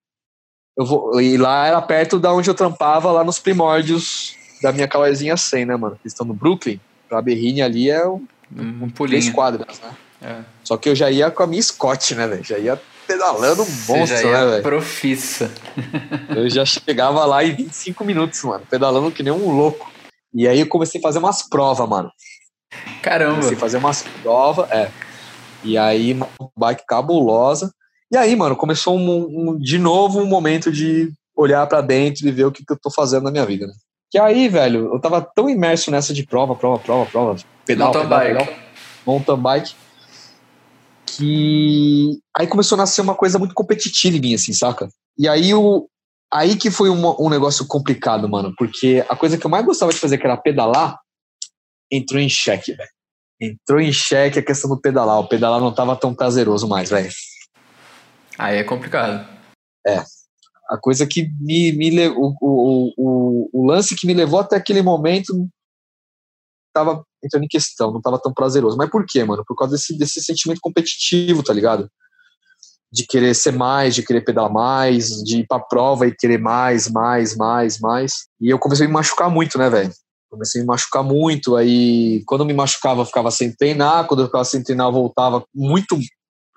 eu 0.77 0.85
vou. 0.85 1.19
E 1.21 1.37
lá 1.37 1.67
era 1.67 1.81
perto 1.81 2.19
da 2.19 2.33
onde 2.33 2.49
eu 2.49 2.55
trampava, 2.55 3.11
lá 3.11 3.23
nos 3.23 3.39
primórdios 3.39 4.35
da 4.61 4.71
minha 4.71 4.87
calaisinha 4.87 5.37
100, 5.37 5.65
né, 5.65 5.75
mano? 5.75 5.95
Eles 6.01 6.13
estão 6.13 6.25
no 6.25 6.33
Brooklyn. 6.33 6.79
Pra 7.07 7.21
Berrine 7.21 7.61
ali 7.61 7.89
é 7.89 8.07
um, 8.07 8.25
um, 8.55 8.83
um 8.83 8.89
pulinho. 8.89 9.19
três 9.19 9.29
quadras, 9.29 9.79
né? 9.79 9.95
É. 10.21 10.41
Só 10.63 10.77
que 10.77 10.89
eu 10.89 10.95
já 10.95 11.09
ia 11.09 11.31
com 11.31 11.43
a 11.43 11.47
minha 11.47 11.61
Scott, 11.61 12.13
né, 12.15 12.27
velho? 12.27 12.43
Já 12.43 12.57
ia 12.57 12.81
pedalando 13.07 13.63
um 13.63 13.65
monstro, 13.65 13.95
Você 14.17 14.21
já 14.23 14.31
né, 14.31 14.39
ia 14.39 14.45
velho? 14.51 14.63
profissa. 14.63 15.51
Eu 16.35 16.49
já 16.49 16.63
chegava 16.65 17.25
lá 17.25 17.43
em 17.43 17.55
25 17.55 18.03
minutos, 18.05 18.43
mano, 18.43 18.63
pedalando 18.69 19.11
que 19.11 19.23
nem 19.23 19.33
um 19.33 19.49
louco. 19.51 19.91
E 20.33 20.47
aí 20.47 20.59
eu 20.59 20.67
comecei 20.67 20.99
a 20.99 21.01
fazer 21.01 21.17
umas 21.17 21.41
provas, 21.49 21.89
mano. 21.89 22.11
Caramba. 23.01 23.35
Comecei 23.35 23.57
a 23.57 23.59
fazer 23.59 23.77
umas 23.77 24.03
provas, 24.21 24.69
é. 24.71 24.91
E 25.63 25.77
aí, 25.77 26.17
bike 26.55 26.83
cabulosa. 26.87 27.71
E 28.11 28.17
aí, 28.17 28.35
mano, 28.35 28.55
começou 28.55 28.95
um, 28.97 29.49
um- 29.51 29.59
de 29.59 29.77
novo 29.79 30.19
um 30.19 30.25
momento 30.27 30.71
de 30.71 31.11
olhar 31.35 31.65
pra 31.67 31.81
dentro 31.81 32.27
e 32.27 32.31
ver 32.31 32.45
o 32.45 32.51
que, 32.51 32.63
que 32.65 32.71
eu 32.73 32.79
tô 32.79 32.91
fazendo 32.91 33.23
na 33.23 33.31
minha 33.31 33.45
vida, 33.45 33.65
né? 33.65 33.73
Que 34.11 34.19
aí, 34.19 34.47
velho, 34.49 34.93
eu 34.93 34.99
tava 34.99 35.21
tão 35.21 35.49
imerso 35.49 35.89
nessa 35.91 36.13
de 36.13 36.25
prova, 36.25 36.55
prova, 36.55 36.79
prova, 36.79 37.05
prova, 37.09 37.35
pedal, 37.65 37.87
Mountain 37.93 38.03
pedal, 38.03 38.19
bike. 38.19 38.37
pedal, 38.45 38.59
mountain 39.05 39.37
bike, 39.37 39.75
que 41.17 42.19
aí 42.35 42.47
começou 42.47 42.75
a 42.75 42.79
nascer 42.79 43.01
uma 43.01 43.15
coisa 43.15 43.39
muito 43.39 43.53
competitiva 43.53 44.17
em 44.17 44.21
mim, 44.21 44.33
assim, 44.33 44.53
saca? 44.53 44.89
E 45.17 45.27
aí 45.27 45.53
o 45.53 45.87
aí 46.31 46.55
que 46.55 46.69
foi 46.69 46.89
um, 46.89 47.15
um 47.19 47.29
negócio 47.29 47.65
complicado, 47.65 48.29
mano, 48.29 48.53
porque 48.57 49.03
a 49.09 49.15
coisa 49.15 49.37
que 49.37 49.45
eu 49.45 49.49
mais 49.49 49.65
gostava 49.65 49.91
de 49.91 49.99
fazer, 49.99 50.17
que 50.17 50.25
era 50.25 50.37
pedalar, 50.37 50.99
entrou 51.91 52.21
em 52.21 52.29
xeque, 52.29 52.73
velho. 52.73 52.89
Entrou 53.41 53.79
em 53.79 53.91
xeque 53.91 54.37
a 54.37 54.45
questão 54.45 54.69
do 54.69 54.79
pedalar. 54.79 55.19
O 55.19 55.27
pedalar 55.27 55.59
não 55.59 55.73
tava 55.73 55.95
tão 55.95 56.13
prazeroso 56.13 56.67
mais, 56.67 56.89
velho. 56.89 57.09
Aí 58.37 58.57
é 58.57 58.63
complicado. 58.63 59.27
A 60.69 60.77
coisa 60.77 61.07
que 61.07 61.29
me, 61.39 61.71
me 61.71 61.89
levou, 61.89 62.35
o, 62.39 62.47
o, 62.47 62.93
o, 62.97 63.49
o 63.53 63.67
lance 63.67 63.95
que 63.95 64.05
me 64.05 64.13
levou 64.13 64.39
até 64.39 64.55
aquele 64.55 64.81
momento 64.81 65.49
tava 66.73 67.03
entrando 67.23 67.43
em 67.43 67.47
questão, 67.47 67.91
não 67.91 68.01
tava 68.01 68.19
tão 68.19 68.33
prazeroso. 68.33 68.77
Mas 68.77 68.89
por 68.89 69.05
quê, 69.05 69.23
mano? 69.23 69.43
Por 69.45 69.55
causa 69.55 69.75
desse, 69.75 69.97
desse 69.97 70.21
sentimento 70.21 70.59
competitivo, 70.61 71.43
tá 71.43 71.53
ligado? 71.53 71.89
De 72.91 73.05
querer 73.05 73.35
ser 73.35 73.53
mais, 73.53 73.93
de 73.93 74.03
querer 74.03 74.21
pedalar 74.21 74.51
mais, 74.51 75.09
de 75.23 75.39
ir 75.39 75.47
pra 75.47 75.59
prova 75.59 76.07
e 76.07 76.15
querer 76.15 76.39
mais, 76.39 76.87
mais, 76.87 77.35
mais, 77.35 77.79
mais. 77.79 78.27
E 78.41 78.49
eu 78.49 78.57
comecei 78.57 78.85
a 78.85 78.89
me 78.89 78.93
machucar 78.93 79.29
muito, 79.29 79.57
né, 79.57 79.69
velho? 79.69 79.91
Comecei 80.29 80.61
a 80.61 80.63
me 80.63 80.67
machucar 80.67 81.03
muito. 81.03 81.55
Aí, 81.55 82.23
quando 82.25 82.41
eu 82.41 82.47
me 82.47 82.53
machucava, 82.53 83.01
eu 83.01 83.05
ficava 83.05 83.29
sem 83.31 83.51
treinar. 83.51 84.07
Quando 84.07 84.21
eu 84.21 84.25
ficava 84.25 84.45
sem 84.45 84.63
treinar, 84.63 84.87
eu 84.87 84.93
voltava 84.93 85.43
muito. 85.53 85.99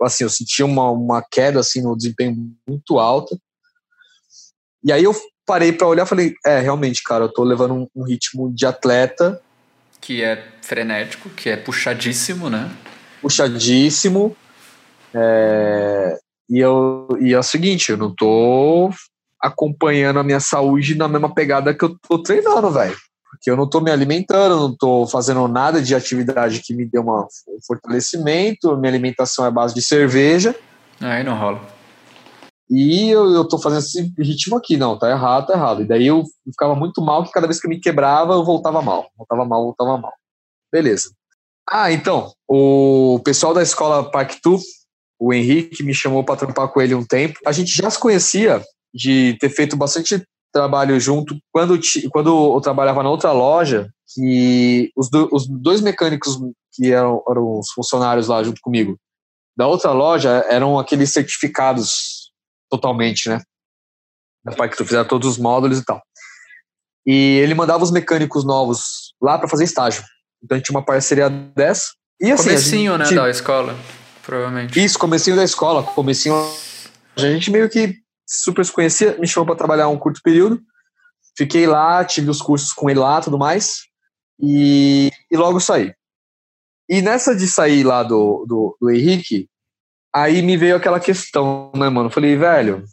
Assim, 0.00 0.24
eu 0.24 0.30
sentia 0.30 0.64
uma, 0.64 0.90
uma 0.90 1.22
queda, 1.22 1.60
assim, 1.60 1.82
no 1.82 1.96
desempenho 1.96 2.36
muito 2.66 2.98
alta. 2.98 3.36
E 4.84 4.90
aí 4.90 5.04
eu 5.04 5.14
parei 5.46 5.72
pra 5.72 5.86
olhar 5.86 6.04
e 6.04 6.08
falei: 6.08 6.34
é, 6.46 6.60
realmente, 6.60 7.02
cara, 7.02 7.24
eu 7.24 7.32
tô 7.32 7.44
levando 7.44 7.74
um, 7.74 7.86
um 7.94 8.04
ritmo 8.04 8.52
de 8.52 8.66
atleta 8.66 9.40
Que 10.02 10.22
é 10.22 10.46
frenético, 10.60 11.30
que 11.30 11.48
é 11.48 11.56
puxadíssimo, 11.56 12.50
né? 12.50 12.70
puxadíssimo. 13.22 14.36
É, 15.14 16.18
e, 16.50 16.58
eu, 16.58 17.08
e 17.20 17.32
é 17.32 17.38
o 17.38 17.42
seguinte, 17.42 17.90
eu 17.90 17.96
não 17.96 18.14
tô 18.14 18.90
acompanhando 19.40 20.18
a 20.18 20.24
minha 20.24 20.40
saúde 20.40 20.96
na 20.96 21.08
mesma 21.08 21.32
pegada 21.32 21.72
que 21.72 21.84
eu 21.84 21.96
tô 22.06 22.22
treinando, 22.22 22.70
velho. 22.70 22.96
Porque 23.30 23.50
eu 23.50 23.56
não 23.56 23.68
tô 23.68 23.80
me 23.80 23.90
alimentando, 23.90 24.56
não 24.56 24.76
tô 24.76 25.06
fazendo 25.06 25.48
nada 25.48 25.80
de 25.80 25.94
atividade 25.94 26.60
que 26.60 26.74
me 26.74 26.84
dê 26.84 26.98
uma, 26.98 27.22
um 27.48 27.58
fortalecimento, 27.66 28.76
minha 28.76 28.92
alimentação 28.92 29.46
é 29.46 29.50
base 29.50 29.74
de 29.74 29.82
cerveja, 29.82 30.54
Aí 31.02 31.24
não 31.24 31.36
rola. 31.36 31.60
E 32.74 33.10
eu, 33.10 33.30
eu 33.32 33.46
tô 33.46 33.58
fazendo 33.58 33.80
esse 33.80 34.00
ritmo 34.18 34.56
aqui, 34.56 34.78
não, 34.78 34.98
tá 34.98 35.10
errado, 35.10 35.46
tá 35.48 35.52
errado. 35.52 35.82
E 35.82 35.86
daí 35.86 36.06
eu 36.06 36.24
ficava 36.50 36.74
muito 36.74 37.02
mal, 37.02 37.22
que 37.22 37.30
cada 37.30 37.46
vez 37.46 37.60
que 37.60 37.66
eu 37.66 37.68
me 37.68 37.78
quebrava, 37.78 38.32
eu 38.32 38.42
voltava 38.42 38.80
mal. 38.80 39.10
Voltava 39.14 39.44
mal, 39.44 39.62
voltava 39.62 39.98
mal. 39.98 40.12
Beleza. 40.72 41.10
Ah, 41.68 41.92
então, 41.92 42.32
o 42.48 43.20
pessoal 43.22 43.52
da 43.52 43.62
escola 43.62 44.10
Pactu, 44.10 44.58
o 45.20 45.34
Henrique, 45.34 45.82
me 45.82 45.92
chamou 45.92 46.24
para 46.24 46.36
trampar 46.36 46.68
com 46.68 46.80
ele 46.80 46.94
um 46.94 47.04
tempo. 47.04 47.38
A 47.46 47.52
gente 47.52 47.70
já 47.76 47.90
se 47.90 47.98
conhecia 47.98 48.62
de 48.94 49.36
ter 49.38 49.50
feito 49.50 49.76
bastante 49.76 50.26
trabalho 50.50 50.98
junto 50.98 51.36
quando, 51.52 51.78
quando 52.10 52.54
eu 52.54 52.60
trabalhava 52.62 53.02
na 53.02 53.10
outra 53.10 53.32
loja, 53.32 53.90
que 54.14 54.90
os, 54.96 55.10
do- 55.10 55.28
os 55.30 55.46
dois 55.46 55.80
mecânicos 55.82 56.38
que 56.74 56.90
eram, 56.90 57.22
eram 57.28 57.58
os 57.58 57.70
funcionários 57.72 58.28
lá 58.28 58.42
junto 58.42 58.60
comigo, 58.62 58.98
da 59.56 59.66
outra 59.66 59.92
loja, 59.92 60.44
eram 60.48 60.78
aqueles 60.78 61.12
certificados 61.12 62.21
totalmente, 62.72 63.28
né? 63.28 63.42
Da 64.42 64.52
Pactu, 64.56 64.84
fizeram 64.84 65.06
todos 65.06 65.28
os 65.28 65.38
módulos 65.38 65.78
e 65.78 65.84
tal. 65.84 66.02
E 67.06 67.38
ele 67.42 67.54
mandava 67.54 67.84
os 67.84 67.90
mecânicos 67.90 68.44
novos 68.44 69.14
lá 69.20 69.38
para 69.38 69.48
fazer 69.48 69.64
estágio. 69.64 70.02
Então 70.42 70.54
a 70.54 70.58
gente 70.58 70.66
tinha 70.66 70.78
uma 70.78 70.84
parceria 70.84 71.28
dessa. 71.28 71.92
E 72.18 72.32
assim, 72.32 72.48
Comecinho, 72.50 72.96
né, 72.98 73.04
gente- 73.04 73.16
da 73.16 73.28
escola. 73.28 73.76
Provavelmente. 74.22 74.82
isso, 74.82 74.98
comecinho 74.98 75.36
da 75.36 75.44
escola, 75.44 75.82
comecinho. 75.82 76.34
A 77.16 77.20
gente 77.20 77.50
meio 77.50 77.68
que 77.68 77.96
super 78.26 78.64
se 78.64 78.72
conhecia, 78.72 79.18
me 79.18 79.26
chamou 79.26 79.46
para 79.46 79.56
trabalhar 79.56 79.88
um 79.88 79.98
curto 79.98 80.20
período. 80.22 80.60
Fiquei 81.36 81.66
lá, 81.66 82.04
tive 82.04 82.30
os 82.30 82.40
cursos 82.40 82.72
com 82.72 82.88
ele 82.88 83.00
lá, 83.00 83.20
tudo 83.20 83.36
mais. 83.38 83.80
E, 84.40 85.10
e 85.30 85.36
logo 85.36 85.60
saí. 85.60 85.92
E 86.88 87.02
nessa 87.02 87.34
de 87.34 87.46
sair 87.48 87.82
lá 87.84 88.02
do, 88.02 88.44
do, 88.46 88.76
do 88.80 88.90
Henrique, 88.90 89.48
aí 90.12 90.42
me 90.42 90.56
veio 90.56 90.76
aquela 90.76 91.00
questão, 91.00 91.72
né, 91.74 91.88
mano? 91.88 92.10
Falei, 92.10 92.36
velho, 92.36 92.84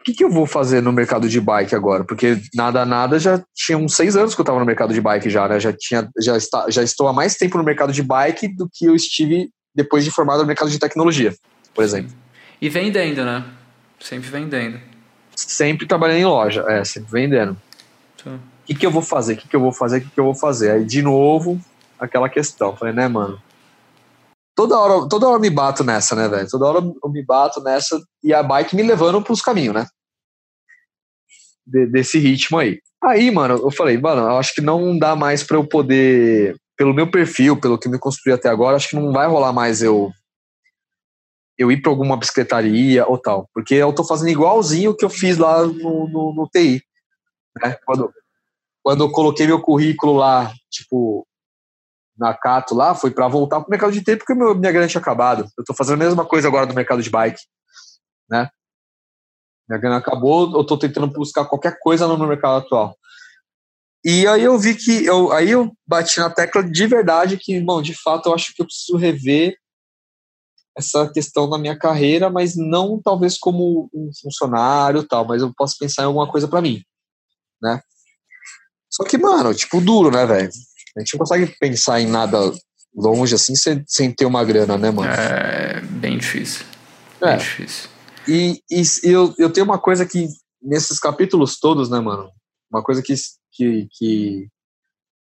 o 0.00 0.04
que, 0.04 0.12
que 0.12 0.22
eu 0.22 0.30
vou 0.30 0.46
fazer 0.46 0.82
no 0.82 0.92
mercado 0.92 1.28
de 1.28 1.40
bike 1.40 1.74
agora? 1.74 2.04
Porque 2.04 2.38
nada, 2.54 2.84
nada, 2.84 3.18
já 3.18 3.42
tinha 3.54 3.78
uns 3.78 3.94
seis 3.94 4.16
anos 4.16 4.34
que 4.34 4.40
eu 4.40 4.44
tava 4.44 4.58
no 4.58 4.66
mercado 4.66 4.92
de 4.92 5.00
bike 5.00 5.30
já, 5.30 5.48
né? 5.48 5.58
Já, 5.58 5.72
tinha, 5.72 6.08
já, 6.20 6.36
está, 6.36 6.68
já 6.68 6.82
estou 6.82 7.08
há 7.08 7.12
mais 7.12 7.36
tempo 7.36 7.56
no 7.56 7.64
mercado 7.64 7.92
de 7.92 8.02
bike 8.02 8.48
do 8.48 8.68
que 8.70 8.84
eu 8.84 8.94
estive 8.94 9.50
depois 9.74 10.04
de 10.04 10.10
formado 10.10 10.40
no 10.40 10.46
mercado 10.46 10.70
de 10.70 10.78
tecnologia, 10.78 11.34
por 11.74 11.82
exemplo. 11.82 12.12
E 12.60 12.68
vendendo, 12.68 13.24
né? 13.24 13.44
Sempre 13.98 14.28
vendendo. 14.28 14.78
Sempre 15.34 15.86
trabalhando 15.86 16.18
em 16.18 16.26
loja, 16.26 16.64
é, 16.68 16.84
sempre 16.84 17.10
vendendo. 17.10 17.56
O 18.26 18.66
que, 18.66 18.74
que 18.74 18.86
eu 18.86 18.90
vou 18.90 19.02
fazer? 19.02 19.34
O 19.34 19.36
que, 19.36 19.48
que 19.48 19.56
eu 19.56 19.60
vou 19.60 19.72
fazer? 19.72 19.98
O 19.98 20.00
que, 20.02 20.10
que 20.10 20.20
eu 20.20 20.24
vou 20.24 20.34
fazer? 20.34 20.70
Aí, 20.70 20.84
de 20.84 21.02
novo, 21.02 21.60
aquela 21.98 22.28
questão. 22.28 22.76
Falei, 22.76 22.94
né, 22.94 23.08
mano? 23.08 23.40
Toda 24.54 24.78
hora, 24.78 25.08
toda 25.08 25.26
hora 25.26 25.36
eu 25.36 25.40
me 25.40 25.50
bato 25.50 25.82
nessa, 25.82 26.14
né, 26.14 26.28
velho? 26.28 26.48
Toda 26.48 26.66
hora 26.66 26.78
eu 26.78 27.10
me 27.10 27.24
bato 27.24 27.60
nessa 27.60 28.00
e 28.22 28.32
a 28.32 28.42
bike 28.42 28.76
me 28.76 28.82
levando 28.82 29.22
pros 29.22 29.42
caminhos, 29.42 29.74
né? 29.74 29.86
De- 31.66 31.86
desse 31.86 32.18
ritmo 32.18 32.58
aí. 32.58 32.80
Aí, 33.02 33.30
mano, 33.30 33.54
eu 33.56 33.70
falei, 33.70 33.98
mano, 33.98 34.22
eu 34.22 34.38
acho 34.38 34.54
que 34.54 34.60
não 34.60 34.96
dá 34.98 35.16
mais 35.16 35.42
pra 35.42 35.56
eu 35.56 35.66
poder, 35.66 36.56
pelo 36.76 36.94
meu 36.94 37.10
perfil, 37.10 37.60
pelo 37.60 37.78
que 37.78 37.88
eu 37.88 37.92
me 37.92 37.98
construí 37.98 38.32
até 38.32 38.48
agora, 38.48 38.76
acho 38.76 38.90
que 38.90 38.96
não 38.96 39.12
vai 39.12 39.26
rolar 39.26 39.52
mais 39.52 39.82
eu 39.82 40.10
eu 41.56 41.70
ir 41.70 41.80
pra 41.80 41.90
alguma 41.90 42.16
bicicletaria 42.16 43.06
ou 43.06 43.16
tal. 43.16 43.48
Porque 43.54 43.74
eu 43.74 43.92
tô 43.92 44.04
fazendo 44.04 44.30
igualzinho 44.30 44.90
o 44.90 44.96
que 44.96 45.04
eu 45.04 45.10
fiz 45.10 45.38
lá 45.38 45.64
no, 45.64 46.08
no, 46.08 46.34
no 46.34 46.48
TI. 46.52 46.82
Né? 47.62 47.76
Quando, 47.86 48.12
quando 48.82 49.04
eu 49.04 49.10
coloquei 49.12 49.46
meu 49.46 49.60
currículo 49.60 50.14
lá, 50.14 50.52
tipo, 50.68 51.26
na 52.16 52.34
Cato 52.34 52.74
lá, 52.74 52.94
foi 52.94 53.10
para 53.10 53.28
voltar 53.28 53.60
pro 53.60 53.70
mercado 53.70 53.92
de 53.92 54.02
tempo 54.02 54.18
porque 54.18 54.34
meu, 54.34 54.54
minha 54.54 54.72
grana 54.72 54.88
tinha 54.88 55.00
acabado. 55.00 55.48
Eu 55.58 55.64
tô 55.64 55.74
fazendo 55.74 55.94
a 55.94 56.04
mesma 56.04 56.24
coisa 56.24 56.48
agora 56.48 56.66
no 56.66 56.74
mercado 56.74 57.02
de 57.02 57.10
bike, 57.10 57.40
né? 58.30 58.48
Minha 59.68 59.80
grana 59.80 59.96
acabou, 59.96 60.56
eu 60.56 60.64
tô 60.64 60.78
tentando 60.78 61.06
buscar 61.06 61.44
qualquer 61.46 61.78
coisa 61.80 62.06
no 62.06 62.26
mercado 62.26 62.64
atual. 62.64 62.96
E 64.04 64.26
aí 64.26 64.42
eu 64.42 64.58
vi 64.58 64.74
que 64.74 65.06
eu 65.06 65.32
aí 65.32 65.50
eu 65.50 65.72
bati 65.86 66.20
na 66.20 66.28
tecla 66.28 66.62
de 66.62 66.86
verdade 66.86 67.38
que, 67.38 67.58
bom, 67.60 67.80
de 67.80 67.94
fato 67.94 68.28
eu 68.28 68.34
acho 68.34 68.54
que 68.54 68.60
eu 68.60 68.66
preciso 68.66 68.98
rever 68.98 69.56
essa 70.76 71.10
questão 71.10 71.48
na 71.48 71.56
minha 71.56 71.78
carreira, 71.78 72.28
mas 72.28 72.54
não 72.56 73.00
talvez 73.00 73.38
como 73.38 73.88
um 73.94 74.10
funcionário 74.20 75.04
tal, 75.04 75.24
mas 75.24 75.40
eu 75.40 75.52
posso 75.56 75.78
pensar 75.78 76.02
em 76.02 76.06
alguma 76.06 76.30
coisa 76.30 76.48
para 76.48 76.60
mim, 76.60 76.82
né? 77.62 77.80
Só 78.90 79.04
que, 79.04 79.16
mano, 79.16 79.54
tipo, 79.54 79.80
duro, 79.80 80.10
né, 80.10 80.26
velho? 80.26 80.50
A 80.96 81.00
gente 81.00 81.14
não 81.14 81.18
consegue 81.18 81.54
pensar 81.58 82.00
em 82.00 82.06
nada 82.06 82.38
longe 82.94 83.34
assim 83.34 83.54
sem, 83.54 83.82
sem 83.86 84.12
ter 84.12 84.24
uma 84.24 84.44
grana, 84.44 84.78
né, 84.78 84.90
mano? 84.90 85.10
é 85.10 85.80
bem 85.80 86.18
difícil. 86.18 86.64
É. 87.20 87.30
Bem 87.30 87.38
difícil. 87.38 87.88
E, 88.28 88.62
e, 88.70 88.82
e 89.04 89.10
eu, 89.10 89.34
eu 89.38 89.50
tenho 89.50 89.64
uma 89.66 89.78
coisa 89.78 90.06
que, 90.06 90.28
nesses 90.62 90.98
capítulos 90.98 91.58
todos, 91.58 91.90
né, 91.90 92.00
mano? 92.00 92.30
Uma 92.70 92.82
coisa 92.82 93.02
que, 93.02 93.14
que, 93.52 93.86
que 93.92 94.48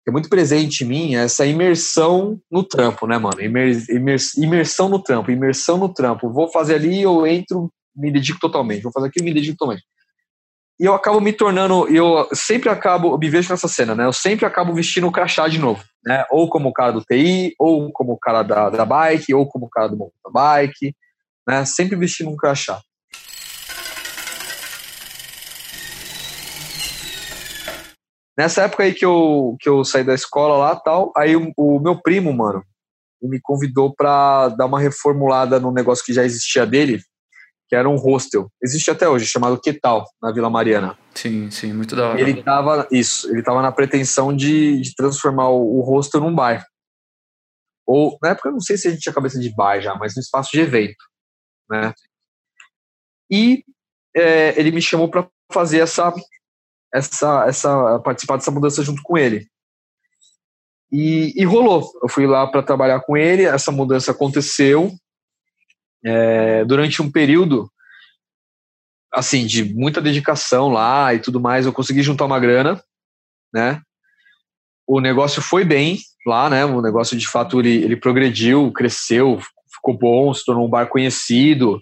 é 0.08 0.12
muito 0.12 0.30
presente 0.30 0.84
em 0.84 0.88
mim 0.88 1.16
é 1.16 1.24
essa 1.24 1.46
imersão 1.46 2.40
no 2.50 2.64
trampo, 2.64 3.06
né, 3.06 3.18
mano? 3.18 3.42
Imer, 3.42 3.78
imersão 4.38 4.88
no 4.88 5.04
trampo, 5.04 5.32
imersão 5.32 5.78
no 5.78 5.94
trampo. 5.94 6.32
Vou 6.32 6.50
fazer 6.50 6.76
ali, 6.76 7.02
eu 7.02 7.28
entro, 7.28 7.70
me 7.96 8.12
dedico 8.12 8.40
totalmente. 8.40 8.84
Vou 8.84 8.92
fazer 8.92 9.08
aqui, 9.08 9.22
me 9.22 9.34
dedico 9.34 9.58
totalmente. 9.58 9.84
E 10.80 10.86
eu 10.86 10.94
acabo 10.94 11.20
me 11.20 11.34
tornando, 11.34 11.88
eu 11.88 12.30
sempre 12.34 12.70
acabo, 12.70 13.18
me 13.18 13.28
vejo 13.30 13.50
nessa 13.50 13.68
cena, 13.68 13.96
né? 13.96 14.06
Eu 14.06 14.14
sempre 14.14 14.46
acabo 14.46 14.76
vestindo 14.76 15.08
o 15.08 15.12
crachá 15.12 15.48
de 15.48 15.58
novo, 15.58 15.84
né? 16.06 16.24
Ou 16.30 16.48
como 16.48 16.70
o 16.70 16.74
cara 16.74 16.92
do 16.92 17.02
TI, 17.02 17.56
ou 17.58 17.92
como 17.92 18.14
o 18.14 18.20
cara 18.20 18.44
da, 18.44 18.70
da 18.70 18.86
bike, 18.86 19.34
ou 19.34 19.48
como 19.48 19.66
o 19.66 19.70
cara 19.70 19.90
do 19.90 19.98
mountain 19.98 20.32
bike, 20.32 20.96
né? 21.48 21.66
Sempre 21.66 21.96
vestindo 21.96 22.30
um 22.30 22.36
crachá. 22.36 22.80
Nessa 28.38 28.62
época 28.62 28.84
aí 28.84 28.94
que 28.94 29.04
eu, 29.04 29.58
que 29.60 29.68
eu 29.68 29.84
saí 29.84 30.04
da 30.04 30.14
escola 30.14 30.58
lá 30.58 30.76
tal, 30.76 31.12
aí 31.18 31.36
o, 31.36 31.52
o 31.58 31.80
meu 31.80 32.00
primo, 32.00 32.32
mano, 32.32 32.64
me 33.20 33.40
convidou 33.42 33.96
para 33.96 34.50
dar 34.50 34.68
uma 34.68 34.80
reformulada 34.80 35.60
no 35.60 35.72
negócio 35.72 36.06
que 36.06 36.14
já 36.14 36.24
existia 36.24 36.68
dele, 36.68 37.02
que 37.68 37.76
era 37.76 37.90
um 37.90 37.96
hostel. 37.96 38.50
Existe 38.64 38.90
até 38.90 39.08
hoje, 39.08 39.26
chamado 39.26 39.60
Que 39.60 39.74
Tal, 39.74 40.06
na 40.22 40.32
Vila 40.32 40.50
Mariana. 40.50 40.98
Sim, 41.14 41.52
sim, 41.52 41.74
muito 41.74 41.96
da 41.96 42.10
hora. 42.10 42.22
Ele 42.22 42.42
tava, 42.42 42.88
isso, 42.92 43.30
ele 43.30 43.44
tava 43.44 43.62
na 43.62 43.72
pretensão 43.72 44.36
de, 44.36 44.80
de 44.80 44.96
transformar 44.96 45.50
o, 45.50 45.80
o 45.80 45.82
hostel 45.82 46.22
num 46.22 46.34
bar. 46.34 46.66
Ou, 47.86 48.18
na 48.22 48.30
época, 48.30 48.50
eu 48.50 48.54
não 48.54 48.62
sei 48.62 48.78
se 48.78 48.88
a 48.88 48.92
gente 48.92 49.02
tinha 49.02 49.14
cabeça 49.14 49.40
de 49.40 49.54
bar 49.54 49.82
já, 49.82 49.96
mas 49.96 50.16
no 50.16 50.22
espaço 50.22 50.52
de 50.52 50.60
evento, 50.60 51.04
né? 51.70 51.94
E 53.30 53.64
é, 54.16 54.58
ele 54.60 54.72
me 54.72 54.82
chamou 54.82 55.10
para 55.10 55.28
fazer 55.52 55.80
essa 55.80 56.14
essa, 56.94 57.46
essa 57.48 58.00
participar 58.00 58.38
dessa 58.38 58.52
mudança 58.52 58.84
junto 58.84 59.02
com 59.04 59.18
ele. 59.18 59.48
E, 60.92 61.34
e 61.36 61.44
rolou. 61.44 61.92
Eu 62.02 62.08
fui 62.08 62.26
lá 62.26 62.48
para 62.48 62.64
trabalhar 62.64 63.02
com 63.02 63.18
ele. 63.18 63.44
Essa 63.44 63.72
mudança 63.72 64.12
aconteceu 64.12 64.92
é, 66.08 66.64
durante 66.64 67.02
um 67.02 67.12
período 67.12 67.70
assim 69.14 69.46
de 69.46 69.64
muita 69.74 70.02
dedicação 70.02 70.70
lá 70.70 71.14
e 71.14 71.20
tudo 71.20 71.40
mais. 71.40 71.66
Eu 71.66 71.74
consegui 71.74 72.02
juntar 72.02 72.26
uma 72.26 72.40
grana, 72.40 72.82
né? 73.54 73.82
O 74.88 75.02
negócio 75.02 75.42
foi 75.42 75.66
bem 75.66 76.00
lá, 76.26 76.50
né? 76.50 76.64
O 76.64 76.82
negócio 76.82 77.18
de 77.18 77.28
fato 77.28 77.60
ele, 77.60 77.84
ele 77.84 77.98
progrediu, 77.98 78.72
cresceu, 78.72 79.40
ficou 79.74 79.98
bom, 79.98 80.34
se 80.34 80.46
tornou 80.46 80.66
um 80.66 80.70
bar 80.70 80.88
conhecido. 80.88 81.82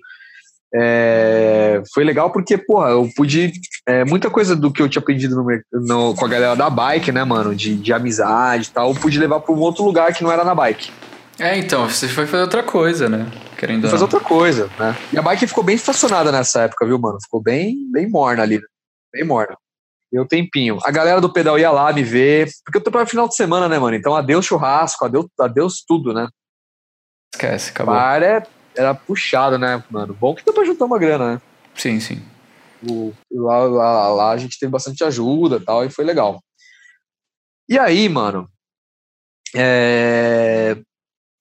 É, 0.74 1.84
foi 1.94 2.04
legal 2.04 2.32
porque, 2.32 2.58
porra, 2.58 2.90
eu 2.90 3.08
pude. 3.16 3.54
É, 3.88 4.04
muita 4.04 4.30
coisa 4.32 4.56
do 4.56 4.72
que 4.72 4.82
eu 4.82 4.90
tinha 4.90 5.02
aprendido 5.02 5.36
no, 5.36 5.46
no, 5.86 6.16
com 6.16 6.26
a 6.26 6.30
galera 6.30 6.56
da 6.56 6.70
bike, 6.70 7.12
né, 7.12 7.24
mano? 7.24 7.54
De, 7.54 7.76
de 7.76 7.94
amizade 7.94 8.70
e 8.70 8.72
tal, 8.72 8.90
eu 8.90 9.00
pude 9.00 9.20
levar 9.20 9.40
para 9.40 9.54
um 9.54 9.60
outro 9.60 9.84
lugar 9.84 10.12
que 10.14 10.24
não 10.24 10.32
era 10.32 10.44
na 10.44 10.56
bike. 10.56 10.92
É, 11.40 11.58
então, 11.58 11.90
você 11.90 12.08
foi 12.08 12.26
fazer 12.26 12.44
outra 12.44 12.64
coisa, 12.64 13.10
né? 13.10 13.30
Querendo 13.58 13.90
fazer 13.90 14.04
outra 14.04 14.20
coisa, 14.20 14.70
né? 14.80 14.96
E 15.12 15.18
a 15.18 15.22
bike 15.22 15.48
ficou 15.48 15.64
bem 15.64 15.76
estacionada 15.76 16.32
nessa 16.32 16.64
época, 16.64 16.86
viu, 16.86 16.98
mano? 16.98 17.18
Ficou 17.22 17.42
bem, 17.42 17.90
bem 17.92 18.10
morna 18.10 18.44
ali, 18.44 18.62
bem 19.14 19.24
morna. 19.24 19.58
Deu 20.12 20.26
tempinho. 20.26 20.78
A 20.84 20.92
galera 20.92 21.20
do 21.20 21.32
pedal 21.32 21.60
ia 21.60 21.72
lá 21.72 21.92
me 21.92 22.04
ver, 22.04 22.50
porque 22.64 22.78
eu 22.78 22.84
tô 22.84 22.90
para 22.90 23.06
final 23.06 23.28
de 23.28 23.36
semana, 23.36 23.68
né, 23.68 23.78
mano? 23.78 23.96
Então 23.96 24.16
adeus 24.16 24.46
churrasco, 24.46 25.04
adeus, 25.04 25.26
adeus 25.40 25.84
tudo, 25.86 26.14
né? 26.14 26.28
Esquece, 27.34 27.72
acabou. 27.72 27.96
Bar 27.96 28.24
é 28.24 28.44
era 28.76 28.94
puxado, 28.94 29.58
né, 29.58 29.84
mano? 29.90 30.14
Bom 30.14 30.36
que 30.36 30.44
deu 30.44 30.54
pra 30.54 30.66
juntar 30.66 30.86
uma 30.86 31.00
grana, 31.00 31.34
né? 31.34 31.42
Sim, 31.74 32.00
sim. 32.00 32.22
O, 32.88 33.14
lá, 33.32 33.60
lá, 33.64 34.08
lá 34.10 34.32
a 34.32 34.38
gente 34.38 34.60
teve 34.60 34.72
bastante 34.72 35.04
ajuda 35.04 35.64
tal, 35.64 35.84
e 35.86 35.90
foi 35.90 36.06
legal. 36.06 36.40
E 37.68 37.80
aí, 37.80 38.08
mano, 38.08 38.48
é, 39.56 40.78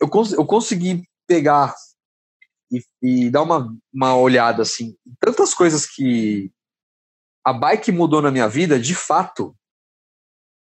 eu, 0.01 0.09
cons 0.09 0.32
eu 0.32 0.45
consegui 0.45 1.09
pegar 1.26 1.74
e, 2.70 2.82
e, 3.03 3.30
dar 3.30 3.42
uma, 3.42 3.74
uma 3.92 4.16
olhada, 4.16 4.62
assim, 4.62 4.97
tantas 5.20 5.55
coisas 5.55 5.86
que 5.86 6.51
a 7.45 7.53
bike 7.53 7.92
mudou 7.92 8.22
na 8.22 8.30
minha 8.30 8.49
vida, 8.49 8.78
de 8.78 8.95
fato, 8.95 9.55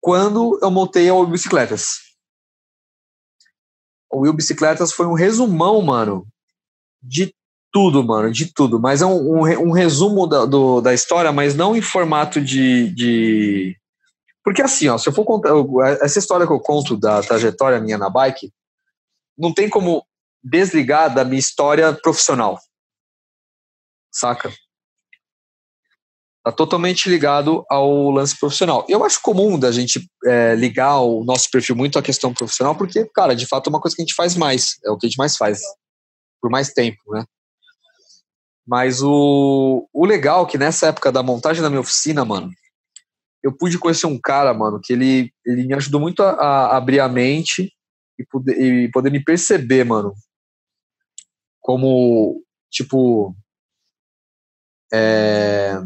quando 0.01 0.59
eu 0.63 0.71
montei 0.71 1.09
a 1.11 1.25
Bicicletas. 1.25 1.99
O 4.11 4.21
Will 4.21 4.33
Bicicletas 4.33 4.93
foi 4.93 5.07
um 5.07 5.13
resumão, 5.13 5.83
mano, 5.83 6.27
de 7.03 7.35
tudo, 7.73 8.03
mano, 8.03 8.33
de 8.33 8.53
tudo. 8.53 8.81
Mas 8.81 9.03
é 9.03 9.07
um, 9.07 9.43
um, 9.43 9.69
um 9.69 9.71
resumo 9.71 10.27
da, 10.27 10.47
do, 10.47 10.81
da 10.81 10.95
história, 10.95 11.33
mas 11.33 11.55
não 11.55 11.77
em 11.77 11.83
formato 11.83 12.41
de, 12.41 12.91
de. 12.95 13.77
Porque 14.43 14.63
assim, 14.63 14.89
ó, 14.89 14.97
se 14.97 15.09
eu 15.09 15.13
for 15.13 15.25
contar. 15.25 15.51
Essa 16.03 16.19
história 16.19 16.47
que 16.47 16.53
eu 16.53 16.61
conto 16.61 16.97
da 16.97 17.21
trajetória 17.21 17.81
minha 17.81 17.99
na 17.99 18.09
bike, 18.09 18.51
não 19.39 19.55
tem 19.55 19.71
como 19.71 20.05
desligar 20.43 21.15
da 21.15 21.25
minha 21.25 21.39
história 21.39 21.93
profissional. 21.93 22.59
Saca? 24.13 24.53
Tá 26.45 26.53
totalmente 26.53 27.09
ligado 27.09 27.65
ao 27.71 28.11
lance 28.11 28.39
profissional. 28.39 28.85
Eu 28.89 29.05
acho 29.05 29.21
comum 29.21 29.59
da 29.59 29.71
gente 29.71 30.09
é, 30.25 30.55
ligar 30.55 31.01
o 31.01 31.23
nosso 31.25 31.51
perfil 31.51 31.77
muito 31.77 31.99
à 31.99 32.03
questão 32.03 32.33
profissional, 32.33 32.75
porque, 32.75 33.05
cara, 33.15 33.35
de 33.35 33.47
fato 33.47 33.69
é 33.69 33.71
uma 33.71 33.81
coisa 33.81 33.95
que 33.95 34.03
a 34.03 34.05
gente 34.05 34.15
faz 34.15 34.35
mais, 34.35 34.77
é 34.85 34.91
o 34.91 34.97
que 34.97 35.07
a 35.07 35.09
gente 35.09 35.19
mais 35.19 35.37
faz 35.37 35.61
por 36.41 36.51
mais 36.51 36.73
tempo, 36.73 36.99
né? 37.09 37.25
Mas 38.67 39.03
o, 39.03 39.89
o 39.93 40.05
legal 40.05 40.45
é 40.45 40.49
que 40.49 40.59
nessa 40.59 40.89
época 40.89 41.11
da 41.11 41.23
montagem 41.23 41.63
da 41.63 41.71
minha 41.71 41.81
oficina, 41.81 42.25
mano, 42.25 42.51
eu 43.43 43.57
pude 43.57 43.79
conhecer 43.79 44.07
um 44.07 44.19
cara, 44.19 44.53
mano, 44.53 44.81
que 44.83 44.93
ele, 44.93 45.33
ele 45.45 45.67
me 45.67 45.75
ajudou 45.75 46.01
muito 46.01 46.23
a, 46.23 46.33
a 46.33 46.77
abrir 46.77 47.01
a 47.01 47.09
mente 47.09 47.73
e 48.19 48.25
poder, 48.27 48.61
e 48.61 48.91
poder 48.91 49.11
me 49.11 49.23
perceber, 49.23 49.85
mano, 49.85 50.13
como, 51.61 52.43
tipo, 52.71 53.35
é, 54.93 55.81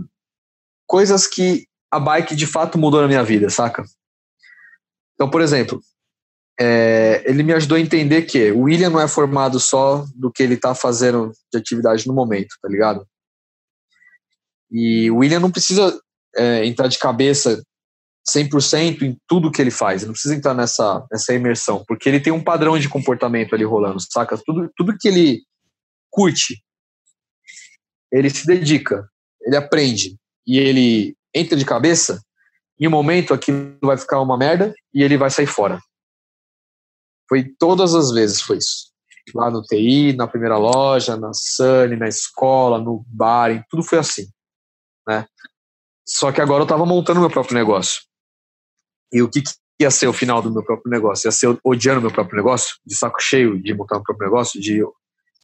coisas 0.87 1.27
que 1.27 1.67
a 1.91 1.99
bike 2.01 2.35
de 2.35 2.47
fato 2.47 2.79
mudou 2.79 3.03
na 3.03 3.09
minha 3.09 3.23
vida, 3.23 3.51
saca? 3.51 3.85
Então, 5.15 5.29
por 5.29 5.41
exemplo, 5.41 5.81
é, 6.59 7.23
ele 7.29 7.43
me 7.43 7.53
ajudou 7.53 7.77
a 7.77 7.81
entender 7.81 8.23
que 8.23 8.51
o 8.53 8.63
William 8.63 8.91
não 8.91 9.01
é 9.01 9.09
formado 9.09 9.59
só 9.59 10.05
do 10.15 10.31
que 10.31 10.43
ele 10.43 10.55
está 10.55 10.75
fazendo 10.75 11.33
de 11.53 11.59
atividade 11.59 12.07
no 12.07 12.15
momento, 12.15 12.57
tá 12.63 12.69
ligado? 12.69 13.07
E 14.71 15.11
o 15.11 15.17
William 15.19 15.41
não 15.41 15.51
precisa 15.51 16.01
é, 16.37 16.65
entrar 16.65 16.89
de 16.89 16.99
cabeça 16.99 17.63
100% 18.29 19.03
em 19.03 19.19
tudo 19.27 19.51
que 19.51 19.61
ele 19.61 19.71
faz, 19.71 20.03
ele 20.03 20.09
não 20.09 20.13
precisa 20.13 20.35
entrar 20.35 20.55
nessa, 20.55 21.05
nessa 21.11 21.35
imersão, 21.35 21.85
porque 21.87 22.09
ele 22.09 22.21
tem 22.21 22.33
um 22.33 22.43
padrão 22.43 22.79
de 22.79 22.89
comportamento 22.89 23.55
ali 23.55 23.65
rolando, 23.65 23.99
saca? 24.01 24.39
Tudo, 24.39 24.71
tudo 24.77 24.97
que 24.97 25.09
ele 25.09 25.43
curte, 26.11 26.63
ele 28.13 28.31
se 28.31 28.47
dedica, 28.47 29.09
ele 29.41 29.57
aprende 29.57 30.17
e 30.47 30.59
ele 30.59 31.17
entra 31.35 31.57
de 31.57 31.65
cabeça, 31.65 32.23
em 32.79 32.87
um 32.87 32.91
momento 32.91 33.35
aquilo 33.35 33.77
vai 33.83 33.97
ficar 33.97 34.21
uma 34.21 34.37
merda 34.37 34.73
e 34.95 35.03
ele 35.03 35.17
vai 35.17 35.31
sair 35.31 35.47
fora. 35.47 35.81
Foi 37.29 37.45
todas 37.59 37.95
as 37.95 38.11
vezes 38.11 38.43
foi 38.43 38.59
isso. 38.59 38.93
Lá 39.35 39.51
no 39.51 39.63
TI, 39.63 40.13
na 40.15 40.27
primeira 40.27 40.59
loja, 40.59 41.17
na 41.17 41.31
Sunny, 41.33 41.97
na 41.97 42.09
escola, 42.09 42.79
no 42.79 43.05
bar, 43.07 43.65
tudo 43.71 43.83
foi 43.83 43.99
assim, 43.99 44.27
né? 45.07 45.27
Só 46.07 46.33
que 46.33 46.41
agora 46.41 46.63
eu 46.63 46.65
estava 46.65 46.85
montando 46.85 47.21
meu 47.21 47.31
próprio 47.31 47.57
negócio. 47.57 48.03
E 49.13 49.23
o 49.23 49.29
que, 49.29 49.43
que 49.43 49.51
ia 49.81 49.91
ser 49.91 50.07
o 50.07 50.13
final 50.13 50.41
do 50.41 50.53
meu 50.53 50.65
próprio 50.65 50.91
negócio? 50.91 51.27
Ia 51.27 51.33
ser 51.33 51.59
odiando 51.65 52.01
meu 52.01 52.11
próprio 52.11 52.37
negócio, 52.37 52.77
de 52.87 52.97
saco 52.97 53.21
cheio 53.21 53.61
de 53.63 53.75
montar 53.75 53.97
meu 53.97 54.05
próprio 54.05 54.29
negócio, 54.29 54.61
de 54.61 54.83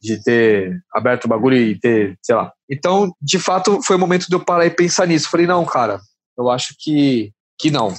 de 0.01 0.21
ter 0.23 0.81
aberto 0.93 1.25
o 1.25 1.27
bagulho 1.27 1.57
e 1.57 1.79
ter, 1.79 2.17
sei 2.21 2.35
lá. 2.35 2.51
Então, 2.69 3.13
de 3.21 3.37
fato, 3.37 3.81
foi 3.81 3.95
o 3.95 3.99
momento 3.99 4.27
de 4.27 4.33
eu 4.33 4.43
parar 4.43 4.65
e 4.65 4.69
pensar 4.69 5.05
nisso. 5.05 5.29
Falei, 5.29 5.45
não, 5.45 5.65
cara, 5.65 5.99
eu 6.37 6.49
acho 6.49 6.73
que, 6.79 7.33
que 7.59 7.69
não. 7.69 7.93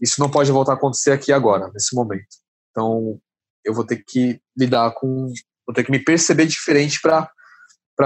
Isso 0.00 0.20
não 0.20 0.30
pode 0.30 0.50
voltar 0.50 0.72
a 0.72 0.74
acontecer 0.76 1.12
aqui 1.12 1.32
agora, 1.32 1.70
nesse 1.72 1.94
momento. 1.94 2.26
Então, 2.70 3.18
eu 3.64 3.74
vou 3.74 3.84
ter 3.84 4.02
que 4.06 4.40
lidar 4.56 4.92
com, 4.92 5.32
vou 5.66 5.74
ter 5.74 5.84
que 5.84 5.90
me 5.90 5.98
perceber 5.98 6.46
diferente 6.46 7.00
para 7.00 7.28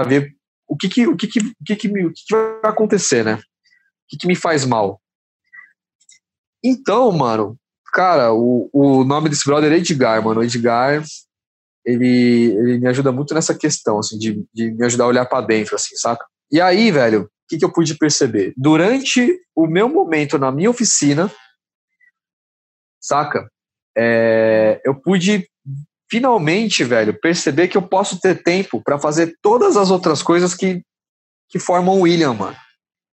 ver 0.05 0.33
o 0.67 0.77
que 0.77 0.87
que 0.87 1.07
o 1.07 1.15
que 1.15 1.27
que, 1.27 1.39
o 1.39 1.65
que, 1.65 1.75
que, 1.75 1.87
me, 1.87 2.05
o 2.05 2.13
que, 2.13 2.21
que 2.27 2.35
vai 2.35 2.71
acontecer, 2.71 3.23
né? 3.23 3.35
O 3.35 3.41
que, 4.09 4.17
que 4.17 4.27
me 4.27 4.35
faz 4.35 4.65
mal? 4.65 5.01
Então, 6.63 7.11
mano, 7.11 7.57
cara, 7.93 8.33
o, 8.33 8.69
o 8.73 9.03
nome 9.03 9.29
desse 9.29 9.45
brother 9.45 9.71
é 9.71 9.77
Edgar, 9.77 10.23
mano. 10.23 10.41
O 10.41 10.43
Edgar, 10.43 11.03
ele, 11.85 12.55
ele 12.57 12.79
me 12.79 12.87
ajuda 12.87 13.11
muito 13.11 13.33
nessa 13.33 13.55
questão, 13.55 13.99
assim, 13.99 14.17
de, 14.17 14.43
de 14.53 14.71
me 14.71 14.85
ajudar 14.85 15.05
a 15.05 15.07
olhar 15.07 15.25
para 15.25 15.45
dentro, 15.45 15.75
assim, 15.75 15.95
saca? 15.95 16.25
E 16.51 16.59
aí, 16.59 16.91
velho, 16.91 17.23
o 17.23 17.29
que, 17.47 17.57
que 17.57 17.65
eu 17.65 17.71
pude 17.71 17.95
perceber? 17.95 18.53
Durante 18.57 19.39
o 19.55 19.67
meu 19.67 19.87
momento 19.87 20.37
na 20.37 20.51
minha 20.51 20.69
oficina, 20.69 21.31
saca? 22.99 23.49
é, 23.99 24.81
eu 24.85 24.95
pude 24.95 25.45
finalmente, 26.09 26.83
velho, 26.83 27.19
perceber 27.19 27.67
que 27.67 27.77
eu 27.77 27.81
posso 27.81 28.19
ter 28.19 28.41
tempo 28.41 28.81
para 28.81 28.97
fazer 28.97 29.35
todas 29.41 29.75
as 29.75 29.91
outras 29.91 30.23
coisas 30.23 30.55
que 30.55 30.81
que 31.51 31.57
formam 31.57 31.97
o 31.97 32.01
William, 32.01 32.33
mano. 32.33 32.55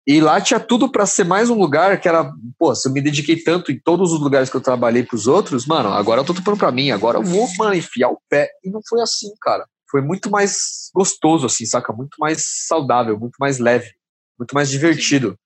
E 0.06 0.20
lá 0.20 0.40
tinha 0.40 0.58
tudo 0.58 0.90
para 0.90 1.06
ser 1.06 1.24
mais 1.24 1.48
um 1.48 1.54
lugar 1.54 2.00
que 2.00 2.08
era, 2.08 2.32
pô, 2.58 2.74
se 2.74 2.88
eu 2.88 2.92
me 2.92 3.00
dediquei 3.00 3.36
tanto 3.36 3.70
em 3.70 3.78
todos 3.78 4.12
os 4.12 4.20
lugares 4.20 4.50
que 4.50 4.56
eu 4.56 4.60
trabalhei 4.60 5.04
pros 5.04 5.28
outros, 5.28 5.64
mano, 5.64 5.90
agora 5.90 6.20
eu 6.20 6.24
tô 6.24 6.34
topando 6.34 6.58
pra 6.58 6.72
mim, 6.72 6.90
agora 6.90 7.18
eu 7.18 7.22
vou, 7.22 7.48
mano, 7.56 7.74
enfiar 7.74 8.08
o 8.08 8.18
pé. 8.28 8.50
E 8.64 8.70
não 8.70 8.80
foi 8.88 9.00
assim, 9.00 9.32
cara. 9.40 9.64
Foi 9.88 10.00
muito 10.00 10.28
mais 10.28 10.90
gostoso, 10.92 11.46
assim, 11.46 11.64
saca? 11.64 11.92
Muito 11.92 12.16
mais 12.18 12.42
saudável, 12.66 13.18
muito 13.18 13.36
mais 13.38 13.58
leve, 13.58 13.92
muito 14.36 14.54
mais 14.54 14.68
divertido. 14.70 15.38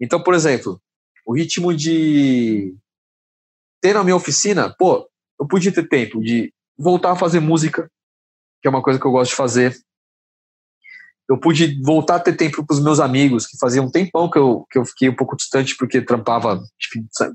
Então, 0.00 0.22
por 0.22 0.34
exemplo, 0.34 0.80
o 1.26 1.34
ritmo 1.34 1.74
de 1.74 2.74
ter 3.80 3.94
na 3.94 4.04
minha 4.04 4.14
oficina, 4.14 4.72
pô, 4.78 5.08
eu 5.40 5.46
podia 5.46 5.72
ter 5.72 5.88
tempo 5.88 6.22
de 6.22 6.52
voltar 6.78 7.12
a 7.12 7.16
fazer 7.16 7.40
música, 7.40 7.90
que 8.62 8.68
é 8.68 8.70
uma 8.70 8.82
coisa 8.82 9.00
que 9.00 9.06
eu 9.06 9.10
gosto 9.10 9.30
de 9.30 9.36
fazer, 9.36 9.76
eu 11.28 11.36
pude 11.36 11.80
voltar 11.82 12.16
a 12.16 12.20
ter 12.20 12.32
tempo 12.32 12.64
para 12.64 12.74
os 12.74 12.82
meus 12.82 12.98
amigos, 12.98 13.46
que 13.46 13.58
fazia 13.58 13.82
um 13.82 13.90
tempão 13.90 14.30
que 14.30 14.38
eu, 14.38 14.64
que 14.70 14.78
eu 14.78 14.84
fiquei 14.84 15.10
um 15.10 15.14
pouco 15.14 15.36
distante, 15.36 15.76
porque 15.76 16.00
trampava 16.00 16.62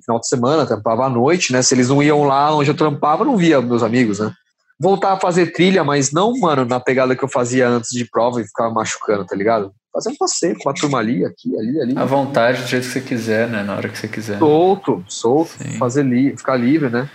final 0.03 0.19
de 0.19 0.27
semana, 0.27 0.65
trampava 0.65 1.05
à 1.05 1.09
noite, 1.09 1.53
né? 1.53 1.61
Se 1.61 1.75
eles 1.75 1.89
não 1.89 2.01
iam 2.01 2.23
lá 2.23 2.55
onde 2.55 2.71
eu 2.71 2.75
trampava, 2.75 3.21
eu 3.21 3.27
não 3.27 3.37
via 3.37 3.61
meus 3.61 3.83
amigos, 3.83 4.17
né? 4.17 4.33
Voltar 4.79 5.13
a 5.13 5.19
fazer 5.19 5.53
trilha, 5.53 5.83
mas 5.83 6.11
não, 6.11 6.33
mano, 6.39 6.65
na 6.65 6.79
pegada 6.79 7.15
que 7.15 7.23
eu 7.23 7.29
fazia 7.29 7.69
antes 7.69 7.91
de 7.91 8.09
prova 8.09 8.41
e 8.41 8.47
ficava 8.47 8.73
machucando, 8.73 9.25
tá 9.25 9.35
ligado? 9.35 9.71
Fazer 9.93 10.09
um 10.09 10.15
passeio 10.15 10.57
com 10.57 10.69
a 10.69 10.73
turma 10.73 10.97
ali, 10.97 11.23
aqui, 11.23 11.55
ali, 11.55 11.79
ali. 11.79 11.93
À 11.95 12.03
vontade, 12.03 12.63
do 12.63 12.67
jeito 12.67 12.87
que 12.87 12.93
você 12.93 13.01
quiser, 13.01 13.47
né? 13.47 13.63
Na 13.63 13.75
hora 13.75 13.87
que 13.87 13.97
você 13.97 14.07
quiser. 14.07 14.39
Solto, 14.39 15.05
solto, 15.07 15.51
Sim. 15.51 15.77
fazer 15.77 16.03
li 16.03 16.35
ficar 16.35 16.55
livre, 16.55 16.89
né? 16.89 17.07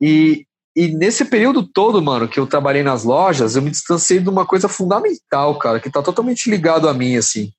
E, 0.00 0.44
e 0.80 0.94
nesse 0.94 1.26
período 1.26 1.62
todo, 1.62 2.00
mano, 2.00 2.26
que 2.26 2.40
eu 2.40 2.46
trabalhei 2.46 2.82
nas 2.82 3.04
lojas, 3.04 3.54
eu 3.54 3.60
me 3.60 3.70
distanciei 3.70 4.18
de 4.18 4.30
uma 4.30 4.46
coisa 4.46 4.66
fundamental, 4.66 5.58
cara, 5.58 5.78
que 5.78 5.90
tá 5.90 6.02
totalmente 6.02 6.50
ligado 6.50 6.88
a 6.88 6.94
mim, 6.94 7.16
assim. 7.16 7.52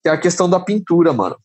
Que 0.00 0.08
é 0.08 0.12
a 0.12 0.16
questão 0.16 0.48
da 0.48 0.60
pintura, 0.60 1.12
mano. 1.12 1.36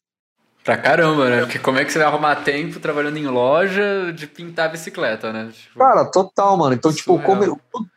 Pra 0.63 0.77
caramba, 0.77 1.27
né? 1.27 1.39
Porque 1.39 1.57
como 1.57 1.79
é 1.79 1.85
que 1.85 1.91
você 1.91 1.97
vai 1.97 2.07
arrumar 2.07 2.35
tempo 2.43 2.79
trabalhando 2.79 3.17
em 3.17 3.25
loja 3.25 4.13
de 4.13 4.27
pintar 4.27 4.71
bicicleta, 4.71 5.33
né? 5.33 5.49
Tipo, 5.51 5.79
cara, 5.79 6.05
total, 6.05 6.55
mano. 6.55 6.75
Então, 6.75 6.93
tipo, 6.93 7.19
come, 7.23 7.47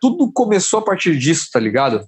tudo 0.00 0.32
começou 0.32 0.80
a 0.80 0.82
partir 0.82 1.18
disso, 1.18 1.48
tá 1.52 1.60
ligado? 1.60 2.06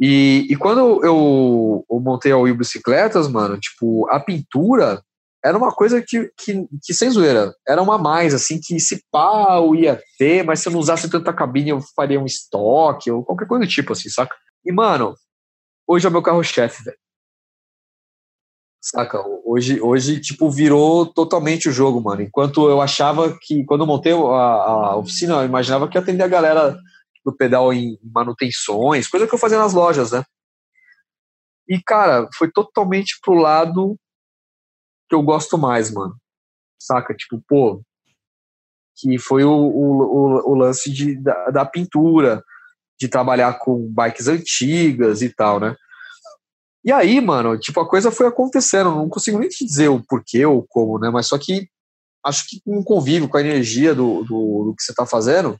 E, 0.00 0.46
e 0.48 0.56
quando 0.56 1.04
eu, 1.04 1.84
eu 1.90 2.00
montei 2.00 2.32
a 2.32 2.38
Will 2.38 2.56
Bicicletas, 2.56 3.28
mano, 3.28 3.58
tipo, 3.58 4.08
a 4.08 4.18
pintura 4.18 5.02
era 5.44 5.56
uma 5.56 5.72
coisa 5.72 6.02
que, 6.02 6.30
que, 6.36 6.66
que, 6.84 6.92
sem 6.92 7.10
zoeira, 7.10 7.54
era 7.66 7.80
uma 7.80 7.96
mais, 7.96 8.34
assim, 8.34 8.58
que 8.60 8.78
se 8.80 9.02
pá, 9.10 9.56
eu 9.56 9.74
ia 9.74 10.02
ter, 10.18 10.44
mas 10.44 10.60
se 10.60 10.68
eu 10.68 10.72
não 10.72 10.80
usasse 10.80 11.08
tanta 11.08 11.32
cabine, 11.32 11.70
eu 11.70 11.80
faria 11.94 12.20
um 12.20 12.26
estoque, 12.26 13.10
ou 13.10 13.24
qualquer 13.24 13.46
coisa 13.46 13.64
do 13.64 13.70
tipo, 13.70 13.92
assim, 13.92 14.08
saca? 14.08 14.34
E, 14.64 14.72
mano, 14.72 15.14
hoje 15.86 16.06
é 16.06 16.08
o 16.08 16.12
meu 16.12 16.22
carro-chefe, 16.22 16.82
velho. 16.82 16.98
Saca? 18.80 19.22
Hoje, 19.44 19.80
hoje, 19.80 20.20
tipo, 20.20 20.50
virou 20.50 21.06
totalmente 21.06 21.68
o 21.68 21.72
jogo, 21.72 22.00
mano. 22.00 22.22
Enquanto 22.22 22.68
eu 22.68 22.80
achava 22.80 23.36
que, 23.40 23.64
quando 23.64 23.82
eu 23.82 23.86
montei 23.86 24.12
a, 24.12 24.16
a 24.16 24.96
oficina, 24.96 25.34
eu 25.34 25.46
imaginava 25.46 25.88
que 25.88 25.96
ia 25.96 26.00
atender 26.00 26.22
a 26.24 26.28
galera 26.28 26.78
do 27.24 27.36
pedal 27.36 27.72
em 27.72 27.98
manutenções, 28.02 29.08
coisa 29.08 29.26
que 29.26 29.34
eu 29.34 29.38
fazia 29.38 29.58
nas 29.58 29.74
lojas, 29.74 30.12
né? 30.12 30.24
E, 31.68 31.80
cara, 31.82 32.28
foi 32.36 32.50
totalmente 32.50 33.18
pro 33.22 33.34
lado 33.34 33.96
que 35.08 35.14
eu 35.14 35.22
gosto 35.22 35.56
mais, 35.56 35.90
mano. 35.90 36.16
Saca? 36.78 37.14
Tipo, 37.14 37.42
pô, 37.48 37.82
que 38.96 39.18
foi 39.18 39.44
o, 39.44 39.50
o, 39.50 40.52
o 40.52 40.54
lance 40.54 40.92
de, 40.92 41.14
da, 41.16 41.50
da, 41.50 41.64
pintura, 41.64 42.42
de 42.98 43.08
trabalhar 43.08 43.58
com 43.58 43.88
bikes 43.92 44.28
antigas 44.28 45.22
e 45.22 45.30
tal, 45.30 45.60
né? 45.60 45.76
E 46.84 46.92
aí, 46.92 47.20
mano, 47.20 47.58
tipo, 47.58 47.80
a 47.80 47.88
coisa 47.88 48.10
foi 48.10 48.26
acontecendo. 48.26 48.90
Não 48.90 49.08
consigo 49.08 49.38
nem 49.38 49.48
te 49.48 49.64
dizer 49.64 49.88
o 49.88 50.02
porquê 50.02 50.44
ou 50.46 50.64
como, 50.68 50.98
né? 50.98 51.10
Mas 51.10 51.26
só 51.26 51.38
que 51.38 51.68
acho 52.24 52.48
que 52.48 52.60
com 52.64 52.78
um 52.78 52.82
convívio, 52.82 53.28
com 53.28 53.36
a 53.36 53.40
energia 53.40 53.94
do, 53.94 54.22
do, 54.24 54.64
do, 54.66 54.74
que 54.76 54.82
você 54.82 54.92
tá 54.92 55.06
fazendo, 55.06 55.58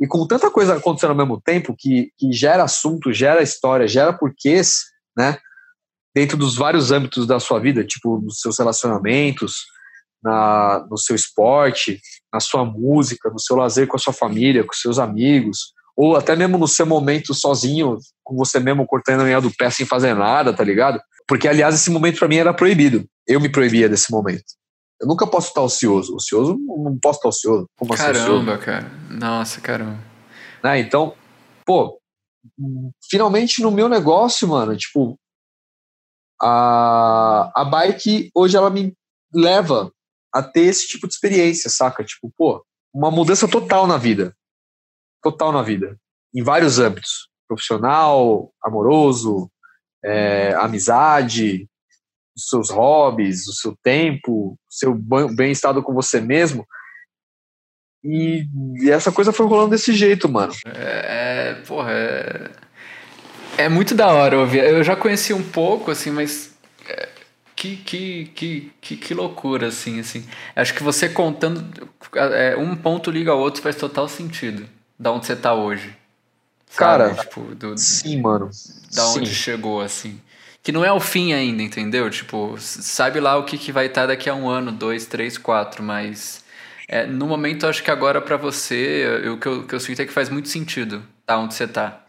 e 0.00 0.06
com 0.06 0.26
tanta 0.26 0.50
coisa 0.50 0.76
acontecendo 0.76 1.10
ao 1.10 1.16
mesmo 1.16 1.40
tempo, 1.40 1.74
que, 1.76 2.12
que 2.16 2.32
gera 2.32 2.64
assunto, 2.64 3.12
gera 3.12 3.42
história, 3.42 3.86
gera 3.86 4.12
porquês, 4.12 4.84
né? 5.16 5.38
Dentro 6.18 6.36
dos 6.36 6.56
vários 6.56 6.90
âmbitos 6.90 7.28
da 7.28 7.38
sua 7.38 7.60
vida, 7.60 7.84
tipo 7.84 8.20
nos 8.20 8.40
seus 8.40 8.58
relacionamentos, 8.58 9.66
na, 10.20 10.84
no 10.90 10.98
seu 10.98 11.14
esporte, 11.14 12.00
na 12.32 12.40
sua 12.40 12.64
música, 12.64 13.30
no 13.30 13.38
seu 13.38 13.56
lazer 13.56 13.86
com 13.86 13.96
a 13.96 14.00
sua 14.00 14.12
família, 14.12 14.64
com 14.64 14.72
seus 14.72 14.98
amigos, 14.98 15.72
ou 15.96 16.16
até 16.16 16.34
mesmo 16.34 16.58
no 16.58 16.66
seu 16.66 16.84
momento 16.84 17.32
sozinho, 17.32 17.98
com 18.24 18.36
você 18.36 18.58
mesmo 18.58 18.84
cortando 18.84 19.20
a 19.20 19.24
unha 19.24 19.40
do 19.40 19.52
pé 19.56 19.70
sem 19.70 19.86
fazer 19.86 20.12
nada, 20.14 20.52
tá 20.52 20.64
ligado? 20.64 21.00
Porque, 21.26 21.46
aliás, 21.46 21.74
esse 21.74 21.90
momento 21.90 22.18
para 22.18 22.26
mim 22.26 22.36
era 22.36 22.52
proibido. 22.52 23.04
Eu 23.24 23.40
me 23.40 23.48
proibia 23.48 23.88
desse 23.88 24.10
momento. 24.10 24.44
Eu 25.00 25.06
nunca 25.06 25.24
posso 25.24 25.48
estar 25.48 25.60
ocioso. 25.60 26.16
Ocioso, 26.16 26.56
não 26.58 26.98
posso 27.00 27.18
estar 27.18 27.28
ocioso. 27.28 27.66
Como 27.76 27.94
assim, 27.94 28.02
caramba, 28.02 28.52
ocioso? 28.54 28.58
cara. 28.58 28.90
Nossa, 29.08 29.60
caramba. 29.60 29.98
Ah, 30.62 30.78
então, 30.78 31.14
pô, 31.64 32.00
finalmente 33.08 33.62
no 33.62 33.70
meu 33.70 33.88
negócio, 33.88 34.48
mano, 34.48 34.76
tipo, 34.76 35.16
a, 36.40 37.50
a 37.54 37.64
bike 37.64 38.30
hoje 38.34 38.56
ela 38.56 38.70
me 38.70 38.94
leva 39.32 39.92
a 40.32 40.42
ter 40.42 40.62
esse 40.62 40.86
tipo 40.86 41.06
de 41.06 41.14
experiência, 41.14 41.70
saca? 41.70 42.04
Tipo, 42.04 42.32
pô, 42.36 42.64
uma 42.92 43.10
mudança 43.10 43.48
total 43.48 43.86
na 43.86 43.96
vida. 43.96 44.34
Total 45.22 45.52
na 45.52 45.62
vida. 45.62 45.98
Em 46.34 46.42
vários 46.42 46.78
âmbitos. 46.78 47.28
Profissional, 47.46 48.52
amoroso, 48.62 49.50
é, 50.04 50.54
amizade, 50.54 51.68
os 52.36 52.48
seus 52.48 52.70
hobbies, 52.70 53.48
o 53.48 53.52
seu 53.52 53.76
tempo, 53.82 54.52
o 54.52 54.58
seu 54.68 54.94
bem-estado 55.34 55.82
com 55.82 55.92
você 55.92 56.20
mesmo. 56.20 56.66
E, 58.04 58.46
e, 58.80 58.90
essa 58.90 59.10
coisa 59.10 59.32
foi 59.32 59.46
rolando 59.46 59.70
desse 59.70 59.92
jeito, 59.92 60.28
mano. 60.28 60.52
É, 60.66 61.50
é 61.50 61.54
porra, 61.66 61.90
é 61.90 62.50
é 63.58 63.68
muito 63.68 63.94
da 63.94 64.06
hora 64.06 64.38
ouvir. 64.38 64.64
Eu 64.64 64.82
já 64.84 64.96
conheci 64.96 65.34
um 65.34 65.42
pouco, 65.42 65.90
assim, 65.90 66.10
mas. 66.10 66.56
É, 66.88 67.08
que, 67.54 67.76
que, 67.76 68.24
que, 68.34 68.72
que, 68.80 68.96
que 68.96 69.14
loucura, 69.14 69.66
assim, 69.66 70.00
assim. 70.00 70.24
Acho 70.54 70.72
que 70.72 70.82
você 70.82 71.08
contando. 71.08 71.90
É, 72.14 72.56
um 72.56 72.74
ponto 72.76 73.10
liga 73.10 73.32
ao 73.32 73.38
outro 73.38 73.60
faz 73.60 73.76
total 73.76 74.08
sentido. 74.08 74.66
Da 74.98 75.12
onde 75.12 75.26
você 75.26 75.36
tá 75.36 75.52
hoje. 75.52 75.94
Cara, 76.76 77.14
tipo, 77.14 77.40
do, 77.54 77.76
sim, 77.76 78.20
mano. 78.20 78.50
Da 78.94 79.08
onde 79.08 79.28
sim. 79.28 79.34
chegou, 79.34 79.80
assim. 79.80 80.20
Que 80.62 80.70
não 80.70 80.84
é 80.84 80.92
o 80.92 81.00
fim 81.00 81.32
ainda, 81.32 81.62
entendeu? 81.62 82.08
Tipo, 82.10 82.56
sabe 82.58 83.20
lá 83.20 83.36
o 83.36 83.44
que, 83.44 83.58
que 83.58 83.72
vai 83.72 83.86
estar 83.86 84.02
tá 84.02 84.06
daqui 84.08 84.28
a 84.30 84.34
um 84.34 84.48
ano, 84.48 84.70
dois, 84.70 85.06
três, 85.06 85.36
quatro, 85.36 85.82
mas. 85.82 86.44
É, 86.86 87.06
no 87.06 87.26
momento, 87.26 87.66
acho 87.66 87.82
que 87.82 87.90
agora 87.90 88.20
para 88.20 88.36
você, 88.36 89.28
o 89.32 89.36
que 89.36 89.46
eu, 89.46 89.66
que 89.66 89.74
eu 89.74 89.80
sinto 89.80 90.00
é 90.00 90.06
que 90.06 90.12
faz 90.12 90.28
muito 90.28 90.48
sentido 90.48 91.02
tá 91.28 91.36
onde 91.36 91.52
você 91.52 91.68
tá. 91.68 92.02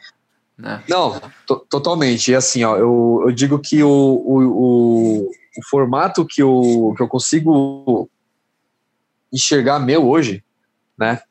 Né? 0.59 0.83
Não, 0.89 1.21
totalmente. 1.69 2.31
E 2.31 2.35
assim, 2.35 2.65
ó, 2.65 2.75
eu, 2.75 3.23
eu 3.25 3.31
digo 3.31 3.57
que 3.57 3.81
o, 3.81 3.89
o, 3.89 4.43
o, 4.43 5.31
o, 5.31 5.63
formato 5.69 6.25
que 6.25 6.43
eu, 6.43 6.93
que 6.97 7.01
eu 7.01 7.07
consigo 7.07 8.09
enxergar 9.31 9.79
meu 9.79 10.05
hoje, 10.05 10.43
né? 10.97 11.21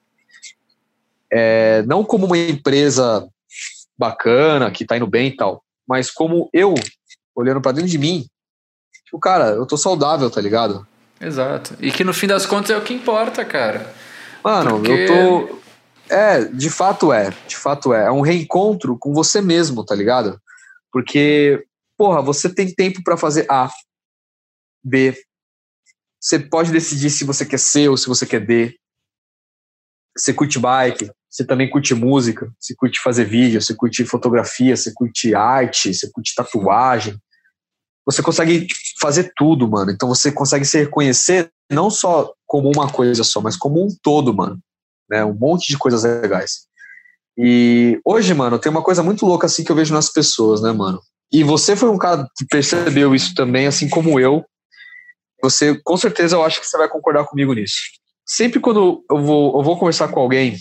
É, 1.30 1.82
não 1.82 2.02
como 2.02 2.24
uma 2.24 2.38
empresa 2.38 3.28
bacana, 3.98 4.70
que 4.70 4.86
tá 4.86 4.96
indo 4.96 5.06
bem 5.06 5.28
e 5.28 5.36
tal, 5.36 5.62
mas 5.86 6.10
como 6.10 6.48
eu, 6.50 6.72
olhando 7.34 7.60
para 7.60 7.72
dentro 7.72 7.90
de 7.90 7.98
mim, 7.98 8.26
tipo, 9.04 9.18
cara, 9.18 9.50
eu 9.50 9.66
tô 9.66 9.76
saudável, 9.76 10.30
tá 10.30 10.40
ligado? 10.40 10.86
Exato. 11.20 11.76
E 11.80 11.90
que 11.90 12.02
no 12.02 12.14
fim 12.14 12.28
das 12.28 12.46
contas 12.46 12.70
é 12.70 12.78
o 12.78 12.82
que 12.82 12.94
importa, 12.94 13.44
cara. 13.44 13.92
Mano, 14.42 14.78
Porque... 14.78 14.90
eu 14.90 15.48
tô 15.48 15.58
é, 16.08 16.44
de 16.44 16.70
fato 16.70 17.12
é. 17.12 17.30
De 17.46 17.56
fato 17.56 17.92
é. 17.92 18.06
É 18.06 18.10
um 18.10 18.20
reencontro 18.20 18.96
com 18.98 19.12
você 19.12 19.40
mesmo, 19.40 19.84
tá 19.84 19.94
ligado? 19.94 20.40
Porque, 20.92 21.64
porra, 21.96 22.22
você 22.22 22.52
tem 22.52 22.74
tempo 22.74 23.02
para 23.02 23.16
fazer 23.16 23.46
A, 23.50 23.70
B. 24.82 25.14
Você 26.20 26.38
pode 26.38 26.72
decidir 26.72 27.10
se 27.10 27.24
você 27.24 27.46
quer 27.46 27.58
C 27.58 27.88
ou 27.88 27.96
se 27.96 28.06
você 28.06 28.26
quer 28.26 28.44
D. 28.44 28.76
Você 30.16 30.34
curte 30.34 30.58
bike, 30.58 31.10
você 31.30 31.46
também 31.46 31.70
curte 31.70 31.94
música, 31.94 32.52
você 32.58 32.74
curte 32.74 33.00
fazer 33.00 33.24
vídeo, 33.24 33.62
você 33.62 33.74
curte 33.74 34.04
fotografia, 34.04 34.76
você 34.76 34.92
curte 34.92 35.34
arte, 35.34 35.94
você 35.94 36.10
curte 36.10 36.34
tatuagem. 36.34 37.16
Você 38.04 38.22
consegue 38.22 38.66
fazer 39.00 39.32
tudo, 39.36 39.68
mano. 39.68 39.92
Então 39.92 40.08
você 40.08 40.32
consegue 40.32 40.64
se 40.64 40.78
reconhecer 40.78 41.52
não 41.70 41.90
só 41.90 42.34
como 42.46 42.70
uma 42.74 42.90
coisa 42.90 43.22
só, 43.22 43.40
mas 43.40 43.56
como 43.56 43.84
um 43.84 43.88
todo, 44.02 44.34
mano 44.34 44.60
né? 45.08 45.24
Um 45.24 45.34
monte 45.34 45.68
de 45.68 45.78
coisas 45.78 46.02
legais. 46.02 46.66
E 47.36 48.00
hoje, 48.04 48.34
mano, 48.34 48.58
tem 48.58 48.70
uma 48.70 48.82
coisa 48.82 49.02
muito 49.02 49.24
louca 49.24 49.46
assim 49.46 49.62
que 49.62 49.70
eu 49.70 49.76
vejo 49.76 49.94
nas 49.94 50.10
pessoas, 50.10 50.60
né, 50.60 50.72
mano? 50.72 51.00
E 51.32 51.44
você 51.44 51.76
foi 51.76 51.88
um 51.88 51.98
cara 51.98 52.28
que 52.36 52.44
percebeu 52.46 53.14
isso 53.14 53.34
também, 53.34 53.66
assim 53.66 53.88
como 53.88 54.18
eu. 54.18 54.44
Você, 55.42 55.80
com 55.84 55.96
certeza, 55.96 56.36
eu 56.36 56.42
acho 56.42 56.60
que 56.60 56.66
você 56.66 56.76
vai 56.76 56.88
concordar 56.88 57.24
comigo 57.24 57.54
nisso. 57.54 57.76
Sempre 58.26 58.60
quando 58.60 59.04
eu 59.10 59.22
vou, 59.22 59.58
eu 59.58 59.62
vou 59.62 59.78
conversar 59.78 60.08
com 60.08 60.20
alguém 60.20 60.56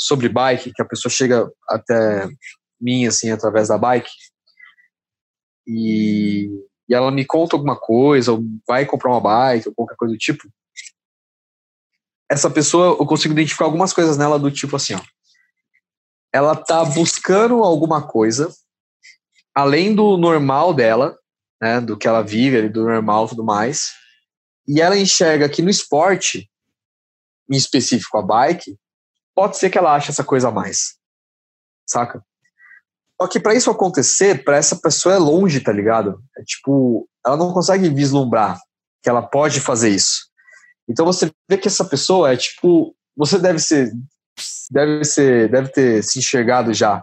sobre 0.00 0.28
bike, 0.28 0.72
que 0.72 0.82
a 0.82 0.86
pessoa 0.86 1.10
chega 1.10 1.50
até 1.68 2.28
mim, 2.80 3.06
assim, 3.06 3.30
através 3.30 3.68
da 3.68 3.76
bike, 3.76 4.10
e, 5.66 6.48
e 6.88 6.94
ela 6.94 7.10
me 7.10 7.24
conta 7.24 7.56
alguma 7.56 7.76
coisa, 7.76 8.32
ou 8.32 8.42
vai 8.66 8.86
comprar 8.86 9.10
uma 9.10 9.20
bike, 9.20 9.68
ou 9.68 9.74
qualquer 9.74 9.96
coisa 9.96 10.14
do 10.14 10.18
tipo, 10.18 10.48
essa 12.30 12.50
pessoa, 12.50 12.96
eu 12.98 13.06
consigo 13.06 13.32
identificar 13.32 13.64
algumas 13.64 13.92
coisas 13.92 14.16
nela 14.16 14.38
do 14.38 14.50
tipo 14.50 14.76
assim, 14.76 14.94
ó. 14.94 15.00
Ela 16.32 16.54
tá 16.54 16.84
buscando 16.84 17.62
alguma 17.62 18.06
coisa 18.06 18.52
além 19.58 19.92
do 19.92 20.16
normal 20.16 20.72
dela, 20.72 21.18
né, 21.60 21.80
do 21.80 21.96
que 21.96 22.06
ela 22.06 22.22
vive, 22.22 22.68
do 22.68 22.84
normal 22.84 23.26
e 23.26 23.28
tudo 23.30 23.44
mais, 23.44 23.90
e 24.68 24.80
ela 24.80 24.96
enxerga 24.96 25.48
que 25.48 25.62
no 25.62 25.68
esporte, 25.68 26.48
em 27.50 27.56
específico 27.56 28.18
a 28.18 28.22
bike, 28.22 28.78
pode 29.34 29.56
ser 29.56 29.68
que 29.68 29.76
ela 29.76 29.96
ache 29.96 30.10
essa 30.10 30.22
coisa 30.22 30.48
a 30.48 30.52
mais, 30.52 30.96
saca? 31.84 32.22
Só 33.20 33.26
que 33.26 33.40
para 33.40 33.54
isso 33.54 33.68
acontecer, 33.68 34.44
para 34.44 34.56
essa 34.56 34.76
pessoa 34.76 35.16
é 35.16 35.18
longe, 35.18 35.60
tá 35.60 35.72
ligado? 35.72 36.22
É 36.36 36.44
tipo, 36.44 37.08
ela 37.26 37.36
não 37.36 37.52
consegue 37.52 37.88
vislumbrar 37.88 38.60
que 39.02 39.10
ela 39.10 39.22
pode 39.22 39.60
fazer 39.60 39.88
isso. 39.88 40.27
Então 40.88 41.04
você 41.04 41.30
vê 41.48 41.58
que 41.58 41.68
essa 41.68 41.84
pessoa 41.84 42.32
é 42.32 42.36
tipo, 42.36 42.94
você 43.16 43.38
deve 43.38 43.58
ser, 43.58 43.92
deve 44.70 45.04
ser, 45.04 45.50
deve 45.50 45.68
ter 45.68 46.02
se 46.02 46.18
enxergado 46.18 46.72
já 46.72 47.02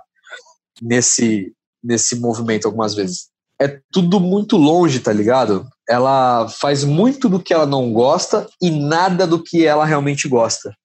nesse 0.82 1.54
nesse 1.86 2.20
movimento 2.20 2.66
algumas 2.66 2.96
vezes. 2.96 3.30
É 3.62 3.80
tudo 3.92 4.20
muito 4.20 4.58
longe, 4.58 5.00
tá 5.00 5.14
ligado? 5.14 5.68
Ela 5.88 6.50
faz 6.50 6.84
muito 6.84 7.30
do 7.30 7.40
que 7.40 7.54
ela 7.54 7.68
não 7.68 7.94
gosta 7.94 8.50
e 8.60 8.72
nada 8.72 9.28
do 9.28 9.42
que 9.42 9.66
ela 9.66 9.86
realmente 9.86 10.28
gosta. 10.28 10.76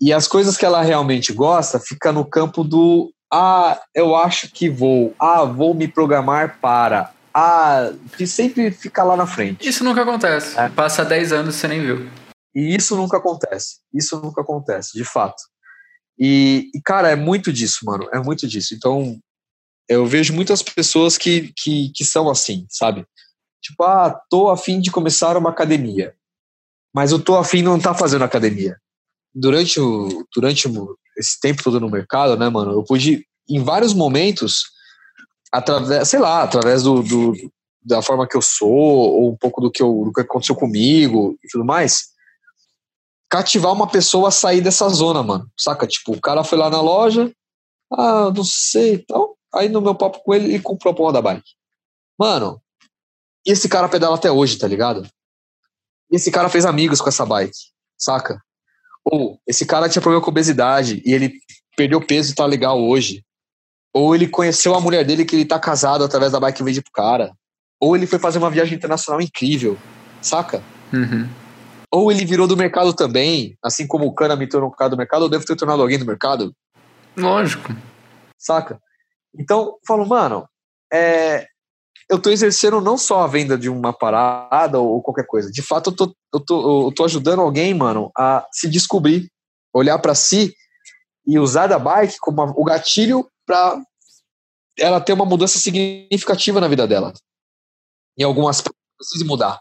E 0.00 0.12
as 0.12 0.28
coisas 0.28 0.56
que 0.56 0.64
ela 0.64 0.82
realmente 0.82 1.32
gosta 1.32 1.80
fica 1.80 2.12
no 2.12 2.24
campo 2.24 2.62
do 2.62 3.10
ah, 3.32 3.80
eu 3.94 4.14
acho 4.14 4.50
que 4.50 4.68
vou, 4.68 5.14
ah, 5.18 5.44
vou 5.44 5.72
me 5.72 5.86
programar 5.86 6.58
para, 6.60 7.12
ah, 7.34 7.92
que 8.16 8.26
sempre 8.26 8.70
fica 8.70 9.02
lá 9.02 9.16
na 9.16 9.26
frente. 9.26 9.66
Isso 9.66 9.84
nunca 9.84 10.02
acontece. 10.02 10.58
É. 10.58 10.68
Passa 10.68 11.04
10 11.04 11.32
anos 11.32 11.54
e 11.54 11.58
você 11.58 11.68
nem 11.68 11.80
viu. 11.80 12.10
E 12.54 12.74
isso 12.74 12.96
nunca 12.96 13.18
acontece. 13.18 13.78
Isso 13.94 14.20
nunca 14.20 14.42
acontece, 14.42 14.92
de 14.94 15.04
fato. 15.04 15.40
E, 16.18 16.70
e, 16.74 16.80
cara, 16.82 17.10
é 17.10 17.16
muito 17.16 17.52
disso, 17.52 17.84
mano. 17.84 18.08
É 18.12 18.18
muito 18.18 18.46
disso. 18.46 18.74
Então, 18.74 19.18
eu 19.88 20.04
vejo 20.06 20.34
muitas 20.34 20.62
pessoas 20.62 21.16
que, 21.16 21.52
que, 21.56 21.90
que 21.94 22.04
são 22.04 22.28
assim, 22.28 22.66
sabe? 22.68 23.06
Tipo, 23.62 23.84
ah, 23.84 24.20
tô 24.28 24.50
afim 24.50 24.80
de 24.80 24.90
começar 24.90 25.36
uma 25.36 25.50
academia. 25.50 26.14
Mas 26.94 27.12
eu 27.12 27.22
tô 27.22 27.36
afim 27.36 27.62
não 27.62 27.78
tá 27.78 27.94
fazendo 27.94 28.24
academia. 28.24 28.76
Durante, 29.32 29.80
o, 29.80 30.26
durante 30.34 30.68
esse 31.16 31.38
tempo 31.40 31.62
todo 31.62 31.78
no 31.78 31.90
mercado, 31.90 32.36
né, 32.36 32.48
mano, 32.48 32.72
eu 32.72 32.82
pude, 32.82 33.24
em 33.48 33.62
vários 33.62 33.94
momentos, 33.94 34.64
através, 35.52 36.08
sei 36.08 36.20
lá, 36.20 36.42
através 36.42 36.82
do, 36.82 37.02
do, 37.02 37.32
da 37.82 38.02
forma 38.02 38.26
que 38.26 38.36
eu 38.36 38.42
sou, 38.42 38.70
ou 38.70 39.32
um 39.32 39.36
pouco 39.36 39.60
do 39.60 39.70
que, 39.70 39.82
eu, 39.82 40.02
do 40.04 40.12
que 40.12 40.20
aconteceu 40.20 40.54
comigo 40.54 41.36
e 41.42 41.48
tudo 41.48 41.64
mais, 41.64 42.10
cativar 43.28 43.72
uma 43.72 43.86
pessoa 43.86 44.28
a 44.28 44.32
sair 44.32 44.60
dessa 44.60 44.88
zona, 44.88 45.22
mano. 45.22 45.50
Saca? 45.58 45.86
Tipo, 45.86 46.12
o 46.12 46.20
cara 46.20 46.44
foi 46.44 46.58
lá 46.58 46.68
na 46.68 46.80
loja, 46.80 47.32
ah, 47.92 48.30
não 48.34 48.44
sei 48.44 48.94
e 48.94 48.98
tal. 48.98 49.36
Aí 49.54 49.68
no 49.68 49.80
meu 49.80 49.94
papo 49.94 50.22
com 50.22 50.34
ele, 50.34 50.54
ele 50.54 50.62
comprou 50.62 50.92
a 50.92 50.96
porra 50.96 51.12
da 51.14 51.22
bike. 51.22 51.50
Mano, 52.18 52.60
esse 53.46 53.68
cara 53.68 53.88
pedala 53.88 54.16
até 54.16 54.30
hoje, 54.30 54.58
tá 54.58 54.68
ligado? 54.68 55.08
Esse 56.10 56.30
cara 56.30 56.48
fez 56.48 56.66
amigos 56.66 57.00
com 57.00 57.08
essa 57.08 57.24
bike, 57.24 57.56
saca? 57.96 58.40
Ou 59.04 59.40
esse 59.46 59.64
cara 59.64 59.88
tinha 59.88 60.02
problema 60.02 60.22
com 60.22 60.30
obesidade 60.30 61.02
e 61.04 61.12
ele 61.12 61.32
perdeu 61.76 62.04
peso 62.04 62.32
e 62.32 62.34
tá 62.34 62.44
legal 62.44 62.80
hoje. 62.80 63.24
Ou 63.92 64.14
ele 64.14 64.28
conheceu 64.28 64.74
a 64.74 64.80
mulher 64.80 65.04
dele 65.04 65.24
que 65.24 65.34
ele 65.34 65.44
tá 65.44 65.58
casado 65.58 66.04
através 66.04 66.32
da 66.32 66.40
bike 66.40 66.58
que 66.58 66.64
vende 66.64 66.82
pro 66.82 66.92
cara. 66.92 67.32
Ou 67.80 67.96
ele 67.96 68.06
foi 68.06 68.18
fazer 68.18 68.38
uma 68.38 68.50
viagem 68.50 68.76
internacional 68.76 69.20
incrível, 69.20 69.76
saca? 70.20 70.62
Uhum. 70.92 71.28
Ou 71.92 72.12
ele 72.12 72.24
virou 72.24 72.46
do 72.46 72.56
mercado 72.56 72.92
também, 72.94 73.56
assim 73.64 73.86
como 73.86 74.06
o 74.06 74.14
Cana 74.14 74.36
me 74.36 74.46
tornou 74.46 74.72
do 74.88 74.96
mercado, 74.96 75.24
eu 75.24 75.28
devo 75.28 75.44
ter 75.44 75.56
tornado 75.56 75.82
alguém 75.82 75.98
do 75.98 76.06
mercado. 76.06 76.54
Lógico. 77.16 77.74
Saca? 78.38 78.80
Então, 79.34 79.60
eu 79.60 79.78
falo, 79.86 80.06
mano, 80.06 80.46
é, 80.92 81.46
eu 82.08 82.16
estou 82.16 82.32
exercendo 82.32 82.80
não 82.80 82.98
só 82.98 83.22
a 83.22 83.26
venda 83.26 83.56
de 83.56 83.68
uma 83.68 83.92
parada 83.92 84.78
ou 84.78 85.02
qualquer 85.02 85.26
coisa. 85.26 85.50
De 85.50 85.62
fato, 85.62 85.90
eu 85.90 85.96
tô, 85.96 86.14
eu 86.34 86.40
tô, 86.40 86.86
eu 86.88 86.92
tô 86.92 87.04
ajudando 87.04 87.40
alguém, 87.40 87.72
mano, 87.72 88.10
a 88.16 88.46
se 88.52 88.68
descobrir, 88.68 89.28
olhar 89.72 89.98
para 89.98 90.14
si 90.14 90.52
e 91.26 91.38
usar 91.38 91.68
da 91.68 91.78
bike 91.78 92.16
como 92.20 92.42
o 92.56 92.64
gatilho 92.64 93.28
para 93.50 93.82
ela 94.78 95.00
ter 95.00 95.12
uma 95.12 95.24
mudança 95.24 95.58
significativa 95.58 96.60
na 96.60 96.68
vida 96.68 96.86
dela. 96.86 97.12
Em 98.16 98.22
algumas 98.22 98.56
aspectos, 98.56 98.80
precisa 98.96 99.24
mudar. 99.24 99.60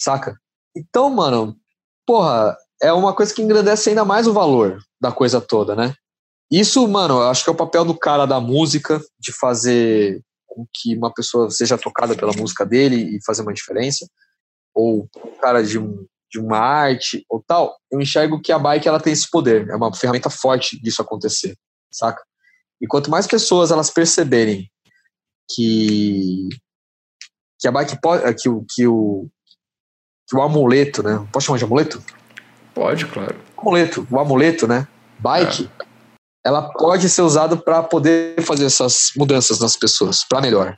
Saca? 0.00 0.36
Então, 0.76 1.08
mano, 1.08 1.56
porra, 2.04 2.56
é 2.82 2.92
uma 2.92 3.14
coisa 3.14 3.32
que 3.32 3.40
engrandece 3.40 3.90
ainda 3.90 4.04
mais 4.04 4.26
o 4.26 4.32
valor 4.32 4.82
da 5.00 5.12
coisa 5.12 5.40
toda, 5.40 5.76
né? 5.76 5.94
Isso, 6.50 6.86
mano, 6.88 7.20
eu 7.20 7.28
acho 7.28 7.44
que 7.44 7.50
é 7.50 7.52
o 7.52 7.56
papel 7.56 7.84
do 7.84 7.96
cara 7.96 8.26
da 8.26 8.40
música, 8.40 9.00
de 9.18 9.32
fazer 9.32 10.20
com 10.46 10.66
que 10.72 10.96
uma 10.96 11.14
pessoa 11.14 11.48
seja 11.48 11.78
tocada 11.78 12.16
pela 12.16 12.32
música 12.32 12.66
dele 12.66 13.16
e 13.16 13.24
fazer 13.24 13.42
uma 13.42 13.54
diferença, 13.54 14.06
ou 14.74 15.08
cara 15.40 15.62
de, 15.62 15.78
um, 15.78 16.04
de 16.30 16.40
uma 16.40 16.58
arte 16.58 17.24
ou 17.28 17.42
tal, 17.46 17.78
eu 17.90 18.00
enxergo 18.00 18.42
que 18.42 18.50
a 18.50 18.58
bike 18.58 18.88
ela 18.88 19.00
tem 19.00 19.12
esse 19.12 19.30
poder, 19.30 19.68
é 19.70 19.76
uma 19.76 19.94
ferramenta 19.94 20.28
forte 20.28 20.78
disso 20.82 21.00
acontecer, 21.00 21.56
saca? 21.90 22.22
E 22.82 22.86
quanto 22.86 23.10
mais 23.10 23.28
pessoas 23.28 23.70
elas 23.70 23.88
perceberem 23.88 24.68
que 25.54 26.48
que 27.60 27.68
a 27.68 27.72
bike 27.72 28.00
pode, 28.02 28.34
que 28.34 28.48
o 28.48 28.66
que 28.68 28.86
o 28.88 29.28
que 30.28 30.36
o 30.36 30.42
amuleto, 30.42 31.02
né? 31.02 31.24
Posso 31.32 31.46
chamar 31.46 31.58
de 31.58 31.64
amuleto? 31.64 32.02
Pode, 32.74 33.06
claro. 33.06 33.36
Amuleto, 33.56 34.06
o 34.10 34.18
amuleto, 34.18 34.66
né? 34.66 34.88
Bike, 35.20 35.70
é 35.80 35.84
ela 36.44 36.72
pode 36.72 37.08
ser 37.08 37.22
usada 37.22 37.56
para 37.56 37.82
poder 37.82 38.42
fazer 38.42 38.64
essas 38.64 39.12
mudanças 39.16 39.60
nas 39.60 39.76
pessoas, 39.76 40.24
para 40.24 40.40
melhor. 40.40 40.76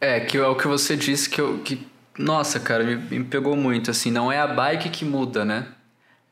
É, 0.00 0.20
que 0.20 0.38
é 0.38 0.46
o 0.46 0.56
que 0.56 0.68
você 0.68 0.96
disse 0.96 1.28
que 1.28 1.40
eu. 1.40 1.58
Que, 1.58 1.86
nossa, 2.16 2.60
cara, 2.60 2.84
me, 2.84 2.96
me 2.96 3.24
pegou 3.24 3.56
muito. 3.56 3.90
Assim, 3.90 4.10
não 4.10 4.30
é 4.30 4.38
a 4.38 4.46
bike 4.46 4.88
que 4.88 5.04
muda, 5.04 5.44
né? 5.44 5.66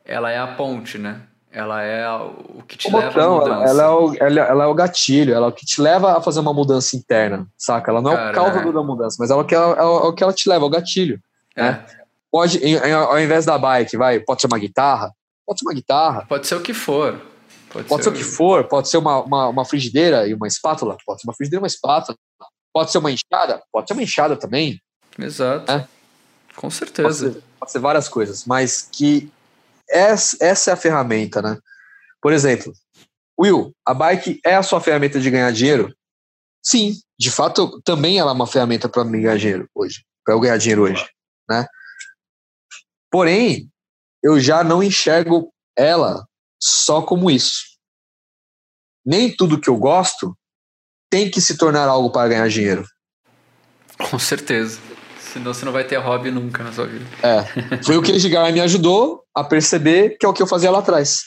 Ela 0.05 0.31
é 0.31 0.39
a 0.39 0.47
ponte, 0.47 0.97
né? 0.97 1.21
Ela 1.51 1.81
é 1.81 2.07
o 2.11 2.61
que 2.67 2.77
te 2.77 2.87
o 2.87 2.95
leva 2.95 3.11
botão, 3.11 3.37
à 3.37 3.39
mudança. 3.39 3.69
Ela, 3.71 3.83
é 3.83 3.89
o, 3.89 4.15
ela, 4.19 4.39
ela, 4.41 4.63
é 4.65 4.67
o 4.67 4.73
gatilho, 4.73 5.33
ela 5.33 5.47
é 5.47 5.49
o 5.49 5.51
que 5.51 5.65
te 5.65 5.81
leva 5.81 6.17
a 6.17 6.21
fazer 6.21 6.39
uma 6.39 6.53
mudança 6.53 6.95
interna, 6.95 7.47
saca? 7.57 7.91
Ela 7.91 8.01
não 8.01 8.11
é 8.11 8.31
o 8.31 8.33
cálculo 8.33 8.71
da 8.71 8.83
mudança, 8.83 9.17
mas 9.19 9.31
ela 9.31 9.41
é 9.41 9.43
o, 9.43 9.47
que 9.47 9.55
ela, 9.55 9.75
é 9.75 9.83
o 9.83 10.13
que 10.13 10.23
ela 10.23 10.33
te 10.33 10.47
leva, 10.47 10.63
é 10.63 10.67
o 10.67 10.69
gatilho. 10.69 11.19
É. 11.55 11.63
Né? 11.63 11.85
Pode, 12.31 12.59
em, 12.59 12.75
em, 12.75 12.93
ao 12.93 13.19
invés 13.19 13.45
da 13.45 13.57
bike, 13.57 13.97
vai, 13.97 14.19
pode 14.19 14.41
ser 14.41 14.47
uma 14.47 14.59
guitarra? 14.59 15.11
Pode 15.45 15.59
ser 15.59 15.65
uma 15.65 15.73
guitarra. 15.73 16.25
Pode 16.29 16.45
ser 16.45 16.55
o 16.55 16.61
que 16.61 16.73
for. 16.73 17.19
Pode, 17.71 17.87
pode 17.87 18.03
ser, 18.03 18.09
ser, 18.11 18.15
o 18.15 18.19
que 18.19 18.23
for, 18.23 18.63
pode 18.65 18.89
ser 18.89 18.97
uma, 18.97 19.21
uma, 19.21 19.47
uma, 19.47 19.65
frigideira 19.65 20.27
e 20.27 20.33
uma 20.33 20.47
espátula, 20.47 20.97
pode 21.05 21.21
ser 21.21 21.27
uma 21.27 21.33
frigideira 21.33 21.61
e 21.61 21.63
uma 21.63 21.67
espátula. 21.67 22.17
Pode 22.71 22.91
ser 22.91 22.99
uma 22.99 23.11
enxada, 23.11 23.61
pode 23.71 23.87
ser 23.87 23.93
uma 23.93 24.03
enxada 24.03 24.35
também. 24.35 24.79
Exato. 25.17 25.71
É? 25.71 25.87
Com 26.55 26.69
certeza. 26.69 27.07
Pode 27.07 27.17
ser, 27.17 27.43
pode 27.59 27.71
ser, 27.71 27.79
várias 27.79 28.07
coisas, 28.07 28.45
mas 28.45 28.87
que 28.91 29.31
essa, 29.89 30.37
essa 30.39 30.71
é 30.71 30.73
a 30.73 30.77
ferramenta, 30.77 31.41
né? 31.41 31.57
Por 32.21 32.33
exemplo, 32.33 32.73
Will, 33.39 33.73
a 33.85 33.93
bike 33.93 34.39
é 34.45 34.55
a 34.55 34.63
sua 34.63 34.81
ferramenta 34.81 35.19
de 35.19 35.29
ganhar 35.31 35.51
dinheiro? 35.51 35.93
Sim, 36.63 36.93
de 37.17 37.31
fato, 37.31 37.81
também 37.83 38.19
ela 38.19 38.31
é 38.31 38.33
uma 38.33 38.47
ferramenta 38.47 38.89
para 38.89 39.03
ganhar 39.03 39.37
dinheiro 39.37 39.69
hoje, 39.73 40.03
para 40.25 40.35
eu 40.35 40.39
ganhar 40.39 40.57
dinheiro 40.57 40.83
hoje, 40.83 41.09
né? 41.49 41.65
Porém, 43.09 43.69
eu 44.21 44.39
já 44.39 44.63
não 44.63 44.83
enxergo 44.83 45.51
ela 45.77 46.25
só 46.61 47.01
como 47.01 47.31
isso. 47.31 47.63
Nem 49.05 49.33
tudo 49.33 49.59
que 49.59 49.69
eu 49.69 49.77
gosto 49.77 50.37
tem 51.09 51.31
que 51.31 51.41
se 51.41 51.57
tornar 51.57 51.87
algo 51.87 52.11
para 52.11 52.27
ganhar 52.27 52.47
dinheiro. 52.49 52.85
Com 53.97 54.19
certeza. 54.19 54.79
Senão 55.19 55.53
você 55.53 55.63
não 55.63 55.71
vai 55.71 55.83
ter 55.83 55.97
hobby 55.97 56.31
nunca 56.31 56.63
na 56.63 56.71
sua 56.71 56.87
vida. 56.87 57.05
É. 57.23 57.43
Foi 57.83 57.97
o 57.97 58.01
que 58.01 58.11
Edgar 58.11 58.51
me 58.51 58.59
ajudou 58.61 59.23
a 59.39 59.43
perceber 59.43 60.17
que 60.17 60.25
é 60.25 60.29
o 60.29 60.33
que 60.33 60.41
eu 60.41 60.47
fazia 60.47 60.71
lá 60.71 60.79
atrás. 60.79 61.23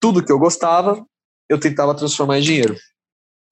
Tudo 0.00 0.24
que 0.24 0.32
eu 0.32 0.38
gostava, 0.38 1.04
eu 1.48 1.58
tentava 1.58 1.94
transformar 1.94 2.38
em 2.38 2.42
dinheiro. 2.42 2.76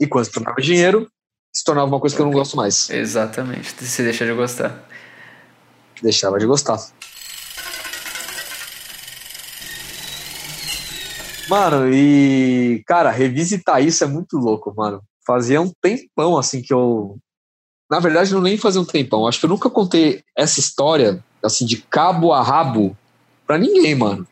E 0.01 0.07
quando 0.07 0.25
se 0.25 0.33
tornava 0.33 0.61
dinheiro, 0.61 1.09
se 1.55 1.65
tornava 1.65 1.87
uma 1.87 2.01
coisa 2.01 2.15
que 2.15 2.21
eu 2.21 2.27
não 2.27 2.33
gosto 2.33 2.57
mais. 2.57 2.91
Exatamente. 2.91 3.73
Você 3.73 4.03
deixa 4.03 4.27
de 4.27 4.33
gostar. 4.33 4.85
Deixava 6.03 6.39
de 6.39 6.47
gostar. 6.47 6.79
Mano, 11.49 11.93
e, 11.93 12.83
cara, 12.87 13.11
revisitar 13.11 13.83
isso 13.83 14.03
é 14.03 14.07
muito 14.07 14.37
louco, 14.37 14.75
mano. 14.75 15.03
Fazia 15.27 15.61
um 15.61 15.71
tempão, 15.81 16.37
assim, 16.37 16.61
que 16.63 16.73
eu. 16.73 17.19
Na 17.91 18.01
verdade, 18.01 18.33
não 18.33 18.41
nem 18.41 18.57
fazia 18.57 18.81
um 18.81 18.85
tempão. 18.85 19.27
Acho 19.27 19.39
que 19.39 19.47
eu 19.47 19.51
nunca 19.51 19.71
contei 19.71 20.23
essa 20.37 20.59
história, 20.59 21.23
assim, 21.43 21.65
de 21.67 21.77
cabo 21.77 22.33
a 22.33 22.43
rabo 22.43 22.97
pra 23.47 23.59
ninguém, 23.59 23.95
mano. 23.95 24.27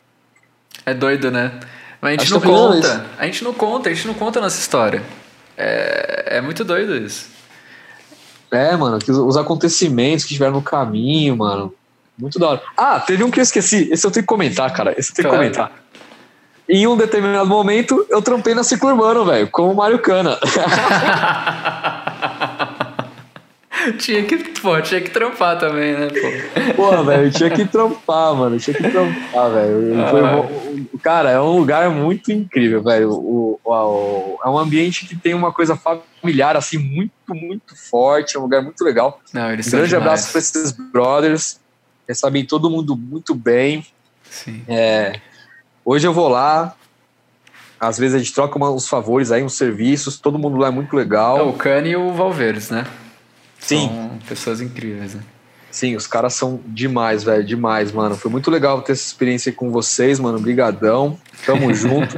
É 0.85 0.93
doido, 0.93 1.31
né? 1.31 1.59
Mas 2.01 2.09
a 2.09 2.11
gente 2.11 2.23
Acho 2.23 2.33
não 2.33 2.41
conta. 2.41 3.05
A 3.17 3.25
gente 3.25 3.43
não 3.43 3.53
conta, 3.53 3.89
a 3.89 3.93
gente 3.93 4.07
não 4.07 4.13
conta 4.13 4.41
nossa 4.41 4.59
história. 4.59 5.01
É, 5.57 6.37
é 6.37 6.41
muito 6.41 6.63
doido 6.63 6.95
isso. 6.97 7.27
É, 8.51 8.75
mano, 8.75 8.99
que 8.99 9.09
os, 9.11 9.17
os 9.17 9.37
acontecimentos 9.37 10.25
que 10.25 10.33
tiveram 10.33 10.53
no 10.53 10.61
caminho, 10.61 11.37
mano. 11.37 11.73
Muito 12.17 12.37
da 12.37 12.49
hora. 12.49 12.61
Ah, 12.77 12.99
teve 12.99 13.23
um 13.23 13.31
que 13.31 13.39
eu 13.39 13.43
esqueci. 13.43 13.89
Esse 13.91 14.05
eu 14.05 14.11
tenho 14.11 14.23
que 14.23 14.27
comentar, 14.27 14.71
cara. 14.73 14.93
Esse 14.97 15.11
eu 15.11 15.15
tenho 15.15 15.29
que 15.29 15.35
Claro. 15.35 15.51
comentar. 15.53 15.83
Em 16.69 16.87
um 16.87 16.95
determinado 16.95 17.47
momento, 17.47 18.05
eu 18.09 18.21
trampei 18.21 18.53
na 18.53 18.63
Ciclo 18.63 18.89
Urbano, 18.89 19.25
velho, 19.25 19.49
com 19.49 19.71
o 19.71 19.75
Mário 19.75 19.99
Cana. 19.99 20.37
tinha 23.99 24.23
que, 24.23 24.37
pô, 24.59 24.79
tinha 24.81 25.01
que 25.01 25.09
trampar 25.09 25.57
também, 25.59 25.93
né, 25.93 26.07
pô? 26.07 26.73
Pô, 26.75 27.03
velho, 27.03 27.31
tinha 27.31 27.49
que 27.49 27.65
trampar, 27.65 28.33
mano. 28.35 28.57
Tinha 28.59 28.75
que 28.75 28.89
trampar, 28.89 29.51
velho. 29.51 29.93
Ah. 30.93 30.97
Cara, 31.01 31.29
é 31.31 31.39
um 31.41 31.57
lugar 31.57 31.89
muito 31.89 32.31
incrível, 32.31 32.81
velho. 32.83 33.09
O, 33.11 33.59
o- 33.63 33.69
o- 33.71 34.39
é 34.43 34.49
um 34.49 34.57
ambiente 34.57 35.05
que 35.05 35.15
tem 35.15 35.33
uma 35.33 35.51
coisa 35.51 35.75
familiar, 35.75 36.55
assim, 36.55 36.77
muito, 36.77 37.11
muito 37.29 37.75
forte. 37.75 38.35
É 38.37 38.39
um 38.39 38.43
lugar 38.43 38.61
muito 38.61 38.83
legal. 38.83 39.19
Não, 39.33 39.51
eles 39.51 39.67
Um 39.67 39.71
grande 39.71 39.89
demais. 39.89 40.03
abraço 40.05 40.31
para 40.31 40.39
esses 40.39 40.71
brothers. 40.71 41.59
Recebem 42.07 42.45
todo 42.45 42.69
mundo 42.69 42.95
muito 42.95 43.33
bem. 43.35 43.85
Sim. 44.29 44.63
É, 44.67 45.19
hoje 45.85 46.07
eu 46.07 46.13
vou 46.13 46.29
lá. 46.29 46.73
Às 47.79 47.97
vezes 47.97 48.15
a 48.15 48.19
gente 48.19 48.33
troca 48.33 48.57
uns 48.63 48.87
favores 48.87 49.31
aí, 49.31 49.43
uns 49.43 49.57
serviços. 49.57 50.17
Todo 50.19 50.39
mundo 50.39 50.57
lá 50.57 50.67
é 50.67 50.71
muito 50.71 50.95
É, 50.95 50.99
legal. 50.99 51.49
o 51.49 51.53
Cani 51.53 51.89
e 51.91 51.95
o 51.97 52.13
Valverdes, 52.13 52.69
né? 52.69 52.85
Sim. 53.63 53.87
São 53.87 54.19
pessoas 54.27 54.61
incríveis, 54.61 55.15
né? 55.15 55.21
Sim, 55.71 55.95
os 55.95 56.05
caras 56.05 56.35
são 56.35 56.61
demais, 56.67 57.23
velho. 57.23 57.43
Demais, 57.43 57.91
mano. 57.91 58.15
Foi 58.15 58.29
muito 58.29 58.51
legal 58.51 58.81
ter 58.83 58.91
essa 58.91 59.07
experiência 59.07 59.49
aí 59.49 59.55
com 59.55 59.71
vocês, 59.71 60.19
mano. 60.19 60.39
Brigadão. 60.39 61.17
Tamo 61.45 61.73
junto. 61.73 62.15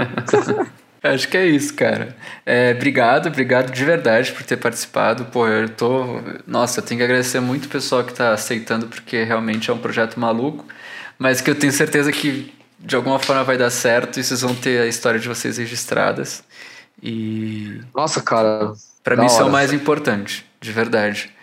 Acho 1.01 1.30
que 1.30 1.38
é 1.38 1.45
isso, 1.45 1.73
cara. 1.73 2.17
É, 2.45 2.73
obrigado, 2.76 3.27
obrigado 3.27 3.72
de 3.72 3.85
verdade 3.85 4.31
por 4.34 4.43
ter 4.43 4.57
participado. 4.57 5.26
Pô, 5.26 5.47
eu 5.47 5.69
tô. 5.69 6.19
Nossa, 6.45 6.80
eu 6.80 6.84
tenho 6.84 6.97
que 6.97 7.03
agradecer 7.05 7.39
muito 7.39 7.65
o 7.65 7.69
pessoal 7.69 8.03
que 8.03 8.13
tá 8.13 8.34
aceitando, 8.34 8.88
porque 8.88 9.23
realmente 9.23 9.69
é 9.69 9.73
um 9.73 9.77
projeto 9.77 10.19
maluco, 10.19 10.65
mas 11.17 11.39
que 11.41 11.49
eu 11.49 11.55
tenho 11.55 11.72
certeza 11.72 12.11
que 12.11 12.53
de 12.80 12.95
alguma 12.95 13.19
forma 13.19 13.43
vai 13.43 13.57
dar 13.57 13.69
certo 13.69 14.19
e 14.19 14.23
vocês 14.23 14.41
vão 14.41 14.53
ter 14.53 14.81
a 14.81 14.88
história 14.88 15.19
de 15.19 15.27
vocês 15.27 15.57
registradas. 15.57 16.43
E 17.01 17.80
Nossa, 17.95 18.22
cara. 18.22 18.73
pra 19.03 19.15
mim 19.15 19.27
isso 19.27 19.41
é 19.41 19.43
o 19.43 19.51
mais 19.51 19.72
importante, 19.72 20.45
de 20.59 20.72
verdade. 20.72 21.35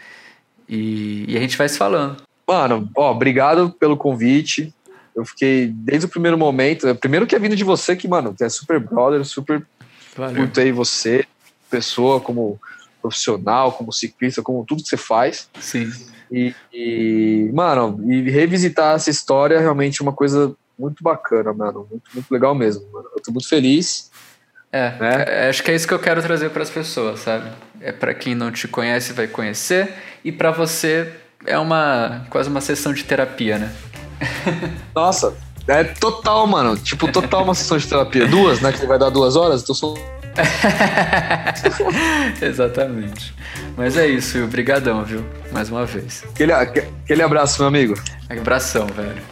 E, 0.68 1.24
e 1.28 1.36
a 1.36 1.40
gente 1.40 1.56
vai 1.56 1.68
se 1.68 1.78
falando. 1.78 2.22
Mano, 2.46 2.88
ó, 2.96 3.10
obrigado 3.10 3.70
pelo 3.70 3.96
convite. 3.96 4.72
Eu 5.14 5.24
fiquei 5.24 5.66
desde 5.68 6.06
o 6.06 6.08
primeiro 6.08 6.38
momento. 6.38 6.88
é, 6.88 6.94
Primeiro 6.94 7.26
que 7.26 7.34
é 7.34 7.38
vindo 7.38 7.56
de 7.56 7.64
você, 7.64 7.94
que, 7.94 8.08
mano, 8.08 8.34
é 8.40 8.48
super 8.48 8.80
brother, 8.80 9.24
super 9.24 9.64
aí 10.58 10.72
você, 10.72 11.24
pessoa, 11.70 12.20
como 12.20 12.60
profissional, 13.00 13.72
como 13.72 13.92
ciclista, 13.92 14.42
como 14.42 14.64
tudo 14.64 14.82
que 14.82 14.88
você 14.88 14.96
faz. 14.96 15.48
Sim. 15.58 15.90
E, 16.30 16.54
e, 16.72 17.50
mano, 17.52 18.00
e 18.10 18.30
revisitar 18.30 18.94
essa 18.94 19.10
história 19.10 19.56
é 19.56 19.60
realmente 19.60 20.00
uma 20.00 20.12
coisa 20.12 20.54
muito 20.78 21.02
bacana, 21.02 21.52
mano. 21.52 21.86
Muito, 21.90 22.04
muito 22.14 22.30
legal 22.30 22.54
mesmo, 22.54 22.84
mano. 22.92 23.08
Eu 23.14 23.22
tô 23.22 23.30
muito 23.32 23.48
feliz. 23.48 24.10
É, 24.70 24.90
Né? 24.98 25.24
é, 25.28 25.48
acho 25.50 25.62
que 25.62 25.70
é 25.70 25.74
isso 25.74 25.86
que 25.86 25.92
eu 25.92 25.98
quero 25.98 26.22
trazer 26.22 26.50
para 26.50 26.62
as 26.62 26.70
pessoas, 26.70 27.20
sabe? 27.20 27.50
É 27.82 27.92
para 27.92 28.14
quem 28.14 28.34
não 28.34 28.50
te 28.50 28.68
conhece 28.68 29.12
vai 29.12 29.26
conhecer 29.26 29.94
e 30.24 30.30
para 30.30 30.50
você 30.50 31.12
é 31.44 31.58
uma 31.58 32.24
quase 32.30 32.48
uma 32.48 32.60
sessão 32.60 32.92
de 32.92 33.04
terapia, 33.04 33.58
né? 33.58 33.72
Nossa, 34.94 35.34
é 35.66 35.84
total, 35.84 36.46
mano. 36.46 36.76
Tipo, 36.76 37.10
total 37.10 37.44
uma 37.44 37.54
sessão 37.54 37.76
de 37.76 37.86
terapia. 37.86 38.26
Duas, 38.26 38.60
né? 38.60 38.72
Que 38.72 38.86
vai 38.86 38.98
dar 38.98 39.10
duas 39.10 39.36
horas. 39.36 39.62
Então 39.62 39.74
Exatamente. 42.40 43.34
Mas 43.76 43.96
é 43.96 44.06
isso, 44.06 44.38
Will. 44.38 44.48
Brigadão, 44.48 45.04
viu? 45.04 45.24
Mais 45.50 45.68
uma 45.68 45.84
vez. 45.84 46.24
aquele, 46.30 46.52
aquele 46.52 47.22
abraço, 47.22 47.60
meu 47.60 47.68
amigo. 47.68 47.94
Abração, 48.28 48.86
velho. 48.86 49.31